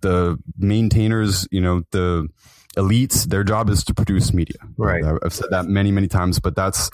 the 0.00 0.38
maintainers, 0.58 1.48
you 1.50 1.60
know, 1.60 1.82
the 1.90 2.28
elites, 2.76 3.24
their 3.24 3.42
job 3.42 3.70
is 3.70 3.82
to 3.84 3.94
produce 3.94 4.32
media. 4.32 4.58
Right. 4.76 5.02
I've 5.22 5.32
said 5.32 5.48
that 5.50 5.66
many, 5.66 5.90
many 5.90 6.08
times, 6.08 6.38
but 6.38 6.54
that's 6.54 6.90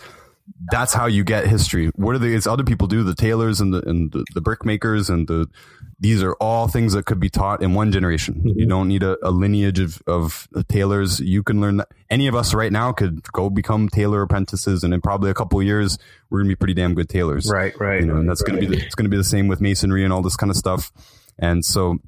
that's 0.70 0.93
how 0.93 1.07
you 1.07 1.24
get 1.24 1.47
history. 1.47 1.90
What 1.97 2.14
are 2.14 2.18
the 2.18 2.34
it's 2.34 2.47
other 2.47 2.64
people 2.64 2.86
do? 2.86 3.03
The 3.03 3.14
tailors 3.14 3.61
and 3.61 3.74
the 3.74 3.88
and 3.88 4.12
the, 4.12 4.24
the 4.34 4.40
brick 4.40 4.64
makers 4.64 5.11
and 5.11 5.26
the 5.26 5.49
these 6.01 6.20
are 6.20 6.34
all 6.34 6.66
things 6.66 6.95
that 6.95 7.07
could 7.07 7.20
be 7.20 7.30
taught 7.30 7.62
in 7.62 7.74
one 7.74 7.93
generation. 7.93 8.34
Mm-hmm. 8.34 8.59
You 8.59 8.66
don't 8.66 8.88
need 8.88 9.05
a, 9.05 9.16
a 9.24 9.30
lineage 9.30 9.78
of, 9.78 10.03
of 10.09 10.49
tailors. 10.68 11.20
You 11.20 11.45
can 11.45 11.61
learn 11.61 11.76
that. 11.76 11.88
Any 12.11 12.26
of 12.26 12.34
us 12.34 12.55
right 12.55 12.72
now 12.72 12.90
could 12.90 13.22
go 13.32 13.49
become 13.49 13.88
tailor 13.88 14.22
apprentices, 14.22 14.82
and 14.82 14.93
in 14.93 15.01
probably 15.01 15.30
a 15.30 15.34
couple 15.34 15.61
of 15.61 15.64
years, 15.64 15.99
we're 16.28 16.40
gonna 16.40 16.49
be 16.49 16.57
pretty 16.57 16.74
damn 16.74 16.95
good 16.95 17.09
tailors. 17.09 17.49
Right, 17.49 17.78
right. 17.78 18.01
You 18.01 18.07
know, 18.07 18.16
and 18.16 18.28
that's 18.28 18.43
gonna 18.43 18.59
be 18.59 18.66
the, 18.66 18.84
it's 18.84 18.97
gonna 18.97 19.09
be 19.09 19.16
the 19.16 19.24
same 19.24 19.47
with 19.47 19.61
masonry 19.61 20.03
and 20.03 20.12
all 20.12 20.22
this 20.22 20.36
kind 20.36 20.51
of 20.51 20.57
stuff. 20.57 20.93
And 21.38 21.64
so 21.64 21.99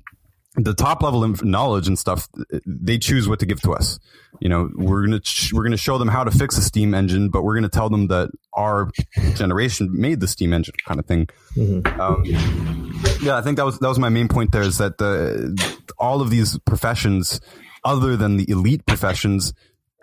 the 0.56 0.74
top 0.74 1.02
level 1.02 1.24
of 1.24 1.44
knowledge 1.44 1.88
and 1.88 1.98
stuff, 1.98 2.28
they 2.66 2.98
choose 2.98 3.28
what 3.28 3.40
to 3.40 3.46
give 3.46 3.60
to 3.62 3.72
us. 3.72 3.98
You 4.40 4.48
know, 4.48 4.70
we're 4.74 5.04
gonna 5.04 5.20
ch- 5.20 5.52
we're 5.52 5.62
gonna 5.64 5.76
show 5.76 5.98
them 5.98 6.08
how 6.08 6.24
to 6.24 6.30
fix 6.30 6.56
a 6.58 6.62
steam 6.62 6.94
engine, 6.94 7.28
but 7.28 7.42
we're 7.42 7.54
gonna 7.54 7.68
tell 7.68 7.88
them 7.88 8.08
that 8.08 8.30
our 8.52 8.90
generation 9.34 9.88
made 9.92 10.20
the 10.20 10.28
steam 10.28 10.52
engine, 10.52 10.74
kind 10.86 10.98
of 11.00 11.06
thing. 11.06 11.28
Um, 12.00 12.22
yeah, 13.20 13.36
I 13.36 13.42
think 13.42 13.56
that 13.56 13.64
was 13.64 13.78
that 13.78 13.88
was 13.88 13.98
my 13.98 14.08
main 14.08 14.28
point. 14.28 14.52
There 14.52 14.62
is 14.62 14.78
that 14.78 14.98
the 14.98 15.56
all 15.98 16.20
of 16.20 16.30
these 16.30 16.58
professions, 16.60 17.40
other 17.84 18.16
than 18.16 18.36
the 18.36 18.48
elite 18.50 18.86
professions, 18.86 19.52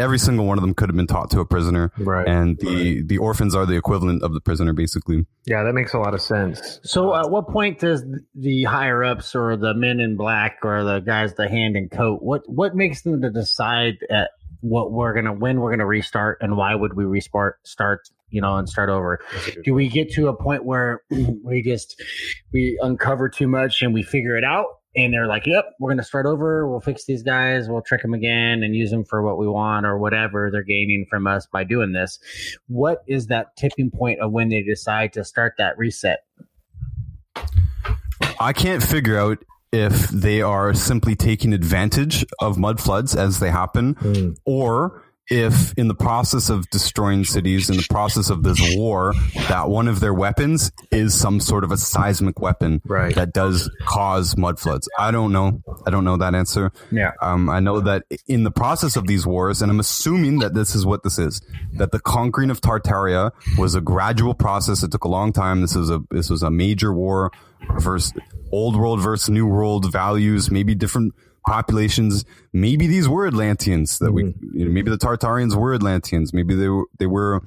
every 0.02 0.18
single 0.20 0.46
one 0.46 0.58
of 0.58 0.62
them 0.62 0.74
could 0.74 0.90
have 0.90 0.96
been 0.96 1.08
taught 1.08 1.30
to 1.32 1.40
a 1.40 1.46
prisoner. 1.46 1.92
Right. 1.98 2.28
And 2.28 2.58
the 2.58 3.04
the 3.04 3.18
orphans 3.18 3.56
are 3.56 3.66
the 3.66 3.76
equivalent 3.76 4.24
of 4.24 4.34
the 4.34 4.42
prisoner, 4.42 4.74
basically. 4.74 5.26
Yeah, 5.46 5.64
that 5.64 5.74
makes 5.74 5.94
a 5.94 6.00
lot 6.00 6.14
of 6.14 6.22
sense. 6.22 6.80
So, 6.84 7.14
uh, 7.14 7.22
at 7.22 7.32
what 7.32 7.48
point 7.48 7.80
does 7.80 8.04
the 8.36 8.64
higher 8.64 9.04
ups 9.04 9.36
or 9.36 9.56
the 9.56 9.74
men 9.74 10.00
in 10.00 10.18
black 10.18 10.60
or 10.64 10.84
the 10.84 11.00
guys 11.00 11.36
the 11.36 11.48
hand 11.48 11.76
and 11.76 11.90
coat 11.90 12.22
what 12.22 12.42
what 12.48 12.76
makes 12.76 13.04
them 13.04 13.22
to 13.22 13.30
decide 13.30 13.98
at 14.10 14.32
what 14.62 14.92
we're 14.92 15.14
gonna 15.14 15.34
when 15.34 15.60
we're 15.60 15.72
gonna 15.72 15.86
restart 15.86 16.40
and 16.42 16.58
why 16.58 16.76
would 16.76 16.94
we 16.94 17.06
restart 17.06 17.66
start 17.66 18.10
you 18.30 18.42
know 18.42 18.58
and 18.58 18.68
start 18.68 18.90
over? 18.90 19.20
Do 19.64 19.74
we 19.74 19.88
get 19.88 20.12
to 20.14 20.28
a 20.28 20.36
point 20.36 20.66
where 20.66 21.02
we 21.44 21.62
just 21.62 22.02
we 22.52 22.80
uncover 22.82 23.30
too 23.30 23.48
much 23.48 23.82
and 23.82 23.94
we 23.94 24.04
figure 24.04 24.38
it 24.38 24.44
out? 24.44 24.66
And 24.96 25.14
they're 25.14 25.28
like, 25.28 25.48
"Yep, 25.48 25.66
we're 25.80 25.92
gonna 25.92 26.04
start 26.04 26.26
over. 26.26 26.68
We'll 26.68 26.82
fix 26.82 27.06
these 27.06 27.24
guys. 27.24 27.70
We'll 27.70 27.82
trick 27.82 28.02
them 28.02 28.14
again 28.14 28.64
and 28.64 28.76
use 28.76 28.92
them 28.92 29.06
for 29.06 29.22
what 29.22 29.38
we 29.38 29.48
want 29.48 29.86
or 29.86 29.98
whatever 29.98 30.50
they're 30.52 30.64
gaining 30.64 31.06
from 31.10 31.28
us 31.28 31.46
by 31.46 31.64
doing 31.64 31.94
this." 31.94 32.20
What 32.68 33.04
is 33.08 33.28
that 33.28 33.56
tipping 33.56 33.90
point 33.90 34.20
of 34.20 34.32
when 34.32 34.50
they 34.50 34.62
decide 34.62 35.14
to 35.14 35.24
start 35.24 35.54
that 35.58 35.78
reset? 35.78 36.26
I 38.40 38.54
can't 38.54 38.84
figure 38.84 39.18
out 39.18 39.38
if 39.72 40.10
they 40.10 40.42
are 40.42 40.74
simply 40.74 41.16
taking 41.16 41.54
advantage 41.54 42.26
of 42.40 42.58
mud 42.58 42.80
floods 42.80 43.16
as 43.16 43.40
they 43.40 43.50
happen, 43.50 43.94
hmm. 43.94 44.32
or 44.46 45.04
if 45.30 45.74
in 45.78 45.88
the 45.88 45.96
process 45.96 46.50
of 46.50 46.70
destroying 46.72 47.24
cities, 47.24 47.70
in 47.70 47.78
the 47.78 47.86
process 47.90 48.30
of 48.30 48.44
this 48.44 48.60
war, 48.76 49.14
that 49.48 49.70
one 49.70 49.88
of 49.88 50.00
their 50.02 50.14
weapons 50.14 50.72
is 50.92 51.14
some 51.14 51.40
sort 51.40 51.64
of 51.64 51.72
a 51.72 51.78
seismic 51.78 52.40
weapon 52.40 52.82
Right. 52.86 53.16
that 53.16 53.32
does 53.34 53.70
cause 53.86 54.36
mud 54.36 54.60
floods. 54.60 54.90
I 55.00 55.12
don't 55.12 55.32
know. 55.32 55.62
I 55.86 55.90
don't 55.90 56.04
know 56.04 56.18
that 56.18 56.36
answer. 56.36 56.72
Yeah. 56.92 57.12
Um, 57.22 57.50
I 57.50 57.60
know 57.62 57.80
that 57.80 58.04
in 58.28 58.44
the 58.44 58.52
process 58.52 58.96
of 58.98 59.08
these 59.08 59.26
wars, 59.26 59.62
and 59.62 59.72
I'm 59.72 59.80
assuming 59.80 60.40
that 60.40 60.54
this 60.54 60.76
is 60.76 60.86
what 60.86 61.04
this 61.04 61.18
is, 61.18 61.42
that 61.74 61.92
the 61.92 62.00
conquering 62.00 62.50
of 62.50 62.60
Tartaria 62.60 63.32
was 63.58 63.74
a 63.76 63.82
gradual 63.82 64.34
process. 64.34 64.84
It 64.84 64.92
took 64.92 65.06
a 65.06 65.10
long 65.10 65.32
time. 65.32 65.62
This 65.62 65.76
was 65.76 65.90
a 65.90 66.02
this 66.12 66.30
was 66.30 66.44
a 66.44 66.52
major 66.52 66.92
war 66.94 67.32
versus 67.80 68.12
old 68.52 68.76
world 68.76 69.00
versus 69.02 69.30
new 69.30 69.46
world 69.46 69.90
values, 69.92 70.52
maybe 70.52 70.76
different 70.76 71.14
populations. 71.48 72.26
Maybe 72.54 72.88
these 72.88 73.08
were 73.10 73.28
Atlanteans 73.28 74.00
that 74.00 74.12
we, 74.12 74.34
you 74.54 74.66
know, 74.66 74.72
maybe 74.72 74.90
the 74.92 74.98
Tartarians 74.98 75.56
were 75.56 75.74
Atlanteans. 75.74 76.34
Maybe 76.34 76.56
they 76.56 76.70
were 76.70 76.86
they 77.00 77.08
were 77.08 77.42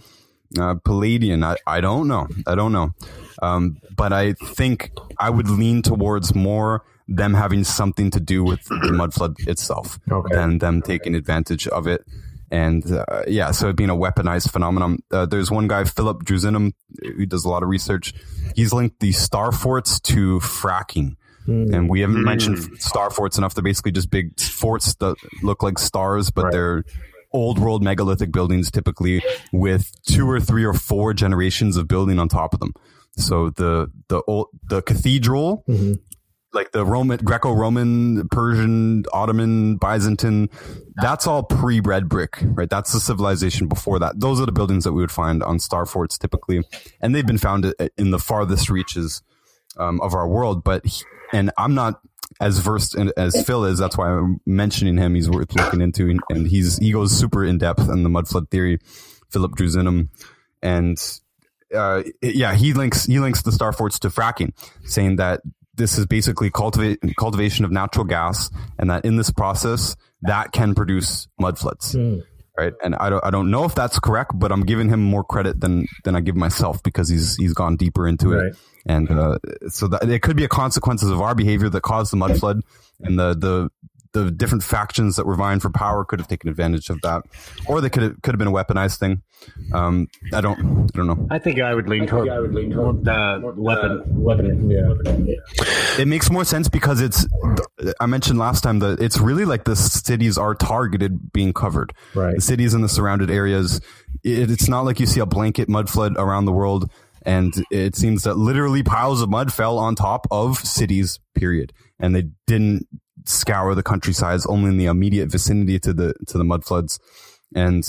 uh, 0.59 0.75
Palladian. 0.85 1.45
I, 1.45 1.57
I 1.67 1.81
don't 1.81 2.09
know. 2.09 2.29
I 2.47 2.55
don't 2.55 2.73
know. 2.73 2.95
Um, 3.43 3.79
but 3.97 4.13
I 4.13 4.33
think 4.35 4.91
I 5.19 5.31
would 5.31 5.49
lean 5.49 5.83
towards 5.83 6.35
more 6.35 6.85
them 7.09 7.35
having 7.35 7.65
something 7.65 8.11
to 8.13 8.21
do 8.21 8.43
with 8.45 8.65
the 8.65 8.93
mud 8.93 9.13
flood 9.13 9.35
itself 9.47 9.99
Okay. 10.11 10.35
than 10.35 10.59
them 10.59 10.81
taking 10.81 11.15
advantage 11.15 11.69
of 11.69 11.87
it. 11.87 12.05
And 12.51 12.85
uh, 12.91 13.05
yeah, 13.27 13.51
so 13.51 13.69
it 13.71 13.77
being 13.77 13.91
a 13.91 13.97
weaponized 13.97 14.51
phenomenon. 14.53 15.01
Uh, 15.11 15.27
there's 15.27 15.51
one 15.51 15.67
guy, 15.67 15.85
Philip 15.85 16.23
Drusinum, 16.25 16.73
who 17.03 17.27
does 17.27 17.45
a 17.45 17.49
lot 17.49 17.63
of 17.65 17.69
research. 17.69 18.15
He's 18.55 18.73
linked 18.73 19.01
the 19.01 19.13
star 19.13 19.51
forts 19.51 19.99
to 20.01 20.39
fracking. 20.39 21.17
Mm. 21.47 21.75
And 21.75 21.91
we 21.91 22.01
haven't 22.01 22.17
hmm. 22.17 22.25
mentioned 22.25 22.59
star 22.79 23.11
forts 23.11 23.39
enough. 23.39 23.55
They're 23.55 23.63
basically 23.63 23.93
just 23.93 24.11
big 24.11 24.39
forts 24.41 24.95
that 24.97 25.17
look 25.43 25.63
like 25.63 25.79
stars, 25.79 26.31
but 26.31 26.45
Right. 26.45 26.53
they're 26.53 26.85
old 27.35 27.59
world 27.59 27.83
megalithic 27.83 28.33
buildings 28.33 28.71
typically 28.71 29.23
with 29.53 29.93
two 30.05 30.31
or 30.31 30.41
three 30.41 30.65
or 30.65 30.73
four 30.73 31.13
generations 31.13 31.77
of 31.77 31.89
building 31.89 32.19
on 32.19 32.29
top 32.29 32.55
of 32.55 32.61
them. 32.61 32.73
So 33.17 33.51
the 33.51 33.91
the 34.09 34.23
old 34.27 34.49
the 34.69 34.83
cathedral, 34.83 35.65
mm-hmm. 35.69 35.95
like 36.53 36.73
the 36.73 36.85
Roman 36.85 37.19
Greco-Roman, 37.19 38.29
Persian, 38.29 39.05
Ottoman, 39.13 39.77
Byzantine, 39.77 40.49
that's 40.97 41.27
all 41.27 41.43
pre-red 41.43 42.09
brick, 42.09 42.39
right? 42.43 42.71
That's 42.71 42.93
the 42.93 43.01
civilization 43.01 43.69
before 43.69 43.99
that. 43.99 44.19
Those 44.19 44.41
are 44.41 44.47
the 44.47 44.53
buildings 44.53 44.85
that 44.85 44.93
we 44.93 45.01
would 45.01 45.13
find 45.13 45.43
on 45.43 45.59
star 45.59 45.87
forts 45.87 46.17
typically, 46.17 46.63
and 47.01 47.15
they've 47.15 47.27
been 47.27 47.39
found 47.39 47.73
in 47.97 48.11
the 48.11 48.19
farthest 48.19 48.71
reaches 48.71 49.23
um, 49.77 50.01
of 50.01 50.15
our 50.15 50.29
world. 50.29 50.65
But 50.65 50.87
he- 50.87 51.05
and 51.35 51.51
I'm 51.59 51.75
not 51.75 52.01
as 52.41 52.59
versed 52.59 52.97
in, 52.97 53.13
as 53.17 53.45
Phil 53.47 53.65
is. 53.65 53.79
That's 53.79 53.99
why 53.99 54.11
I'm 54.11 54.41
mentioning 54.47 54.97
him. 54.97 55.15
He's 55.15 55.29
worth 55.29 55.55
looking 55.55 55.81
into, 55.81 56.17
and 56.31 56.47
he's 56.47 56.79
he 56.79 56.93
goes 56.93 57.13
super 57.13 57.45
in 57.45 57.59
depth 57.59 57.89
in 57.89 58.03
the 58.03 58.09
mud 58.09 58.29
flood 58.29 58.51
theory. 58.51 58.79
Philip 59.31 59.53
Drusinum, 59.57 60.09
and 60.63 60.97
uh, 61.75 62.03
yeah, 62.23 62.55
he 62.55 62.73
links 62.73 63.05
he 63.05 63.19
links 63.19 63.43
the 63.43 63.53
star 63.53 63.73
forts 63.73 63.99
to 64.01 64.09
fracking, 64.09 64.53
saying 64.85 65.17
that 65.17 65.41
this 65.75 65.99
is 65.99 66.07
basically 66.07 66.51
cultivate 66.51 67.01
cultivation 67.19 67.65
of 67.65 67.73
natural 67.73 68.05
gas, 68.05 68.51
and 68.79 68.91
that 68.91 69.05
in 69.05 69.17
this 69.17 69.31
process 69.31 69.97
that 70.23 70.53
can 70.53 70.75
produce 70.75 71.27
mud 71.39 71.59
floods. 71.59 71.95
Right, 72.57 72.73
and 72.85 72.95
I 72.95 73.11
don't 73.11 73.25
I 73.25 73.31
don't 73.31 73.51
know 73.51 73.65
if 73.65 73.75
that's 73.75 73.99
correct, 73.99 74.31
but 74.37 74.53
I'm 74.53 74.63
giving 74.63 74.89
him 74.89 75.03
more 75.03 75.25
credit 75.25 75.61
than 75.61 75.87
than 76.05 76.15
I 76.15 76.21
give 76.21 76.37
myself 76.37 76.83
because 76.85 77.09
he's 77.09 77.35
he's 77.35 77.53
gone 77.53 77.77
deeper 77.77 78.07
into 78.07 78.31
Right. 78.31 78.47
it, 78.53 78.57
and 78.87 79.11
uh, 79.11 79.39
so 79.69 79.89
that 79.89 80.09
it 80.09 80.23
could 80.23 80.37
be 80.37 80.45
a 80.45 80.49
consequences 80.49 81.11
of 81.11 81.21
our 81.21 81.35
behavior 81.35 81.69
that 81.69 81.81
caused 81.83 82.13
the 82.13 82.17
mud 82.17 82.39
flood, 82.39 82.61
and 83.01 83.19
the 83.19 83.35
the 83.35 83.71
the 84.15 84.31
different 84.31 84.63
factions 84.63 85.17
that 85.17 85.27
were 85.27 85.35
vying 85.35 85.61
for 85.61 85.71
power 85.71 86.05
could 86.05 86.21
have 86.21 86.29
taken 86.29 86.49
advantage 86.49 86.89
of 86.89 87.01
that, 87.03 87.25
or 87.67 87.81
they 87.81 87.91
could 87.91 88.03
have 88.03 88.23
could 88.23 88.33
have 88.33 88.39
been 88.39 88.49
a 88.49 88.53
weaponized 88.53 88.99
thing. 88.99 89.23
Um, 89.73 90.09
I 90.33 90.41
don't 90.41 90.59
I 90.59 90.97
don't 90.97 91.07
know. 91.09 91.27
I 91.31 91.39
think 91.39 91.61
I 91.61 91.75
would 91.75 91.89
lean 91.89 92.07
toward, 92.07 92.29
toward 92.29 93.05
the 93.05 93.53
weapon. 93.57 94.03
Weapon. 94.07 94.71
Yeah. 94.71 96.01
It 96.01 96.09
makes 96.09 96.31
more 96.31 96.45
sense 96.45 96.69
because 96.69 97.01
it's. 97.01 97.27
I 98.01 98.07
mentioned 98.07 98.39
last 98.39 98.63
time 98.63 98.79
that 98.79 99.01
it's 99.01 99.19
really 99.19 99.45
like 99.45 99.65
the 99.65 99.77
cities 99.77 100.39
are 100.39 100.55
targeted 100.55 101.33
being 101.33 101.53
covered. 101.53 101.93
Right. 102.15 102.37
The 102.37 102.41
cities 102.41 102.73
and 102.73 102.83
the 102.83 102.89
surrounded 102.89 103.31
areas. 103.31 103.81
It, 104.23 104.51
it's 104.51 104.69
not 104.69 104.83
like 104.83 105.01
you 105.01 105.07
see 105.07 105.21
a 105.21 105.27
blanket 105.27 105.69
mud 105.69 105.91
flood 105.91 106.17
around 106.17 106.45
the 106.45 106.53
world, 106.53 106.89
and 107.23 107.53
it 107.71 107.97
seems 107.97 108.23
that 108.23 108.37
literally 108.37 108.85
piles 108.85 109.21
of 109.21 109.29
mud 109.29 109.53
fell 109.53 109.77
on 109.77 109.97
top 109.97 110.29
of 110.31 110.59
cities. 110.59 111.19
Period, 111.35 111.73
and 111.99 112.15
they 112.15 112.29
didn't 112.47 112.87
scour 113.25 113.75
the 113.75 113.83
countrysides 113.83 114.47
only 114.47 114.71
in 114.71 114.79
the 114.79 114.87
immediate 114.87 115.31
vicinity 115.31 115.79
to 115.81 115.93
the 115.93 116.15
to 116.27 116.39
the 116.39 116.45
mud 116.45 116.65
floods. 116.65 116.99
And 117.55 117.85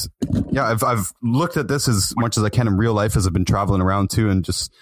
yeah, 0.51 0.67
I've 0.67 0.83
I've 0.83 1.11
looked 1.21 1.57
at 1.57 1.67
this 1.67 1.87
as 1.87 2.13
much 2.17 2.37
as 2.37 2.43
I 2.43 2.49
can 2.49 2.67
in 2.67 2.77
real 2.77 2.93
life 2.93 3.15
as 3.15 3.25
I've 3.25 3.33
been 3.33 3.45
traveling 3.45 3.81
around 3.81 4.09
too, 4.09 4.29
and 4.29 4.43
just 4.43 4.73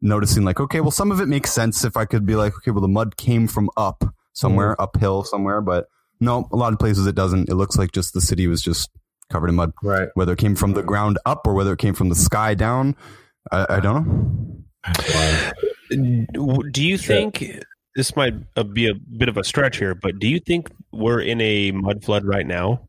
noticing 0.00 0.44
like, 0.44 0.60
okay, 0.60 0.80
well, 0.80 0.90
some 0.90 1.12
of 1.12 1.20
it 1.20 1.28
makes 1.28 1.52
sense 1.52 1.84
if 1.84 1.96
I 1.96 2.04
could 2.04 2.26
be 2.26 2.34
like, 2.34 2.54
okay, 2.56 2.72
well, 2.72 2.80
the 2.80 2.88
mud 2.88 3.16
came 3.16 3.46
from 3.46 3.70
up 3.76 4.04
somewhere, 4.32 4.72
mm-hmm. 4.72 4.82
uphill 4.82 5.22
somewhere, 5.24 5.60
but 5.60 5.86
no, 6.20 6.48
a 6.52 6.56
lot 6.56 6.72
of 6.72 6.78
places 6.78 7.06
it 7.06 7.14
doesn't. 7.14 7.48
It 7.48 7.54
looks 7.54 7.76
like 7.76 7.92
just 7.92 8.14
the 8.14 8.20
city 8.20 8.46
was 8.46 8.62
just 8.62 8.90
covered 9.30 9.48
in 9.48 9.54
mud. 9.54 9.72
Right. 9.82 10.08
Whether 10.14 10.32
it 10.32 10.38
came 10.38 10.56
from 10.56 10.72
the 10.72 10.82
ground 10.82 11.18
up 11.24 11.46
or 11.46 11.54
whether 11.54 11.72
it 11.72 11.78
came 11.78 11.94
from 11.94 12.08
the 12.08 12.14
sky 12.14 12.54
down, 12.54 12.96
I, 13.50 13.66
I 13.76 13.80
don't 13.80 14.64
know. 15.90 16.28
Do 16.70 16.82
you 16.82 16.98
think 16.98 17.62
this 17.94 18.16
might 18.16 18.34
uh, 18.56 18.62
be 18.62 18.88
a 18.88 18.94
bit 18.94 19.28
of 19.28 19.36
a 19.36 19.44
stretch 19.44 19.78
here, 19.78 19.94
but 19.94 20.18
do 20.18 20.28
you 20.28 20.40
think 20.40 20.70
we're 20.92 21.20
in 21.20 21.40
a 21.40 21.72
mud 21.72 22.04
flood 22.04 22.24
right 22.24 22.46
now? 22.46 22.88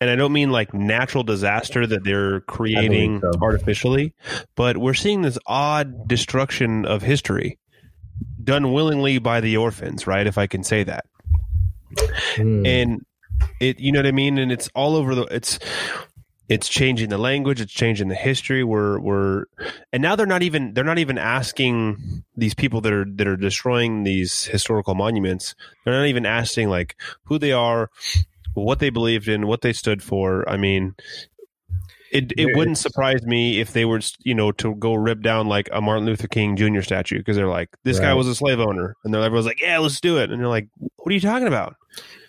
And 0.00 0.08
I 0.08 0.16
don't 0.16 0.32
mean 0.32 0.50
like 0.50 0.72
natural 0.72 1.24
disaster 1.24 1.86
that 1.86 2.04
they're 2.04 2.40
creating 2.42 3.20
so. 3.20 3.32
artificially, 3.42 4.14
but 4.54 4.78
we're 4.78 4.94
seeing 4.94 5.22
this 5.22 5.38
odd 5.46 6.08
destruction 6.08 6.86
of 6.86 7.02
history 7.02 7.58
done 8.42 8.72
willingly 8.72 9.18
by 9.18 9.40
the 9.40 9.58
orphans, 9.58 10.06
right? 10.06 10.26
If 10.26 10.38
I 10.38 10.46
can 10.46 10.64
say 10.64 10.84
that. 10.84 11.04
Hmm. 12.36 12.64
and 12.64 13.04
it 13.58 13.80
you 13.80 13.92
know 13.92 13.98
what 13.98 14.06
i 14.06 14.12
mean 14.12 14.38
and 14.38 14.52
it's 14.52 14.68
all 14.74 14.94
over 14.96 15.14
the 15.14 15.22
it's 15.24 15.58
it's 16.50 16.68
changing 16.68 17.08
the 17.08 17.16
language 17.16 17.60
it's 17.60 17.72
changing 17.72 18.08
the 18.08 18.14
history 18.14 18.62
we're 18.64 18.98
we're 18.98 19.44
and 19.92 20.02
now 20.02 20.16
they're 20.16 20.26
not 20.26 20.42
even 20.42 20.74
they're 20.74 20.84
not 20.84 20.98
even 20.98 21.16
asking 21.16 22.24
these 22.36 22.54
people 22.54 22.80
that 22.80 22.92
are 22.92 23.06
that 23.06 23.26
are 23.26 23.36
destroying 23.36 24.02
these 24.02 24.44
historical 24.44 24.94
monuments 24.94 25.54
they're 25.84 25.94
not 25.94 26.06
even 26.06 26.26
asking 26.26 26.68
like 26.68 26.96
who 27.22 27.38
they 27.38 27.52
are 27.52 27.88
what 28.54 28.80
they 28.80 28.90
believed 28.90 29.28
in 29.28 29.46
what 29.46 29.62
they 29.62 29.72
stood 29.72 30.02
for 30.02 30.46
i 30.48 30.56
mean 30.56 30.94
it, 32.10 32.32
it 32.36 32.56
wouldn't 32.56 32.76
surprise 32.76 33.22
me 33.22 33.60
if 33.60 33.72
they 33.72 33.84
were, 33.84 34.00
you 34.24 34.34
know, 34.34 34.50
to 34.50 34.74
go 34.74 34.94
rip 34.94 35.22
down 35.22 35.46
like 35.46 35.68
a 35.72 35.80
Martin 35.80 36.06
Luther 36.06 36.26
King 36.26 36.56
Jr. 36.56 36.80
statue 36.80 37.18
because 37.18 37.36
they're 37.36 37.46
like, 37.46 37.68
this 37.84 38.00
guy 38.00 38.14
was 38.14 38.26
a 38.26 38.34
slave 38.34 38.58
owner, 38.58 38.96
and 39.04 39.14
everyone's 39.14 39.46
like, 39.46 39.60
yeah, 39.60 39.78
let's 39.78 40.00
do 40.00 40.18
it, 40.18 40.28
and 40.28 40.40
they're 40.40 40.48
like, 40.48 40.66
what 40.96 41.06
are 41.06 41.14
you 41.14 41.20
talking 41.20 41.46
about? 41.46 41.76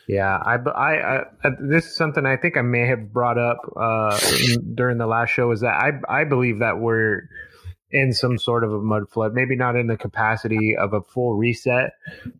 Yeah, 0.07 0.35
I, 0.35 0.55
I, 0.55 1.19
I, 1.43 1.49
this 1.59 1.85
is 1.85 1.95
something 1.95 2.25
I 2.25 2.35
think 2.37 2.57
I 2.57 2.61
may 2.61 2.87
have 2.87 3.13
brought 3.13 3.37
up 3.37 3.59
uh, 3.75 4.19
during 4.73 4.97
the 4.97 5.07
last 5.07 5.29
show. 5.29 5.51
Is 5.51 5.61
that 5.61 5.73
I, 5.73 6.21
I 6.21 6.23
believe 6.23 6.59
that 6.59 6.79
we're 6.79 7.29
in 7.91 8.13
some 8.13 8.37
sort 8.37 8.63
of 8.63 8.73
a 8.73 8.79
mud 8.79 9.09
flood. 9.09 9.33
Maybe 9.33 9.55
not 9.55 9.75
in 9.75 9.87
the 9.87 9.97
capacity 9.97 10.75
of 10.75 10.93
a 10.93 11.01
full 11.01 11.35
reset, 11.35 11.91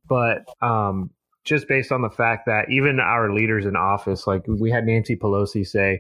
but 0.08 0.44
um, 0.62 1.12
just 1.44 1.68
based 1.68 1.92
on 1.92 2.02
the 2.02 2.10
fact 2.10 2.46
that 2.46 2.70
even 2.70 3.00
our 3.00 3.34
leaders 3.34 3.66
in 3.66 3.76
office, 3.76 4.28
like 4.28 4.44
we 4.48 4.70
had 4.70 4.86
Nancy 4.86 5.16
Pelosi 5.16 5.66
say 5.66 6.00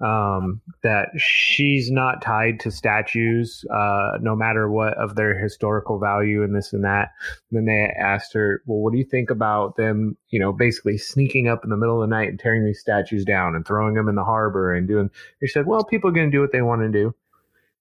um, 0.00 0.60
that 0.82 1.08
she's 1.16 1.90
not 1.90 2.20
tied 2.20 2.60
to 2.60 2.70
statues, 2.70 3.64
uh, 3.72 4.18
no 4.20 4.36
matter 4.36 4.70
what 4.70 4.94
of 4.98 5.16
their 5.16 5.38
historical 5.38 5.98
value 5.98 6.42
and 6.42 6.54
this 6.54 6.74
and 6.74 6.84
that. 6.84 7.12
And 7.50 7.58
then 7.58 7.64
they 7.64 7.90
asked 7.98 8.34
her, 8.34 8.62
"Well, 8.66 8.80
what 8.80 8.92
do 8.92 8.98
you 8.98 9.04
think 9.04 9.30
about 9.30 9.76
them? 9.76 10.18
You 10.28 10.38
know, 10.38 10.52
basically 10.52 10.98
sneaking 10.98 11.48
up 11.48 11.64
in 11.64 11.70
the 11.70 11.78
middle 11.78 12.02
of 12.02 12.08
the 12.08 12.14
night 12.14 12.28
and 12.28 12.38
tearing 12.38 12.64
these 12.64 12.80
statues 12.80 13.24
down 13.24 13.54
and 13.54 13.66
throwing 13.66 13.94
them 13.94 14.08
in 14.08 14.16
the 14.16 14.24
harbor 14.24 14.74
and 14.74 14.86
doing?" 14.86 15.10
She 15.40 15.48
said, 15.48 15.66
"Well, 15.66 15.84
people 15.84 16.10
are 16.10 16.14
going 16.14 16.30
to 16.30 16.36
do 16.36 16.42
what 16.42 16.52
they 16.52 16.62
want 16.62 16.82
to 16.82 16.90
do." 16.90 17.14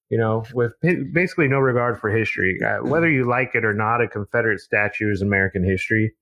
You 0.10 0.20
know, 0.20 0.46
with 0.54 0.74
basically 0.82 1.48
no 1.48 1.60
regard 1.60 2.00
for 2.00 2.10
history, 2.10 2.60
uh, 2.64 2.86
whether 2.86 3.10
you 3.10 3.28
like 3.28 3.56
it 3.56 3.66
or 3.66 3.74
not, 3.74 4.00
a 4.00 4.08
Confederate 4.08 4.60
statue 4.60 5.12
is 5.12 5.22
American 5.24 5.64
history, 5.64 6.14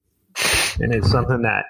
and 0.81 0.93
it's 0.93 1.09
something 1.09 1.41
that 1.43 1.65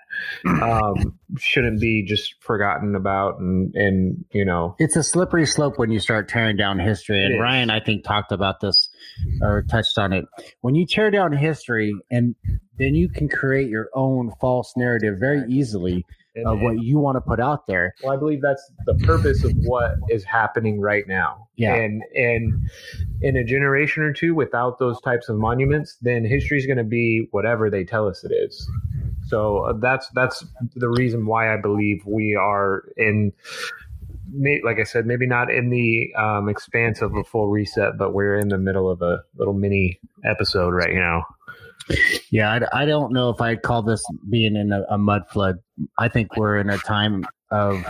um, 0.61 1.17
shouldn't 1.37 1.79
be 1.79 2.03
just 2.03 2.35
forgotten 2.41 2.95
about. 2.95 3.39
And 3.39 3.73
and 3.75 4.25
you 4.31 4.45
know, 4.45 4.75
it's 4.79 4.95
a 4.95 5.03
slippery 5.03 5.45
slope 5.45 5.77
when 5.77 5.91
you 5.91 5.99
start 5.99 6.27
tearing 6.27 6.57
down 6.57 6.79
history. 6.79 7.23
And. 7.23 7.39
Ryan, 7.39 7.69
I 7.69 7.79
think, 7.79 8.03
talked 8.03 8.31
about 8.31 8.59
this 8.61 8.89
or 9.41 9.63
touched 9.69 9.97
on 9.97 10.13
it. 10.13 10.25
When 10.61 10.75
you 10.75 10.85
tear 10.85 11.11
down 11.11 11.33
history, 11.33 11.93
and 12.09 12.35
then 12.77 12.95
you 12.95 13.09
can 13.09 13.29
create 13.29 13.69
your 13.69 13.89
own 13.93 14.31
false 14.39 14.73
narrative 14.75 15.17
very 15.19 15.43
easily 15.47 16.05
and- 16.35 16.47
of 16.47 16.61
what 16.61 16.81
you 16.81 16.99
want 16.99 17.15
to 17.17 17.21
put 17.21 17.39
out 17.39 17.67
there. 17.67 17.93
Well, 18.03 18.13
I 18.13 18.17
believe 18.17 18.41
that's 18.41 18.71
the 18.85 18.95
purpose 18.95 19.43
of 19.43 19.51
what 19.63 19.95
is 20.09 20.23
happening 20.23 20.79
right 20.79 21.07
now. 21.07 21.47
Yeah. 21.55 21.75
And 21.75 22.01
and 22.15 22.69
in 23.21 23.35
a 23.35 23.43
generation 23.43 24.03
or 24.03 24.13
two, 24.13 24.33
without 24.33 24.79
those 24.79 24.99
types 25.01 25.29
of 25.29 25.37
monuments, 25.37 25.97
then 26.01 26.25
history 26.25 26.57
is 26.57 26.65
going 26.65 26.77
to 26.77 26.83
be 26.83 27.27
whatever 27.31 27.69
they 27.69 27.83
tell 27.83 28.07
us 28.07 28.23
it 28.23 28.31
is. 28.31 28.69
So 29.31 29.59
uh, 29.59 29.73
that's 29.79 30.09
that's 30.09 30.45
the 30.75 30.89
reason 30.89 31.25
why 31.25 31.53
I 31.53 31.57
believe 31.57 32.03
we 32.05 32.35
are 32.35 32.83
in. 32.97 33.31
Like 34.63 34.79
I 34.79 34.83
said, 34.83 35.05
maybe 35.05 35.25
not 35.25 35.49
in 35.49 35.69
the 35.69 36.13
um, 36.15 36.49
expanse 36.49 37.01
of 37.01 37.15
a 37.15 37.23
full 37.23 37.47
reset, 37.47 37.97
but 37.97 38.13
we're 38.13 38.37
in 38.37 38.49
the 38.49 38.57
middle 38.57 38.89
of 38.89 39.01
a 39.01 39.23
little 39.37 39.53
mini 39.53 39.99
episode 40.25 40.73
right 40.73 40.93
now. 40.93 41.25
Yeah, 42.29 42.51
I, 42.51 42.81
I 42.81 42.85
don't 42.85 43.11
know 43.13 43.29
if 43.29 43.41
I'd 43.41 43.61
call 43.61 43.81
this 43.81 44.05
being 44.29 44.55
in 44.55 44.71
a, 44.71 44.83
a 44.89 44.97
mud 44.97 45.23
flood. 45.29 45.57
I 45.97 46.07
think 46.09 46.37
we're 46.37 46.57
in 46.57 46.69
a 46.69 46.77
time 46.77 47.25
of 47.51 47.85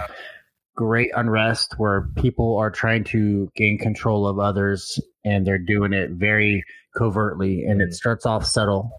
great 0.76 1.12
unrest 1.16 1.76
where 1.78 2.08
people 2.16 2.58
are 2.58 2.72
trying 2.72 3.04
to 3.06 3.52
gain 3.56 3.78
control 3.78 4.28
of 4.28 4.40
others 4.40 5.00
and 5.26 5.46
they're 5.46 5.60
doing 5.60 5.94
it 5.94 6.12
very 6.12 6.64
covertly. 6.98 7.66
And 7.66 7.82
it 7.82 7.94
starts 7.94 8.26
off 8.26 8.46
subtle. 8.46 8.92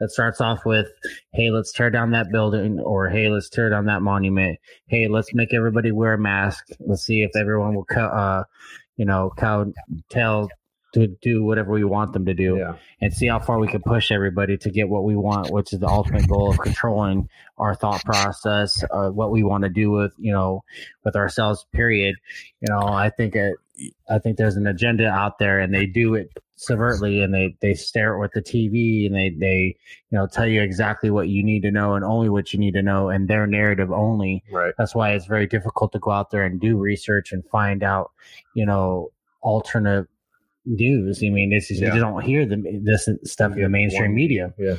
It 0.00 0.10
starts 0.10 0.40
off 0.40 0.64
with, 0.64 0.88
hey, 1.32 1.50
let's 1.50 1.72
tear 1.72 1.90
down 1.90 2.10
that 2.10 2.30
building, 2.32 2.80
or 2.80 3.08
hey, 3.08 3.28
let's 3.28 3.48
tear 3.48 3.70
down 3.70 3.86
that 3.86 4.02
monument. 4.02 4.58
Hey, 4.86 5.06
let's 5.08 5.32
make 5.34 5.54
everybody 5.54 5.92
wear 5.92 6.14
a 6.14 6.18
mask. 6.18 6.64
Let's 6.80 7.04
see 7.04 7.22
if 7.22 7.36
everyone 7.36 7.74
will, 7.74 7.84
co- 7.84 8.00
uh, 8.00 8.44
you 8.96 9.04
know, 9.04 9.32
cow 9.36 9.66
tell 10.10 10.48
to 10.94 11.06
do 11.22 11.42
whatever 11.42 11.72
we 11.72 11.84
want 11.84 12.12
them 12.12 12.26
to 12.26 12.34
do 12.34 12.56
Yeah. 12.56 12.74
and 13.00 13.12
see 13.14 13.26
how 13.26 13.38
far 13.38 13.58
we 13.58 13.66
can 13.66 13.80
push 13.80 14.10
everybody 14.12 14.58
to 14.58 14.70
get 14.70 14.88
what 14.90 15.04
we 15.04 15.16
want, 15.16 15.50
which 15.50 15.72
is 15.72 15.78
the 15.78 15.88
ultimate 15.88 16.28
goal 16.28 16.50
of 16.50 16.58
controlling 16.58 17.28
our 17.56 17.74
thought 17.74 18.04
process, 18.04 18.84
uh, 18.90 19.08
what 19.08 19.30
we 19.30 19.42
want 19.42 19.64
to 19.64 19.70
do 19.70 19.90
with 19.90 20.12
you 20.18 20.32
know 20.32 20.64
with 21.04 21.16
ourselves. 21.16 21.64
Period. 21.72 22.16
You 22.60 22.68
know, 22.74 22.80
I 22.88 23.08
think 23.08 23.34
it, 23.36 23.54
I 24.10 24.18
think 24.18 24.36
there's 24.36 24.56
an 24.56 24.66
agenda 24.66 25.08
out 25.08 25.38
there, 25.38 25.60
and 25.60 25.72
they 25.72 25.86
do 25.86 26.14
it 26.14 26.28
subvertly, 26.68 27.22
and 27.22 27.32
they 27.34 27.56
they 27.60 27.74
stare 27.74 28.14
at 28.14 28.20
with 28.20 28.32
the 28.32 28.42
TV, 28.42 29.06
and 29.06 29.14
they 29.14 29.30
they 29.30 29.76
you 30.10 30.18
know 30.18 30.26
tell 30.26 30.46
you 30.46 30.62
exactly 30.62 31.10
what 31.10 31.28
you 31.28 31.42
need 31.42 31.62
to 31.62 31.70
know 31.70 31.94
and 31.94 32.04
only 32.04 32.28
what 32.28 32.52
you 32.52 32.58
need 32.58 32.74
to 32.74 32.82
know, 32.82 33.08
and 33.08 33.28
their 33.28 33.46
narrative 33.46 33.90
only. 33.92 34.42
Right. 34.50 34.74
That's 34.78 34.94
why 34.94 35.10
it's 35.12 35.26
very 35.26 35.46
difficult 35.46 35.92
to 35.92 35.98
go 35.98 36.10
out 36.10 36.30
there 36.30 36.44
and 36.44 36.60
do 36.60 36.76
research 36.78 37.32
and 37.32 37.42
find 37.50 37.82
out, 37.82 38.10
you 38.54 38.64
know, 38.66 39.10
alternate 39.42 40.06
news. 40.64 41.22
I 41.24 41.28
mean, 41.30 41.52
it's 41.52 41.70
Yeah. 41.70 41.94
you 41.94 42.00
don't 42.00 42.22
hear 42.22 42.46
the, 42.46 42.80
this 42.84 43.08
stuff 43.24 43.52
in 43.52 43.62
the 43.62 43.68
mainstream 43.68 44.10
one- 44.12 44.14
media. 44.14 44.54
Yeah. 44.58 44.76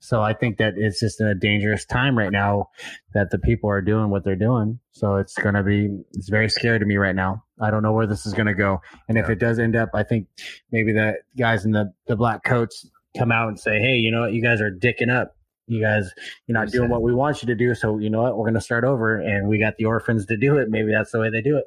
So 0.00 0.22
I 0.22 0.32
think 0.32 0.58
that 0.58 0.74
it's 0.76 1.00
just 1.00 1.20
in 1.20 1.26
a 1.26 1.34
dangerous 1.34 1.84
time 1.84 2.16
right 2.16 2.30
now 2.30 2.68
that 3.14 3.30
the 3.30 3.38
people 3.38 3.68
are 3.70 3.80
doing 3.82 4.10
what 4.10 4.24
they're 4.24 4.36
doing. 4.36 4.78
So 4.92 5.16
it's 5.16 5.34
going 5.34 5.54
to 5.54 5.62
be, 5.62 5.88
it's 6.12 6.28
very 6.28 6.48
scary 6.48 6.78
to 6.78 6.84
me 6.86 6.96
right 6.96 7.16
now. 7.16 7.42
I 7.60 7.70
don't 7.70 7.82
know 7.82 7.92
where 7.92 8.06
this 8.06 8.26
is 8.26 8.32
going 8.32 8.46
to 8.46 8.54
go. 8.54 8.80
And 9.08 9.16
if 9.16 9.28
it 9.28 9.38
does 9.38 9.58
end 9.58 9.76
up, 9.76 9.90
I 9.94 10.02
think 10.02 10.26
maybe 10.72 10.92
the 10.92 11.18
guys 11.38 11.64
in 11.64 11.72
the, 11.72 11.92
the 12.06 12.16
black 12.16 12.44
coats 12.44 12.88
come 13.16 13.30
out 13.30 13.48
and 13.48 13.58
say, 13.58 13.78
Hey, 13.78 13.96
you 13.96 14.10
know 14.10 14.22
what? 14.22 14.32
You 14.32 14.42
guys 14.42 14.60
are 14.60 14.70
dicking 14.70 15.10
up. 15.10 15.36
You 15.66 15.80
guys, 15.80 16.10
you're 16.46 16.58
not 16.58 16.68
doing 16.68 16.90
what 16.90 17.02
we 17.02 17.14
want 17.14 17.42
you 17.42 17.46
to 17.46 17.54
do. 17.54 17.74
So 17.74 17.98
you 17.98 18.10
know 18.10 18.22
what? 18.22 18.36
We're 18.36 18.44
going 18.44 18.54
to 18.54 18.60
start 18.60 18.84
over 18.84 19.16
and 19.16 19.48
we 19.48 19.58
got 19.58 19.76
the 19.78 19.86
orphans 19.86 20.26
to 20.26 20.36
do 20.36 20.58
it. 20.58 20.68
Maybe 20.68 20.92
that's 20.92 21.12
the 21.12 21.20
way 21.20 21.30
they 21.30 21.40
do 21.40 21.56
it. 21.56 21.64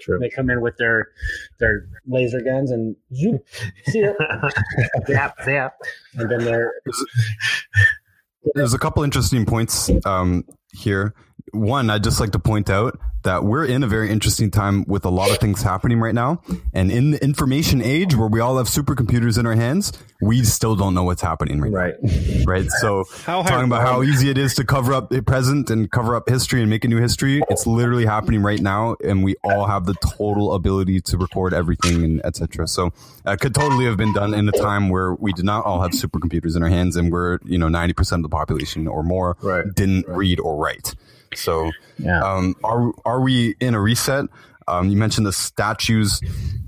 True. 0.00 0.18
They 0.18 0.28
come 0.28 0.50
in 0.50 0.60
with 0.60 0.76
their, 0.76 1.08
their 1.58 1.86
laser 2.06 2.40
guns 2.40 2.70
and 2.70 2.94
zoom, 3.14 3.40
see 3.86 4.00
it. 4.00 4.16
zap, 5.06 5.36
zap. 5.44 5.74
And 6.14 6.30
then 6.30 6.44
they're, 6.44 6.72
There's 8.54 8.74
a 8.74 8.78
couple 8.78 9.02
interesting 9.02 9.44
points 9.44 9.90
um, 10.04 10.44
here. 10.72 11.14
One, 11.52 11.90
I'd 11.90 12.04
just 12.04 12.20
like 12.20 12.30
to 12.32 12.38
point 12.38 12.70
out 12.70 12.98
that 13.24 13.42
we're 13.42 13.64
in 13.64 13.82
a 13.82 13.86
very 13.88 14.10
interesting 14.10 14.48
time 14.50 14.84
with 14.86 15.04
a 15.04 15.10
lot 15.10 15.30
of 15.32 15.38
things 15.38 15.60
happening 15.60 15.98
right 16.00 16.14
now. 16.14 16.40
And 16.72 16.90
in 16.92 17.10
the 17.10 17.22
information 17.22 17.82
age 17.82 18.14
where 18.14 18.28
we 18.28 18.38
all 18.40 18.56
have 18.58 18.68
supercomputers 18.68 19.38
in 19.38 19.44
our 19.44 19.54
hands, 19.56 19.92
we 20.22 20.44
still 20.44 20.76
don't 20.76 20.94
know 20.94 21.02
what's 21.02 21.20
happening 21.20 21.60
right 21.60 21.72
Right. 21.72 21.94
now. 22.02 22.08
Right. 22.10 22.44
Right. 22.48 22.70
So 22.80 23.04
How 23.24 23.42
talking 23.42 23.66
about 23.66 23.82
how 23.82 24.02
easy 24.02 24.30
it 24.30 24.38
is 24.38 24.54
to 24.54 24.64
cover 24.64 24.94
up 24.94 25.10
the 25.10 25.20
present 25.22 25.68
and 25.68 25.90
cover 25.90 26.14
up 26.14 26.28
history 26.28 26.60
and 26.62 26.70
make 26.70 26.84
a 26.84 26.88
new 26.88 26.98
history, 27.00 27.42
it's 27.50 27.66
literally 27.66 28.06
happening 28.06 28.40
right 28.42 28.60
now. 28.60 28.96
And 29.04 29.22
we 29.22 29.34
all 29.44 29.66
have 29.66 29.84
the 29.84 29.94
total 30.16 30.54
ability 30.54 31.00
to 31.02 31.18
record 31.18 31.52
everything 31.52 32.02
and 32.04 32.24
etc. 32.24 32.66
So 32.68 32.92
it 33.26 33.40
could 33.40 33.54
totally 33.54 33.84
have 33.84 33.96
been 33.98 34.12
done 34.14 34.32
in 34.32 34.48
a 34.48 34.52
time 34.52 34.88
where 34.88 35.14
we 35.14 35.32
did 35.32 35.44
not 35.44 35.64
all 35.66 35.82
have 35.82 35.90
supercomputers 35.90 36.56
in 36.56 36.62
our 36.62 36.68
hands 36.70 36.96
and 36.96 37.12
we're, 37.12 37.38
you 37.44 37.58
know, 37.58 37.68
90% 37.68 38.12
of 38.12 38.22
the 38.22 38.28
population 38.28 38.86
or 38.86 39.02
more 39.02 39.36
Right. 39.42 39.64
didn't 39.74 40.06
read 40.08 40.40
or 40.40 40.56
write. 40.56 40.94
So, 41.34 41.70
yeah. 41.98 42.22
um, 42.22 42.54
are 42.64 42.92
are 43.04 43.20
we 43.20 43.54
in 43.60 43.74
a 43.74 43.80
reset? 43.80 44.26
Um, 44.68 44.90
you 44.90 44.98
mentioned 44.98 45.26
the 45.26 45.32
statues. 45.32 46.20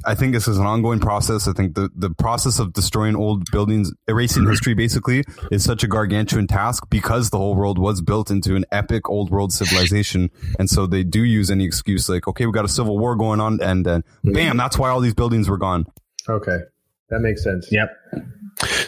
I 0.06 0.14
think 0.14 0.32
this 0.32 0.48
is 0.48 0.56
an 0.56 0.64
ongoing 0.64 1.00
process. 1.00 1.46
I 1.46 1.52
think 1.52 1.74
the, 1.74 1.90
the 1.94 2.08
process 2.08 2.58
of 2.58 2.72
destroying 2.72 3.14
old 3.14 3.50
buildings, 3.50 3.92
erasing 4.08 4.48
history 4.48 4.72
basically, 4.72 5.22
is 5.50 5.62
such 5.62 5.84
a 5.84 5.86
gargantuan 5.86 6.46
task 6.46 6.84
because 6.88 7.28
the 7.28 7.36
whole 7.36 7.54
world 7.54 7.78
was 7.78 8.00
built 8.00 8.30
into 8.30 8.56
an 8.56 8.64
epic 8.72 9.10
old 9.10 9.30
world 9.30 9.52
civilization. 9.52 10.30
And 10.58 10.70
so 10.70 10.86
they 10.86 11.04
do 11.04 11.22
use 11.22 11.50
any 11.50 11.66
excuse 11.66 12.08
like, 12.08 12.26
okay, 12.26 12.46
we 12.46 12.52
got 12.52 12.64
a 12.64 12.68
civil 12.68 12.98
war 12.98 13.16
going 13.16 13.40
on 13.40 13.60
and 13.60 13.84
then 13.84 14.02
bam, 14.24 14.56
that's 14.56 14.78
why 14.78 14.88
all 14.88 15.00
these 15.00 15.14
buildings 15.14 15.50
were 15.50 15.58
gone. 15.58 15.84
Okay, 16.26 16.56
that 17.10 17.20
makes 17.20 17.44
sense. 17.44 17.70
Yep. 17.70 17.90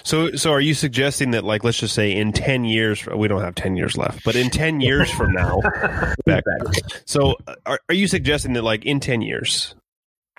So, 0.05 0.33
so 0.33 0.53
are 0.53 0.61
you 0.61 0.75
suggesting 0.75 1.31
that, 1.33 1.45
like, 1.45 1.65
let's 1.65 1.79
just 1.79 1.95
say 1.95 2.13
in 2.13 2.33
ten 2.33 2.65
years, 2.65 3.07
we 3.07 3.29
don't 3.29 3.43
have 3.43 3.55
ten 3.55 3.77
years 3.77 3.97
left, 3.97 4.25
but 4.25 4.37
in 4.37 4.51
ten 4.51 4.81
years 4.81 5.11
from 5.11 5.33
now, 5.33 5.61
back, 6.27 6.45
so 7.05 7.37
are, 7.67 7.81
are 7.89 7.95
you 7.95 8.07
suggesting 8.09 8.53
that, 8.55 8.63
like, 8.63 8.85
in 8.85 9.01
ten 9.01 9.23
years 9.23 9.75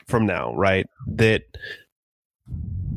from 0.08 0.26
now, 0.26 0.54
right, 0.56 0.86
that 1.08 1.44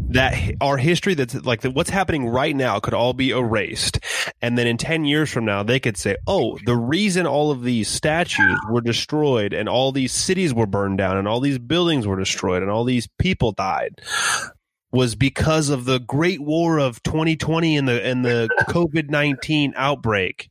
that 0.08 0.34
our 0.60 0.76
history 0.76 1.14
that's 1.14 1.34
like 1.44 1.62
that 1.62 1.72
what's 1.72 1.90
happening 1.90 2.26
right 2.26 2.54
now 2.54 2.78
could 2.78 2.94
all 2.94 3.12
be 3.12 3.30
erased 3.30 3.98
and 4.40 4.56
then 4.56 4.66
in 4.66 4.76
10 4.76 5.04
years 5.04 5.30
from 5.30 5.44
now 5.44 5.62
they 5.62 5.80
could 5.80 5.96
say 5.96 6.16
oh 6.26 6.56
the 6.64 6.76
reason 6.76 7.26
all 7.26 7.50
of 7.50 7.62
these 7.62 7.88
statues 7.88 8.58
were 8.70 8.80
destroyed 8.80 9.52
and 9.52 9.68
all 9.68 9.90
these 9.90 10.12
cities 10.12 10.54
were 10.54 10.66
burned 10.66 10.98
down 10.98 11.16
and 11.16 11.26
all 11.26 11.40
these 11.40 11.58
buildings 11.58 12.06
were 12.06 12.18
destroyed 12.18 12.62
and 12.62 12.70
all 12.70 12.84
these 12.84 13.08
people 13.18 13.52
died 13.52 14.00
was 14.97 15.14
because 15.14 15.68
of 15.68 15.85
the 15.85 15.98
Great 16.01 16.40
War 16.40 16.78
of 16.78 17.02
2020 17.05 17.77
and 17.77 17.86
the 17.89 18.05
and 18.05 18.24
the 18.24 18.48
COVID 18.68 19.10
19 19.10 19.74
outbreak. 19.77 20.48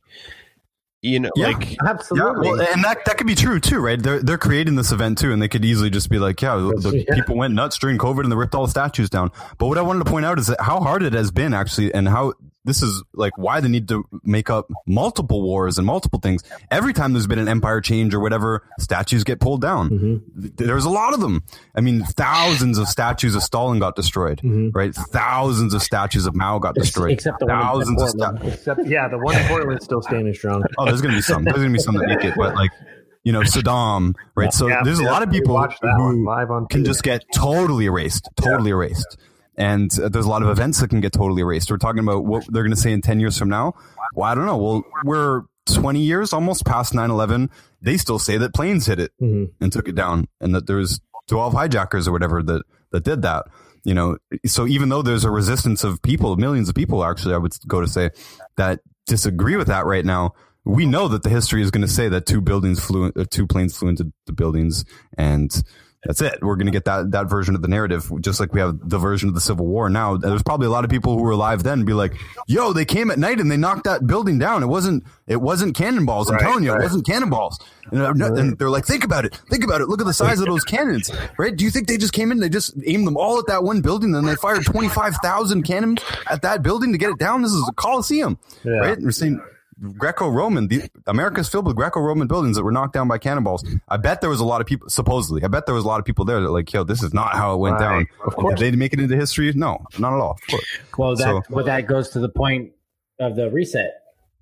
You 1.02 1.20
know, 1.20 1.30
Yeah. 1.36 1.48
like 1.48 1.70
Yeah, 1.72 1.76
Absolutely. 1.90 2.48
well, 2.50 2.60
and 2.60 2.82
that 2.82 3.04
that 3.04 3.18
could 3.18 3.26
be 3.26 3.34
true 3.34 3.60
too, 3.60 3.78
right? 3.78 4.02
They're 4.02 4.20
they're 4.22 4.38
creating 4.38 4.74
this 4.76 4.90
event 4.90 5.18
too, 5.18 5.32
and 5.32 5.40
they 5.40 5.46
could 5.48 5.64
easily 5.64 5.90
just 5.90 6.08
be 6.10 6.18
like, 6.18 6.40
yeah, 6.42 6.56
the, 6.56 6.72
the 6.90 7.04
Yeah. 7.08 7.14
people 7.14 7.36
went 7.36 7.54
nuts 7.54 7.78
during 7.78 7.98
COVID 7.98 8.22
and 8.22 8.32
they 8.32 8.36
ripped 8.36 8.54
all 8.54 8.64
the 8.64 8.70
statues 8.70 9.10
down. 9.10 9.30
But 9.58 9.66
what 9.66 9.78
I 9.78 9.82
wanted 9.82 10.04
to 10.04 10.10
point 10.10 10.24
out 10.26 10.38
is 10.38 10.46
that 10.48 10.60
how 10.60 10.80
hard 10.80 11.02
it 11.02 11.12
has 11.12 11.30
been 11.30 11.52
actually, 11.54 11.92
and 11.94 12.08
how 12.08 12.32
this 12.66 12.82
is 12.82 13.02
like 13.14 13.38
why 13.38 13.60
they 13.60 13.68
need 13.68 13.88
to 13.88 14.04
make 14.24 14.50
up 14.50 14.68
multiple 14.86 15.40
wars 15.42 15.78
and 15.78 15.86
multiple 15.86 16.18
things. 16.18 16.42
Every 16.70 16.92
time 16.92 17.12
there's 17.12 17.26
been 17.26 17.38
an 17.38 17.48
empire 17.48 17.80
change 17.80 18.12
or 18.14 18.20
whatever, 18.20 18.62
statues 18.78 19.24
get 19.24 19.40
pulled 19.40 19.62
down. 19.62 19.90
Mm-hmm. 19.90 20.40
Th- 20.42 20.52
There's 20.56 20.84
a 20.84 20.90
lot 20.90 21.14
of 21.14 21.20
them. 21.20 21.44
I 21.74 21.80
mean, 21.80 22.02
thousands 22.04 22.76
of 22.78 22.88
statues 22.88 23.34
of 23.34 23.42
Stalin 23.42 23.78
got 23.78 23.96
destroyed, 23.96 24.38
mm-hmm. 24.38 24.76
right? 24.76 24.94
Thousands 24.94 25.72
of 25.74 25.82
statues 25.82 26.26
of 26.26 26.34
Mao 26.34 26.58
got 26.58 26.74
destroyed. 26.74 27.12
except 27.12 27.38
the 27.38 27.46
one 27.46 27.56
in 27.56 27.62
thousands 27.62 28.02
of 28.02 28.08
Portland. 28.08 28.38
statues. 28.38 28.54
Except, 28.54 28.86
yeah, 28.86 29.08
the 29.08 29.18
one 29.18 29.36
in 29.36 29.46
Portland's 29.46 29.84
still 29.84 30.02
standing 30.02 30.34
strong. 30.34 30.64
Oh, 30.76 30.84
there's 30.84 31.00
gonna 31.00 31.14
be 31.14 31.22
some. 31.22 31.44
There's 31.44 31.56
gonna 31.56 31.70
be 31.70 31.78
some 31.78 31.94
that 31.96 32.06
make 32.08 32.24
it, 32.24 32.34
but 32.36 32.54
like, 32.54 32.70
you 33.24 33.32
know, 33.32 33.40
Saddam, 33.40 34.14
right? 34.34 34.52
So 34.52 34.68
Yeah, 34.68 34.82
there's 34.84 35.00
a 35.00 35.04
lot 35.04 35.22
of 35.22 35.30
people 35.30 35.54
watched 35.54 35.80
that 35.82 35.94
who 35.96 36.24
live 36.24 36.50
on 36.50 36.66
can 36.66 36.84
just 36.84 37.02
get 37.02 37.24
totally 37.32 37.86
erased, 37.86 38.28
totally 38.36 38.70
erased. 38.70 39.16
And 39.56 39.90
uh, 39.98 40.08
there's 40.08 40.26
a 40.26 40.28
lot 40.28 40.42
of 40.42 40.48
events 40.48 40.80
that 40.80 40.88
can 40.90 41.00
get 41.00 41.12
totally 41.12 41.40
erased. 41.42 41.70
We're 41.70 41.78
talking 41.78 42.00
about 42.00 42.24
what 42.26 42.44
they're 42.50 42.62
gonna 42.62 42.76
say 42.76 42.92
in 42.92 43.00
10 43.00 43.20
years 43.20 43.38
from 43.38 43.48
now. 43.48 43.74
Well, 44.14 44.28
I 44.30 44.34
don't 44.34 44.46
know. 44.46 44.56
Well, 44.58 44.84
we're 45.04 45.42
20 45.66 46.00
years 46.00 46.32
almost 46.32 46.64
past 46.64 46.92
9/11. 46.94 47.50
They 47.82 47.96
still 47.96 48.18
say 48.18 48.36
that 48.38 48.54
planes 48.54 48.86
hit 48.86 49.00
it 49.00 49.12
Mhm. 49.20 49.50
and 49.60 49.72
took 49.72 49.88
it 49.88 49.94
down, 49.94 50.28
and 50.40 50.54
that 50.54 50.66
there's 50.66 51.00
12 51.28 51.54
hijackers 51.54 52.06
or 52.06 52.12
whatever 52.12 52.42
that 52.42 52.62
that 52.92 53.04
did 53.04 53.22
that. 53.22 53.46
You 53.84 53.94
know, 53.94 54.16
so 54.46 54.66
even 54.66 54.88
though 54.88 55.02
there's 55.02 55.24
a 55.24 55.30
resistance 55.30 55.84
of 55.84 56.02
people, 56.02 56.36
millions 56.36 56.68
of 56.68 56.74
people, 56.74 57.04
actually, 57.04 57.34
I 57.34 57.38
would 57.38 57.56
go 57.68 57.80
to 57.80 57.86
say 57.86 58.10
that 58.56 58.80
disagree 59.06 59.56
with 59.56 59.68
that 59.68 59.86
right 59.86 60.04
now. 60.04 60.34
We 60.64 60.86
know 60.86 61.06
that 61.08 61.22
the 61.22 61.28
history 61.28 61.62
is 61.62 61.70
going 61.70 61.86
to 61.86 61.92
say 61.92 62.08
that 62.08 62.26
two 62.26 62.40
buildings 62.40 62.80
flew, 62.84 63.12
uh, 63.14 63.24
two 63.30 63.46
planes 63.46 63.76
flew 63.76 63.88
into 63.88 64.10
the 64.26 64.32
buildings, 64.32 64.84
and 65.16 65.62
that's 66.06 66.20
it. 66.20 66.38
We're 66.42 66.56
going 66.56 66.66
to 66.66 66.72
get 66.72 66.84
that 66.86 67.10
that 67.10 67.28
version 67.28 67.54
of 67.54 67.62
the 67.62 67.68
narrative, 67.68 68.10
just 68.20 68.40
like 68.40 68.52
we 68.52 68.60
have 68.60 68.78
the 68.88 68.98
version 68.98 69.28
of 69.28 69.34
the 69.34 69.40
Civil 69.40 69.66
War 69.66 69.88
now. 69.90 70.16
There's 70.16 70.42
probably 70.42 70.66
a 70.66 70.70
lot 70.70 70.84
of 70.84 70.90
people 70.90 71.16
who 71.16 71.22
were 71.22 71.32
alive 71.32 71.62
then 71.62 71.84
be 71.84 71.92
like, 71.92 72.14
"Yo, 72.46 72.72
they 72.72 72.84
came 72.84 73.10
at 73.10 73.18
night 73.18 73.40
and 73.40 73.50
they 73.50 73.56
knocked 73.56 73.84
that 73.84 74.06
building 74.06 74.38
down. 74.38 74.62
It 74.62 74.66
wasn't 74.66 75.04
it 75.26 75.40
wasn't 75.40 75.74
cannonballs. 75.74 76.28
I'm 76.30 76.36
Right, 76.36 76.42
telling 76.42 76.64
you, 76.64 76.72
right. 76.72 76.80
it 76.80 76.84
wasn't 76.84 77.06
cannonballs." 77.06 77.58
And, 77.92 78.00
uh, 78.02 78.32
and 78.34 78.58
they're 78.58 78.70
like, 78.70 78.84
"Think 78.84 79.04
about 79.04 79.24
it. 79.24 79.34
Think 79.50 79.62
about 79.64 79.80
it. 79.80 79.88
Look 79.88 80.00
at 80.00 80.06
the 80.06 80.14
size 80.14 80.40
of 80.40 80.46
those 80.46 80.64
cannons, 80.64 81.10
right? 81.38 81.54
Do 81.54 81.64
you 81.64 81.70
think 81.70 81.86
they 81.88 81.96
just 81.96 82.12
came 82.12 82.32
in? 82.32 82.38
They 82.40 82.48
just 82.48 82.74
aimed 82.86 83.06
them 83.06 83.16
all 83.16 83.38
at 83.38 83.46
that 83.48 83.62
one 83.64 83.80
building, 83.80 84.12
then 84.12 84.24
they 84.24 84.34
fired 84.36 84.64
twenty 84.64 84.88
five 84.88 85.14
thousand 85.22 85.62
cannons 85.64 86.00
at 86.30 86.42
that 86.42 86.62
building 86.62 86.92
to 86.92 86.98
get 86.98 87.10
it 87.10 87.18
down? 87.18 87.42
This 87.42 87.52
is 87.52 87.66
a 87.68 87.72
coliseum, 87.74 88.38
Yeah. 88.64 88.72
right? 88.78 88.96
And 88.96 89.04
we're 89.04 89.10
saying." 89.12 89.40
Greco-Roman, 89.98 90.68
the 90.68 90.88
America's 91.06 91.48
filled 91.48 91.66
with 91.66 91.76
Greco-Roman 91.76 92.26
buildings 92.26 92.56
that 92.56 92.64
were 92.64 92.72
knocked 92.72 92.94
down 92.94 93.08
by 93.08 93.18
cannonballs. 93.18 93.64
I 93.88 93.96
bet 93.98 94.20
there 94.22 94.30
was 94.30 94.40
a 94.40 94.44
lot 94.44 94.60
of 94.60 94.66
people, 94.66 94.88
supposedly, 94.88 95.44
I 95.44 95.48
bet 95.48 95.66
there 95.66 95.74
was 95.74 95.84
a 95.84 95.88
lot 95.88 95.98
of 96.00 96.06
people 96.06 96.24
there 96.24 96.40
that 96.40 96.50
like, 96.50 96.72
yo, 96.72 96.82
this 96.84 97.02
is 97.02 97.12
not 97.12 97.34
how 97.34 97.54
it 97.54 97.58
went 97.58 97.74
Right. 97.74 97.80
down. 97.80 98.06
Of 98.24 98.36
course. 98.36 98.58
Did 98.58 98.72
they 98.72 98.76
make 98.76 98.92
it 98.94 99.00
into 99.00 99.16
history? 99.16 99.52
No, 99.54 99.84
not 99.98 100.12
at 100.14 100.20
all. 100.20 100.38
Of 100.42 100.46
course. 100.48 100.64
Well, 100.98 101.16
that 101.16 101.22
So- 101.24 101.42
well, 101.54 101.64
that 101.66 101.86
goes 101.86 102.08
to 102.10 102.20
the 102.20 102.28
point 102.30 102.72
of 103.20 103.36
the 103.36 103.50
reset 103.50 103.92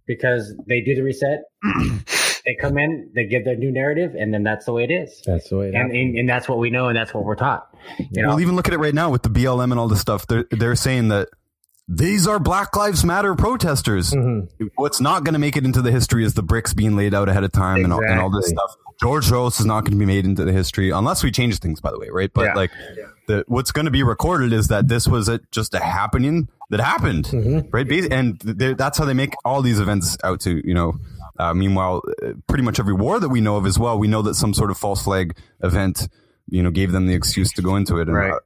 because 0.06 0.55
they 0.69 0.81
do 0.81 0.94
the 0.94 1.02
reset. 1.02 1.43
they 2.44 2.55
come 2.61 2.78
in, 2.78 3.11
they 3.15 3.27
give 3.27 3.44
their 3.44 3.56
new 3.56 3.70
narrative, 3.73 4.15
and 4.19 4.32
then 4.32 4.43
that's 4.43 4.66
the 4.66 4.73
way 4.73 4.85
it 4.85 4.90
is. 4.90 5.23
That's 5.27 5.48
the 5.48 5.56
way 5.59 5.69
it 5.69 5.74
And, 5.74 5.90
and 5.93 6.16
and 6.19 6.28
that's 6.28 6.48
what 6.48 6.59
we 6.59 6.70
know, 6.70 6.89
and 6.89 6.97
that's 6.97 7.12
what 7.15 7.24
we're 7.24 7.36
taught. 7.36 7.66
You 7.98 8.23
know, 8.23 8.28
Well, 8.28 8.40
even 8.40 8.55
look 8.56 8.69
at 8.69 8.74
it 8.74 8.78
right 8.78 8.94
now 8.94 9.11
with 9.11 9.23
the 9.23 9.31
BLM 9.31 9.70
and 9.70 9.81
all 9.81 9.89
this 9.89 10.01
stuff. 10.01 10.27
They're 10.27 10.44
they're 10.51 10.74
saying 10.77 11.09
that 11.09 11.28
these 11.89 12.27
are 12.27 12.39
Black 12.39 12.74
Lives 12.77 13.05
Matter 13.05 13.35
protesters. 13.35 14.12
Mhm. 14.12 14.48
What's 14.77 15.01
not 15.01 15.24
going 15.24 15.35
to 15.35 15.39
make 15.39 15.56
it 15.56 15.65
into 15.65 15.82
the 15.82 15.90
history 15.90 16.24
is 16.24 16.35
the 16.35 16.43
bricks 16.43 16.73
being 16.73 16.97
laid 16.97 17.15
out 17.15 17.28
ahead 17.28 17.44
of 17.44 17.52
time 17.52 17.85
and, 17.85 17.93
all, 17.93 18.02
and 18.02 18.19
all 18.20 18.31
this 18.31 18.48
stuff. 18.48 18.74
George 19.01 19.27
Soros 19.27 19.59
is 19.61 19.66
not 19.66 19.81
going 19.82 19.93
to 19.93 19.98
be 19.98 20.06
made 20.06 20.24
into 20.24 20.44
the 20.44 20.52
history 20.52 20.90
unless 20.90 21.23
we 21.23 21.31
change 21.31 21.59
things, 21.59 21.81
by 21.81 21.90
the 21.90 21.98
way, 21.98 22.09
right? 22.11 22.31
But 22.32 22.44
Yeah. 22.47 22.55
like, 22.55 22.70
the, 23.27 23.44
what's 23.48 23.73
going 23.73 23.85
to 23.86 23.90
be 23.90 24.02
recorded 24.02 24.52
is 24.52 24.69
that 24.69 24.89
this 24.89 25.06
was 25.09 25.28
a, 25.28 25.40
just 25.51 25.74
a 25.74 25.81
happening 25.81 26.48
that 26.70 26.81
happened, 26.81 27.27
Mm-hmm. 27.27 27.69
right? 27.70 28.12
And 28.12 28.39
that's 28.78 28.97
how 28.97 29.05
they 29.05 29.12
make 29.15 29.35
all 29.44 29.61
these 29.62 29.81
events 29.81 30.16
out 30.24 30.40
to, 30.40 30.66
you 30.66 30.74
know. 30.74 30.94
Uh, 31.39 31.52
meanwhile, 31.52 32.01
uh, 32.23 32.28
pretty 32.47 32.62
much 32.62 32.78
every 32.78 32.94
war 32.94 33.19
that 33.19 33.28
we 33.28 33.40
know 33.40 33.56
of 33.56 33.66
as 33.66 33.77
well, 33.78 33.98
we 33.98 34.06
know 34.06 34.23
that 34.23 34.35
some 34.36 34.55
sort 34.55 34.70
of 34.70 34.78
false 34.78 35.02
flag 35.02 35.36
event, 35.65 36.09
you 36.48 36.62
know, 36.62 36.70
gave 36.70 36.93
them 36.93 37.06
the 37.06 37.15
excuse 37.15 37.51
to 37.55 37.61
go 37.62 37.74
into 37.77 37.97
it. 37.98 38.06
And, 38.09 38.16
Right. 38.16 38.32
uh, 38.32 38.39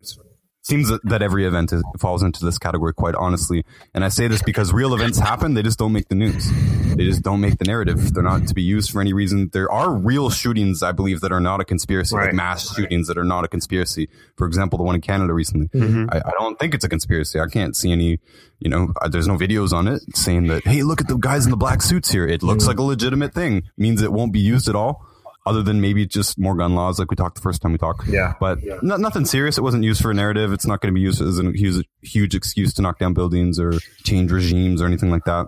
seems 0.68 0.88
that, 0.88 1.00
that 1.04 1.22
every 1.22 1.46
event 1.46 1.72
is, 1.72 1.82
falls 1.98 2.22
into 2.22 2.44
this 2.44 2.58
category 2.58 2.92
quite 2.92 3.14
honestly. 3.14 3.64
And 3.94 4.04
i 4.04 4.08
say 4.08 4.28
this 4.28 4.42
because 4.42 4.72
real 4.72 4.94
events 4.94 5.18
happen 5.18 5.54
they 5.54 5.62
just 5.62 5.78
don't 5.78 5.92
make 5.92 6.08
the 6.08 6.14
news. 6.14 6.50
They 6.94 7.04
just 7.04 7.22
don't 7.22 7.40
make 7.40 7.58
the 7.58 7.64
narrative. 7.64 8.12
They're 8.12 8.22
not 8.22 8.46
to 8.48 8.54
be 8.54 8.62
used 8.62 8.90
for 8.90 9.00
any 9.00 9.12
reason. 9.12 9.50
There 9.52 9.70
are 9.70 9.92
real 9.92 10.30
shootings 10.30 10.82
i 10.82 10.92
believe 10.92 11.20
that 11.20 11.32
are 11.32 11.40
not 11.40 11.60
a 11.60 11.64
conspiracy 11.64 12.14
like 12.14 12.34
mass 12.34 12.74
shootings 12.74 13.06
that 13.08 13.16
are 13.16 13.24
not 13.24 13.44
a 13.44 13.48
conspiracy. 13.48 14.08
For 14.36 14.46
example 14.46 14.76
the 14.76 14.84
one 14.84 14.94
in 14.94 15.00
canada 15.00 15.32
recently. 15.32 15.68
Mm-hmm. 15.68 16.10
I, 16.10 16.18
I 16.18 16.32
don't 16.38 16.58
think 16.58 16.74
it's 16.74 16.84
a 16.84 16.88
conspiracy. 16.88 17.40
I 17.40 17.46
can't 17.46 17.74
see 17.74 17.90
any 17.90 18.18
you 18.60 18.68
know 18.68 18.92
there's 19.10 19.28
no 19.28 19.36
videos 19.36 19.72
on 19.72 19.88
it 19.88 20.02
saying 20.14 20.48
that 20.48 20.64
hey 20.64 20.82
look 20.82 21.00
at 21.00 21.08
the 21.08 21.16
guys 21.16 21.44
in 21.44 21.50
the 21.50 21.56
black 21.56 21.82
suits 21.82 22.10
here. 22.10 22.26
It 22.26 22.42
looks 22.42 22.64
mm. 22.64 22.68
like 22.68 22.78
a 22.78 22.82
legitimate 22.82 23.32
thing. 23.32 23.62
Means 23.76 24.02
it 24.02 24.12
won't 24.12 24.32
be 24.32 24.40
used 24.40 24.68
at 24.68 24.76
all 24.76 25.06
other 25.48 25.62
than 25.62 25.80
maybe 25.80 26.06
just 26.06 26.38
more 26.38 26.54
gun 26.54 26.74
laws 26.74 26.98
like 26.98 27.10
we 27.10 27.16
talked 27.16 27.34
the 27.36 27.40
first 27.40 27.62
time 27.62 27.72
we 27.72 27.78
talked 27.78 28.06
Yeah. 28.08 28.34
but 28.38 28.58
no, 28.82 28.96
nothing 28.96 29.24
serious. 29.24 29.58
It 29.58 29.62
wasn't 29.62 29.84
used 29.84 30.00
for 30.02 30.10
a 30.10 30.14
narrative. 30.14 30.52
It's 30.52 30.66
not 30.66 30.80
going 30.80 30.92
to 30.92 30.94
be 30.94 31.00
used 31.00 31.20
as 31.22 31.38
a 31.38 31.50
huge, 31.52 31.86
huge 32.02 32.34
excuse 32.34 32.72
to 32.74 32.82
knock 32.82 32.98
down 32.98 33.14
buildings 33.14 33.58
or 33.58 33.72
change 34.04 34.30
regimes 34.30 34.82
or 34.82 34.86
anything 34.86 35.10
like 35.10 35.24
that. 35.24 35.46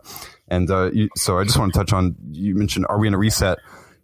And 0.49 0.71
uh, 0.71 0.91
you, 0.93 1.09
so 1.17 1.39
I 1.39 1.45
just 1.45 1.59
want 1.59 1.73
to 1.73 1.79
touch 1.79 1.93
on. 1.93 2.17
You 2.33 2.55
mentioned, 2.57 2.87
are 2.89 2.99
we 2.99 3.07
in 3.07 3.15
a 3.15 3.19
reset? 3.19 3.59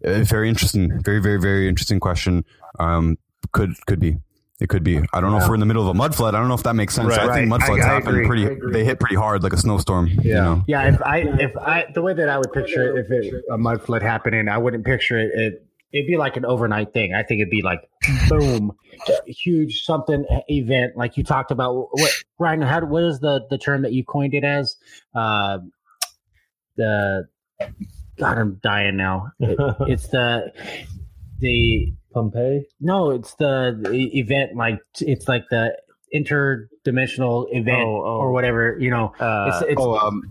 Uh, 0.05 0.21
very 0.25 0.49
interesting. 0.49 1.01
Very, 1.03 1.21
very, 1.21 1.41
very 1.41 1.69
interesting 1.69 1.99
question. 1.99 2.45
Um, 2.79 3.17
could 3.53 3.71
could 3.87 3.99
be. 3.99 4.19
It 4.59 4.71
could 4.71 4.83
be. 4.85 4.99
I 5.13 5.21
don't 5.21 5.33
know 5.33 5.39
if 5.39 5.47
we're 5.49 5.55
in 5.55 5.61
the 5.61 5.67
middle 5.67 5.83
of 5.83 5.89
a 5.89 5.95
mud 5.95 6.15
flood. 6.15 6.35
I 6.35 6.39
don't 6.39 6.49
know 6.49 6.55
if 6.55 6.63
that 6.63 6.75
makes 6.75 6.95
sense. 6.95 7.09
Right. 7.11 7.29
I 7.29 7.35
think 7.35 7.49
mud 7.49 7.61
Right. 7.61 7.71
I- 7.73 7.75
floods 7.75 7.85
I 7.85 7.89
happen 7.95 8.09
agree. 8.15 8.27
pretty. 8.27 8.73
They 8.73 8.85
hit 8.87 8.99
pretty 9.01 9.15
hard, 9.17 9.43
like 9.43 9.53
a 9.53 9.57
snowstorm. 9.59 10.07
you 10.07 10.19
Yeah. 10.23 10.41
know? 10.45 10.65
yeah. 10.67 10.95
If 10.95 11.03
I 11.03 11.19
if 11.19 11.57
I 11.59 11.87
the 11.93 12.01
way 12.01 12.15
that 12.15 12.29
I 12.31 12.39
would 12.39 12.53
picture 12.55 12.97
it, 12.97 13.05
if 13.05 13.11
it, 13.11 13.45
a 13.51 13.59
mud 13.59 13.83
flood 13.83 14.03
happening, 14.03 14.49
I 14.49 14.57
wouldn't 14.57 14.85
picture 14.87 15.19
it. 15.19 15.31
it 15.35 15.66
It'd 15.97 16.07
be 16.07 16.17
like 16.17 16.37
an 16.37 16.45
overnight 16.45 16.93
thing. 16.93 17.15
I 17.15 17.23
think 17.23 17.41
it'd 17.41 17.51
be 17.51 17.63
like 17.63 17.89
boom, 18.29 18.73
huge 19.27 19.83
something 19.83 20.25
event 20.49 20.97
like 20.97 21.17
you 21.17 21.25
talked 21.25 21.51
about. 21.51 21.89
What 21.93 22.11
Ryan? 22.39 22.63
How 22.63 22.85
what 22.85 23.03
is 23.05 23.21
the 23.21 23.47
the 23.51 23.59
term 23.59 23.83
that 23.83 23.93
you 23.93 24.05
coined 24.05 24.35
it 24.35 24.45
as? 24.45 24.77
Uh, 25.15 25.59
the 26.77 27.29
God, 28.19 28.39
I'm 28.39 28.55
dying 28.63 28.97
now. 28.97 29.33
It- 29.41 29.59
it's 29.89 30.09
the 30.09 30.53
the 31.41 31.93
Pompeii. 32.15 32.67
no, 32.81 33.11
it's 33.11 33.35
the, 33.35 33.79
the 33.91 34.19
event 34.19 34.57
like 34.57 34.81
it's 35.01 35.29
like 35.29 35.45
the 35.51 35.77
interdimensional 36.15 37.47
event 37.51 37.83
Oh, 37.83 38.03
oh. 38.05 38.19
or 38.21 38.33
whatever. 38.33 38.77
You 38.79 38.91
know, 38.91 39.13
Uh, 39.21 39.51
it's 39.53 39.73
it's 39.73 39.81
Oh, 39.83 39.97
um, 39.99 40.23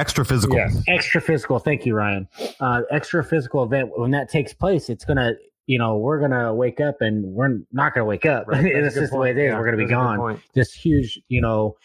extra 0.00 0.24
physical. 0.24 0.56
yes. 0.56 0.82
extra 0.88 1.20
physical. 1.20 1.58
Thank 1.58 1.86
you, 1.86 1.94
Ryan. 1.94 2.26
Uh, 2.58 2.82
extra 2.90 3.22
physical 3.22 3.62
event 3.62 3.90
when 3.98 4.10
that 4.12 4.28
takes 4.30 4.52
place, 4.52 4.88
it's 4.88 5.04
gonna 5.04 5.32
you 5.66 5.78
know, 5.78 5.96
we're 5.98 6.18
gonna 6.18 6.52
wake 6.52 6.80
up 6.80 6.96
and 7.00 7.22
we're 7.24 7.58
not 7.70 7.94
gonna 7.94 8.04
wake 8.04 8.26
up. 8.26 8.48
Right. 8.48 8.60
That's 8.74 8.74
a 8.74 8.86
it's 8.86 8.94
good 8.98 9.10
the 9.10 9.16
way 9.18 9.30
it 9.30 9.38
is. 9.38 9.44
Yeah, 9.50 9.58
we're 9.58 9.66
gonna 9.66 9.76
be 9.76 9.84
that's 9.84 9.92
a 9.92 9.94
good 9.94 10.16
gone. 10.16 10.42
This 10.52 10.72
huge, 10.72 11.20
you 11.28 11.40
know, 11.40 11.76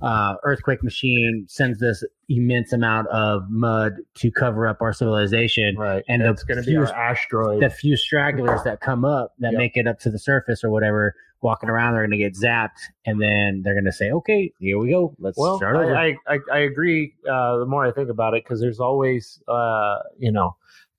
uh, 0.00 0.34
earthquake 0.44 0.84
machine 0.84 1.46
sends 1.48 1.80
this 1.80 2.04
immense 2.28 2.72
amount 2.72 3.08
of 3.08 3.42
mud 3.50 3.94
to 4.18 4.30
cover 4.30 4.68
up 4.68 4.80
our 4.80 4.92
civilization. 4.92 5.74
Right. 5.76 6.04
And 6.08 6.22
And 6.22 6.30
it's 6.30 6.44
going 6.44 6.58
to 6.58 6.62
be 6.62 6.70
few- 6.72 6.82
our 6.82 6.94
asteroid. 6.94 7.62
The 7.62 7.70
few 7.70 7.96
stragglers 7.96 8.62
that 8.62 8.80
come 8.80 9.04
up 9.04 9.34
that 9.40 9.52
Yep. 9.52 9.58
make 9.58 9.76
it 9.76 9.88
up 9.88 9.98
to 10.00 10.10
the 10.10 10.20
surface 10.20 10.62
or 10.62 10.70
whatever, 10.70 11.14
walking 11.42 11.68
around, 11.68 11.94
they're 11.94 12.04
gonna 12.04 12.16
get 12.16 12.34
zapped, 12.34 12.80
and 13.04 13.20
then 13.20 13.62
they're 13.62 13.74
gonna 13.74 13.92
say, 13.92 14.10
"Okay, 14.10 14.52
here 14.58 14.78
we 14.78 14.90
go. 14.90 15.14
Let's 15.18 15.38
well, 15.38 15.56
start 15.56 15.76
over." 15.76 15.96
I, 15.96 16.16
I, 16.26 16.38
I, 16.52 16.58
agree. 16.60 17.14
Uh, 17.28 17.58
the 17.58 17.66
more 17.66 17.84
I 17.84 17.92
think 17.92 18.08
about 18.08 18.34
it, 18.34 18.44
because 18.44 18.60
there's 18.60 18.80
always, 18.80 19.42
uh, 19.48 19.98
you 20.18 20.32
know, 20.32 20.56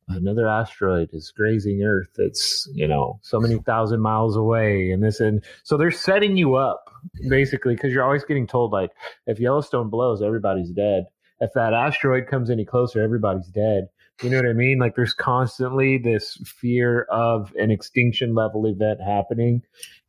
another 0.10 0.48
asteroid 0.48 1.10
is 1.14 1.32
grazing 1.36 1.84
Earth. 1.84 2.10
It's 2.18 2.68
you 2.74 2.88
know 2.88 3.20
so 3.22 3.40
many 3.40 3.58
thousand 3.60 4.02
miles 4.02 4.36
away, 4.36 4.92
and 4.92 5.04
this 5.04 5.20
and 5.20 5.44
so 5.64 5.78
they're 5.78 5.92
setting 5.92 6.38
you 6.38 6.56
up 6.56 6.90
basically 7.30 7.76
because 7.76 7.94
you're 7.94 8.04
always 8.04 8.24
getting 8.24 8.48
told 8.48 8.72
like 8.72 8.92
if 9.28 9.40
Yellowstone 9.40 9.90
blows, 9.90 10.22
everybody's 10.22 10.72
dead. 10.72 11.06
If 11.40 11.52
that 11.54 11.74
asteroid 11.74 12.28
comes 12.28 12.50
any 12.50 12.66
closer, 12.66 13.02
everybody's 13.02 13.48
dead. 13.48 13.88
You 14.22 14.30
know 14.30 14.38
what 14.38 14.46
I 14.46 14.54
mean? 14.54 14.80
Like 14.80 14.96
there's 14.96 15.14
constantly 15.14 15.98
this 15.98 16.38
fear 16.46 17.04
of 17.10 17.52
an 17.58 17.72
extinction 17.72 18.36
level 18.36 18.66
event 18.68 19.02
happening, 19.02 19.64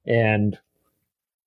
and 0.07 0.59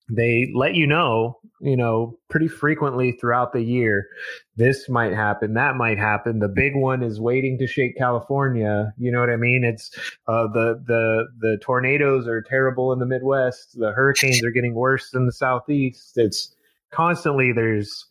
they 0.09 0.51
let 0.55 0.75
you 0.75 0.87
know, 0.87 1.39
you 1.59 1.75
know, 1.75 2.17
pretty 2.29 2.47
frequently 2.47 3.11
throughout 3.11 3.51
the 3.51 3.61
year, 3.61 4.07
this 4.55 4.87
might 4.87 5.13
happen, 5.13 5.55
that 5.55 5.75
might 5.75 5.97
happen. 5.97 6.39
The 6.39 6.47
big 6.47 6.75
one 6.75 7.03
is 7.03 7.19
waiting 7.19 7.57
to 7.57 7.67
shake 7.67 7.97
California. 7.97 8.93
You 8.97 9.11
know 9.11 9.19
what 9.19 9.29
I 9.29 9.35
mean? 9.35 9.63
It's 9.63 9.91
uh, 10.27 10.47
the 10.47 10.81
the 10.85 11.27
the 11.39 11.57
tornadoes 11.61 12.27
are 12.27 12.41
terrible 12.41 12.93
in 12.93 12.99
the 12.99 13.05
Midwest. 13.05 13.77
The 13.77 13.91
hurricanes 13.91 14.43
are 14.43 14.51
getting 14.51 14.75
worse 14.75 15.13
in 15.13 15.25
the 15.25 15.33
Southeast. 15.33 16.13
It's 16.15 16.55
constantly 16.91 17.51
there's 17.51 18.05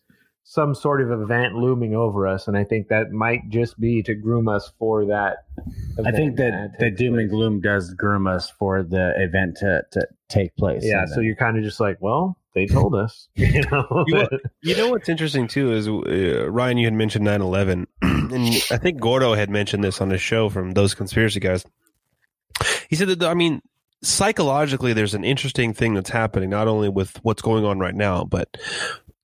some 0.49 0.73
sort 0.73 1.01
of 1.01 1.11
event 1.11 1.55
looming 1.55 1.93
over 1.93 2.25
us, 2.25 2.47
and 2.47 2.55
I 2.57 2.63
think 2.63 2.87
that 2.87 3.11
might 3.11 3.49
just 3.49 3.77
be 3.77 4.01
to 4.03 4.15
groom 4.15 4.47
us 4.47 4.71
for 4.79 5.05
that. 5.07 5.43
I 6.05 6.11
think 6.13 6.39
event 6.39 6.71
that 6.71 6.79
the 6.79 6.85
takes 6.85 6.97
doom 6.99 7.19
and 7.19 7.29
gloom 7.29 7.59
does 7.59 7.93
groom 7.93 8.27
us 8.27 8.49
for 8.49 8.81
the 8.81 9.11
event 9.21 9.57
to, 9.57 9.83
to 9.91 10.07
take 10.29 10.55
place. 10.55 10.83
Yeah, 10.85 11.05
so 11.05 11.15
then- 11.15 11.25
you're 11.25 11.35
kind 11.35 11.57
of 11.57 11.63
just 11.65 11.81
like, 11.81 11.97
well, 11.99 12.37
they 12.55 12.65
told 12.65 12.95
us, 12.95 13.27
you 13.35 13.61
know. 13.69 14.05
You 14.07 14.15
know- 14.15 14.29
You 14.61 14.77
know 14.77 14.89
what's 14.89 15.09
interesting 15.09 15.47
too 15.49 15.73
is 15.73 15.89
uh, 15.89 16.49
Ryan, 16.49 16.77
you 16.77 16.85
had 16.87 16.93
mentioned 16.93 17.27
9-11, 17.27 17.85
and 18.01 18.45
I 18.71 18.77
think 18.77 19.01
Gordo 19.01 19.33
had 19.33 19.49
mentioned 19.49 19.83
this 19.83 19.99
on 19.99 20.09
his 20.11 20.21
show 20.21 20.47
from 20.49 20.71
those 20.71 20.95
conspiracy 20.95 21.41
guys. 21.41 21.65
He 22.89 22.95
said 22.95 23.09
that 23.09 23.23
I 23.23 23.33
mean, 23.33 23.61
psychologically, 24.01 24.93
there's 24.93 25.13
an 25.13 25.25
interesting 25.25 25.73
thing 25.73 25.93
that's 25.93 26.09
happening 26.09 26.49
not 26.49 26.69
only 26.69 26.87
with 26.87 27.17
what's 27.23 27.41
going 27.41 27.65
on 27.65 27.79
right 27.79 27.93
now, 27.95 28.23
but 28.23 28.55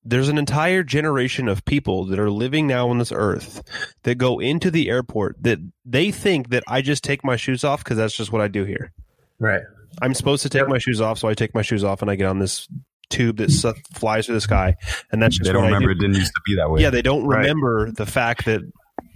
there's 0.06 0.30
an 0.30 0.38
entire 0.38 0.84
generation 0.84 1.48
of 1.48 1.64
people 1.66 2.06
that 2.06 2.20
are 2.20 2.30
living 2.30 2.68
now 2.68 2.90
on 2.90 2.98
this 2.98 3.12
earth 3.14 3.62
that 4.04 4.16
go 4.16 4.40
into 4.40 4.70
the 4.70 4.90
airport 4.90 5.38
that 5.42 5.60
they 5.86 6.12
think 6.12 6.50
that 6.50 6.64
I 6.68 6.82
just 6.82 7.04
take 7.04 7.24
my 7.24 7.36
shoes 7.36 7.64
off 7.64 7.84
because 7.84 7.98
that's 7.98 8.16
just 8.16 8.32
what 8.32 8.42
I 8.42 8.48
do 8.48 8.64
here. 8.66 8.92
right. 9.40 9.62
I'm 10.02 10.16
supposed 10.16 10.42
to 10.42 10.50
take 10.50 10.62
Yep. 10.62 10.70
my 10.70 10.80
shoes 10.80 11.00
off, 11.02 11.20
so 11.20 11.28
I 11.28 11.36
take 11.36 11.54
my 11.54 11.62
shoes 11.62 11.84
off 11.84 12.02
and 12.02 12.10
I 12.10 12.16
get 12.16 12.26
on 12.26 12.40
this 12.40 12.68
tube 13.12 13.38
that 13.38 13.52
su- 13.52 13.76
flies 13.94 14.26
through 14.26 14.34
the 14.36 14.42
sky, 14.42 14.76
and 15.12 15.22
that's 15.22 15.38
just 15.38 15.48
They 15.48 15.54
don't 15.54 15.66
remember 15.66 15.94
do. 15.94 16.00
it 16.00 16.02
didn't 16.02 16.16
used 16.16 16.34
to 16.34 16.42
be 16.48 16.56
that 16.56 16.72
way. 16.72 16.82
Yeah, 16.82 16.90
they 16.90 17.04
don't 17.04 17.26
Right. 17.28 17.42
remember 17.42 17.92
the 17.92 18.08
fact 18.08 18.46
that 18.46 18.62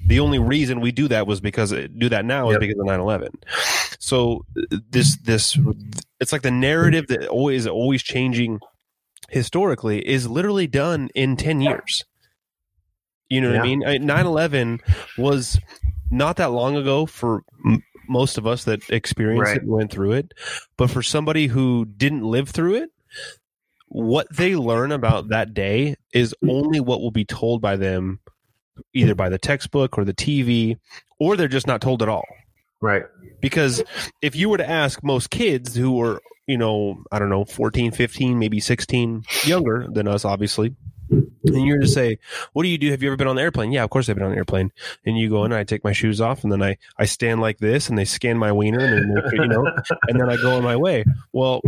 the 0.06 0.20
only 0.20 0.38
reason 0.38 0.80
we 0.80 0.92
do 0.92 1.08
that 1.08 1.26
was 1.26 1.42
because 1.42 1.72
do 1.72 2.10
that 2.10 2.26
now 2.26 2.52
is 2.52 2.60
because 2.60 2.78
of 2.78 2.86
9/11. 2.86 3.30
So 3.98 4.46
uh, 4.72 4.78
this 4.92 5.18
this 5.24 5.58
it's 6.20 6.32
like 6.32 6.44
the 6.44 6.52
narrative 6.52 7.08
that 7.08 7.28
always 7.28 7.66
always 7.66 8.04
changing 8.04 8.60
historically 9.30 10.08
is 10.08 10.28
literally 10.30 10.68
done 10.68 11.10
in 11.16 11.36
10 11.38 11.62
years. 11.62 12.04
You 13.30 13.42
know 13.42 13.52
what 13.52 13.60
I 13.60 13.64
mean? 13.64 13.84
I- 13.86 13.98
9/11 13.98 14.80
was 15.18 15.60
not 16.10 16.38
that 16.38 16.52
long 16.52 16.78
ago 16.78 17.06
for 17.06 17.44
m- 17.66 17.84
most 18.08 18.38
of 18.38 18.48
us 18.48 18.64
that 18.64 18.80
experienced 18.90 19.48
Right. 19.50 19.58
it 19.58 19.64
and 19.64 19.72
went 19.72 19.92
through 19.92 20.14
it, 20.14 20.34
but 20.78 20.90
for 20.90 21.02
somebody 21.04 21.48
who 21.48 21.86
didn't 21.86 22.24
live 22.24 22.50
through 22.50 22.76
it, 22.76 22.90
what 23.90 24.28
they 24.34 24.56
learn 24.56 24.92
about 24.94 25.30
that 25.30 25.54
day 25.54 25.96
is 26.14 26.34
mm. 26.44 26.50
only 26.52 26.80
what 26.80 27.02
will 27.02 27.12
be 27.12 27.26
told 27.26 27.62
by 27.62 27.76
them 27.76 28.20
either 28.94 29.16
by 29.16 29.28
the 29.28 29.38
textbook 29.38 29.98
or 29.98 30.06
the 30.06 30.14
TV 30.14 30.78
or 31.20 31.36
they're 31.36 31.48
just 31.48 31.68
not 31.68 31.82
told 31.82 32.02
at 32.04 32.10
all 32.10 32.26
Right. 32.80 33.04
because 33.42 33.84
if 34.22 34.36
you 34.36 34.50
were 34.50 34.58
to 34.58 34.70
ask 34.70 35.04
most 35.04 35.30
kids 35.32 35.76
who 35.76 35.94
were 35.94 36.22
you 36.48 36.58
know 36.58 37.04
i 37.12 37.20
don't 37.20 37.30
know 37.30 37.46
14 37.46 37.92
15 37.92 38.40
maybe 38.40 38.60
16 38.60 39.24
younger 39.44 39.88
than 39.92 40.08
us 40.08 40.26
obviously. 40.26 40.76
And 41.10 41.66
you're 41.66 41.80
to 41.80 41.88
say 41.88 42.20
what 42.52 42.64
do 42.64 42.70
you 42.70 42.78
do? 42.78 42.92
Have 42.92 43.02
you 43.02 43.08
ever 43.08 43.16
been 43.16 43.28
on 43.28 43.38
the 43.38 43.42
airplane? 43.42 43.72
Yeah 43.72 43.84
of 43.84 43.90
course 43.90 44.10
i've 44.10 44.16
been 44.16 44.26
on 44.26 44.32
an 44.32 44.38
airplane. 44.38 44.72
And 45.06 45.18
you 45.18 45.30
go 45.30 45.46
in 45.46 45.52
and 45.52 45.60
i 45.60 45.64
take 45.64 45.84
my 45.84 45.94
shoes 45.94 46.20
off 46.20 46.44
and 46.44 46.52
then 46.52 46.62
i 46.64 46.78
i 46.98 47.06
stand 47.06 47.40
like 47.40 47.60
this 47.60 47.88
and 47.90 47.98
they 47.98 48.06
scan 48.06 48.38
my 48.38 48.52
wiener 48.52 48.80
and 48.80 49.16
then 49.16 49.24
they, 49.32 49.38
you 49.38 49.48
know 49.48 49.66
and 50.08 50.20
then 50.20 50.30
i 50.30 50.36
go 50.38 50.56
on 50.56 50.64
my 50.64 50.76
way. 50.76 51.06
Well 51.32 51.62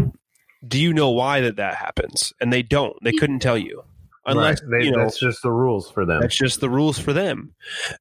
do 0.68 0.80
you 0.80 0.94
know 0.94 1.10
why 1.12 1.42
that 1.42 1.56
that 1.58 1.76
happens? 1.76 2.34
And 2.42 2.52
they 2.52 2.62
don't. 2.62 2.96
They 3.04 3.14
couldn't 3.14 3.40
tell 3.40 3.58
you. 3.58 3.84
Unless 4.26 4.62
Right. 4.64 4.80
They, 4.82 4.86
you 4.86 4.92
know 4.92 5.04
that's 5.04 5.20
just 5.20 5.42
the 5.42 5.52
rules 5.52 5.90
for 5.90 6.06
them. 6.06 6.22
that's 6.22 6.36
just 6.36 6.60
the 6.60 6.70
rules 6.70 7.00
for 7.00 7.14
them. 7.14 7.54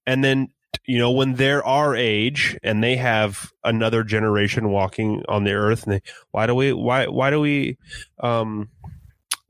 And 0.07 0.25
then, 0.25 0.49
you 0.87 0.99
know, 0.99 1.11
when 1.11 1.35
they're 1.35 1.65
our 1.65 1.95
age 1.95 2.59
and 2.63 2.83
they 2.83 2.97
have 2.97 3.53
another 3.65 4.03
generation 4.05 4.71
walking 4.71 5.23
on 5.29 5.45
the 5.45 5.53
earth, 5.53 5.85
and 5.85 5.95
they, 5.95 6.03
why 6.31 6.47
do 6.47 6.55
we, 6.55 6.73
why, 6.73 7.07
why 7.07 7.31
do 7.31 7.41
we, 7.41 7.77
um, 8.21 8.69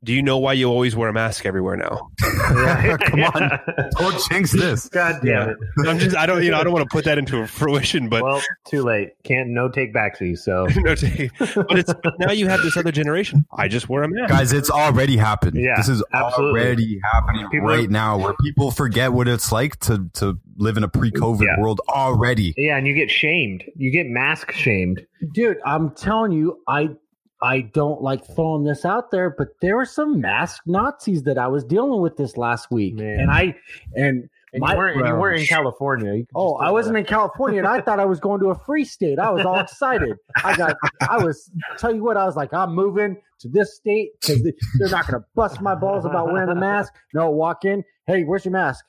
do 0.05 0.12
you 0.12 0.23
know 0.23 0.39
why 0.39 0.53
you 0.53 0.69
always 0.69 0.95
wear 0.95 1.09
a 1.09 1.12
mask 1.12 1.45
everywhere 1.45 1.77
now? 1.77 2.11
Come 2.20 3.25
on. 3.25 3.61
Don't 3.99 4.20
jinx 4.31 4.53
this. 4.53 4.89
God 4.89 5.16
damn 5.23 5.27
Yeah. 5.27 5.51
it. 5.51 5.57
I'm 5.89 5.99
just, 5.99 6.16
I 6.16 6.25
don't, 6.27 6.43
you 6.45 6.51
know, 6.53 6.59
I 6.59 6.65
don't 6.65 6.73
want 6.73 6.89
to 6.89 6.93
put 6.95 7.05
that 7.07 7.19
into 7.19 7.47
fruition, 7.47 8.09
but 8.09 8.23
well, 8.23 8.41
too 8.66 8.83
late. 8.83 9.11
Can't 9.25 9.49
no 9.51 9.69
take 9.69 9.93
backsies. 9.93 10.39
So 10.39 10.66
no, 10.77 10.95
take. 10.95 11.31
but 11.39 11.79
it's 11.79 11.93
now 12.20 12.31
you 12.31 12.47
have 12.49 12.62
this 12.62 12.77
other 12.77 12.93
generation. 12.93 13.45
I 13.53 13.66
just 13.69 13.89
wear 13.89 14.05
a 14.05 14.09
mask. 14.09 14.31
Guys, 14.31 14.53
it's 14.53 14.70
already 14.70 15.16
happened. 15.16 15.57
Yeah, 15.57 15.75
this 15.77 15.89
is 15.89 16.03
absolutely. 16.12 16.61
already 16.61 17.01
happening 17.12 17.49
People 17.51 17.66
right 17.69 17.87
are- 17.89 17.91
now 17.91 18.19
where 18.19 18.35
people 18.43 18.70
forget 18.70 19.12
what 19.12 19.27
it's 19.29 19.51
like 19.51 19.79
to, 19.81 20.09
to 20.15 20.39
live 20.57 20.77
in 20.77 20.85
a 20.85 20.89
pre 20.89 21.11
COVID 21.11 21.43
Yeah. 21.45 21.61
world 21.61 21.81
already. 21.89 22.55
yeah, 22.57 22.77
and 22.77 22.87
you 22.87 22.95
get 22.95 23.11
shamed. 23.11 23.65
You 23.77 23.91
get 23.91 24.07
mask 24.07 24.53
shamed. 24.53 25.05
dude, 25.33 25.59
I'm 25.66 25.91
telling 25.95 26.33
you, 26.33 26.61
I 26.69 26.91
I 27.40 27.60
don't 27.60 28.02
like 28.02 28.27
throwing 28.35 28.65
this 28.65 28.85
out 28.85 29.10
there, 29.10 29.31
but 29.31 29.48
there 29.60 29.77
were 29.77 29.85
some 29.85 30.20
masked 30.20 30.66
Nazis 30.66 31.23
that 31.23 31.39
I 31.39 31.47
was 31.48 31.65
dealing 31.65 32.01
with 32.01 32.16
this 32.16 32.36
last 32.36 32.70
week, 32.70 32.94
Man. 32.94 33.20
and 33.20 33.31
I 33.31 33.55
and 33.94 34.28
And 34.52 34.60
My- 34.62 34.73
you 34.73 34.78
weren't, 34.78 34.97
you 35.06 35.15
weren't 35.15 35.40
in 35.40 35.47
California. 35.47 36.24
Oh, 36.35 36.55
I 36.56 36.70
wasn't 36.70 36.94
that. 36.94 37.01
in 37.01 37.05
California, 37.06 37.59
and 37.59 37.69
I 37.69 37.81
thought 37.82 38.01
I 38.01 38.06
was 38.06 38.19
going 38.19 38.40
to 38.40 38.47
a 38.48 38.55
free 38.59 38.85
state. 38.85 39.19
I 39.19 39.31
was 39.31 39.44
all 39.44 39.60
excited. 39.60 40.16
I 40.43 40.56
got, 40.56 40.77
I 41.09 41.23
was, 41.23 41.51
tell 41.77 41.94
you 41.94 42.02
what, 42.02 42.16
I 42.16 42.24
was 42.24 42.35
like, 42.35 42.55
I'm 42.55 42.74
moving 42.74 43.19
to 43.40 43.48
this 43.48 43.77
state 43.77 44.12
because 44.20 44.43
they're 44.78 44.89
not 44.89 45.06
going 45.06 45.20
to 45.23 45.27
bust 45.35 45.60
my 45.60 45.74
balls 45.74 46.06
about 46.06 46.32
wearing 46.32 46.48
a 46.48 46.55
mask. 46.55 46.94
No, 47.12 47.31
walk 47.31 47.65
in. 47.66 47.85
Hey, 48.06 48.24
where's 48.24 48.44
your 48.47 48.52
mask? 48.52 48.85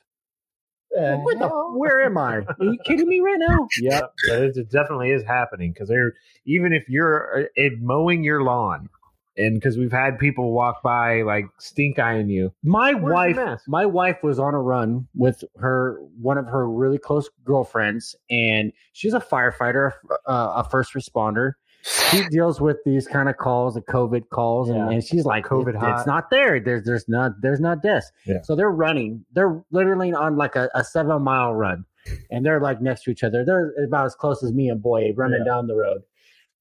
Where, 0.92 1.36
the, 1.36 1.48
where 1.76 2.00
am 2.00 2.18
I? 2.18 2.38
Are 2.38 2.56
you 2.60 2.78
kidding 2.84 3.08
me 3.08 3.20
right 3.20 3.38
now? 3.38 3.68
Yeah, 3.80 4.00
but 4.28 4.42
it, 4.42 4.56
it 4.56 4.70
definitely 4.70 5.10
is 5.10 5.22
happening 5.22 5.72
because 5.72 5.88
they're 5.88 6.14
even 6.46 6.72
if 6.72 6.88
you're 6.88 7.46
uh, 7.58 7.62
uh, 7.62 7.68
mowing 7.80 8.24
your 8.24 8.42
lawn, 8.42 8.88
and 9.36 9.54
because 9.54 9.78
we've 9.78 9.92
had 9.92 10.18
people 10.18 10.52
walk 10.52 10.82
by 10.82 11.22
like 11.22 11.46
stink 11.58 11.98
eyeing 11.98 12.28
you. 12.28 12.52
My 12.62 12.94
Where's 12.94 13.36
wife, 13.36 13.60
my 13.68 13.86
wife 13.86 14.22
was 14.22 14.38
on 14.38 14.54
a 14.54 14.60
run 14.60 15.06
with 15.14 15.44
her 15.58 15.98
one 16.20 16.38
of 16.38 16.46
her 16.46 16.68
really 16.68 16.98
close 16.98 17.30
girlfriends, 17.44 18.16
and 18.28 18.72
she's 18.92 19.14
a 19.14 19.20
firefighter, 19.20 19.92
uh, 20.26 20.52
a 20.56 20.68
first 20.68 20.94
responder. 20.94 21.52
She 21.82 22.26
deals 22.28 22.60
with 22.60 22.76
these 22.84 23.06
kind 23.06 23.28
of 23.28 23.36
calls, 23.38 23.74
the 23.74 23.80
COVID 23.82 24.28
calls, 24.30 24.68
and, 24.68 24.78
Yeah. 24.78 24.90
and 24.90 25.02
she's 25.04 25.24
like, 25.24 25.44
COVID 25.46 25.74
"It- 25.82 25.96
It's 25.96 26.06
not 26.06 26.28
there. 26.30 26.60
There's 26.60 26.84
there's 26.84 27.08
not 27.08 27.32
there's 27.40 27.60
not 27.60 27.82
this." 27.82 28.10
Yeah. 28.26 28.42
So 28.42 28.54
they're 28.54 28.70
running. 28.70 29.24
They're 29.32 29.62
literally 29.70 30.12
on 30.12 30.36
like 30.36 30.56
a, 30.56 30.68
a 30.74 30.84
seven 30.84 31.22
mile 31.22 31.54
run, 31.54 31.84
and 32.30 32.44
they're 32.44 32.60
like 32.60 32.82
next 32.82 33.04
to 33.04 33.10
each 33.10 33.24
other. 33.24 33.44
They're 33.44 33.72
about 33.82 34.04
as 34.06 34.14
close 34.14 34.42
as 34.42 34.52
me 34.52 34.68
and 34.68 34.82
Boy 34.82 35.12
running 35.16 35.40
Yeah. 35.44 35.52
down 35.52 35.66
the 35.68 35.76
road. 35.76 36.02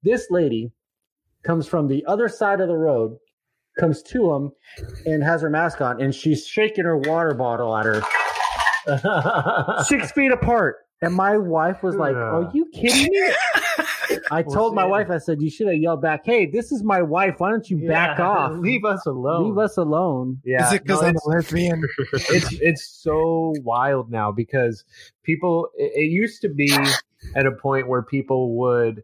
This 0.04 0.28
lady 0.30 0.72
comes 1.44 1.68
from 1.68 1.88
the 1.88 2.06
other 2.06 2.30
side 2.30 2.62
of 2.62 2.68
the 2.70 2.78
road, 2.78 3.18
comes 3.80 4.02
to 4.04 4.32
him, 4.34 4.52
and 5.06 5.22
has 5.24 5.42
her 5.42 5.50
mask 5.50 5.82
on, 5.82 6.02
and 6.02 6.16
she's 6.16 6.46
shaking 6.48 6.86
her 6.86 6.98
water 6.98 7.34
bottle 7.34 7.76
at 7.76 7.86
her 7.86 8.02
six 9.84 10.12
feet 10.12 10.32
apart. 10.32 10.78
And 11.02 11.14
my 11.16 11.38
wife 11.38 11.82
was 11.82 11.96
like, 11.96 12.14
Yeah. 12.16 12.22
"Are 12.22 12.52
you 12.54 12.66
kidding 12.74 13.12
me?" 13.12 13.34
I 14.32 14.42
Well, 14.42 14.56
told 14.56 14.76
my 14.76 14.86
see, 14.86 14.90
wife, 14.90 15.10
I 15.10 15.18
said, 15.20 15.42
"You 15.42 15.50
should 15.50 15.68
have 15.68 15.78
yelled 15.78 16.02
back, 16.02 16.26
hey, 16.26 16.46
this 16.48 16.72
is 16.72 16.84
my 16.84 17.02
wife. 17.02 17.36
Why 17.38 17.52
don't 17.52 17.70
you 17.70 17.88
back 17.88 18.20
off? 18.32 18.54
Leave 18.58 18.84
us 18.84 19.06
alone. 19.06 19.50
Leave 19.50 19.58
us 19.58 19.78
alone." 19.78 20.42
Yeah, 20.44 20.68
Is 20.68 20.74
it 20.74 20.84
because 20.84 21.02
no, 21.02 21.08
it's- 21.10 21.26
lesbian? 21.26 21.84
it's 22.14 22.52
it's 22.54 22.86
so 22.86 23.54
wild 23.64 24.12
now 24.12 24.32
because 24.32 24.84
people 25.24 25.70
it, 25.78 25.92
it 25.96 26.10
used 26.12 26.42
to 26.42 26.50
be 26.50 26.72
at 27.36 27.46
a 27.46 27.52
point 27.52 27.88
where 27.88 28.02
people 28.02 28.56
would 28.58 29.04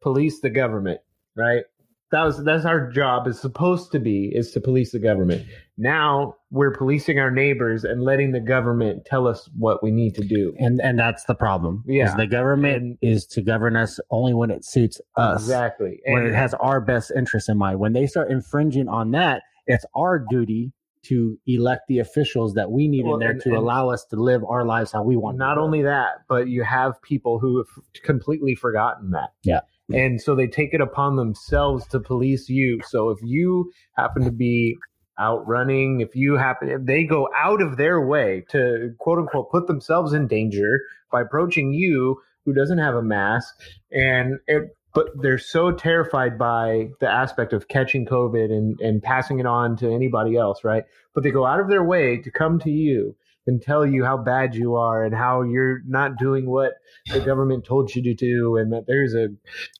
police 0.00 0.40
the 0.40 0.50
government, 0.50 1.00
right? 1.36 1.64
That 2.12 2.22
was 2.24 2.42
that's 2.44 2.64
our 2.64 2.90
job 2.90 3.26
is 3.26 3.38
supposed 3.40 3.92
to 3.92 3.98
be 3.98 4.26
is 4.34 4.52
to 4.52 4.60
police 4.60 4.92
the 4.92 4.98
government. 5.00 5.44
Now 5.78 6.36
we're 6.50 6.70
policing 6.74 7.18
our 7.18 7.30
neighbors 7.30 7.84
and 7.84 8.02
letting 8.02 8.32
the 8.32 8.40
government 8.40 9.04
tell 9.04 9.26
us 9.26 9.48
what 9.58 9.82
we 9.82 9.90
need 9.90 10.14
to 10.14 10.22
do. 10.22 10.54
And 10.58 10.80
and 10.80 10.98
that's 10.98 11.24
the 11.24 11.34
problem. 11.34 11.84
Yeah. 11.86 12.14
the 12.16 12.26
government 12.26 12.76
And- 12.82 12.98
is 13.02 13.26
to 13.28 13.42
govern 13.42 13.76
us 13.76 14.00
only 14.10 14.32
when 14.32 14.50
it 14.50 14.64
suits 14.64 15.00
us. 15.16 15.42
Exactly. 15.42 16.00
When 16.06 16.22
And- 16.22 16.28
it 16.28 16.34
has 16.34 16.54
our 16.54 16.80
best 16.80 17.12
interest 17.14 17.48
in 17.48 17.58
mind. 17.58 17.78
When 17.78 17.92
they 17.92 18.06
start 18.06 18.30
infringing 18.30 18.88
on 18.88 19.10
that, 19.10 19.42
it's 19.66 19.84
our 19.94 20.18
duty 20.18 20.72
to 21.04 21.38
elect 21.46 21.82
the 21.88 21.98
officials 22.00 22.54
that 22.54 22.70
we 22.70 22.88
need 22.88 23.04
Well, 23.04 23.14
in 23.14 23.20
there 23.20 23.30
and- 23.32 23.40
to 23.42 23.54
allow 23.56 23.90
us 23.90 24.04
to 24.06 24.16
live 24.16 24.42
our 24.48 24.64
lives 24.64 24.92
how 24.92 25.02
we 25.04 25.16
want. 25.16 25.36
not 25.38 25.56
only 25.58 25.82
that, 25.82 26.22
but 26.28 26.48
you 26.48 26.62
have 26.64 27.00
people 27.02 27.38
who 27.38 27.58
have 27.58 27.68
completely 28.02 28.54
forgotten 28.54 29.10
that. 29.10 29.30
Yeah. 29.44 29.60
And 29.94 30.20
so 30.20 30.34
they 30.34 30.48
take 30.48 30.74
it 30.74 30.80
upon 30.80 31.14
themselves 31.14 31.86
to 31.88 32.00
police 32.00 32.48
you. 32.48 32.80
So 32.88 33.10
if 33.10 33.18
you 33.22 33.70
happen 33.92 34.24
to 34.24 34.32
be 34.32 34.76
out 35.18 35.46
running, 35.46 36.00
if 36.00 36.14
you 36.14 36.36
happen, 36.36 36.68
if 36.68 36.84
they 36.84 37.04
go 37.04 37.28
out 37.36 37.62
of 37.62 37.76
their 37.76 38.00
way 38.00 38.44
to 38.50 38.94
quote 38.98 39.18
unquote 39.18 39.50
put 39.50 39.66
themselves 39.66 40.12
in 40.12 40.26
danger 40.26 40.80
by 41.10 41.22
approaching 41.22 41.72
you 41.72 42.20
who 42.44 42.52
doesn't 42.52 42.78
have 42.78 42.94
a 42.94 43.02
mask. 43.02 43.60
And 43.90 44.38
it, 44.46 44.76
but 44.94 45.08
they're 45.20 45.36
so 45.36 45.72
terrified 45.72 46.38
by 46.38 46.88
the 47.00 47.08
aspect 47.08 47.52
of 47.52 47.68
catching 47.68 48.06
COVID 48.06 48.50
and, 48.50 48.80
and 48.80 49.02
passing 49.02 49.38
it 49.38 49.46
on 49.46 49.76
to 49.76 49.92
anybody 49.92 50.36
else, 50.36 50.64
right? 50.64 50.84
But 51.12 51.22
they 51.22 51.30
go 51.30 51.44
out 51.44 51.60
of 51.60 51.68
their 51.68 51.84
way 51.84 52.16
to 52.16 52.30
come 52.30 52.58
to 52.60 52.70
you 52.70 53.14
and 53.46 53.62
tell 53.62 53.86
you 53.86 54.04
how 54.04 54.16
bad 54.16 54.54
you 54.54 54.74
are 54.74 55.04
and 55.04 55.14
how 55.14 55.42
you're 55.42 55.80
not 55.86 56.16
doing 56.18 56.46
what 56.46 56.74
the 57.12 57.20
government 57.20 57.64
told 57.64 57.94
you 57.94 58.02
to 58.02 58.14
do 58.14 58.56
and 58.56 58.72
that 58.72 58.86
there's 58.86 59.14
a 59.14 59.28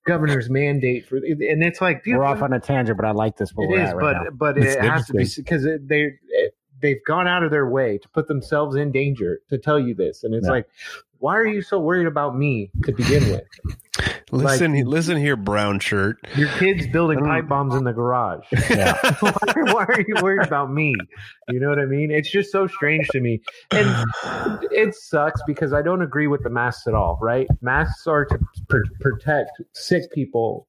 governor's 0.04 0.48
mandate 0.48 1.06
for 1.06 1.16
and 1.16 1.62
it's 1.64 1.80
like 1.80 2.04
dude, 2.04 2.16
we're 2.16 2.24
off 2.24 2.42
on 2.42 2.52
a 2.52 2.60
tangent, 2.60 2.96
but 2.96 3.04
I 3.06 3.10
like 3.10 3.36
this. 3.36 3.50
Where 3.54 3.66
it 3.66 3.70
we're 3.70 3.82
is 3.82 3.90
at 3.90 3.96
right 3.96 4.02
but 4.14 4.24
now. 4.24 4.30
but 4.30 4.58
It's 4.58 4.74
it 4.76 4.82
has 4.82 5.06
to 5.06 5.12
be 5.14 5.26
because 5.36 5.66
they 5.82 6.12
they've 6.80 7.04
gone 7.06 7.26
out 7.26 7.42
of 7.42 7.50
their 7.50 7.68
way 7.68 7.98
to 7.98 8.08
put 8.10 8.28
themselves 8.28 8.76
in 8.76 8.92
danger 8.92 9.40
to 9.48 9.58
tell 9.58 9.80
you 9.80 9.94
this 9.94 10.24
and 10.24 10.34
it's 10.34 10.46
Yeah. 10.46 10.52
like 10.52 10.68
why 11.18 11.34
are 11.36 11.46
you 11.46 11.62
so 11.62 11.80
worried 11.80 12.06
about 12.06 12.36
me 12.36 12.70
to 12.84 12.92
begin 12.92 13.22
with 13.30 13.42
Listen, 14.32 14.74
listen 14.84 15.16
here, 15.16 15.36
brown 15.36 15.78
shirt. 15.78 16.18
your 16.36 16.48
kids 16.58 16.86
building 16.88 17.20
pipe 17.20 17.48
bombs 17.48 17.74
in 17.74 17.84
the 17.84 17.92
garage 17.92 18.44
Yeah. 18.70 18.94
why, 19.20 19.32
why 19.72 19.84
are 19.84 20.04
you 20.06 20.16
worried 20.22 20.46
about 20.46 20.72
me? 20.72 20.94
You 21.48 21.60
know 21.60 21.68
what 21.68 21.78
I 21.78 21.84
mean? 21.86 22.10
It's 22.10 22.30
just 22.30 22.50
so 22.50 22.66
strange 22.66 23.08
to 23.08 23.20
me. 23.20 23.40
And 23.70 23.88
it 24.72 24.94
sucks 24.94 25.40
because 25.46 25.72
I 25.72 25.82
don't 25.82 26.02
agree 26.02 26.26
with 26.26 26.42
the 26.42 26.50
masks 26.50 26.86
at 26.86 26.94
all, 26.94 27.18
right? 27.22 27.46
Masks 27.62 28.06
are 28.06 28.24
to 28.26 28.38
pr- 28.68 28.78
protect 29.00 29.50
sick 29.74 30.10
people 30.12 30.66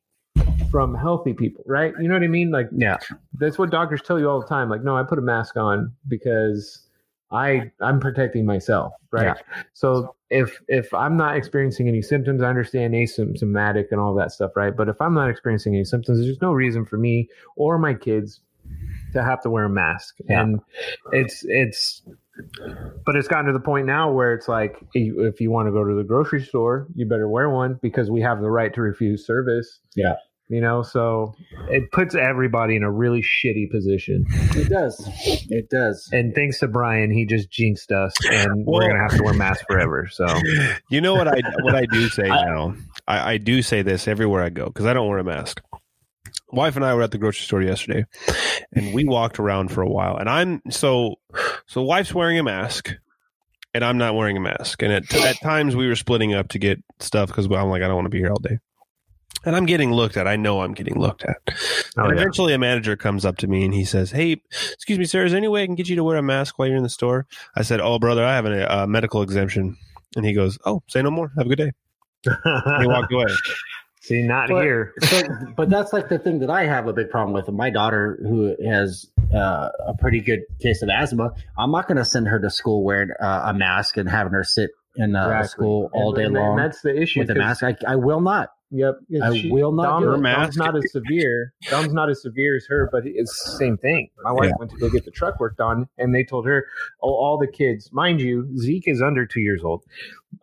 from 0.72 0.94
healthy 0.96 1.34
people, 1.34 1.64
right? 1.68 1.94
You 2.00 2.08
know 2.08 2.14
what 2.16 2.24
I 2.24 2.28
mean? 2.28 2.52
Like, 2.52 2.68
Yeah. 2.72 2.98
that's 3.34 3.58
what 3.58 3.72
doctors 3.72 4.02
tell 4.02 4.20
you 4.20 4.30
all 4.30 4.40
the 4.42 4.48
time. 4.48 4.70
Like, 4.70 4.84
no, 4.84 4.96
I 4.96 5.04
put 5.04 5.18
a 5.18 5.22
mask 5.22 5.58
on 5.58 5.94
because 6.08 6.87
I 7.32 7.72
I'm 7.82 8.00
protecting 8.00 8.46
myself, 8.46 8.94
right? 9.12 9.38
So 9.74 10.16
if 10.30 10.62
if 10.68 10.94
I'm 10.94 11.18
not 11.18 11.36
experiencing 11.36 11.88
any 11.88 12.02
symptoms, 12.02 12.42
I 12.42 12.48
understand 12.48 12.94
asymptomatic 12.94 13.88
and 13.92 14.00
all 14.00 14.14
that 14.16 14.32
stuff, 14.32 14.52
right? 14.56 14.76
But 14.76 14.88
if 14.90 15.02
I'm 15.02 15.14
not 15.14 15.30
experiencing 15.30 15.76
any 15.76 15.86
symptoms, 15.86 16.20
there's 16.20 16.42
no 16.42 16.54
reason 16.54 16.86
for 16.86 16.98
me 16.98 17.28
or 17.56 17.78
my 17.78 17.94
kids 17.94 18.42
to 19.14 19.24
have 19.24 19.42
to 19.42 19.50
wear 19.50 19.66
a 19.66 19.70
mask. 19.70 20.16
Yeah. 20.30 20.42
And 20.42 20.60
it's 21.12 21.44
it's 21.46 22.04
but 23.06 23.16
it's 23.16 23.28
gotten 23.28 23.48
to 23.48 23.54
the 23.54 23.60
point 23.60 23.88
now 23.88 24.12
where 24.12 24.34
it's 24.34 24.48
like 24.48 24.84
if 24.94 25.42
you 25.42 25.52
want 25.52 25.68
to 25.68 25.72
go 25.72 25.84
to 25.84 25.96
the 25.96 26.04
grocery 26.04 26.44
store, 26.44 26.88
you 26.96 27.06
better 27.06 27.28
wear 27.28 27.50
one 27.50 27.80
because 27.82 28.12
we 28.12 28.22
have 28.22 28.42
the 28.42 28.52
right 28.52 28.74
to 28.74 28.82
refuse 28.82 29.26
service. 29.26 29.80
Yeah. 29.96 30.16
You 30.50 30.62
know, 30.62 30.82
so 30.82 31.36
it 31.70 31.92
puts 31.92 32.16
everybody 32.16 32.78
in 32.78 32.84
a 32.84 32.90
really 32.92 33.22
shitty 33.22 33.70
position. 33.70 34.24
It 34.56 34.70
does. 34.70 35.06
It 35.50 35.70
does. 35.70 36.08
And 36.14 36.34
thanks 36.34 36.60
to 36.60 36.70
Brian, 36.70 37.12
he 37.12 37.26
just 37.26 37.52
jinxed 37.52 37.92
us, 37.92 38.14
and 38.32 38.66
Well- 38.66 38.80
we're 38.80 38.88
gonna 38.88 39.02
have 39.02 39.18
to 39.18 39.24
wear 39.24 39.34
masks 39.34 39.66
forever. 39.68 40.08
So 40.10 40.26
You 40.90 41.02
know 41.02 41.16
what 41.16 41.28
I 41.28 41.42
what 41.64 41.76
I 41.76 41.86
do 41.86 42.08
say 42.08 42.30
now? 42.30 42.76
I, 43.08 43.34
I 43.34 43.38
do 43.38 43.62
say 43.62 43.82
this 43.82 44.08
everywhere 44.08 44.42
I 44.42 44.50
go 44.50 44.68
because 44.68 44.86
I 44.86 44.94
don't 44.94 45.10
wear 45.10 45.18
a 45.20 45.24
mask. 45.24 45.62
Wife 46.54 46.78
and 46.78 46.86
I 46.86 46.94
were 46.94 47.02
at 47.02 47.12
the 47.12 47.18
grocery 47.18 47.44
store 47.44 47.62
yesterday, 47.62 48.06
and 48.74 48.94
we 48.94 49.04
walked 49.04 49.40
around 49.40 49.70
for 49.70 49.82
a 49.82 49.90
while. 49.90 50.16
And 50.16 50.30
I'm 50.30 50.62
so 50.70 51.16
so. 51.66 51.82
Wife's 51.82 52.14
wearing 52.14 52.40
a 52.40 52.44
mask, 52.44 52.96
and 53.74 53.84
I'm 53.84 53.98
not 53.98 54.16
wearing 54.16 54.38
a 54.38 54.42
mask. 54.42 54.82
And 54.82 54.94
at 54.94 55.14
at 55.14 55.42
times 55.42 55.76
we 55.76 55.88
were 55.90 55.96
splitting 55.98 56.34
up 56.34 56.48
to 56.50 56.60
get 56.60 56.82
stuff 57.02 57.28
because 57.28 57.48
I'm 57.48 57.68
like 57.68 57.82
I 57.82 57.88
don't 57.88 57.96
want 57.96 58.06
to 58.06 58.10
be 58.10 58.20
here 58.20 58.30
all 58.32 58.40
day. 58.40 58.60
And 59.46 59.56
I'm 59.56 59.66
getting 59.66 59.92
looked 59.92 60.18
at. 60.18 60.28
I 60.28 60.36
know 60.36 60.62
I'm 60.62 60.74
getting 60.74 61.00
looked 61.00 61.24
at. 61.24 61.38
Oh, 61.48 62.04
and 62.04 62.10
yeah. 62.16 62.22
eventually, 62.22 62.54
a 62.54 62.58
manager 62.58 62.96
comes 62.98 63.24
up 63.26 63.38
to 63.38 63.48
me 63.48 63.64
and 63.64 63.74
he 63.74 63.86
says, 63.86 64.12
"Hey, 64.12 64.42
excuse 64.74 64.98
me, 65.00 65.06
sir. 65.06 65.26
Is 65.26 65.32
there 65.32 65.38
any 65.38 65.48
way 65.48 65.64
I 65.64 65.66
can 65.66 65.76
get 65.76 65.88
you 65.88 65.96
to 65.96 66.04
wear 66.04 66.18
a 66.18 66.24
mask 66.24 66.58
while 66.60 66.68
you're 66.68 66.78
in 66.78 66.84
the 66.84 66.90
store?" 66.90 67.28
I 67.56 67.62
said, 67.62 67.80
"Oh, 67.80 68.00
brother, 68.00 68.24
I 68.26 68.36
have 68.36 68.46
a 68.46 68.80
uh, 68.84 68.88
medical 68.88 69.22
exemption." 69.22 69.78
And 70.16 70.26
he 70.26 70.34
goes, 70.34 70.58
"Oh, 70.66 70.82
say 70.88 71.02
no 71.02 71.12
more. 71.12 71.32
Have 71.38 71.46
a 71.46 71.50
good 71.50 71.58
day." 71.60 71.72
And 72.26 72.82
he 72.82 72.88
walked 72.88 73.14
away. 73.14 73.26
see, 74.02 74.24
not 74.24 74.50
But- 74.50 74.64
here. 74.64 74.94
so, 75.04 75.22
but 75.56 75.70
that's 75.70 75.94
like 75.94 76.10
the 76.10 76.20
thing 76.20 76.40
that 76.40 76.50
I 76.50 76.66
have 76.66 76.88
a 76.88 76.94
big 76.94 77.10
problem 77.10 77.34
with. 77.34 77.48
My 77.50 77.70
daughter, 77.70 78.18
who 78.24 78.56
has 78.70 79.06
uh, 79.34 79.70
a 79.86 79.94
pretty 80.00 80.20
good 80.20 80.42
case 80.62 80.82
of 80.82 80.90
asthma, 80.90 81.32
I'm 81.58 81.72
not 81.72 81.88
going 81.88 81.98
to 81.98 82.06
send 82.06 82.28
her 82.28 82.40
to 82.40 82.50
school 82.50 82.84
wearing 82.84 83.12
uh, 83.22 83.44
a 83.46 83.54
mask 83.54 83.98
and 83.98 84.10
having 84.10 84.34
her 84.34 84.44
sit 84.44 84.72
in 84.96 85.16
uh, 85.16 85.26
Exactly. 85.28 85.48
school 85.50 85.90
all 85.94 86.10
And- 86.10 86.18
day 86.18 86.24
and 86.26 86.34
long 86.34 86.58
that's 86.58 86.82
the 86.82 87.00
issue. 87.00 87.20
with 87.22 87.30
a 87.30 87.34
'cause- 87.34 87.62
mask. 87.62 87.64
I, 87.64 87.76
I 87.88 87.96
will 87.96 88.22
not. 88.22 88.50
Yep. 88.72 89.00
I 89.24 89.48
will 89.50 89.72
not 89.72 90.02
Dom. 90.02 90.24
Dom's 90.24 90.58
not 90.58 90.76
as 90.76 90.84
severe. 90.92 91.54
Dom's 91.70 91.94
not 91.94 92.10
as 92.10 92.22
severe 92.22 92.58
as 92.58 92.66
her, 92.68 92.90
but 92.92 93.04
it's 93.06 93.44
the 93.46 93.52
same 93.58 93.78
thing. 93.78 94.10
My 94.24 94.32
wife 94.34 94.50
Yeah. 94.50 94.56
went 94.60 94.72
to 94.72 94.78
go 94.78 94.90
get 94.90 95.06
the 95.06 95.12
truck 95.12 95.40
worked 95.40 95.62
on, 95.62 95.88
and 95.98 96.14
they 96.14 96.24
told 96.26 96.46
her, 96.48 96.66
oh, 97.02 97.14
all 97.14 97.38
the 97.38 97.48
kids, 97.48 97.92
mind 97.94 98.20
you, 98.20 98.48
Zeke 98.58 98.88
is 98.88 99.02
under 99.02 99.26
two 99.26 99.40
years 99.40 99.64
old. 99.64 99.84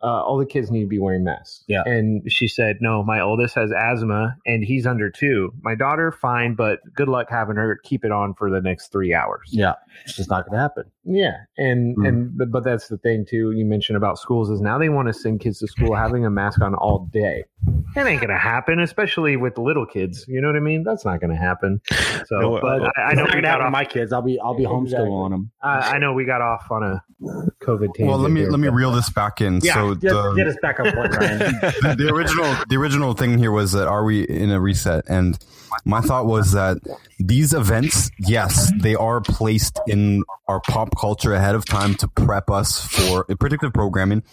Uh, 0.03 0.07
all 0.23 0.37
the 0.37 0.45
kids 0.45 0.69
need 0.71 0.81
to 0.81 0.87
be 0.87 0.99
wearing 0.99 1.23
masks. 1.23 1.63
Yeah. 1.67 1.81
And 1.85 2.29
she 2.31 2.47
said, 2.47 2.77
no, 2.81 3.01
my 3.03 3.19
oldest 3.21 3.55
has 3.55 3.71
asthma, 3.71 4.35
and 4.45 4.63
he's 4.63 4.85
under 4.85 5.09
two. 5.09 5.51
My 5.61 5.73
daughter, 5.73 6.11
fine, 6.11 6.53
but 6.55 6.79
good 6.95 7.07
luck 7.07 7.27
having 7.29 7.55
her 7.55 7.79
keep 7.83 8.03
it 8.03 8.11
on 8.11 8.33
for 8.33 8.49
the 8.51 8.61
next 8.61 8.91
three 8.91 9.13
hours. 9.13 9.49
Yeah, 9.51 9.73
it's 10.03 10.15
just 10.15 10.29
not 10.29 10.45
going 10.45 10.55
to 10.57 10.61
happen. 10.61 10.83
Yeah, 11.05 11.37
and 11.57 11.95
Hmm. 11.95 12.05
and 12.05 12.37
but- 12.37 12.51
but 12.51 12.63
that's 12.63 12.87
the 12.87 12.97
thing 12.97 13.25
too. 13.27 13.51
You 13.51 13.63
mentioned 13.65 13.95
about 13.95 14.17
schools 14.19 14.49
is 14.49 14.59
now 14.59 14.77
they 14.79 14.89
want 14.89 15.07
to 15.07 15.13
send 15.13 15.39
kids 15.39 15.59
to 15.59 15.67
school 15.67 15.95
having 15.95 16.25
a 16.25 16.29
mask 16.31 16.61
on 16.61 16.73
all 16.75 17.07
day. 17.13 17.43
That 17.95 18.07
ain't 18.07 18.21
gonna 18.21 18.37
happen, 18.37 18.79
especially 18.79 19.37
with 19.37 19.57
little 19.59 19.85
kids. 19.85 20.25
You 20.27 20.41
know 20.41 20.47
what 20.47 20.55
I 20.55 20.59
mean? 20.61 20.83
That's 20.83 21.05
not 21.05 21.21
gonna 21.21 21.37
happen. 21.37 21.79
So, 22.27 22.39
No, 22.39 22.59
but 22.59 22.81
uh, 22.81 22.89
I, 22.97 23.01
I 23.01 23.13
know 23.13 23.21
not 23.21 23.25
we 23.27 23.31
gonna 23.33 23.41
got 23.43 23.47
happen 23.49 23.65
off. 23.67 23.71
my 23.71 23.85
kids. 23.85 24.11
I'll 24.11 24.21
be 24.23 24.39
I'll 24.39 24.55
be 24.57 24.63
homeschooling 24.63 24.85
Exactly. 24.85 25.09
on 25.11 25.31
them. 25.31 25.51
I, 25.61 25.77
I 25.95 25.97
know 25.99 26.13
we 26.13 26.25
got 26.25 26.41
off 26.41 26.71
on 26.71 26.81
a 26.81 27.03
COVID 27.63 27.93
tangent. 27.93 28.07
Well, 28.07 28.17
let 28.17 28.31
me 28.31 28.41
here, 28.41 28.49
let 28.49 28.59
me 28.59 28.67
reel 28.69 28.91
this 28.91 29.09
back 29.11 29.41
in. 29.41 29.59
Yeah, 29.61 29.74
so 29.75 29.95
get, 29.95 30.09
the, 30.11 30.33
get 30.35 30.47
us 30.47 30.55
back 30.61 30.79
on 30.79 30.91
point, 30.93 31.15
Ryan. 31.15 31.39
the, 31.61 31.95
the 31.97 32.09
original 32.13 32.55
the 32.69 32.75
original 32.77 33.13
thing 33.13 33.37
here 33.37 33.51
was 33.51 33.71
that 33.73 33.87
are 33.87 34.03
we 34.03 34.23
in 34.23 34.49
a 34.51 34.59
reset 34.59 35.05
and 35.07 35.37
my 35.83 35.99
thought 36.01 36.25
was 36.25 36.53
that 36.53 36.77
these 37.19 37.53
events 37.53 38.09
yes 38.19 38.71
they 38.79 38.95
are 38.95 39.19
placed 39.21 39.79
in 39.87 40.23
our 40.47 40.59
pop 40.61 40.95
culture 40.97 41.33
ahead 41.33 41.53
of 41.55 41.65
time 41.65 41.93
to 41.95 42.07
prep 42.07 42.49
us 42.49 42.79
for 42.87 43.25
a 43.29 43.35
predictive 43.35 43.73
programming 43.73 44.23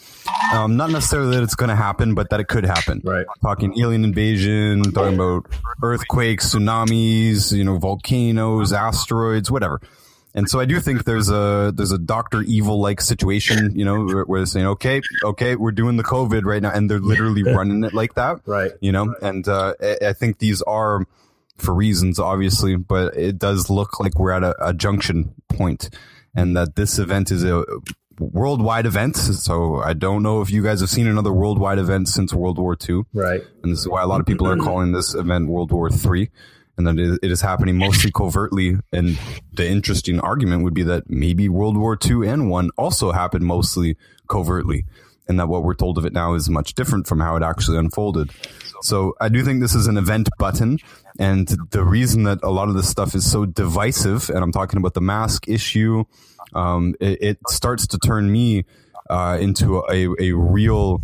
um, 0.54 0.76
not 0.76 0.90
necessarily 0.90 1.34
that 1.36 1.42
it's 1.42 1.54
going 1.56 1.68
to 1.70 1.76
happen 1.76 2.14
but 2.14 2.30
that 2.30 2.38
it 2.40 2.46
could 2.48 2.64
happen 2.64 3.00
Right. 3.04 3.26
talking 3.42 3.78
alien 3.80 4.04
invasion 4.04 4.82
talking 4.92 5.14
about 5.14 5.46
earthquakes 5.82 6.54
tsunamis 6.54 7.52
you 7.52 7.64
know 7.64 7.78
volcanoes 7.78 8.72
asteroids 8.72 9.50
whatever 9.50 9.80
and 10.34 10.48
so 10.48 10.60
I 10.60 10.64
do 10.64 10.80
think 10.80 11.04
there's 11.04 11.28
a 11.30 11.72
there's 11.76 11.92
a 11.92 11.98
Doctor 11.98 12.42
Evil 12.42 12.80
like 12.80 13.00
situation, 13.00 13.78
you 13.78 13.84
know, 13.84 14.04
where, 14.04 14.24
where 14.24 14.40
they're 14.40 14.46
saying, 14.46 14.66
okay, 14.66 15.00
okay, 15.24 15.56
we're 15.56 15.72
doing 15.72 15.96
the 15.96 16.04
COVID 16.04 16.44
right 16.44 16.62
now, 16.62 16.70
and 16.72 16.90
they're 16.90 17.00
literally 17.00 17.42
running 17.42 17.84
it 17.84 17.92
like 17.94 18.14
that, 18.14 18.40
Right. 18.46 18.72
you 18.80 18.92
know. 18.92 19.14
And 19.22 19.46
uh, 19.48 19.74
I, 19.80 19.98
I 20.08 20.12
think 20.12 20.38
these 20.38 20.62
are 20.62 21.04
for 21.58 21.74
reasons, 21.74 22.18
obviously, 22.18 22.76
but 22.76 23.16
it 23.16 23.38
does 23.38 23.68
look 23.70 24.00
like 24.00 24.18
we're 24.18 24.32
at 24.32 24.42
a, 24.42 24.54
a 24.68 24.72
junction 24.74 25.34
point, 25.48 25.90
and 26.34 26.56
that 26.56 26.76
this 26.76 26.98
event 26.98 27.30
is 27.30 27.44
a 27.44 27.62
worldwide 28.18 28.86
event. 28.86 29.16
So 29.16 29.76
I 29.80 29.92
don't 29.94 30.22
know 30.22 30.40
if 30.42 30.50
you 30.50 30.62
guys 30.62 30.80
have 30.80 30.90
seen 30.90 31.06
another 31.06 31.32
worldwide 31.32 31.78
event 31.78 32.08
since 32.08 32.32
World 32.32 32.58
War 32.58 32.76
II 32.88 33.02
Right. 33.12 33.42
and 33.62 33.72
this 33.72 33.80
is 33.80 33.88
why 33.88 34.02
a 34.02 34.06
lot 34.06 34.20
of 34.20 34.26
people 34.26 34.46
are 34.48 34.56
calling 34.56 34.92
this 34.92 35.14
event 35.14 35.48
World 35.48 35.72
War 35.72 35.90
Three, 35.90 36.30
and 36.76 36.86
that 36.86 36.98
it- 36.98 37.30
is 37.30 37.40
happening 37.40 37.76
mostly 37.78 38.10
covertly. 38.14 38.76
And 38.92 39.18
the 39.52 39.68
interesting 39.68 40.20
argument 40.20 40.64
would 40.64 40.74
be 40.74 40.82
that 40.84 41.08
maybe 41.08 41.48
World 41.48 41.76
War 41.76 41.96
Two 41.96 42.22
and 42.22 42.50
One 42.50 42.70
also 42.76 43.12
happened 43.12 43.44
mostly 43.44 43.96
covertly, 44.28 44.84
and 45.28 45.38
that 45.38 45.48
what 45.48 45.62
we're 45.62 45.74
told 45.74 45.98
of 45.98 46.06
it 46.06 46.12
now 46.12 46.34
is 46.34 46.48
much 46.48 46.74
different 46.74 47.06
from 47.06 47.20
how 47.20 47.36
it 47.36 47.42
actually 47.42 47.78
unfolded. 47.78 48.30
So 48.82 49.14
I 49.20 49.28
do 49.28 49.44
think 49.44 49.60
this 49.60 49.74
is 49.76 49.86
an 49.86 49.96
event 49.96 50.28
button, 50.38 50.78
and 51.18 51.46
the 51.70 51.84
reason 51.84 52.24
that 52.24 52.40
a 52.42 52.50
lot 52.50 52.68
of 52.68 52.74
this 52.74 52.88
stuff 52.88 53.14
is 53.14 53.30
so 53.30 53.44
divisive, 53.46 54.28
and 54.28 54.38
I'm 54.38 54.50
talking 54.50 54.78
about 54.78 54.94
the 54.94 55.00
mask 55.00 55.48
issue, 55.48 56.04
um, 56.54 56.94
it, 56.98 57.22
it 57.22 57.38
starts 57.48 57.86
to 57.88 57.98
turn 57.98 58.32
me 58.32 58.64
uh, 59.08 59.38
into 59.40 59.84
a, 59.88 60.08
a 60.18 60.32
real 60.32 61.00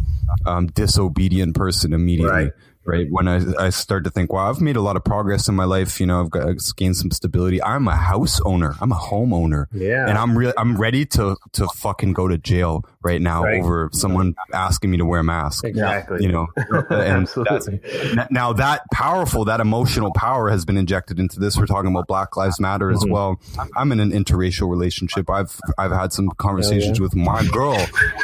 um, 0.47 0.67
disobedient 0.69 1.55
person 1.55 1.93
immediately. 1.93 2.45
Right. 2.45 2.53
Right? 2.89 3.07
When 3.11 3.29
I, 3.29 3.41
I 3.67 3.71
start 3.71 4.03
to 4.05 4.11
think, 4.11 4.33
wow, 4.33 4.49
I've 4.51 4.61
made 4.61 4.77
a 4.77 4.81
lot 4.81 4.97
of 4.97 5.05
progress 5.05 5.49
in 5.49 5.55
my 5.55 5.65
life. 5.65 6.01
You 6.01 6.07
know, 6.07 6.21
I've, 6.23 6.31
got, 6.31 6.49
I've 6.49 6.59
gained 6.77 6.97
some 6.97 7.11
stability. 7.13 7.63
I'm 7.63 7.87
a 7.87 7.95
house 7.97 8.41
owner. 8.45 8.75
I'm 8.81 8.91
a 8.91 8.97
homeowner. 8.97 9.67
Yeah. 9.73 10.09
And 10.09 10.19
I'm 10.19 10.37
real. 10.37 10.53
I'm 10.59 10.77
ready 10.77 11.05
to 11.07 11.37
to 11.53 11.69
fucking 11.69 12.15
go 12.15 12.27
to 12.27 12.39
jail 12.39 12.85
right 13.03 13.21
now 13.21 13.45
Right. 13.45 13.61
over 13.61 13.89
someone 13.93 14.35
asking 14.53 14.91
me 14.91 14.97
to 14.99 15.05
wear 15.05 15.21
a 15.21 15.25
mask. 15.25 15.65
Exactly. 15.65 16.23
You 16.25 16.33
know, 16.33 16.47
and 16.57 17.29
Absolutely. 17.29 17.81
now 18.31 18.53
that 18.55 18.83
powerful, 18.93 19.45
that 19.45 19.61
emotional 19.61 20.13
power 20.15 20.49
has 20.51 20.65
been 20.65 20.77
injected 20.77 21.19
into 21.21 21.39
this. 21.39 21.57
We're 21.57 21.67
talking 21.67 21.91
about 21.91 22.07
Black 22.09 22.37
Lives 22.37 22.59
Matter 22.61 22.91
as 22.91 23.05
Mhm. 23.05 23.11
well. 23.13 23.41
I'm 23.77 23.93
in 23.93 24.01
an 24.01 24.11
interracial 24.13 24.69
relationship. 24.71 25.29
I've 25.31 25.59
I've 25.77 25.93
had 25.93 26.13
some 26.13 26.29
conversations 26.39 27.01
with 27.01 27.15
my 27.15 27.45
girl 27.47 27.77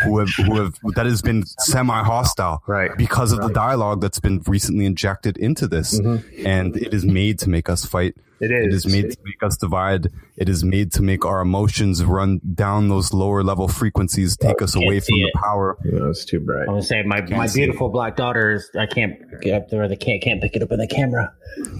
who 0.02 0.18
have 0.18 0.28
who 0.30 0.56
have 0.60 0.74
that 0.96 1.06
has 1.06 1.22
been 1.22 1.44
semi 1.46 2.02
hostile 2.02 2.62
Right. 2.66 2.90
because 2.96 3.32
of 3.32 3.40
the 3.40 3.48
dialogue 3.48 4.00
that's 4.00 4.20
been 4.20 4.40
recently 4.54 4.84
injected 4.86 5.36
into 5.36 5.66
this, 5.66 5.88
Mhm. 6.00 6.22
and 6.46 6.76
it 6.76 6.92
is 6.94 7.04
made 7.04 7.36
to 7.40 7.48
make 7.56 7.68
us 7.68 7.84
fight. 7.84 8.14
It 8.40 8.50
It 8.50 8.68
is. 8.68 8.84
is 8.84 8.92
made 8.96 9.10
to 9.10 9.18
make 9.30 9.42
us 9.42 9.56
divide. 9.56 10.04
It 10.36 10.48
is 10.48 10.64
made 10.64 10.92
to 10.94 11.02
make 11.02 11.24
our 11.24 11.40
emotions 11.40 12.02
run 12.04 12.40
down 12.54 12.88
those 12.88 13.12
lower 13.14 13.44
level 13.44 13.68
frequencies, 13.68 14.36
take 14.36 14.60
us 14.62 14.74
away 14.74 14.98
see 14.98 15.12
from 15.12 15.18
the 15.20 15.28
it. 15.28 15.34
power. 15.34 15.78
Yeah, 15.84 16.08
it's 16.10 16.24
too 16.24 16.40
bright. 16.40 16.62
I'm 16.62 16.66
gonna 16.66 16.82
say 16.82 17.02
my, 17.04 17.20
my 17.30 17.46
see 17.46 17.62
it. 17.62 17.66
beautiful 17.66 17.88
black 17.88 18.16
daughters. 18.16 18.68
I 18.76 18.86
can't 18.86 19.14
get 19.42 19.54
up 19.54 19.68
there. 19.70 19.86
They 19.86 19.94
can't 19.94 20.20
can't 20.20 20.42
pick 20.42 20.56
it 20.56 20.62
up 20.62 20.72
in 20.72 20.78
the 20.80 20.88
camera. 20.88 21.32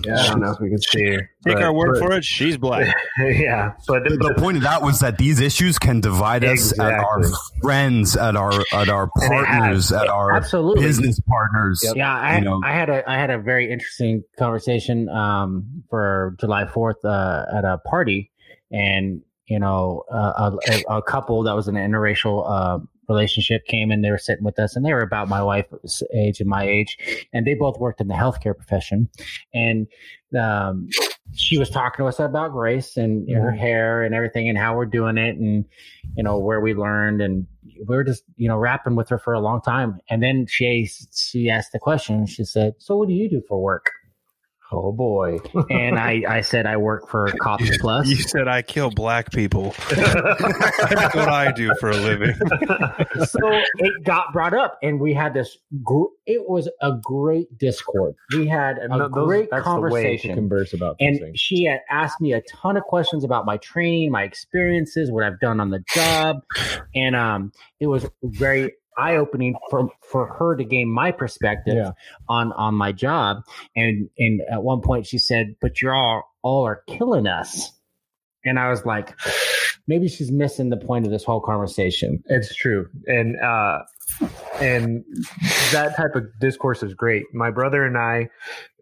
Yeah, 0.07 0.21
I 0.21 0.27
don't 0.29 0.41
know 0.41 0.53
if 0.53 0.61
we 0.61 0.69
can 0.69 0.79
see 0.81 1.05
her. 1.05 1.19
Take 1.45 1.55
but- 1.57 1.63
our 1.65 1.73
word 1.75 1.95
but- 1.95 1.99
for 1.99 2.13
it. 2.13 2.25
She's 2.25 2.57
black. 2.57 2.95
yeah, 3.19 3.73
but 3.89 4.05
The, 4.05 4.17
the 4.19 4.35
point 4.39 4.57
of 4.59 4.63
that 4.63 4.83
was 4.83 5.01
that 5.01 5.19
these 5.19 5.41
issues 5.41 5.77
can 5.79 6.01
divide 6.01 6.45
us 6.45 6.79
at 6.79 6.93
our 6.93 7.23
friends, 7.61 8.17
at 8.17 8.37
our 8.37 8.53
at 8.73 8.89
our 8.89 9.11
And 9.17 9.33
it 9.35 9.47
has. 9.47 9.57
partners, 9.59 9.93
at 9.93 10.07
our 10.09 10.33
Absolutely. 10.37 10.85
business 10.85 11.19
partners. 11.29 11.85
Yeah, 11.97 12.15
I, 12.17 12.39
You 12.39 12.45
know. 12.45 12.61
I 12.65 12.73
had 12.73 12.89
a 12.89 13.11
I 13.11 13.17
had 13.19 13.31
a 13.31 13.39
very 13.39 13.73
interesting 13.73 14.23
conversation 14.39 15.09
um, 15.09 15.83
for 15.91 16.37
July 16.39 16.67
Fourth 16.67 17.05
uh, 17.05 17.45
at 17.53 17.65
a 17.65 17.79
party, 17.79 18.31
and 18.71 19.23
you 19.47 19.59
know 19.59 20.05
uh, 20.13 20.57
a, 20.69 20.97
a 20.97 21.03
couple 21.03 21.43
that 21.43 21.55
was 21.55 21.69
in 21.69 21.77
an 21.77 21.91
interracial 21.91 22.45
uh, 22.49 22.79
relationship 23.09 23.67
came 23.67 23.91
and 23.91 24.05
they 24.05 24.11
were 24.11 24.19
sitting 24.19 24.45
with 24.45 24.59
us, 24.59 24.77
and 24.77 24.85
they 24.85 24.93
were 24.93 25.03
about 25.03 25.29
my 25.29 25.43
wife's 25.43 26.03
age 26.15 26.41
and 26.41 26.49
my 26.49 26.65
age, 26.65 27.27
and 27.33 27.47
they 27.47 27.55
both 27.55 27.79
worked 27.79 28.01
in 28.01 28.09
the 28.09 28.15
healthcare 28.15 28.57
profession, 28.57 29.09
and 29.53 29.87
um, 30.39 30.89
she 31.33 31.59
was 31.59 31.71
talking 31.71 32.03
to 32.05 32.09
us 32.09 32.21
about 32.21 32.53
grace 32.53 32.97
and 32.97 33.29
her 33.31 33.51
hair 33.51 34.03
and 34.03 34.15
everything 34.15 34.49
and 34.49 34.59
how 34.59 34.77
we're 34.77 34.87
doing 34.87 35.19
it 35.19 35.37
and 35.37 35.65
you 36.17 36.23
know 36.23 36.39
where 36.39 36.61
we 36.61 36.75
learned 36.75 37.21
and 37.21 37.47
we 37.87 37.97
were 37.97 38.05
just 38.05 38.25
you 38.37 38.49
know 38.49 38.57
rapping 38.57 38.95
with 38.95 39.09
her 39.09 39.19
for 39.19 39.33
a 39.33 39.41
long 39.41 39.61
time. 39.61 39.99
And 40.09 40.23
then 40.23 40.47
she 40.47 40.89
she 41.13 41.51
asked 41.51 41.73
the 41.73 41.79
question 41.79 42.27
she 42.27 42.45
said 42.45 42.75
so 42.79 42.97
what 42.97 43.09
do 43.09 43.15
you 43.15 43.29
do 43.29 43.43
for 43.49 43.61
work 43.61 43.91
oh 44.75 44.93
boy, 44.93 45.39
and 45.71 45.99
i 45.99 46.23
i 46.29 46.41
said 46.41 46.67
i 46.67 46.77
work 46.77 47.09
for 47.09 47.27
cops 47.41 47.77
plus 47.79 48.09
You 48.09 48.17
said 48.17 48.49
I 48.49 48.63
kill 48.63 48.91
black 48.91 49.31
people. 49.33 49.75
That's 49.91 51.15
what 51.15 51.29
I 51.29 51.53
do 51.53 51.73
for 51.81 51.91
a 51.91 51.97
living. 51.97 52.35
so 53.27 53.39
it 53.79 54.05
got 54.05 54.33
brought 54.33 54.55
up 54.55 54.79
and 54.83 55.01
we 55.01 55.15
had 55.15 55.35
this 55.35 55.57
gr- 55.83 56.05
it 56.27 56.49
was 56.49 56.69
a 56.81 56.93
great 57.03 57.57
discord 57.59 58.15
we 58.37 58.47
had 58.47 58.79
a 58.79 58.89
No, 58.89 59.09
those- 59.09 59.11
great 59.27 59.49
that's 59.51 59.65
the 59.65 59.71
way 59.81 59.81
to 59.81 59.91
conversation 59.91 60.35
converse 60.35 60.73
about 60.73 60.97
and 61.01 61.19
things. 61.19 61.39
she 61.41 61.65
had 61.65 61.81
asked 61.91 62.21
me 62.21 62.33
a 62.33 62.43
ton 62.43 62.77
of 62.77 62.83
questions 62.85 63.25
about 63.25 63.47
my 63.47 63.57
training 63.59 64.11
my 64.11 64.23
experiences 64.23 65.11
what 65.11 65.25
i've 65.25 65.41
done 65.41 65.61
on 65.61 65.71
the 65.71 65.83
job 65.95 66.37
and 66.95 67.15
um 67.17 67.53
it 67.81 67.87
was 67.87 68.07
very 68.23 68.73
eye-opening 68.97 69.55
for 69.71 69.89
for 70.11 70.27
her 70.27 70.57
to 70.57 70.65
gain 70.65 70.89
my 70.91 71.11
perspective 71.13 71.75
Yeah. 71.77 71.93
on 72.29 72.53
on 72.53 72.75
my 72.75 72.93
job 72.93 73.39
and 73.77 74.09
and 74.19 74.41
at 74.51 74.63
one 74.63 74.81
point 74.81 75.07
she 75.07 75.19
said 75.19 75.55
but 75.61 75.81
you're 75.83 75.95
all 75.95 76.25
all 76.43 76.67
are 76.67 76.83
killing 76.89 77.27
us 77.27 77.71
and 78.45 78.59
i 78.59 78.69
was 78.71 78.85
like 78.87 79.15
maybe 79.87 80.09
she's 80.09 80.31
missing 80.33 80.71
the 80.71 80.77
point 80.79 81.05
of 81.05 81.11
this 81.13 81.25
whole 81.25 81.41
conversation 81.41 82.23
It's 82.27 82.55
true, 82.55 82.89
and 83.07 83.39
uh, 83.41 83.81
and 84.61 85.05
that 85.73 85.95
type 85.97 86.15
of 86.15 86.25
discourse 86.41 86.83
is 86.83 86.95
great. 86.95 87.25
My 87.35 87.51
brother 87.51 87.85
and 87.85 87.99
I, 87.99 88.29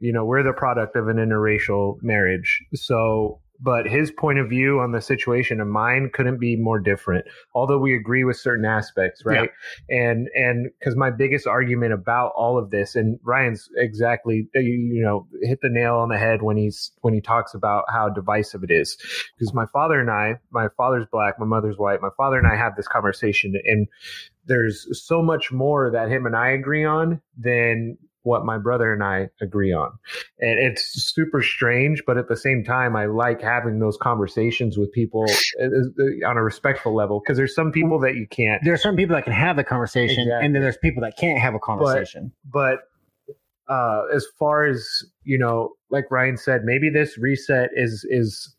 you 0.00 0.12
know, 0.12 0.24
we're 0.24 0.42
the 0.44 0.52
product 0.52 0.94
of 0.96 1.08
an 1.08 1.16
interracial 1.16 2.00
marriage, 2.02 2.62
so. 2.74 3.40
But 3.64 3.86
his 3.86 4.10
point 4.10 4.38
of 4.38 4.48
view 4.48 4.80
on 4.80 4.90
the 4.90 5.00
situation 5.00 5.60
and 5.60 5.70
mine 5.70 6.10
couldn't 6.12 6.38
be 6.38 6.56
more 6.56 6.80
different. 6.80 7.24
Although 7.54 7.78
we 7.78 7.94
agree 7.94 8.24
with 8.24 8.36
certain 8.36 8.64
aspects, 8.64 9.24
right? 9.24 9.50
And 9.88 10.28
and 10.34 10.70
because 10.78 10.96
my 10.96 11.10
biggest 11.10 11.46
argument 11.46 11.92
about 11.92 12.32
all 12.34 12.58
of 12.58 12.70
this, 12.70 12.96
and 12.96 13.20
Ryan's 13.22 13.68
exactly 13.76 14.48
uh, 14.56 14.60
you, 14.60 14.74
you 14.74 15.02
know 15.02 15.26
hit 15.42 15.60
the 15.62 15.68
nail 15.68 15.96
on 15.96 16.08
the 16.08 16.18
head 16.18 16.42
when 16.42 16.56
he's 16.56 16.90
when 17.02 17.14
he 17.14 17.20
talks 17.20 17.54
about 17.54 17.84
how 17.88 18.08
divisive 18.08 18.64
it 18.64 18.70
is. 18.70 18.96
Because 19.38 19.54
my 19.54 19.66
father 19.66 20.00
and 20.00 20.10
I, 20.10 20.38
my 20.50 20.68
father's 20.76 21.06
black, 21.10 21.38
my 21.38 21.46
mother's 21.46 21.78
white. 21.78 22.02
My 22.02 22.10
father 22.16 22.38
and 22.38 22.46
I 22.46 22.56
have 22.56 22.74
this 22.74 22.88
conversation, 22.88 23.54
and 23.64 23.86
there's 24.46 24.86
so 25.06 25.22
much 25.22 25.52
more 25.52 25.90
that 25.90 26.08
him 26.08 26.26
and 26.26 26.36
I 26.36 26.50
agree 26.50 26.84
on 26.84 27.20
than 27.38 27.96
what 28.24 28.44
my 28.44 28.56
brother 28.58 28.92
and 28.92 29.02
I 29.02 29.28
agree 29.40 29.72
on. 29.72 29.90
And 30.40 30.58
it's 30.58 31.02
super 31.02 31.42
strange, 31.42 32.02
but 32.06 32.16
at 32.16 32.28
the 32.28 32.36
same 32.36 32.62
time, 32.64 32.94
I 32.94 33.06
like 33.06 33.40
having 33.40 33.80
those 33.80 33.96
conversations 33.96 34.78
with 34.78 34.92
people 34.92 35.26
uh, 35.60 35.64
uh, 35.64 36.28
on 36.28 36.36
a 36.36 36.42
respectful 36.42 36.94
level 36.94 37.20
because 37.20 37.36
there's 37.36 37.54
some 37.54 37.72
people 37.72 37.98
that 38.00 38.14
you 38.14 38.26
can't. 38.28 38.62
there 38.64 38.74
are 38.74 38.78
some 38.78 38.96
people 38.96 39.14
that 39.16 39.24
can 39.24 39.32
have 39.32 39.56
the 39.56 39.64
conversation 39.64 40.22
Exactly. 40.22 40.46
and 40.46 40.54
then 40.54 40.62
there's 40.62 40.76
people 40.76 41.02
that 41.02 41.16
can't 41.16 41.38
have 41.38 41.54
a 41.54 41.58
conversation 41.58 42.32
But 42.44 42.80
uh, 43.68 44.04
as 44.12 44.26
far 44.38 44.66
as 44.66 44.86
you 45.24 45.38
know, 45.38 45.72
like 45.90 46.10
Ryan 46.10 46.36
said, 46.36 46.64
maybe 46.64 46.90
this 46.90 47.16
reset 47.18 47.70
is 47.74 48.04
is 48.10 48.54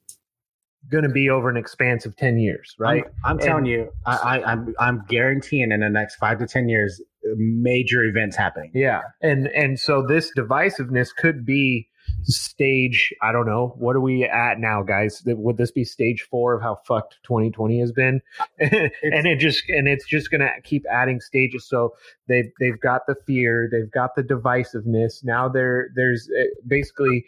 going 0.89 1.03
to 1.03 1.09
be 1.09 1.29
over 1.29 1.49
an 1.49 1.57
expanse 1.57 2.05
of 2.05 2.15
ten 2.15 2.39
years, 2.39 2.75
right? 2.79 3.03
I'm, 3.23 3.31
I'm 3.31 3.37
telling 3.37 3.65
you, 3.65 3.91
I, 4.05 4.15
I, 4.15 4.51
I'm 4.51 4.73
I'm 4.79 5.03
guaranteeing 5.07 5.71
in 5.71 5.81
the 5.81 5.89
next 5.89 6.15
five 6.15 6.39
to 6.39 6.47
ten 6.47 6.69
years, 6.69 7.01
major 7.35 8.03
events 8.03 8.35
happening. 8.35 8.71
Yeah, 8.73 9.01
and 9.21 9.47
and 9.47 9.79
so 9.79 10.05
this 10.05 10.31
divisiveness 10.37 11.09
could 11.15 11.45
be 11.45 11.89
stage. 12.23 13.13
I 13.21 13.31
don't 13.31 13.45
know. 13.45 13.75
What 13.77 13.95
are 13.95 14.01
we 14.01 14.23
at 14.23 14.59
now, 14.59 14.83
guys? 14.83 15.23
Would 15.25 15.57
this 15.57 15.71
be 15.71 15.83
stage 15.83 16.27
four 16.29 16.53
of 16.53 16.61
how 16.61 16.79
fucked 16.87 17.17
2020 17.23 17.79
has 17.79 17.91
been? 17.91 18.21
and 18.59 18.91
it 19.03 19.39
just 19.39 19.63
and 19.69 19.87
it's 19.87 20.07
just 20.07 20.31
gonna 20.31 20.49
keep 20.63 20.85
adding 20.89 21.19
stages. 21.19 21.67
So 21.67 21.93
they've 22.27 22.51
they've 22.59 22.79
got 22.79 23.07
the 23.07 23.15
fear, 23.25 23.69
they've 23.71 23.91
got 23.91 24.15
the 24.15 24.23
divisiveness. 24.23 25.23
Now 25.23 25.49
there 25.49 25.89
there's 25.95 26.29
uh, 26.37 26.45
basically. 26.67 27.25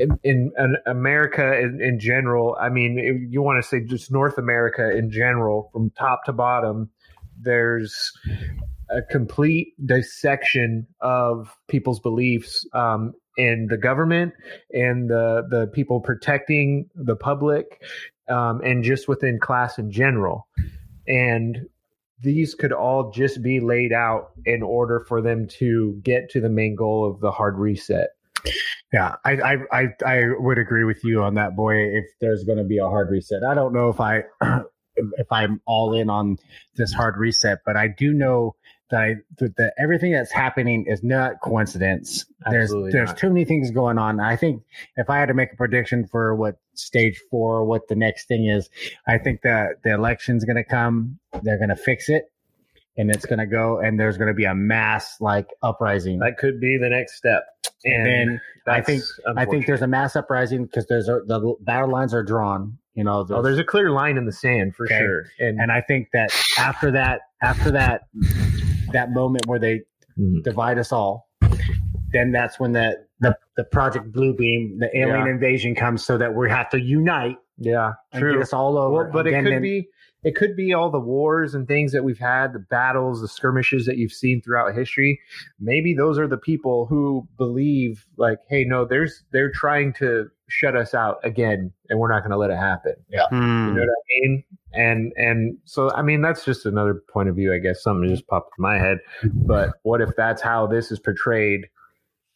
In, 0.00 0.18
in, 0.24 0.50
in 0.56 0.76
America 0.86 1.60
in, 1.60 1.78
in 1.82 2.00
general, 2.00 2.56
I 2.58 2.70
mean, 2.70 3.28
you 3.30 3.42
want 3.42 3.62
to 3.62 3.68
say 3.68 3.80
just 3.80 4.10
North 4.10 4.38
America 4.38 4.90
in 4.90 5.10
general, 5.10 5.68
from 5.70 5.90
top 5.90 6.24
to 6.24 6.32
bottom, 6.32 6.88
there's 7.38 8.10
a 8.92 9.02
complete 9.02 9.74
dissection 9.86 10.86
of 11.00 11.56
people's 11.68 12.00
beliefs 12.00 12.66
um, 12.74 13.14
in 13.36 13.66
the 13.70 13.76
government 13.76 14.34
and 14.72 15.08
the 15.08 15.46
the 15.48 15.66
people 15.68 16.00
protecting 16.00 16.88
the 16.94 17.16
public 17.16 17.82
um, 18.28 18.60
and 18.62 18.84
just 18.84 19.08
within 19.08 19.38
class 19.40 19.78
in 19.78 19.90
general 19.90 20.46
and 21.08 21.66
these 22.20 22.54
could 22.54 22.72
all 22.72 23.10
just 23.10 23.42
be 23.42 23.58
laid 23.58 23.92
out 23.92 24.30
in 24.44 24.62
order 24.62 25.00
for 25.08 25.20
them 25.20 25.48
to 25.48 25.98
get 26.04 26.30
to 26.30 26.40
the 26.40 26.50
main 26.50 26.76
goal 26.76 27.10
of 27.10 27.20
the 27.20 27.30
hard 27.30 27.58
reset 27.58 28.10
Yeah, 28.92 29.14
I, 29.24 29.32
I, 29.32 29.56
I, 29.72 29.86
I 30.04 30.22
would 30.36 30.58
agree 30.58 30.84
with 30.84 31.02
you 31.04 31.22
on 31.22 31.34
that, 31.34 31.56
boy. 31.56 31.76
If 31.76 32.04
there's 32.20 32.44
going 32.44 32.58
to 32.58 32.64
be 32.64 32.78
a 32.78 32.86
hard 32.86 33.10
reset, 33.10 33.42
I 33.42 33.54
don't 33.54 33.72
know 33.72 33.88
if 33.88 34.00
I, 34.00 34.24
if 34.96 35.30
I'm 35.30 35.60
all 35.66 35.94
in 35.94 36.10
on 36.10 36.36
this 36.76 36.92
hard 36.92 37.16
reset, 37.16 37.60
but 37.64 37.76
I 37.76 37.88
do 37.88 38.12
know 38.12 38.56
that, 38.92 39.00
I, 39.00 39.14
that, 39.38 39.56
that 39.56 39.74
everything 39.78 40.12
that's 40.12 40.30
happening 40.30 40.86
is 40.86 41.02
not 41.02 41.40
coincidence. 41.42 42.24
Absolutely 42.46 42.92
there's 42.92 42.92
there's 42.92 43.08
not. 43.08 43.18
too 43.18 43.28
many 43.28 43.44
things 43.44 43.70
going 43.72 43.98
on. 43.98 44.20
I 44.20 44.36
think 44.36 44.62
if 44.96 45.10
I 45.10 45.18
had 45.18 45.26
to 45.26 45.34
make 45.34 45.52
a 45.52 45.56
prediction 45.56 46.06
for 46.06 46.36
what 46.36 46.56
stage 46.74 47.20
four, 47.30 47.64
what 47.64 47.88
the 47.88 47.96
next 47.96 48.28
thing 48.28 48.46
is, 48.46 48.70
I 49.08 49.18
think 49.18 49.42
that 49.42 49.82
the 49.82 49.92
election's 49.92 50.44
going 50.44 50.56
to 50.56 50.64
come. 50.64 51.18
They're 51.42 51.58
going 51.58 51.70
to 51.70 51.76
fix 51.76 52.08
it. 52.08 52.30
And 52.98 53.10
it's 53.10 53.24
going 53.24 53.38
to 53.38 53.46
go, 53.46 53.78
and 53.78 53.98
there's 53.98 54.18
going 54.18 54.28
to 54.28 54.34
be 54.34 54.44
a 54.44 54.54
mass 54.54 55.16
like 55.18 55.48
uprising. 55.62 56.18
that 56.18 56.36
could 56.36 56.60
be 56.60 56.76
the 56.76 56.90
next 56.90 57.16
step 57.16 57.44
and 57.84 58.06
then 58.06 58.40
I 58.66 58.80
think 58.80 59.02
I 59.36 59.44
think 59.44 59.66
there's 59.66 59.82
a 59.82 59.86
mass 59.86 60.16
uprising 60.16 60.64
because 60.64 60.86
there's 60.86 61.08
a, 61.08 61.20
the 61.26 61.54
battle 61.60 61.90
lines 61.90 62.14
are 62.14 62.22
drawn. 62.22 62.78
You 62.94 63.04
know, 63.04 63.26
oh, 63.30 63.42
there's 63.42 63.58
a 63.58 63.64
clear 63.64 63.90
line 63.90 64.18
in 64.18 64.26
the 64.26 64.32
sand 64.32 64.74
for 64.76 64.84
Okay. 64.84 64.98
sure 64.98 65.24
and, 65.38 65.58
and 65.58 65.72
I 65.72 65.80
think 65.80 66.08
that 66.12 66.30
after 66.58 66.90
that, 66.90 67.22
after 67.42 67.70
that, 67.70 68.02
that 68.92 69.10
moment 69.12 69.46
where 69.46 69.58
they 69.58 69.82
Mhm. 70.18 70.42
divide 70.42 70.78
us 70.78 70.92
all, 70.92 71.28
then 72.12 72.32
that's 72.32 72.58
when 72.60 72.72
the 72.72 72.96
the, 73.20 73.36
the 73.56 73.62
Project 73.62 74.10
Bluebeam, 74.10 74.80
the 74.80 74.90
alien 74.98 75.26
Yeah. 75.26 75.30
invasion 75.32 75.76
comes, 75.76 76.04
so 76.04 76.18
that 76.18 76.34
we 76.34 76.50
have 76.50 76.68
to 76.70 76.80
unite 76.80 77.36
yeah 77.56 77.92
and 78.12 78.20
true 78.20 78.32
get 78.32 78.42
us 78.42 78.52
all 78.52 78.76
over. 78.76 79.04
Well, 79.04 79.12
but 79.12 79.26
it 79.28 79.34
could 79.42 79.52
then- 79.52 79.62
be 79.62 79.88
it 80.24 80.36
could 80.36 80.54
be 80.56 80.72
all 80.72 80.88
the 80.90 81.00
wars 81.00 81.52
and 81.54 81.66
things 81.66 81.90
that 81.92 82.04
we've 82.04 82.18
had, 82.18 82.52
the 82.52 82.60
battles, 82.60 83.20
the 83.20 83.26
skirmishes 83.28 83.86
that 83.86 83.96
you've 83.96 84.12
seen 84.12 84.40
throughout 84.40 84.72
history. 84.72 85.20
Maybe 85.58 85.94
those 85.94 86.16
are 86.16 86.28
the 86.28 86.36
people 86.38 86.86
who 86.86 87.26
believe, 87.38 88.06
like, 88.18 88.38
hey, 88.48 88.64
no, 88.64 88.84
there's 88.84 89.24
they're 89.32 89.50
trying 89.50 89.92
to 89.94 90.28
shut 90.48 90.76
us 90.76 90.94
out 90.94 91.18
again, 91.24 91.72
and 91.90 91.98
we're 91.98 92.08
not 92.12 92.20
going 92.22 92.30
to 92.30 92.36
let 92.36 92.50
it 92.50 92.56
happen. 92.56 92.94
Yeah, 93.08 93.26
Hmm. 93.30 93.68
you 93.68 93.74
know 93.74 93.80
what 93.80 93.88
I 93.88 94.20
mean. 94.20 94.44
And 94.74 95.12
and 95.16 95.56
so 95.64 95.90
I 95.92 96.02
mean 96.02 96.22
that's 96.22 96.44
just 96.44 96.66
another 96.66 97.02
point 97.12 97.28
of 97.28 97.36
view, 97.36 97.52
I 97.52 97.58
guess. 97.58 97.82
Something 97.82 98.08
just 98.08 98.26
popped 98.26 98.52
in 98.58 98.62
my 98.62 98.78
head. 98.78 98.98
But 99.32 99.70
what 99.82 100.00
if 100.00 100.10
that's 100.16 100.40
how 100.42 100.66
this 100.66 100.90
is 100.90 100.98
portrayed 100.98 101.66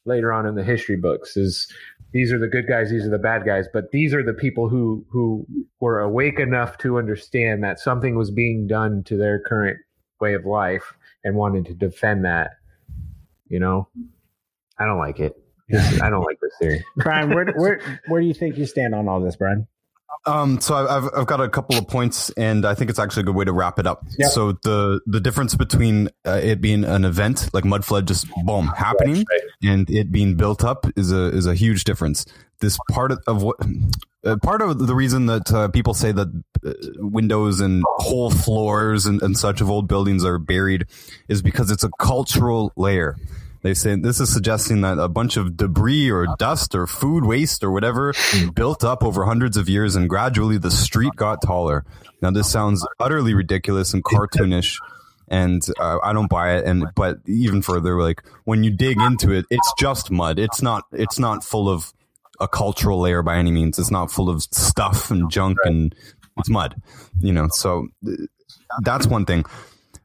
later 0.05 0.33
on 0.33 0.47
in 0.47 0.55
the 0.55 0.65
history 0.65 0.97
books? 0.97 1.37
Is 1.37 1.71
these 2.13 2.33
are 2.33 2.39
the 2.39 2.49
good 2.49 2.67
guys, 2.69 2.91
these 2.91 3.05
are 3.05 3.11
the 3.11 3.19
bad 3.19 3.45
guys, 3.45 3.67
but 3.73 3.91
these 3.91 4.15
are 4.15 4.23
the 4.23 4.35
people 4.35 4.69
who 4.69 5.05
who 5.09 5.47
were 5.81 6.01
awake 6.01 6.39
enough 6.39 6.79
to 6.79 6.99
understand 6.99 7.65
that 7.65 7.79
something 7.79 8.17
was 8.17 8.31
being 8.31 8.67
done 8.67 9.03
to 9.05 9.17
their 9.17 9.41
current 9.41 9.79
way 10.21 10.35
of 10.35 10.45
life 10.45 10.95
and 11.25 11.37
wanted 11.37 11.65
to 11.67 11.75
defend 11.75 12.25
that. 12.25 12.53
You 13.49 13.61
know, 13.61 13.89
I 14.79 14.85
don't 14.87 14.99
like 14.99 15.21
it. 15.21 15.35
This- 15.69 16.01
I 16.01 16.11
don't 16.11 16.25
like 16.25 16.39
this 16.41 16.53
theory. 16.61 16.85
Brian, 16.97 17.35
where 17.35 17.47
where 17.57 18.01
where 18.09 18.21
do 18.21 18.27
you 18.27 18.35
think 18.35 18.57
you 18.57 18.67
stand 18.67 18.95
on 18.95 19.09
all 19.09 19.21
this, 19.21 19.37
Brian? 19.37 19.67
Um, 20.25 20.61
so 20.61 20.75
I've 20.75 21.09
I've 21.17 21.27
got 21.27 21.41
a 21.41 21.49
couple 21.49 21.77
of 21.77 21.87
points, 21.87 22.31
and 22.31 22.65
I 22.65 22.75
think 22.75 22.91
it's 22.91 22.99
actually 22.99 23.23
a 23.23 23.25
good 23.25 23.37
way 23.37 23.45
to 23.45 23.53
wrap 23.53 23.79
it 23.79 23.87
up. 23.87 24.05
Yep. 24.19 24.31
So 24.31 24.53
the 24.65 25.01
the 25.07 25.21
difference 25.21 25.55
between 25.55 26.09
uh, 26.27 26.41
it 26.43 26.61
being 26.61 26.85
an 26.85 27.05
event 27.05 27.51
like 27.53 27.65
mud 27.65 27.85
flood, 27.85 28.09
just 28.09 28.27
boom 28.45 28.67
happening, 28.69 29.25
and 29.63 29.89
it 29.91 30.11
being 30.11 30.37
built 30.37 30.65
up 30.65 30.87
is 30.97 31.13
a 31.13 31.27
is 31.29 31.47
a 31.47 31.55
huge 31.55 31.85
difference. 31.85 32.27
This 32.61 32.79
part 32.91 33.13
of, 33.13 33.21
of 33.27 33.43
what 33.43 33.57
uh, 34.25 34.37
part 34.43 34.63
of 34.63 34.87
the 34.87 34.95
reason 34.95 35.27
that 35.27 35.53
uh, 35.53 35.69
people 35.69 35.95
say 35.95 36.11
that 36.11 36.29
uh, 36.67 36.73
windows 36.99 37.61
and 37.61 37.85
whole 37.99 38.31
floors 38.31 39.07
and, 39.07 39.23
and 39.23 39.39
such 39.39 39.61
of 39.61 39.71
old 39.71 39.87
buildings 39.87 40.25
are 40.25 40.39
buried 40.39 40.87
is 41.29 41.43
because 41.43 41.71
it's 41.71 41.85
a 41.85 41.91
cultural 42.01 42.73
layer. 42.77 43.17
They 43.67 43.75
say 43.75 43.97
this 43.97 44.21
is 44.21 44.33
suggesting 44.33 44.83
that 44.83 45.01
a 45.01 45.09
bunch 45.09 45.37
of 45.37 45.57
debris 45.57 46.09
or 46.09 46.29
dust 46.39 46.77
or 46.77 46.87
food 46.87 47.25
waste 47.25 47.65
or 47.65 47.73
whatever 47.73 48.15
built 48.55 48.85
up 48.85 49.03
over 49.03 49.25
hundreds 49.25 49.57
of 49.57 49.69
years 49.69 49.97
and 49.97 50.09
gradually 50.09 50.57
the 50.57 50.71
street 50.71 51.17
got 51.17 51.43
taller. 51.43 51.85
Now 52.23 52.31
this 52.31 52.49
sounds 52.49 52.87
utterly 53.01 53.35
ridiculous 53.35 53.93
and 53.93 54.05
cartoonish 54.05 54.81
and 55.27 55.61
uh, 55.81 55.99
I 56.01 56.13
don't 56.13 56.31
buy 56.31 56.59
it 56.59 56.65
and 56.65 56.87
but 56.95 57.19
even 57.27 57.61
further 57.61 58.01
like 58.01 58.23
when 58.45 58.63
you 58.63 58.71
dig 58.71 59.01
into 59.01 59.33
it 59.33 59.47
it's 59.51 59.73
just 59.77 60.13
mud. 60.13 60.39
It's 60.39 60.63
not 60.63 60.85
it's 60.93 61.19
not 61.19 61.43
full 61.43 61.69
of 61.69 61.93
a 62.39 62.47
cultural 62.47 63.01
layer 63.01 63.25
by 63.25 63.37
any 63.37 63.51
means. 63.51 63.81
It's 63.81 63.91
not 63.91 64.13
full 64.13 64.31
of 64.31 64.43
stuff 64.43 65.11
and 65.11 65.29
junk 65.29 65.59
and 65.65 65.93
it's 66.39 66.49
mud. 66.49 66.81
You 67.19 67.33
know, 67.33 67.49
so 67.51 67.89
that's 68.83 69.09
one 69.09 69.25
thing 69.25 69.45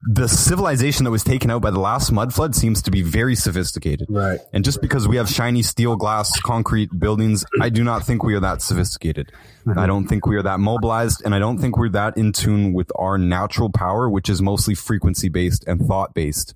the 0.04 0.28
civilization 0.28 1.04
that 1.04 1.12
was 1.12 1.24
taken 1.24 1.52
out 1.52 1.62
by 1.62 1.70
the 1.70 1.80
last 1.80 2.12
mud 2.12 2.34
flood 2.34 2.56
seems 2.56 2.82
to 2.84 2.92
be 2.92 3.04
very 3.04 3.36
sophisticated. 3.36 4.08
Right. 4.10 4.40
And 4.52 4.66
just 4.66 4.82
because 4.82 5.08
we 5.08 5.18
have 5.18 5.30
shiny 5.30 5.62
steel, 5.62 5.96
glass, 5.96 6.40
concrete 6.42 6.90
buildings, 6.98 7.46
I 7.62 7.70
do 7.70 7.84
not 7.84 8.04
think 8.04 8.24
we 8.24 8.34
are 8.34 8.40
that 8.40 8.62
sophisticated. 8.62 9.32
I 9.76 9.86
don't 9.86 10.08
think 10.08 10.26
we 10.26 10.36
are 10.38 10.42
that 10.42 10.60
mobilized, 10.60 11.22
and 11.24 11.36
I 11.36 11.40
don't 11.40 11.60
think 11.60 11.78
we're 11.78 11.90
that 11.90 12.18
in 12.18 12.32
tune 12.32 12.74
with 12.74 12.92
our 12.96 13.20
natural 13.20 13.70
power, 13.70 14.10
which 14.10 14.28
is 14.28 14.42
mostly 14.42 14.74
frequency 14.74 15.30
based 15.30 15.64
and 15.68 15.86
thought 15.86 16.16
based. 16.16 16.56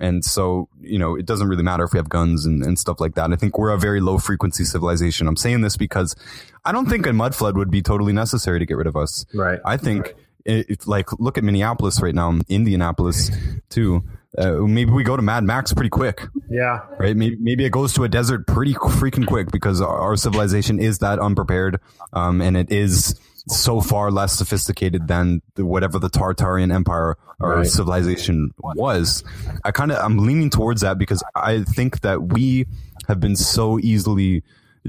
And 0.00 0.24
so, 0.24 0.68
you 0.80 0.98
know, 0.98 1.14
it 1.14 1.26
doesn't 1.26 1.46
really 1.46 1.62
matter 1.62 1.84
if 1.84 1.92
we 1.92 1.98
have 1.98 2.08
guns 2.08 2.46
and, 2.46 2.64
and 2.64 2.78
stuff 2.78 3.00
like 3.00 3.14
that. 3.14 3.32
I 3.32 3.36
think 3.36 3.58
we're 3.58 3.70
a 3.70 3.78
very 3.78 4.00
low 4.00 4.18
frequency 4.18 4.64
civilization. 4.64 5.28
I'm 5.28 5.36
saying 5.36 5.60
this 5.60 5.76
because 5.76 6.16
I 6.64 6.72
don't 6.72 6.88
think 6.88 7.06
a 7.06 7.12
mud 7.12 7.34
flood 7.34 7.56
would 7.56 7.70
be 7.70 7.82
totally 7.82 8.14
necessary 8.14 8.58
to 8.58 8.66
get 8.66 8.78
rid 8.78 8.86
of 8.86 8.96
us. 8.96 9.26
Right. 9.34 9.60
I 9.64 9.76
think 9.76 10.14
if 10.44 10.86
like 10.86 11.12
look 11.18 11.38
at 11.38 11.44
Minneapolis 11.44 12.00
right 12.02 12.14
now, 12.14 12.38
Indianapolis 12.48 13.30
too. 13.68 14.02
Uh, 14.38 14.52
maybe 14.60 14.92
we 14.92 15.02
go 15.02 15.16
to 15.16 15.22
Mad 15.22 15.42
Max 15.42 15.72
pretty 15.74 15.90
quick, 15.90 16.22
Yeah. 16.48 16.78
right? 17.00 17.16
Maybe, 17.16 17.36
maybe 17.40 17.64
it 17.64 17.70
goes 17.72 17.92
to 17.94 18.04
a 18.04 18.08
desert 18.08 18.46
pretty 18.46 18.74
freaking 18.74 19.26
quick 19.26 19.50
because 19.50 19.80
our, 19.80 19.88
our 19.98 20.16
civilization 20.16 20.78
is 20.78 21.00
that 21.00 21.18
unprepared, 21.18 21.80
um, 22.12 22.40
and 22.40 22.56
it 22.56 22.70
is 22.70 23.18
so 23.48 23.80
far 23.80 24.12
less 24.12 24.32
sophisticated 24.38 25.08
than 25.08 25.42
the, 25.56 25.64
whatever 25.66 25.98
the 25.98 26.08
Tartarian 26.08 26.72
Empire 26.72 27.16
or 27.40 27.56
Right. 27.56 27.66
civilization 27.66 28.52
was. 28.58 29.24
I 29.64 29.72
kind 29.72 29.90
of 29.90 29.98
I'm 29.98 30.18
leaning 30.18 30.48
towards 30.48 30.82
that 30.82 30.96
because 30.96 31.24
I 31.34 31.64
think 31.64 32.02
that 32.02 32.22
we 32.32 32.66
have 33.08 33.18
been 33.18 33.34
so 33.34 33.80
easily 33.80 34.44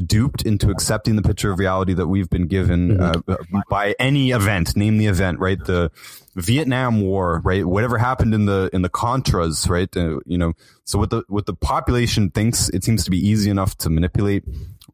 duped 0.05 0.43
into 0.43 0.69
accepting 0.69 1.15
the 1.15 1.21
picture 1.21 1.51
of 1.51 1.59
reality 1.59 1.93
that 1.93 2.07
we've 2.07 2.29
been 2.29 2.47
given 2.47 2.99
uh, 2.99 3.13
by 3.69 3.93
any 3.99 4.31
event 4.31 4.75
name 4.75 4.97
the 4.97 5.07
event 5.07 5.39
right? 5.39 5.63
The 5.63 5.91
vietnam 6.35 7.01
war 7.01 7.41
right? 7.43 7.65
Whatever 7.65 7.97
happened 7.97 8.33
in 8.33 8.45
the 8.45 8.69
in 8.71 8.81
the 8.81 8.89
contras 8.89 9.69
right? 9.69 9.95
Uh, 9.95 10.19
you 10.25 10.37
know 10.37 10.53
so 10.85 10.97
what 10.97 11.09
the 11.09 11.23
what 11.27 11.45
the 11.45 11.53
population 11.53 12.29
thinks 12.29 12.69
it 12.69 12.83
seems 12.83 13.03
to 13.03 13.11
be 13.11 13.17
easy 13.17 13.49
enough 13.49 13.77
to 13.79 13.89
manipulate 13.89 14.43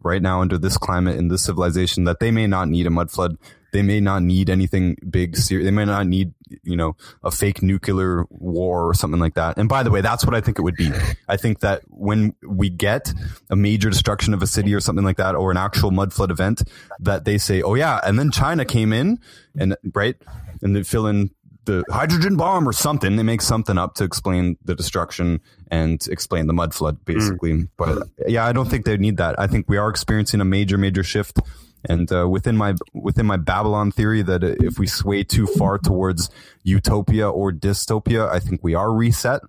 right 0.02 0.22
now 0.22 0.42
under 0.42 0.58
this 0.58 0.78
climate 0.78 1.18
in 1.18 1.28
this 1.28 1.44
civilization 1.44 2.06
that 2.06 2.20
they 2.20 2.32
may 2.32 2.48
not 2.48 2.68
need 2.68 2.88
a 2.88 2.90
mud 2.90 3.12
flood 3.12 3.38
they 3.78 3.84
may 3.84 4.00
not 4.00 4.24
need 4.24 4.50
anything 4.50 4.98
big 5.08 5.38
ser- 5.38 5.64
they 5.64 5.70
may 5.70 5.86
not 5.86 6.08
need 6.08 6.34
you 6.64 6.76
know 6.76 6.96
a 7.24 7.30
fake 7.30 7.62
nuclear 7.62 8.26
war 8.32 8.90
or 8.90 8.96
something 8.96 9.20
like 9.20 9.36
that. 9.36 9.56
And 9.60 9.70
by 9.70 9.84
the 9.84 9.92
way 9.92 10.02
that's 10.02 10.26
what 10.26 10.34
i 10.34 10.42
think 10.42 10.58
it 10.58 10.64
would 10.64 10.76
be. 10.76 10.92
I 11.28 11.38
think 11.38 11.60
that 11.60 11.84
when 11.88 12.34
we 12.42 12.72
get 12.72 13.14
a 13.52 13.56
major 13.56 13.92
destruction 13.92 14.34
of 14.34 14.42
a 14.42 14.48
city 14.48 14.74
or 14.74 14.80
something 14.80 15.06
like 15.06 15.18
that 15.18 15.36
or 15.36 15.52
an 15.52 15.58
actual 15.58 15.92
mud 15.92 16.12
flood 16.12 16.32
event 16.32 16.64
that 17.02 17.26
they 17.26 17.38
say 17.38 17.62
oh 17.62 17.76
yeah 17.76 18.00
and 18.04 18.18
then 18.18 18.32
china 18.32 18.66
came 18.66 18.92
in 18.92 19.20
and 19.60 19.78
right 19.94 20.16
and 20.64 20.76
they 20.76 20.82
fill 20.82 21.06
in 21.06 21.30
the 21.66 21.84
hydrogen 21.90 22.38
bomb 22.38 22.68
or 22.68 22.72
something. 22.72 23.18
They 23.18 23.24
make 23.24 23.42
something 23.42 23.78
up 23.78 23.96
to 23.96 24.06
explain 24.06 24.56
the 24.64 24.74
destruction 24.74 25.42
and 25.70 26.02
explain 26.10 26.48
the 26.48 26.54
mud 26.54 26.74
flood 26.74 27.04
basically 27.04 27.52
mm. 27.52 27.68
but 27.78 28.08
yeah 28.26 28.46
i 28.46 28.54
don't 28.54 28.70
think 28.70 28.86
they 28.86 28.98
need 28.98 29.18
that. 29.18 29.38
I 29.38 29.46
think 29.46 29.70
we 29.70 29.78
are 29.78 29.90
experiencing 29.90 30.42
a 30.42 30.46
major 30.46 30.78
major 30.80 31.04
shift 31.04 31.40
and 31.86 32.12
uh, 32.12 32.28
within 32.28 32.58
my 32.58 32.76
within 32.94 33.26
my 33.26 33.38
Babylon 33.38 33.92
theory, 33.92 34.22
that 34.24 34.44
if 34.44 34.80
we 34.80 34.88
sway 34.88 35.24
too 35.24 35.48
far 35.48 35.78
towards 35.78 36.30
utopia 36.64 37.30
or 37.30 37.52
dystopia, 37.52 38.30
I 38.30 38.40
think 38.40 38.64
we 38.64 38.76
are 38.76 38.92
reset. 38.92 39.42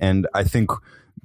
And 0.00 0.26
I 0.34 0.44
think 0.44 0.70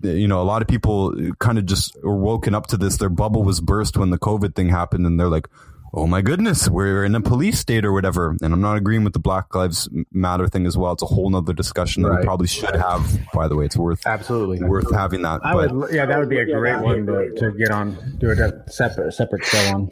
you 0.02 0.28
know 0.28 0.42
a 0.42 0.44
lot 0.44 0.62
of 0.62 0.68
people 0.68 1.14
kind 1.40 1.58
of 1.58 1.66
just 1.66 1.98
were 2.04 2.18
woken 2.18 2.56
up 2.56 2.68
to 2.68 2.78
this. 2.78 2.98
Their 2.98 3.10
bubble 3.10 3.44
was 3.44 3.60
burst 3.62 3.98
when 3.98 4.10
the 4.10 4.20
COVID 4.20 4.56
thing 4.56 4.70
happened, 4.70 5.06
and 5.06 5.20
they're 5.20 5.28
like, 5.28 5.48
"Oh 5.94 6.08
my 6.08 6.22
goodness, 6.22 6.68
we're 6.70 7.06
in 7.06 7.14
a 7.16 7.22
police 7.22 7.60
state 7.60 7.86
or 7.86 7.92
whatever." 7.94 8.36
And 8.42 8.54
I'm 8.54 8.62
not 8.62 8.78
agreeing 8.78 9.04
with 9.04 9.14
the 9.14 9.20
Black 9.20 9.54
Lives 9.54 9.88
Matter 10.12 10.48
thing 10.48 10.66
as 10.66 10.78
well. 10.78 10.94
It's 10.94 11.04
a 11.04 11.08
whole 11.08 11.30
nother 11.30 11.54
discussion 11.54 12.04
that 12.04 12.10
Right. 12.10 12.20
we 12.20 12.26
probably 12.26 12.48
should 12.48 12.76
have. 12.76 13.20
By 13.34 13.48
the 13.48 13.56
way, 13.56 13.66
it's 13.66 13.78
worth 13.78 14.06
Absolutely. 14.06 14.64
worth 14.68 14.92
having 14.94 15.22
that. 15.24 15.42
I 15.46 15.54
but 15.54 15.72
would, 15.76 15.94
yeah, 15.94 16.06
that 16.06 16.18
would 16.20 16.30
be 16.30 16.40
a 16.40 16.46
great 16.46 16.82
one 16.82 17.06
to, 17.06 17.34
to 17.38 17.52
get 17.58 17.72
on, 17.72 17.98
do 18.18 18.32
a 18.32 18.70
separate 18.72 19.14
separate 19.14 19.46
show 19.46 19.76
on. 19.76 19.92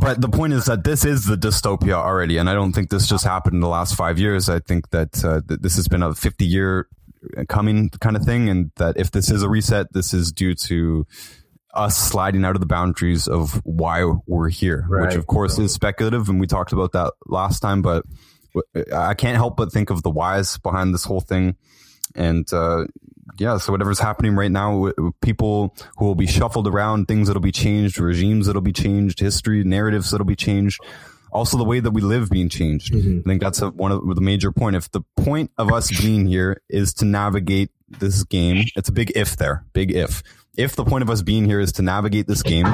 but 0.00 0.20
the 0.20 0.28
point 0.28 0.52
is 0.52 0.64
that 0.66 0.84
this 0.84 1.04
is 1.04 1.24
the 1.26 1.36
dystopia 1.36 1.94
already, 1.94 2.36
and 2.38 2.48
I 2.50 2.54
don't 2.54 2.72
think 2.72 2.90
this 2.90 3.06
just 3.06 3.24
happened 3.24 3.54
in 3.54 3.60
the 3.60 3.68
last 3.68 3.94
five 3.94 4.18
years. 4.18 4.48
I 4.48 4.58
think 4.60 4.90
that 4.90 5.24
uh, 5.24 5.40
th- 5.46 5.60
this 5.60 5.76
has 5.76 5.88
been 5.88 6.02
a 6.02 6.14
50 6.14 6.44
year 6.46 6.88
coming 7.48 7.90
kind 8.00 8.16
of 8.16 8.22
thing, 8.24 8.48
and 8.48 8.70
that 8.76 8.96
if 8.96 9.10
this 9.10 9.30
is 9.30 9.42
a 9.42 9.48
reset, 9.48 9.92
this 9.92 10.14
is 10.14 10.30
due 10.32 10.54
to 10.54 11.06
us 11.74 11.96
sliding 11.96 12.44
out 12.44 12.56
of 12.56 12.60
the 12.60 12.66
boundaries 12.66 13.28
of 13.28 13.60
why 13.64 14.04
we're 14.26 14.48
here, 14.48 14.86
which 15.06 15.14
of 15.14 15.26
course 15.26 15.58
is 15.58 15.72
speculative, 15.72 16.28
and 16.28 16.40
we 16.40 16.46
talked 16.46 16.72
about 16.72 16.92
that 16.92 17.12
last 17.26 17.60
time. 17.60 17.82
But 17.82 18.04
I 18.94 19.14
can't 19.14 19.36
help 19.36 19.56
but 19.56 19.72
think 19.72 19.90
of 19.90 20.02
the 20.02 20.10
whys 20.10 20.58
behind 20.58 20.94
this 20.94 21.04
whole 21.04 21.20
thing, 21.20 21.56
and 22.14 22.50
uh, 22.52 22.86
yeah, 23.38 23.58
so 23.58 23.72
whatever's 23.72 24.00
happening 24.00 24.34
right 24.34 24.50
now, 24.50 24.90
people 25.20 25.74
who 25.98 26.06
will 26.06 26.14
be 26.14 26.26
shuffled 26.26 26.66
around, 26.66 27.06
things 27.06 27.28
that'll 27.28 27.40
be 27.42 27.52
changed, 27.52 28.00
regimes 28.00 28.46
that'll 28.46 28.62
be 28.62 28.72
changed, 28.72 29.20
history, 29.20 29.62
narratives 29.62 30.10
that'll 30.10 30.26
be 30.26 30.34
changed. 30.36 30.80
Also, 31.30 31.58
the 31.58 31.64
way 31.64 31.78
that 31.78 31.90
we 31.90 32.00
live 32.00 32.30
being 32.30 32.48
changed. 32.48 32.94
I 33.20 33.22
think 33.28 33.42
that's 33.42 33.60
a, 33.60 33.68
one 33.68 33.92
of 33.92 34.14
the 34.14 34.22
major 34.22 34.50
point. 34.50 34.76
If 34.76 34.90
the 34.90 35.02
point 35.16 35.50
of 35.58 35.70
us 35.70 35.90
being 36.00 36.26
here 36.26 36.62
is 36.70 36.94
to 36.94 37.04
navigate 37.04 37.70
this 37.90 38.24
game, 38.24 38.64
it's 38.76 38.88
a 38.88 38.92
big 38.92 39.12
if 39.14 39.36
there, 39.36 39.64
big 39.74 39.94
if. 39.94 40.22
If 40.58 40.74
the 40.74 40.84
point 40.84 41.02
of 41.02 41.08
us 41.08 41.22
being 41.22 41.44
here 41.44 41.60
is 41.60 41.70
to 41.74 41.82
navigate 41.82 42.26
this 42.26 42.42
game, 42.42 42.64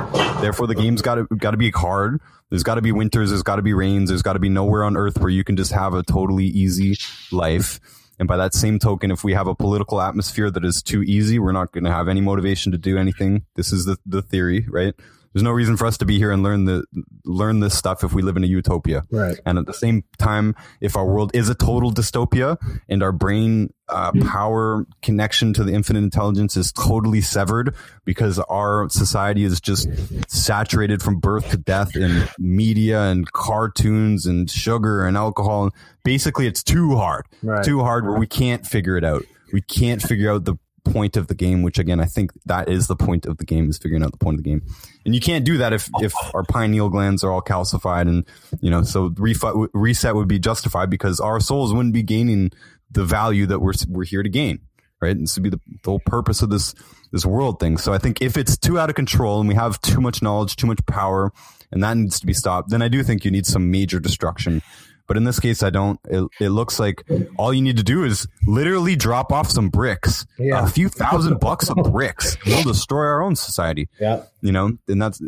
therefore 0.40 0.66
the 0.66 0.74
game's 0.74 1.02
got 1.02 1.16
to 1.16 1.26
got 1.36 1.50
to 1.50 1.58
be 1.58 1.70
hard. 1.70 2.18
There's 2.48 2.62
got 2.62 2.76
to 2.76 2.82
be 2.82 2.92
winters. 2.92 3.28
There's 3.28 3.42
got 3.42 3.56
to 3.56 3.62
be 3.62 3.74
rains. 3.74 4.08
There's 4.08 4.22
got 4.22 4.32
to 4.32 4.38
be 4.38 4.48
nowhere 4.48 4.84
on 4.84 4.96
Earth 4.96 5.18
where 5.18 5.28
you 5.28 5.44
can 5.44 5.54
just 5.54 5.70
have 5.72 5.92
a 5.92 6.02
totally 6.02 6.46
easy 6.46 6.96
life. 7.30 7.80
And 8.18 8.26
by 8.26 8.38
that 8.38 8.54
same 8.54 8.78
token, 8.78 9.10
if 9.10 9.22
we 9.22 9.34
have 9.34 9.48
a 9.48 9.54
political 9.54 10.00
atmosphere 10.00 10.50
that 10.50 10.64
is 10.64 10.82
too 10.82 11.02
easy, 11.02 11.38
we're 11.38 11.52
not 11.52 11.72
going 11.72 11.84
to 11.84 11.90
have 11.90 12.08
any 12.08 12.22
motivation 12.22 12.72
to 12.72 12.78
do 12.78 12.96
anything. 12.96 13.44
This 13.54 13.70
is 13.70 13.84
the, 13.84 13.98
the 14.06 14.22
theory, 14.22 14.66
right? 14.66 14.94
There's 15.34 15.42
no 15.42 15.50
reason 15.50 15.76
for 15.76 15.86
us 15.86 15.98
to 15.98 16.04
be 16.06 16.16
here 16.16 16.30
and 16.30 16.42
learn 16.44 16.64
the 16.64 16.84
learn 17.24 17.58
this 17.60 17.76
stuff 17.76 18.04
if 18.04 18.12
we 18.14 18.22
live 18.22 18.36
in 18.36 18.44
a 18.44 18.46
utopia. 18.46 19.02
Right. 19.10 19.36
And 19.44 19.58
at 19.58 19.66
the 19.66 19.74
same 19.74 20.04
time, 20.16 20.54
if 20.80 20.96
our 20.96 21.04
world 21.04 21.32
is 21.34 21.48
a 21.48 21.54
total 21.56 21.92
dystopia 21.92 22.56
and 22.88 23.02
our 23.02 23.10
brain 23.10 23.72
uh, 23.88 24.12
power 24.26 24.86
connection 25.02 25.52
to 25.54 25.64
the 25.64 25.72
infinite 25.74 26.04
intelligence 26.04 26.56
is 26.56 26.70
totally 26.72 27.20
severed 27.20 27.74
because 28.04 28.38
our 28.38 28.88
society 28.88 29.42
is 29.44 29.60
just 29.60 29.88
saturated 30.28 31.02
from 31.02 31.18
birth 31.18 31.50
to 31.50 31.56
death 31.56 31.96
in 31.96 32.28
media 32.38 33.02
and 33.02 33.30
cartoons 33.32 34.26
and 34.26 34.48
sugar 34.50 35.04
and 35.06 35.16
alcohol. 35.16 35.70
Basically, 36.04 36.46
it's 36.46 36.62
too 36.62 36.96
hard, 36.96 37.26
Right. 37.42 37.64
too 37.64 37.80
hard 37.80 38.06
where 38.06 38.18
we 38.18 38.26
can't 38.26 38.64
figure 38.66 38.96
it 38.96 39.04
out. 39.04 39.24
We 39.52 39.60
can't 39.62 40.00
figure 40.02 40.30
out 40.30 40.44
the 40.44 40.54
point 40.84 41.16
of 41.16 41.26
the 41.26 41.34
game, 41.34 41.62
which 41.62 41.78
again, 41.78 42.00
I 42.00 42.04
think 42.04 42.32
that 42.46 42.68
is 42.68 42.86
the 42.86 42.96
point 42.96 43.26
of 43.26 43.38
the 43.38 43.44
game 43.44 43.68
is 43.68 43.78
figuring 43.78 44.02
out 44.02 44.12
the 44.12 44.18
point 44.18 44.38
of 44.38 44.44
the 44.44 44.50
game. 44.50 44.62
And 45.04 45.14
you 45.14 45.20
can't 45.20 45.44
do 45.44 45.58
that 45.58 45.72
if, 45.72 45.88
if 46.00 46.12
our 46.34 46.44
pineal 46.44 46.88
glands 46.88 47.24
are 47.24 47.32
all 47.32 47.42
calcified 47.42 48.02
and, 48.02 48.24
you 48.60 48.70
know, 48.70 48.82
so 48.82 49.10
refi- 49.10 49.68
reset 49.72 50.14
would 50.14 50.28
be 50.28 50.38
justified 50.38 50.90
because 50.90 51.20
our 51.20 51.40
souls 51.40 51.72
wouldn't 51.72 51.94
be 51.94 52.02
gaining 52.02 52.50
the 52.90 53.04
value 53.04 53.46
that 53.46 53.60
we're, 53.60 53.72
we're 53.88 54.04
here 54.04 54.22
to 54.22 54.28
gain. 54.28 54.60
Right. 55.00 55.18
This 55.18 55.36
would 55.36 55.42
be 55.42 55.50
the, 55.50 55.60
the 55.82 55.90
whole 55.90 56.00
purpose 56.00 56.40
of 56.40 56.48
this, 56.48 56.74
this 57.12 57.26
world 57.26 57.60
thing. 57.60 57.76
So 57.76 57.92
I 57.92 57.98
think 57.98 58.22
if 58.22 58.38
it's 58.38 58.56
too 58.56 58.78
out 58.78 58.88
of 58.88 58.96
control 58.96 59.38
and 59.40 59.48
we 59.48 59.54
have 59.54 59.78
too 59.82 60.00
much 60.00 60.22
knowledge, 60.22 60.56
too 60.56 60.66
much 60.66 60.84
power, 60.86 61.30
and 61.70 61.82
that 61.82 61.96
needs 61.96 62.20
to 62.20 62.26
be 62.26 62.32
stopped, 62.32 62.70
then 62.70 62.80
I 62.80 62.88
do 62.88 63.02
think 63.02 63.24
you 63.24 63.30
need 63.30 63.44
some 63.44 63.70
major 63.70 64.00
destruction. 64.00 64.62
But 65.06 65.16
in 65.18 65.24
this 65.24 65.38
case, 65.38 65.62
I 65.62 65.70
don't. 65.70 66.00
It, 66.08 66.26
it 66.40 66.48
looks 66.48 66.80
like 66.80 67.02
all 67.36 67.52
you 67.52 67.60
need 67.60 67.76
to 67.76 67.82
do 67.82 68.04
is 68.04 68.26
literally 68.46 68.96
drop 68.96 69.32
off 69.32 69.50
some 69.50 69.68
bricks, 69.68 70.24
Yeah. 70.38 70.64
a 70.64 70.66
few 70.68 70.88
thousand 70.88 71.40
bucks 71.40 71.68
of 71.68 71.76
bricks. 71.92 72.36
We'll 72.46 72.62
destroy 72.62 73.04
our 73.04 73.22
own 73.22 73.36
society. 73.36 73.88
Yeah. 74.00 74.22
You 74.40 74.52
know, 74.52 74.78
and 74.88 75.02
that's 75.02 75.20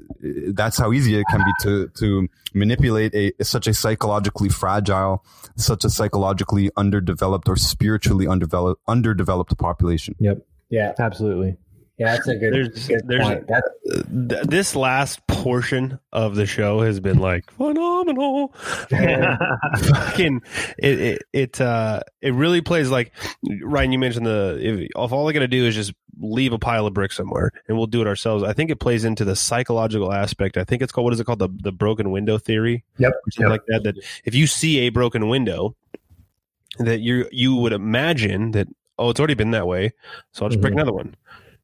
that's 0.55 0.79
how 0.79 0.93
easy 0.93 1.19
it 1.19 1.25
can 1.31 1.41
be 1.45 1.53
to 1.63 1.89
to 1.89 2.29
manipulate 2.55 3.15
a 3.15 3.33
such 3.45 3.67
a 3.67 3.75
psychologically 3.75 4.49
fragile, 4.49 5.23
such 5.57 5.85
a 5.85 5.91
psychologically 5.91 6.71
underdeveloped 6.77 7.49
or 7.49 7.57
spiritually 7.57 8.27
underdeveloped 8.27 8.81
underdeveloped 8.89 9.57
population. 9.59 10.15
Yep. 10.21 10.39
Yeah, 10.69 10.95
Absolutely. 10.99 11.57
Yeah, 11.99 12.15
that's 12.15 12.29
a 12.29 12.37
good. 12.37 12.53
There's- 12.55 12.87
good 12.89 13.03
there's- 13.07 13.43
Th- 14.29 14.43
this 14.45 14.75
last 14.77 15.27
portion 15.27 15.99
of 16.13 16.35
the 16.35 16.45
show 16.47 16.81
has 16.81 17.01
been 17.01 17.19
like 17.19 17.51
phenomenal. 17.53 18.49
Fucking 18.91 20.43
it 20.79 21.01
it 21.01 21.23
it 21.33 21.61
uh 21.61 22.01
it 22.21 22.35
really 22.35 22.61
plays 22.61 22.91
like 22.91 23.13
Ryan. 23.63 23.93
You 23.93 23.99
mentioned 23.99 24.27
the 24.27 24.59
if, 24.61 24.81
if 24.95 25.13
all 25.13 25.31
got 25.33 25.39
to 25.41 25.49
do 25.49 25.65
is 25.67 25.75
just 25.75 25.93
leave 26.19 26.53
a 26.53 26.59
pile 26.59 26.87
of 26.87 26.95
bricks 26.95 27.17
somewhere 27.17 27.53
and 27.69 27.77
we'll 27.77 27.87
do 27.87 28.01
it 28.01 28.07
ourselves. 28.07 28.43
I 28.43 28.53
think 28.53 28.71
it 28.71 28.81
plays 28.81 29.05
into 29.05 29.25
the 29.25 29.37
psychological 29.37 30.13
aspect. 30.13 30.57
I 30.57 30.65
think 30.65 30.83
it's 30.83 30.91
called 30.93 31.05
what 31.05 31.13
is 31.15 31.21
it 31.21 31.25
called 31.25 31.39
the 31.39 31.49
the 31.63 31.73
broken 31.73 32.11
window 32.11 32.39
theory 32.39 32.85
Yep. 32.99 33.13
or 33.13 33.31
something 33.31 33.51
like 33.51 33.67
that. 33.69 33.83
That 33.85 33.97
if 34.25 34.35
you 34.35 34.47
see 34.47 34.81
a 34.81 34.89
broken 34.89 35.29
window, 35.29 35.77
that 36.79 37.01
you 37.01 37.29
you 37.31 37.55
would 37.57 37.73
imagine 37.73 38.51
that 38.53 38.69
oh 38.99 39.11
it's 39.11 39.21
already 39.21 39.35
been 39.35 39.53
that 39.53 39.67
way, 39.67 39.93
so 40.33 40.45
I'll 40.45 40.51
just 40.51 40.61
break 40.61 40.73
Mhm. 40.73 40.77
another 40.79 40.93
one. 40.93 41.15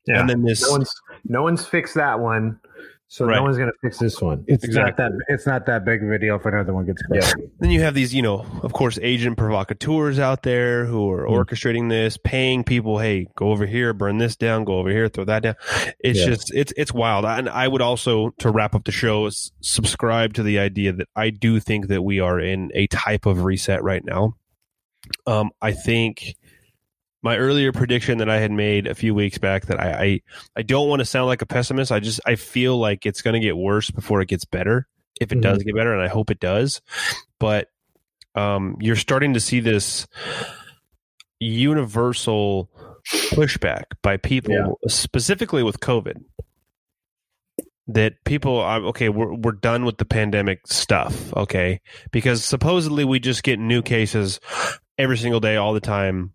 Yeah. 0.07 0.20
And 0.20 0.29
then 0.31 0.43
this 0.43 0.62
no 0.62 0.70
one's 0.73 0.91
no 1.24 1.43
one's 1.43 1.65
fixed 1.65 1.95
that 1.95 2.19
one, 2.19 2.59
so 3.07 3.24
Right. 3.27 3.37
no 3.37 3.43
one's 3.45 3.57
gonna 3.57 3.70
fix 3.83 3.99
this 3.99 4.20
one. 4.20 4.45
it's 4.49 4.65
Exactly. 4.65 4.91
not 4.91 4.97
that. 4.97 5.12
It's 5.29 5.47
not 5.47 5.66
that 5.66 5.85
big 5.85 6.03
of 6.03 6.11
a 6.11 6.19
deal 6.19 6.37
if 6.37 6.45
another 6.45 6.74
one 6.74 6.87
gets 6.87 7.03
built. 7.09 7.35
then 7.61 7.70
you 7.70 7.81
have 7.83 7.95
these, 7.95 8.12
you 8.12 8.20
know, 8.23 8.45
of 8.65 8.73
course, 8.73 8.99
agent 9.01 9.37
provocateurs 9.37 10.19
out 10.19 10.43
there 10.43 10.87
who 10.87 11.09
are 11.11 11.27
Hmm. 11.27 11.35
orchestrating 11.35 11.89
this, 11.89 12.16
paying 12.16 12.65
people, 12.65 12.99
hey, 12.99 13.29
go 13.37 13.51
over 13.51 13.65
here, 13.66 13.93
burn 13.93 14.19
this 14.19 14.35
down, 14.35 14.65
go 14.65 14.79
over 14.79 14.91
here, 14.91 15.09
throw 15.09 15.24
that 15.24 15.45
down. 15.45 15.55
It's 16.01 16.19
Yeah. 16.19 16.27
just, 16.27 16.53
it's 16.53 16.73
it's 16.77 16.93
wild. 16.93 17.24
And 17.24 17.49
I 17.49 17.69
would 17.69 17.83
also, 17.83 18.31
to 18.39 18.51
wrap 18.51 18.74
up 18.74 18.85
the 18.85 18.93
show, 18.93 19.29
subscribe 19.61 20.35
to 20.35 20.43
the 20.43 20.59
idea 20.59 20.93
that 20.95 21.09
I 21.15 21.31
do 21.31 21.61
think 21.61 21.87
that 21.89 22.03
we 22.03 22.19
are 22.19 22.41
in 22.41 22.73
a 22.74 22.89
type 22.89 23.27
of 23.27 23.45
reset 23.45 23.85
right 23.85 24.05
now. 24.05 24.35
Um, 25.27 25.51
I 25.61 25.73
think 25.73 26.35
my 27.23 27.36
earlier 27.36 27.73
prediction 27.73 28.19
that 28.19 28.28
I 28.28 28.39
had 28.39 28.51
made 28.51 28.86
a 28.86 28.94
few 28.94 29.15
weeks 29.15 29.39
back 29.39 29.66
that 29.66 29.78
I 29.81 30.03
I, 30.05 30.20
I 30.57 30.62
don't 30.62 30.89
want 30.89 31.01
to 31.01 31.05
sound 31.07 31.27
like 31.28 31.43
a 31.43 31.47
pessimist. 31.47 31.93
I 31.93 32.01
just 32.01 32.20
I 32.27 32.35
feel 32.36 32.77
like 32.78 33.07
it's 33.07 33.23
going 33.23 33.35
to 33.35 33.40
get 33.40 33.57
worse 33.57 33.90
before 33.90 34.20
it 34.20 34.28
gets 34.28 34.44
better. 34.44 34.86
If 35.20 35.31
it 35.32 35.39
Mhm. 35.39 35.43
does 35.43 35.62
get 35.62 35.74
better, 35.77 35.93
and 35.93 36.03
I 36.03 36.09
hope 36.09 36.31
it 36.31 36.40
does, 36.40 36.81
but 37.39 37.69
um, 38.35 38.77
you're 38.81 38.97
starting 38.97 39.35
to 39.35 39.40
see 39.40 39.61
this 39.61 40.07
universal 41.39 42.70
pushback 43.31 43.85
by 44.03 44.16
people, 44.16 44.55
Yeah. 44.55 44.89
specifically 44.89 45.62
with 45.62 45.81
COVID. 45.81 46.24
That 47.89 48.15
people, 48.24 48.59
are 48.59 48.81
okay, 48.86 49.09
we're 49.09 49.35
we're 49.35 49.53
done 49.53 49.85
with 49.85 49.99
the 49.99 50.05
pandemic 50.05 50.66
stuff, 50.69 51.32
okay? 51.35 51.81
Because 52.12 52.44
supposedly 52.44 53.05
we 53.05 53.19
just 53.19 53.43
get 53.43 53.59
new 53.59 53.82
cases 53.82 54.39
every 54.99 55.19
single 55.19 55.40
day, 55.40 55.57
all 55.57 55.74
the 55.74 55.81
time. 55.81 56.32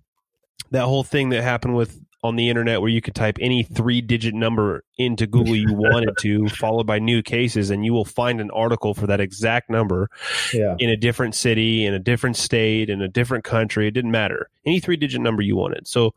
That 0.71 0.83
whole 0.85 1.03
thing 1.03 1.29
that 1.29 1.43
happened 1.43 1.75
with 1.75 1.99
on 2.23 2.35
the 2.35 2.49
internet 2.49 2.81
where 2.81 2.89
you 2.89 2.99
could 2.99 3.13
type 3.15 3.37
any 3.39 3.61
three 3.63 4.01
digit 4.01 4.33
number 4.33 4.83
into 4.97 5.27
Google 5.27 5.55
you 5.55 5.71
wanted 5.73 6.15
to, 6.21 6.49
followed 6.49 6.85
by 6.87 6.99
new 6.99 7.21
cases, 7.21 7.69
and 7.69 7.85
you 7.85 7.93
will 7.93 8.03
find 8.05 8.41
an 8.41 8.49
article 8.51 8.93
for 8.93 9.07
that 9.07 9.19
exact 9.21 9.69
number 9.69 10.09
Yeah. 10.53 10.75
in 10.79 10.89
a 10.89 10.97
different 10.97 11.35
city, 11.35 11.85
in 11.85 11.93
a 11.93 11.99
different 11.99 12.35
state, 12.35 12.89
in 12.89 13.01
a 13.01 13.07
different 13.07 13.43
country. 13.43 13.87
It 13.87 13.91
didn't 13.91 14.11
matter. 14.11 14.49
Any 14.65 14.79
three 14.79 14.97
digit 14.97 15.21
number 15.21 15.41
you 15.43 15.55
wanted. 15.55 15.87
So 15.87 16.15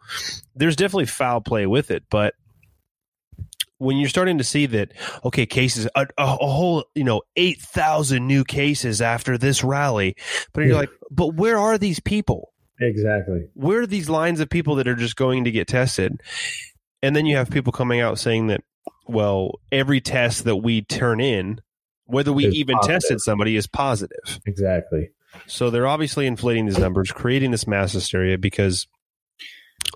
there's 0.56 0.74
definitely 0.74 1.06
foul 1.06 1.42
play 1.42 1.66
with 1.66 1.90
it. 1.90 2.02
But 2.10 2.34
when 3.76 3.96
you're 3.98 4.08
starting 4.08 4.38
to 4.38 4.44
see 4.44 4.66
that, 4.66 4.92
okay, 5.24 5.46
cases, 5.46 5.86
a, 5.94 6.06
a, 6.18 6.24
a 6.24 6.46
whole, 6.46 6.84
you 6.94 7.04
know, 7.04 7.22
8,000 7.36 8.26
new 8.26 8.44
cases 8.44 9.00
after 9.00 9.38
this 9.38 9.62
rally, 9.62 10.16
but 10.52 10.62
you're 10.62 10.70
Yeah. 10.70 10.76
like, 10.80 10.90
but 11.10 11.34
where 11.34 11.58
are 11.58 11.78
these 11.78 12.00
people? 12.00 12.52
Exactly. 12.80 13.48
Where 13.54 13.82
are 13.82 13.86
these 13.86 14.08
lines 14.08 14.40
of 14.40 14.48
people 14.48 14.74
that 14.76 14.88
are 14.88 14.94
just 14.96 15.16
going 15.16 15.44
to 15.44 15.50
get 15.50 15.68
tested? 15.68 16.20
And 17.02 17.14
then 17.14 17.26
you 17.26 17.36
have 17.36 17.50
people 17.50 17.72
coming 17.72 18.00
out 18.00 18.18
saying 18.18 18.48
that, 18.48 18.62
well, 19.06 19.60
every 19.70 20.00
test 20.00 20.44
that 20.44 20.56
we 20.56 20.82
turn 20.82 21.20
in, 21.20 21.60
whether 22.04 22.32
we 22.32 22.46
Is 22.46 22.54
even 22.54 22.76
positive. 22.76 22.94
tested 22.94 23.20
somebody, 23.20 23.56
is 23.56 23.66
positive. 23.66 24.40
Exactly. 24.46 25.10
So 25.46 25.70
they're 25.70 25.86
obviously 25.86 26.26
inflating 26.26 26.66
these 26.66 26.78
numbers, 26.78 27.12
creating 27.12 27.50
this 27.52 27.66
mass 27.66 27.92
hysteria 27.92 28.36
because 28.38 28.88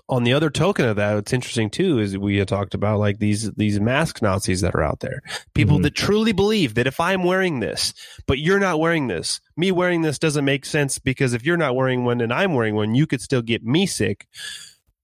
on 0.07 0.23
the 0.23 0.33
other 0.33 0.49
token 0.49 0.85
of 0.85 0.95
that, 0.97 1.15
what's 1.15 1.33
interesting 1.33 1.69
too 1.69 1.99
is 1.99 2.17
we 2.17 2.37
had 2.37 2.47
talked 2.47 2.73
about 2.73 2.99
like 2.99 3.17
these 3.19 3.51
these 3.53 3.79
mask 3.79 4.21
Nazis 4.21 4.61
that 4.61 4.75
are 4.75 4.83
out 4.83 4.99
there. 4.99 5.21
People 5.53 5.79
Mhm. 5.79 5.83
that 5.83 5.95
truly 5.95 6.31
believe 6.31 6.75
that 6.75 6.85
if 6.87 6.99
I'm 6.99 7.23
wearing 7.23 7.59
this, 7.59 7.93
but 8.27 8.37
you're 8.39 8.59
not 8.59 8.79
wearing 8.79 9.07
this, 9.07 9.41
me 9.57 9.71
wearing 9.71 10.03
this 10.03 10.19
doesn't 10.19 10.45
make 10.45 10.65
sense 10.65 10.99
because 10.99 11.33
if 11.33 11.43
you're 11.43 11.57
not 11.57 11.75
wearing 11.75 12.03
one 12.05 12.21
and 12.21 12.31
I'm 12.31 12.53
wearing 12.53 12.75
one, 12.75 12.93
you 12.93 13.07
could 13.07 13.21
still 13.21 13.41
get 13.41 13.63
me 13.63 13.85
sick. 13.87 14.27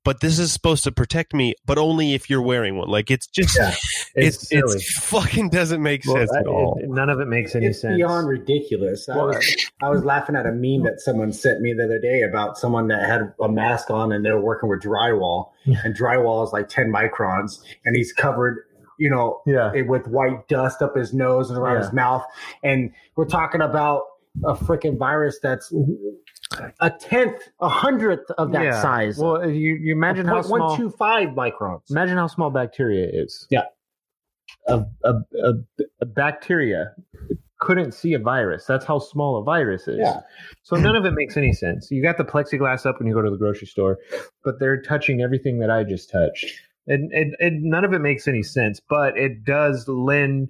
But 0.04 0.20
this 0.20 0.40
is 0.40 0.52
supposed 0.52 0.84
to 0.86 0.92
protect 0.92 1.32
me, 1.34 1.54
but 1.66 1.78
only 1.78 2.14
if 2.16 2.28
you're 2.30 2.42
wearing 2.42 2.76
one. 2.78 2.90
Like 2.90 3.12
it's 3.12 3.28
just 3.28 3.56
Yeah. 3.58 3.74
It's, 4.16 4.52
it's 4.52 4.74
it's 4.76 5.00
fucking 5.00 5.50
doesn't 5.52 5.82
make 5.82 6.04
Well, 6.06 6.18
sense 6.18 6.32
I- 6.36 6.40
at 6.40 6.48
all. 6.48 6.78
it- 6.82 6.90
none 6.90 7.10
of 7.10 7.20
it 7.22 7.28
makes 7.28 7.56
any 7.56 7.68
it's 7.68 7.80
sense. 7.82 7.96
beyond 7.96 8.28
ridiculous. 8.28 9.08
I, 9.08 9.16
was, 9.18 9.56
I 9.82 9.90
was 9.90 10.04
laughing 10.04 10.36
at 10.36 10.46
a 10.46 10.52
meme 10.52 10.84
that 10.84 11.00
someone 11.00 11.32
sent 11.32 11.62
me 11.62 11.74
the 11.74 11.86
other 11.86 12.00
day 12.00 12.24
about 12.24 12.58
someone 12.58 12.88
that 12.90 13.08
had 13.08 13.32
a 13.40 13.48
mask 13.48 13.90
on 13.90 14.12
and 14.12 14.26
they 14.26 14.32
were 14.32 14.42
working 14.42 14.68
with 14.70 14.82
drywall, 14.82 15.52
and 15.66 15.96
drywall 15.96 16.46
is 16.46 16.52
like 16.52 16.68
ten 16.68 16.92
microns, 16.92 17.62
and 17.86 17.96
he's 17.96 18.12
covered, 18.12 18.66
you 19.00 19.10
know, 19.10 19.42
Yeah. 19.46 19.72
it- 19.74 19.88
with 19.88 20.08
white 20.08 20.48
dust 20.50 20.82
up 20.82 20.96
his 20.98 21.14
nose 21.14 21.50
and 21.50 21.58
around 21.58 21.76
Yeah. 21.76 21.82
his 21.84 21.94
mouth, 21.94 22.24
and 22.64 22.92
we're 23.16 23.26
talking 23.26 23.62
about 23.62 24.02
a 24.46 24.56
freaking 24.56 24.98
virus 24.98 25.40
that's 25.42 25.72
a 26.80 26.90
tenth, 26.90 27.42
a 27.60 27.70
hundredth 27.70 28.30
of 28.38 28.52
that 28.52 28.64
Yeah. 28.64 28.82
size. 28.82 29.18
Well, 29.18 29.50
you 29.50 29.76
you 29.76 29.94
imagine 29.94 30.26
how 30.26 30.36
one 30.36 30.44
small. 30.44 30.78
two 30.78 30.90
five 30.90 31.30
microns. 31.30 31.90
Imagine 31.90 32.18
how 32.18 32.28
small 32.28 32.50
bacteria 32.50 33.08
is. 33.12 33.48
Yeah. 33.50 33.64
A, 34.68 34.84
a, 35.04 35.14
a, 35.44 35.54
a 36.02 36.06
bacteria 36.06 36.94
couldn't 37.60 37.94
see 37.94 38.14
a 38.14 38.20
virus. 38.20 38.66
That's 38.66 38.86
how 38.86 39.00
small 39.00 39.38
a 39.38 39.44
virus 39.44 39.88
is. 39.88 40.00
Yeah. 40.00 40.22
So 40.64 40.76
none 40.76 40.96
of 40.96 41.06
it 41.06 41.12
makes 41.12 41.38
any 41.38 41.54
sense. 41.54 41.90
You 41.92 42.02
got 42.02 42.18
the 42.18 42.26
plexiglass 42.26 42.86
up 42.86 43.00
when 43.00 43.08
you 43.08 43.14
go 43.14 43.22
to 43.22 43.30
the 43.30 43.38
grocery 43.38 43.68
store, 43.68 44.00
but 44.44 44.60
they're 44.60 44.82
touching 44.82 45.22
everything 45.22 45.60
that 45.60 45.70
I 45.70 45.84
just 45.84 46.10
touched. 46.10 46.46
And, 46.88 47.12
and, 47.14 47.36
and 47.40 47.64
none 47.64 47.86
of 47.86 47.94
it 47.94 48.00
makes 48.00 48.28
any 48.28 48.42
sense, 48.44 48.82
but 48.90 49.16
it 49.18 49.44
does 49.46 49.88
lend 49.88 50.50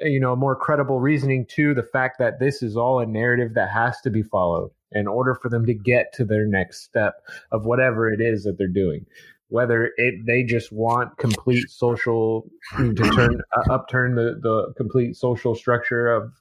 you 0.00 0.18
know 0.18 0.34
more 0.34 0.56
credible 0.56 0.98
reasoning 1.00 1.46
to 1.46 1.74
the 1.74 1.82
fact 1.82 2.18
that 2.18 2.40
this 2.40 2.62
is 2.62 2.76
all 2.76 3.00
a 3.00 3.06
narrative 3.06 3.54
that 3.54 3.70
has 3.70 4.00
to 4.00 4.10
be 4.10 4.22
followed 4.22 4.70
in 4.92 5.06
order 5.06 5.34
for 5.34 5.48
them 5.48 5.66
to 5.66 5.74
get 5.74 6.12
to 6.14 6.24
their 6.24 6.46
next 6.46 6.82
step 6.82 7.22
of 7.52 7.64
whatever 7.64 8.12
it 8.12 8.20
is 8.20 8.44
that 8.44 8.58
they're 8.58 8.68
doing 8.68 9.06
whether 9.50 9.90
it 9.96 10.14
they 10.26 10.42
just 10.42 10.72
want 10.72 11.16
complete 11.18 11.68
social 11.68 12.48
to 12.76 12.94
turn 12.94 13.40
uh, 13.56 13.72
upturn 13.72 14.14
the 14.14 14.38
the 14.40 14.72
complete 14.76 15.16
social 15.16 15.54
structure 15.54 16.06
of 16.06 16.32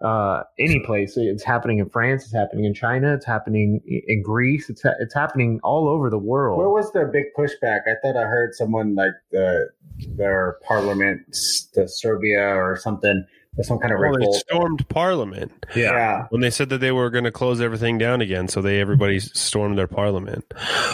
uh, 0.00 0.42
any 0.58 0.80
place. 0.80 1.16
It's 1.16 1.44
happening 1.44 1.78
in 1.78 1.88
France. 1.90 2.24
It's 2.24 2.32
happening 2.32 2.64
in 2.64 2.74
China. 2.74 3.14
It's 3.14 3.26
happening 3.26 3.80
in 3.86 4.22
Greece. 4.22 4.70
It's 4.70 4.82
it's 4.98 5.14
happening 5.14 5.60
all 5.62 5.88
over 5.88 6.10
the 6.10 6.18
world. 6.18 6.58
Where 6.58 6.70
was 6.70 6.90
their 6.92 7.06
big 7.06 7.26
pushback? 7.36 7.80
I 7.86 7.94
thought 8.02 8.16
I 8.16 8.24
heard 8.24 8.54
someone 8.54 8.94
like 8.94 9.12
the 9.30 9.68
their 10.16 10.58
parliament, 10.66 11.20
the 11.74 11.86
Serbia 11.86 12.40
or 12.40 12.76
something, 12.76 13.26
some 13.64 13.78
kind 13.78 13.92
of 13.92 14.00
Well, 14.00 14.14
they 14.18 14.38
stormed 14.38 14.88
Parliament 14.88 15.66
Yeah. 15.74 16.26
when 16.30 16.40
they 16.40 16.50
said 16.50 16.68
that 16.70 16.78
they 16.78 16.92
were 16.92 17.10
going 17.10 17.24
to 17.24 17.32
close 17.32 17.60
everything 17.60 17.98
down 17.98 18.20
again. 18.20 18.48
So 18.48 18.60
they 18.62 18.80
everybody 18.80 19.18
stormed 19.20 19.76
their 19.78 19.86
Parliament. 19.88 20.44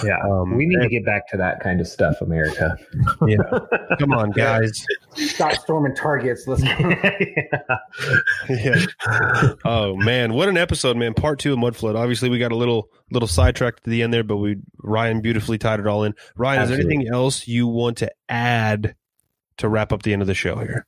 yeah. 0.05 0.19
Um, 0.25 0.57
we 0.57 0.67
need 0.67 0.81
to 0.81 0.89
get 0.89 1.05
back 1.05 1.29
to 1.31 1.37
that 1.37 1.61
kind 1.61 1.81
of 1.81 1.87
stuff, 1.89 2.21
America. 2.21 2.77
yeah. 3.27 3.37
Come 3.99 4.13
on, 4.13 4.31
guys. 4.35 4.85
Stop 5.15 5.53
storming 5.55 5.95
targets. 5.95 6.47
Let's 6.47 6.63
yeah. 8.49 8.85
Oh 9.65 9.97
man, 9.97 10.33
what 10.35 10.49
an 10.49 10.57
episode, 10.57 10.97
man! 10.97 11.15
Part 11.15 11.39
two 11.39 11.53
of 11.53 11.59
Mud 11.59 11.77
Flood. 11.77 11.97
Obviously, 11.97 12.29
we 12.29 12.39
got 12.39 12.53
a 12.53 12.57
little 12.57 12.91
little 13.11 13.29
sidetracked 13.29 13.85
to 13.85 13.91
the 13.91 14.03
end 14.03 14.13
there, 14.13 14.25
but 14.25 14.37
we 14.39 14.57
Ryan 14.83 15.21
beautifully 15.21 15.59
tied 15.59 15.81
it 15.81 15.87
all 15.87 16.05
in. 16.05 16.15
Ryan, 16.37 16.63
is 16.63 16.69
there 16.71 16.79
anything 16.79 17.09
else 17.09 17.47
you 17.47 17.67
want 17.67 17.99
to 17.99 18.11
add 18.29 18.95
to 19.59 19.69
wrap 19.69 19.93
up 19.93 20.03
the 20.03 20.13
end 20.13 20.23
of 20.23 20.29
the 20.29 20.35
show 20.35 20.57
here? 20.57 20.87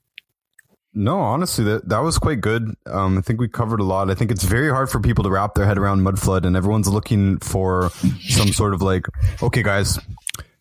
No, 0.99 1.19
honestly, 1.19 1.63
that 1.67 1.89
that 1.91 1.99
was 1.99 2.19
quite 2.19 2.41
good. 2.41 2.75
Um, 2.87 3.19
I 3.19 3.21
think 3.21 3.39
we 3.39 3.49
covered 3.49 3.81
a 3.81 3.85
lot. 3.85 4.11
I 4.11 4.15
think 4.15 4.31
it's 4.31 4.45
very 4.45 4.71
hard 4.71 4.89
for 4.89 4.99
people 4.99 5.25
to 5.25 5.31
wrap 5.31 5.55
their 5.55 5.67
head 5.67 5.77
around 5.77 6.01
Mudflood, 6.01 6.47
and 6.47 6.57
everyone's 6.57 6.89
looking 6.89 7.39
for 7.41 7.91
some 8.29 8.49
sort 8.49 8.73
of 8.73 8.81
like, 8.81 9.07
okay, 9.43 9.63
guys, 9.63 9.99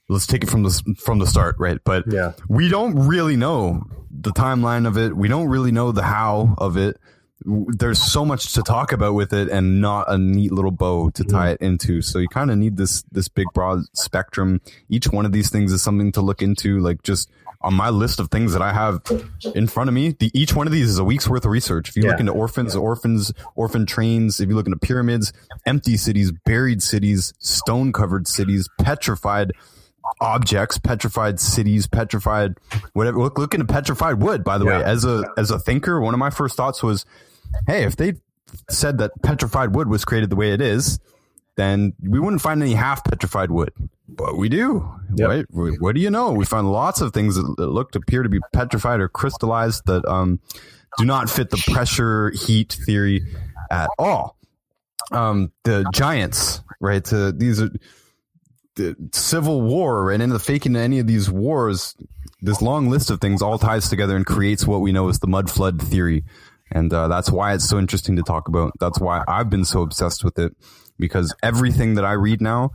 let's 0.09 0.27
take 0.27 0.43
it 0.43 0.49
from 0.49 0.63
the 0.63 0.95
from 1.03 1.19
the 1.19 1.25
start, 1.25 1.55
right? 1.57 1.79
But 1.85 2.03
Yeah. 2.11 2.33
we 2.49 2.67
don't 2.67 3.07
really 3.07 3.37
know 3.37 3.83
the 4.11 4.31
timeline 4.33 4.85
of 4.85 4.97
it. 4.97 5.15
We 5.15 5.29
don't 5.29 5.47
really 5.47 5.71
know 5.71 5.93
the 5.93 6.03
how 6.03 6.55
of 6.57 6.75
it. 6.75 6.97
There's 7.45 8.01
so 8.01 8.25
much 8.25 8.53
to 8.53 8.61
talk 8.63 8.91
about 8.91 9.13
with 9.13 9.31
it, 9.31 9.47
and 9.49 9.79
not 9.79 10.11
a 10.11 10.17
neat 10.17 10.51
little 10.51 10.71
bow 10.71 11.11
to 11.11 11.23
tie 11.23 11.51
it 11.51 11.61
into. 11.61 12.01
So 12.01 12.19
you 12.19 12.27
kind 12.27 12.51
of 12.51 12.57
need 12.57 12.75
this 12.75 13.03
this 13.11 13.29
big 13.29 13.45
broad 13.53 13.83
spectrum. 13.93 14.59
Each 14.89 15.07
one 15.07 15.25
of 15.25 15.31
these 15.31 15.49
things 15.49 15.71
is 15.71 15.81
something 15.81 16.11
to 16.13 16.21
look 16.21 16.41
into. 16.41 16.79
Like 16.79 17.03
just 17.03 17.29
on 17.61 17.73
my 17.73 17.89
list 17.89 18.19
of 18.19 18.29
things 18.29 18.53
that 18.53 18.61
I 18.61 18.73
have 18.73 19.01
in 19.53 19.67
front 19.67 19.87
of 19.89 19.93
me, 19.93 20.15
the, 20.19 20.31
each 20.33 20.55
one 20.55 20.67
of 20.67 20.73
these 20.73 20.89
is 20.89 20.97
a 20.97 21.03
week's 21.03 21.27
worth 21.27 21.45
of 21.45 21.51
research. 21.51 21.89
If 21.89 21.95
you 21.95 22.03
look 22.03 22.19
into 22.19 22.31
orphans, 22.31 22.75
orphans, 22.75 23.33
orphan 23.55 23.85
trains, 23.85 24.39
if 24.39 24.49
you 24.49 24.55
look 24.55 24.67
into 24.67 24.79
pyramids, 24.79 25.33
empty 25.65 25.97
cities, 25.97 26.31
buried 26.45 26.81
cities, 26.83 27.33
stone 27.39 27.91
covered 27.91 28.27
cities, 28.27 28.69
petrified 28.79 29.51
objects, 30.21 30.77
petrified 30.77 31.39
cities, 31.39 31.87
petrified 31.87 32.55
whatever. 32.93 33.17
Look, 33.19 33.39
look 33.39 33.53
into 33.53 33.65
petrified 33.65 34.21
wood. 34.21 34.43
By 34.43 34.57
the 34.57 34.65
way, 34.65 34.83
as 34.83 35.03
a 35.05 35.23
as 35.37 35.51
a 35.51 35.59
thinker, 35.59 35.99
one 35.99 36.13
of 36.13 36.19
my 36.19 36.29
first 36.29 36.55
thoughts 36.55 36.83
was, 36.83 37.05
hey, 37.67 37.83
if 37.83 37.95
they 37.95 38.13
said 38.69 38.99
that 38.99 39.11
petrified 39.23 39.75
wood 39.75 39.89
was 39.89 40.05
created 40.05 40.29
the 40.29 40.35
way 40.35 40.51
it 40.51 40.61
is, 40.61 40.99
then 41.55 41.93
we 42.01 42.19
wouldn't 42.19 42.41
find 42.41 42.61
any 42.61 42.73
half 42.73 43.03
petrified 43.03 43.49
wood. 43.51 43.73
But 44.07 44.37
we 44.37 44.49
do. 44.49 44.87
Yep. 45.15 45.47
What 45.51 45.95
do 45.95 46.01
you 46.01 46.09
know? 46.09 46.31
We 46.31 46.45
find 46.45 46.71
lots 46.71 47.01
of 47.01 47.13
things 47.13 47.35
that, 47.35 47.57
look 47.57 47.91
to 47.91 47.99
appear 47.99 48.23
to 48.23 48.29
be 48.29 48.39
petrified 48.53 48.99
or 48.99 49.09
crystallized 49.09 49.83
that 49.87 50.05
um, 50.05 50.39
do 50.97 51.05
not 51.05 51.29
fit 51.29 51.49
the 51.49 51.63
pressure 51.71 52.31
heat 52.31 52.77
theory 52.85 53.23
at 53.71 53.89
all. 53.97 54.37
Um, 55.11 55.51
the 55.63 55.89
giants, 55.93 56.61
right? 56.79 57.11
Uh, 57.11 57.31
these 57.35 57.61
are 57.61 57.69
the 58.75 58.95
civil 59.11 59.61
war, 59.61 60.05
right? 60.05 60.21
And 60.21 60.31
the 60.31 60.39
faking 60.39 60.75
any 60.75 60.99
of 60.99 61.07
these 61.07 61.29
wars, 61.29 61.95
this 62.41 62.61
long 62.61 62.89
list 62.89 63.09
of 63.09 63.19
things 63.21 63.41
all 63.41 63.57
ties 63.57 63.89
together 63.89 64.15
and 64.15 64.25
creates 64.25 64.67
what 64.67 64.81
we 64.81 64.91
know 64.91 65.09
as 65.09 65.19
the 65.19 65.27
mud 65.27 65.49
flood 65.49 65.81
theory. 65.81 66.23
And 66.71 66.93
uh, 66.93 67.07
that's 67.07 67.31
why 67.31 67.53
it's 67.53 67.67
so 67.67 67.77
interesting 67.77 68.15
to 68.17 68.23
talk 68.23 68.47
about. 68.47 68.73
That's 68.79 68.99
why 68.99 69.23
I've 69.27 69.49
been 69.49 69.65
so 69.65 69.81
obsessed 69.81 70.23
with 70.23 70.37
it 70.39 70.55
because 70.97 71.35
everything 71.43 71.95
that 71.95 72.05
I 72.05 72.13
read 72.13 72.41
now, 72.41 72.71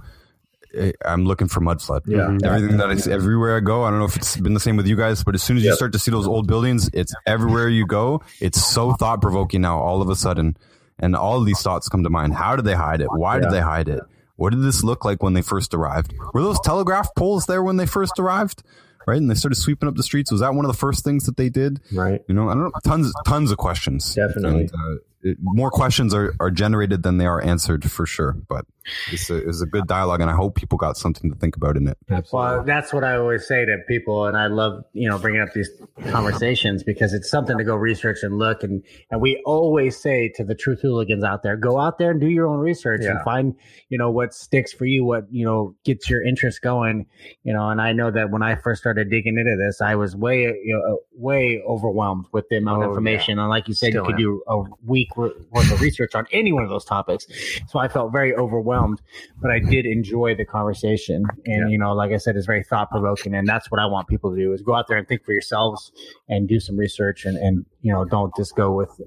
I'm 1.04 1.24
looking 1.24 1.48
for 1.48 1.60
mud 1.60 1.82
flood. 1.82 2.02
Yeah. 2.06 2.36
Everything 2.44 2.76
that 2.76 2.88
I 2.90 2.96
see, 2.96 3.10
everywhere 3.12 3.56
I 3.56 3.60
go, 3.60 3.84
I 3.84 3.90
don't 3.90 3.98
know 3.98 4.04
if 4.04 4.16
it's 4.16 4.36
been 4.36 4.54
the 4.54 4.60
same 4.60 4.76
with 4.76 4.86
you 4.86 4.96
guys, 4.96 5.24
but 5.24 5.34
as 5.34 5.42
soon 5.42 5.56
as 5.56 5.62
you 5.64 5.70
Yep. 5.70 5.76
start 5.76 5.92
to 5.92 5.98
see 5.98 6.10
those 6.10 6.26
old 6.26 6.46
buildings, 6.46 6.88
it's 6.92 7.14
everywhere 7.26 7.68
you 7.68 7.86
go. 7.86 8.22
It's 8.40 8.64
so 8.64 8.92
thought 8.92 9.20
provoking 9.20 9.60
now, 9.62 9.78
all 9.78 10.00
of 10.02 10.08
a 10.08 10.16
sudden. 10.16 10.56
And 10.98 11.16
all 11.16 11.38
of 11.38 11.46
these 11.46 11.60
thoughts 11.62 11.88
come 11.88 12.02
to 12.04 12.10
mind. 12.10 12.34
How 12.34 12.56
did 12.56 12.64
they 12.66 12.74
hide 12.74 13.00
it? 13.00 13.08
Why 13.10 13.38
did 13.40 13.50
they 13.50 13.60
hide 13.60 13.88
it? 13.88 14.00
What 14.36 14.50
did 14.50 14.62
this 14.62 14.84
look 14.84 15.04
like 15.04 15.22
when 15.22 15.32
they 15.32 15.42
first 15.42 15.74
arrived? 15.74 16.14
Were 16.34 16.42
those 16.42 16.60
telegraph 16.60 17.08
poles 17.16 17.46
there 17.46 17.62
when 17.62 17.76
they 17.76 17.86
first 17.86 18.18
arrived? 18.18 18.62
Right, 19.06 19.16
and 19.16 19.30
they 19.30 19.34
started 19.34 19.56
sweeping 19.56 19.88
up 19.88 19.96
the 19.96 20.02
streets. 20.02 20.30
Was 20.30 20.40
that 20.42 20.54
one 20.54 20.64
of 20.66 20.70
the 20.70 20.76
first 20.76 21.04
things 21.04 21.24
that 21.24 21.36
they 21.38 21.48
did? 21.48 21.80
Right. 21.92 22.22
You 22.28 22.34
know, 22.34 22.48
I 22.50 22.54
don't 22.54 22.64
know. 22.64 22.70
Tons, 22.84 23.12
tons 23.26 23.50
of 23.50 23.56
questions. 23.56 24.14
Definitely. 24.14 24.60
And, 24.62 24.70
uh, 24.74 24.92
it, 24.92 25.00
more 25.40 25.70
questions 25.70 26.14
are, 26.14 26.34
are 26.40 26.50
generated 26.50 27.02
than 27.02 27.18
they 27.18 27.26
are 27.26 27.42
answered 27.42 27.90
for 27.90 28.06
sure. 28.06 28.36
But 28.48 28.64
it's 29.12 29.28
a, 29.30 29.36
it's 29.48 29.60
a 29.60 29.66
good 29.66 29.86
dialogue, 29.86 30.20
and 30.20 30.30
I 30.30 30.34
hope 30.34 30.54
people 30.54 30.78
got 30.78 30.96
something 30.96 31.30
to 31.30 31.36
think 31.36 31.56
about 31.56 31.76
in 31.76 31.86
it. 31.86 31.98
Well, 32.32 32.62
that's 32.64 32.92
what 32.92 33.04
I 33.04 33.16
always 33.16 33.46
say 33.46 33.64
to 33.64 33.76
people, 33.86 34.26
and 34.26 34.36
I 34.36 34.46
love 34.46 34.84
you 34.92 35.08
know 35.08 35.18
bringing 35.18 35.40
up 35.42 35.52
these 35.52 35.68
conversations 36.10 36.82
because 36.82 37.12
it's 37.12 37.30
something 37.30 37.56
to 37.58 37.64
go 37.64 37.76
research 37.76 38.18
and 38.22 38.38
look, 38.38 38.62
and 38.62 38.82
and 39.10 39.20
we 39.20 39.40
always 39.44 40.00
say 40.00 40.28
to 40.36 40.44
the 40.44 40.54
truth 40.54 40.80
hooligans 40.80 41.22
out 41.24 41.42
there, 41.42 41.56
go 41.56 41.78
out 41.78 41.98
there 41.98 42.10
and 42.10 42.20
do 42.20 42.28
your 42.28 42.46
own 42.48 42.58
research 42.58 43.02
and 43.04 43.20
find 43.22 43.54
you 43.88 43.98
know 43.98 44.10
what 44.10 44.34
sticks 44.34 44.72
for 44.72 44.86
you, 44.86 45.04
what 45.04 45.24
you 45.30 45.44
know 45.44 45.74
gets 45.84 46.08
your 46.08 46.22
interest 46.22 46.62
going, 46.62 47.06
you 47.44 47.52
know. 47.52 47.68
And 47.68 47.80
I 47.80 47.92
know 47.92 48.10
that 48.10 48.30
when 48.30 48.42
I 48.42 48.56
first 48.56 48.80
started 48.80 49.10
digging 49.10 49.36
into 49.38 49.56
this, 49.56 49.80
I 49.80 49.94
was 49.94 50.16
way 50.16 50.42
you 50.64 50.72
know 50.74 50.98
way 51.14 51.62
overwhelmed 51.68 52.26
with 52.32 52.48
the 52.48 52.56
amount 52.56 52.78
Oh, 52.80 52.84
of 52.84 52.88
information, 52.90 53.38
and 53.38 53.48
like 53.48 53.68
you 53.68 53.74
said, 53.74 53.90
Still 53.90 54.04
you 54.04 54.06
could 54.06 54.14
am. 54.14 54.20
do 54.20 54.42
a 54.48 54.62
week 54.84 55.09
wor- 55.16 55.32
worth 55.50 55.72
of 55.72 55.80
research 55.80 56.14
on 56.14 56.26
any 56.32 56.52
one 56.52 56.62
of 56.64 56.70
those 56.70 56.84
topics. 56.84 57.26
So 57.68 57.78
I 57.78 57.88
felt 57.88 58.12
very 58.12 58.34
overwhelmed, 58.34 59.00
but 59.40 59.50
I 59.50 59.58
did 59.58 59.86
enjoy 59.86 60.34
the 60.34 60.44
conversation. 60.44 61.24
And, 61.46 61.62
Yeah. 61.62 61.68
you 61.68 61.78
know, 61.78 61.92
like 61.92 62.12
I 62.12 62.16
said, 62.16 62.36
it's 62.36 62.46
very 62.46 62.62
thought 62.62 62.90
provoking. 62.90 63.34
And 63.34 63.46
that's 63.48 63.70
what 63.70 63.80
I 63.80 63.86
want 63.86 64.08
people 64.08 64.30
to 64.30 64.36
do 64.36 64.52
is 64.52 64.62
go 64.62 64.74
out 64.74 64.86
there 64.88 64.96
and 64.98 65.06
think 65.06 65.24
for 65.24 65.32
yourselves 65.32 65.92
and 66.28 66.48
do 66.48 66.60
some 66.60 66.76
research 66.76 67.24
and, 67.24 67.36
and 67.36 67.64
you 67.82 67.92
know, 67.92 68.04
don't 68.04 68.34
just 68.36 68.54
go 68.56 68.72
with 68.72 69.00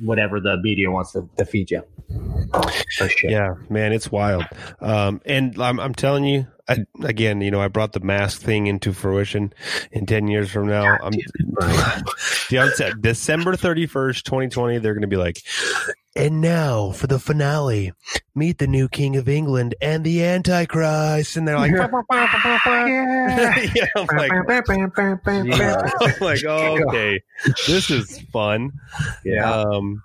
whatever 0.00 0.40
the 0.40 0.56
media 0.58 0.90
wants 0.90 1.12
to, 1.12 1.28
to 1.36 1.44
feed 1.44 1.70
you. 1.70 1.82
Yeah, 3.24 3.54
man, 3.68 3.92
it's 3.92 4.12
wild. 4.12 4.44
Um, 4.80 5.20
and 5.26 5.60
I'm, 5.60 5.80
I'm 5.80 5.94
telling 5.94 6.24
you, 6.24 6.46
I, 6.68 6.84
again, 7.02 7.40
you 7.40 7.50
know, 7.50 7.60
I 7.60 7.68
brought 7.68 7.92
the 7.92 8.00
mask 8.00 8.40
thing 8.40 8.66
into 8.66 8.92
fruition. 8.92 9.52
In 9.90 10.06
ten 10.06 10.28
years 10.28 10.50
from 10.50 10.68
now, 10.68 10.96
I'm, 11.02 11.12
the 12.50 12.58
outset, 12.58 13.00
December 13.00 13.56
thirty 13.56 13.86
first, 13.86 14.24
twenty 14.24 14.48
twenty. 14.48 14.78
They're 14.78 14.94
going 14.94 15.02
to 15.02 15.08
be 15.08 15.16
like, 15.16 15.42
and 16.14 16.40
now 16.40 16.90
for 16.92 17.06
the 17.06 17.18
finale, 17.18 17.92
meet 18.34 18.58
the 18.58 18.66
new 18.66 18.88
king 18.88 19.16
of 19.16 19.28
England 19.28 19.74
and 19.80 20.04
the 20.04 20.22
Antichrist, 20.24 21.36
and 21.36 21.48
they're 21.48 21.58
like, 21.58 21.72
yeah, 21.72 21.88
I'm 23.96 24.06
like, 24.16 24.32
I'm 24.32 24.44
like, 26.20 26.44
okay, 26.44 27.20
this 27.66 27.90
is 27.90 28.20
fun. 28.32 28.72
Yeah. 29.24 29.50
Um, 29.50 30.02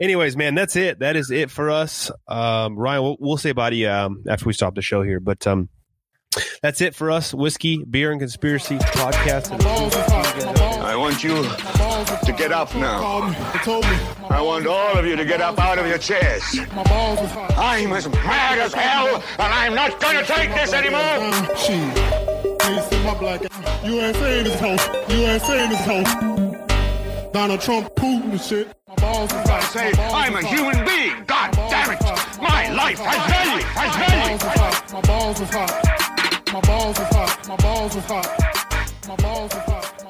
anyways, 0.00 0.36
man, 0.36 0.54
that's 0.54 0.76
it. 0.76 1.00
That 1.00 1.16
is 1.16 1.30
it 1.30 1.50
for 1.50 1.70
us. 1.70 2.10
Um, 2.28 2.76
Ryan, 2.76 3.02
we'll, 3.02 3.16
we'll 3.20 3.36
say 3.36 3.52
bye 3.52 3.70
to 3.70 3.76
you 3.76 3.90
um, 3.90 4.24
after 4.28 4.46
we 4.46 4.52
stop 4.52 4.74
the 4.74 4.82
show 4.82 5.02
here, 5.02 5.20
but 5.20 5.46
um, 5.46 5.68
that's 6.62 6.80
it 6.80 6.94
for 6.94 7.10
us. 7.10 7.34
Whiskey, 7.34 7.84
beer, 7.84 8.12
and 8.12 8.20
conspiracy 8.20 8.78
podcast. 8.78 9.52
I 10.82 10.96
want 10.96 11.22
you 11.24 11.42
to 12.24 12.32
get 12.32 12.52
up 12.52 12.74
now. 12.74 13.34
I 14.30 14.40
want 14.40 14.66
all 14.66 14.98
of 14.98 15.06
you 15.06 15.16
to 15.16 15.24
get 15.24 15.40
up 15.40 15.58
out 15.58 15.78
of 15.78 15.86
your 15.86 15.98
chairs. 15.98 16.42
I'm 17.56 17.92
as 17.92 18.08
mad 18.08 18.58
as 18.58 18.72
hell, 18.72 19.22
and 19.38 19.52
I'm 19.52 19.74
not 19.74 20.00
going 20.00 20.16
to 20.18 20.24
take 20.24 20.54
this 20.54 20.72
anymore. 20.72 21.02
USA 23.84 24.38
in 24.38 24.44
this 24.44 24.60
house. 24.60 24.88
USA 25.08 25.64
in 25.64 25.70
this 25.70 25.80
house. 25.80 26.52
Donald 27.32 27.60
Trump, 27.60 27.88
Putin 27.96 28.30
and 28.32 28.40
shit. 28.40 28.68
My 28.86 28.94
balls 28.96 29.32
is 29.32 29.48
I 29.48 29.60
say 29.60 29.92
I'm 29.98 30.36
a 30.36 30.46
human 30.46 30.84
being. 30.84 31.24
God 31.26 31.50
damn 31.52 31.90
it! 31.90 32.00
My 32.40 32.70
life 32.72 32.98
has 32.98 33.30
value. 33.32 33.64
Has 33.64 33.96
value. 33.96 34.92
My 34.92 35.00
balls 35.00 35.40
is 35.40 35.48
hot. 35.50 36.52
My 36.52 36.60
balls 36.60 36.98
is 37.00 37.08
hot. 37.08 37.48
My 37.48 37.56
balls 37.56 37.96
is 37.96 38.04
hot. 38.04 38.28
My 38.28 38.36
balls 38.36 38.44
is 38.44 38.74
hot. 38.74 39.08
My 39.08 39.16
balls 39.16 39.52
is 39.54 39.58
hot. 39.60 40.01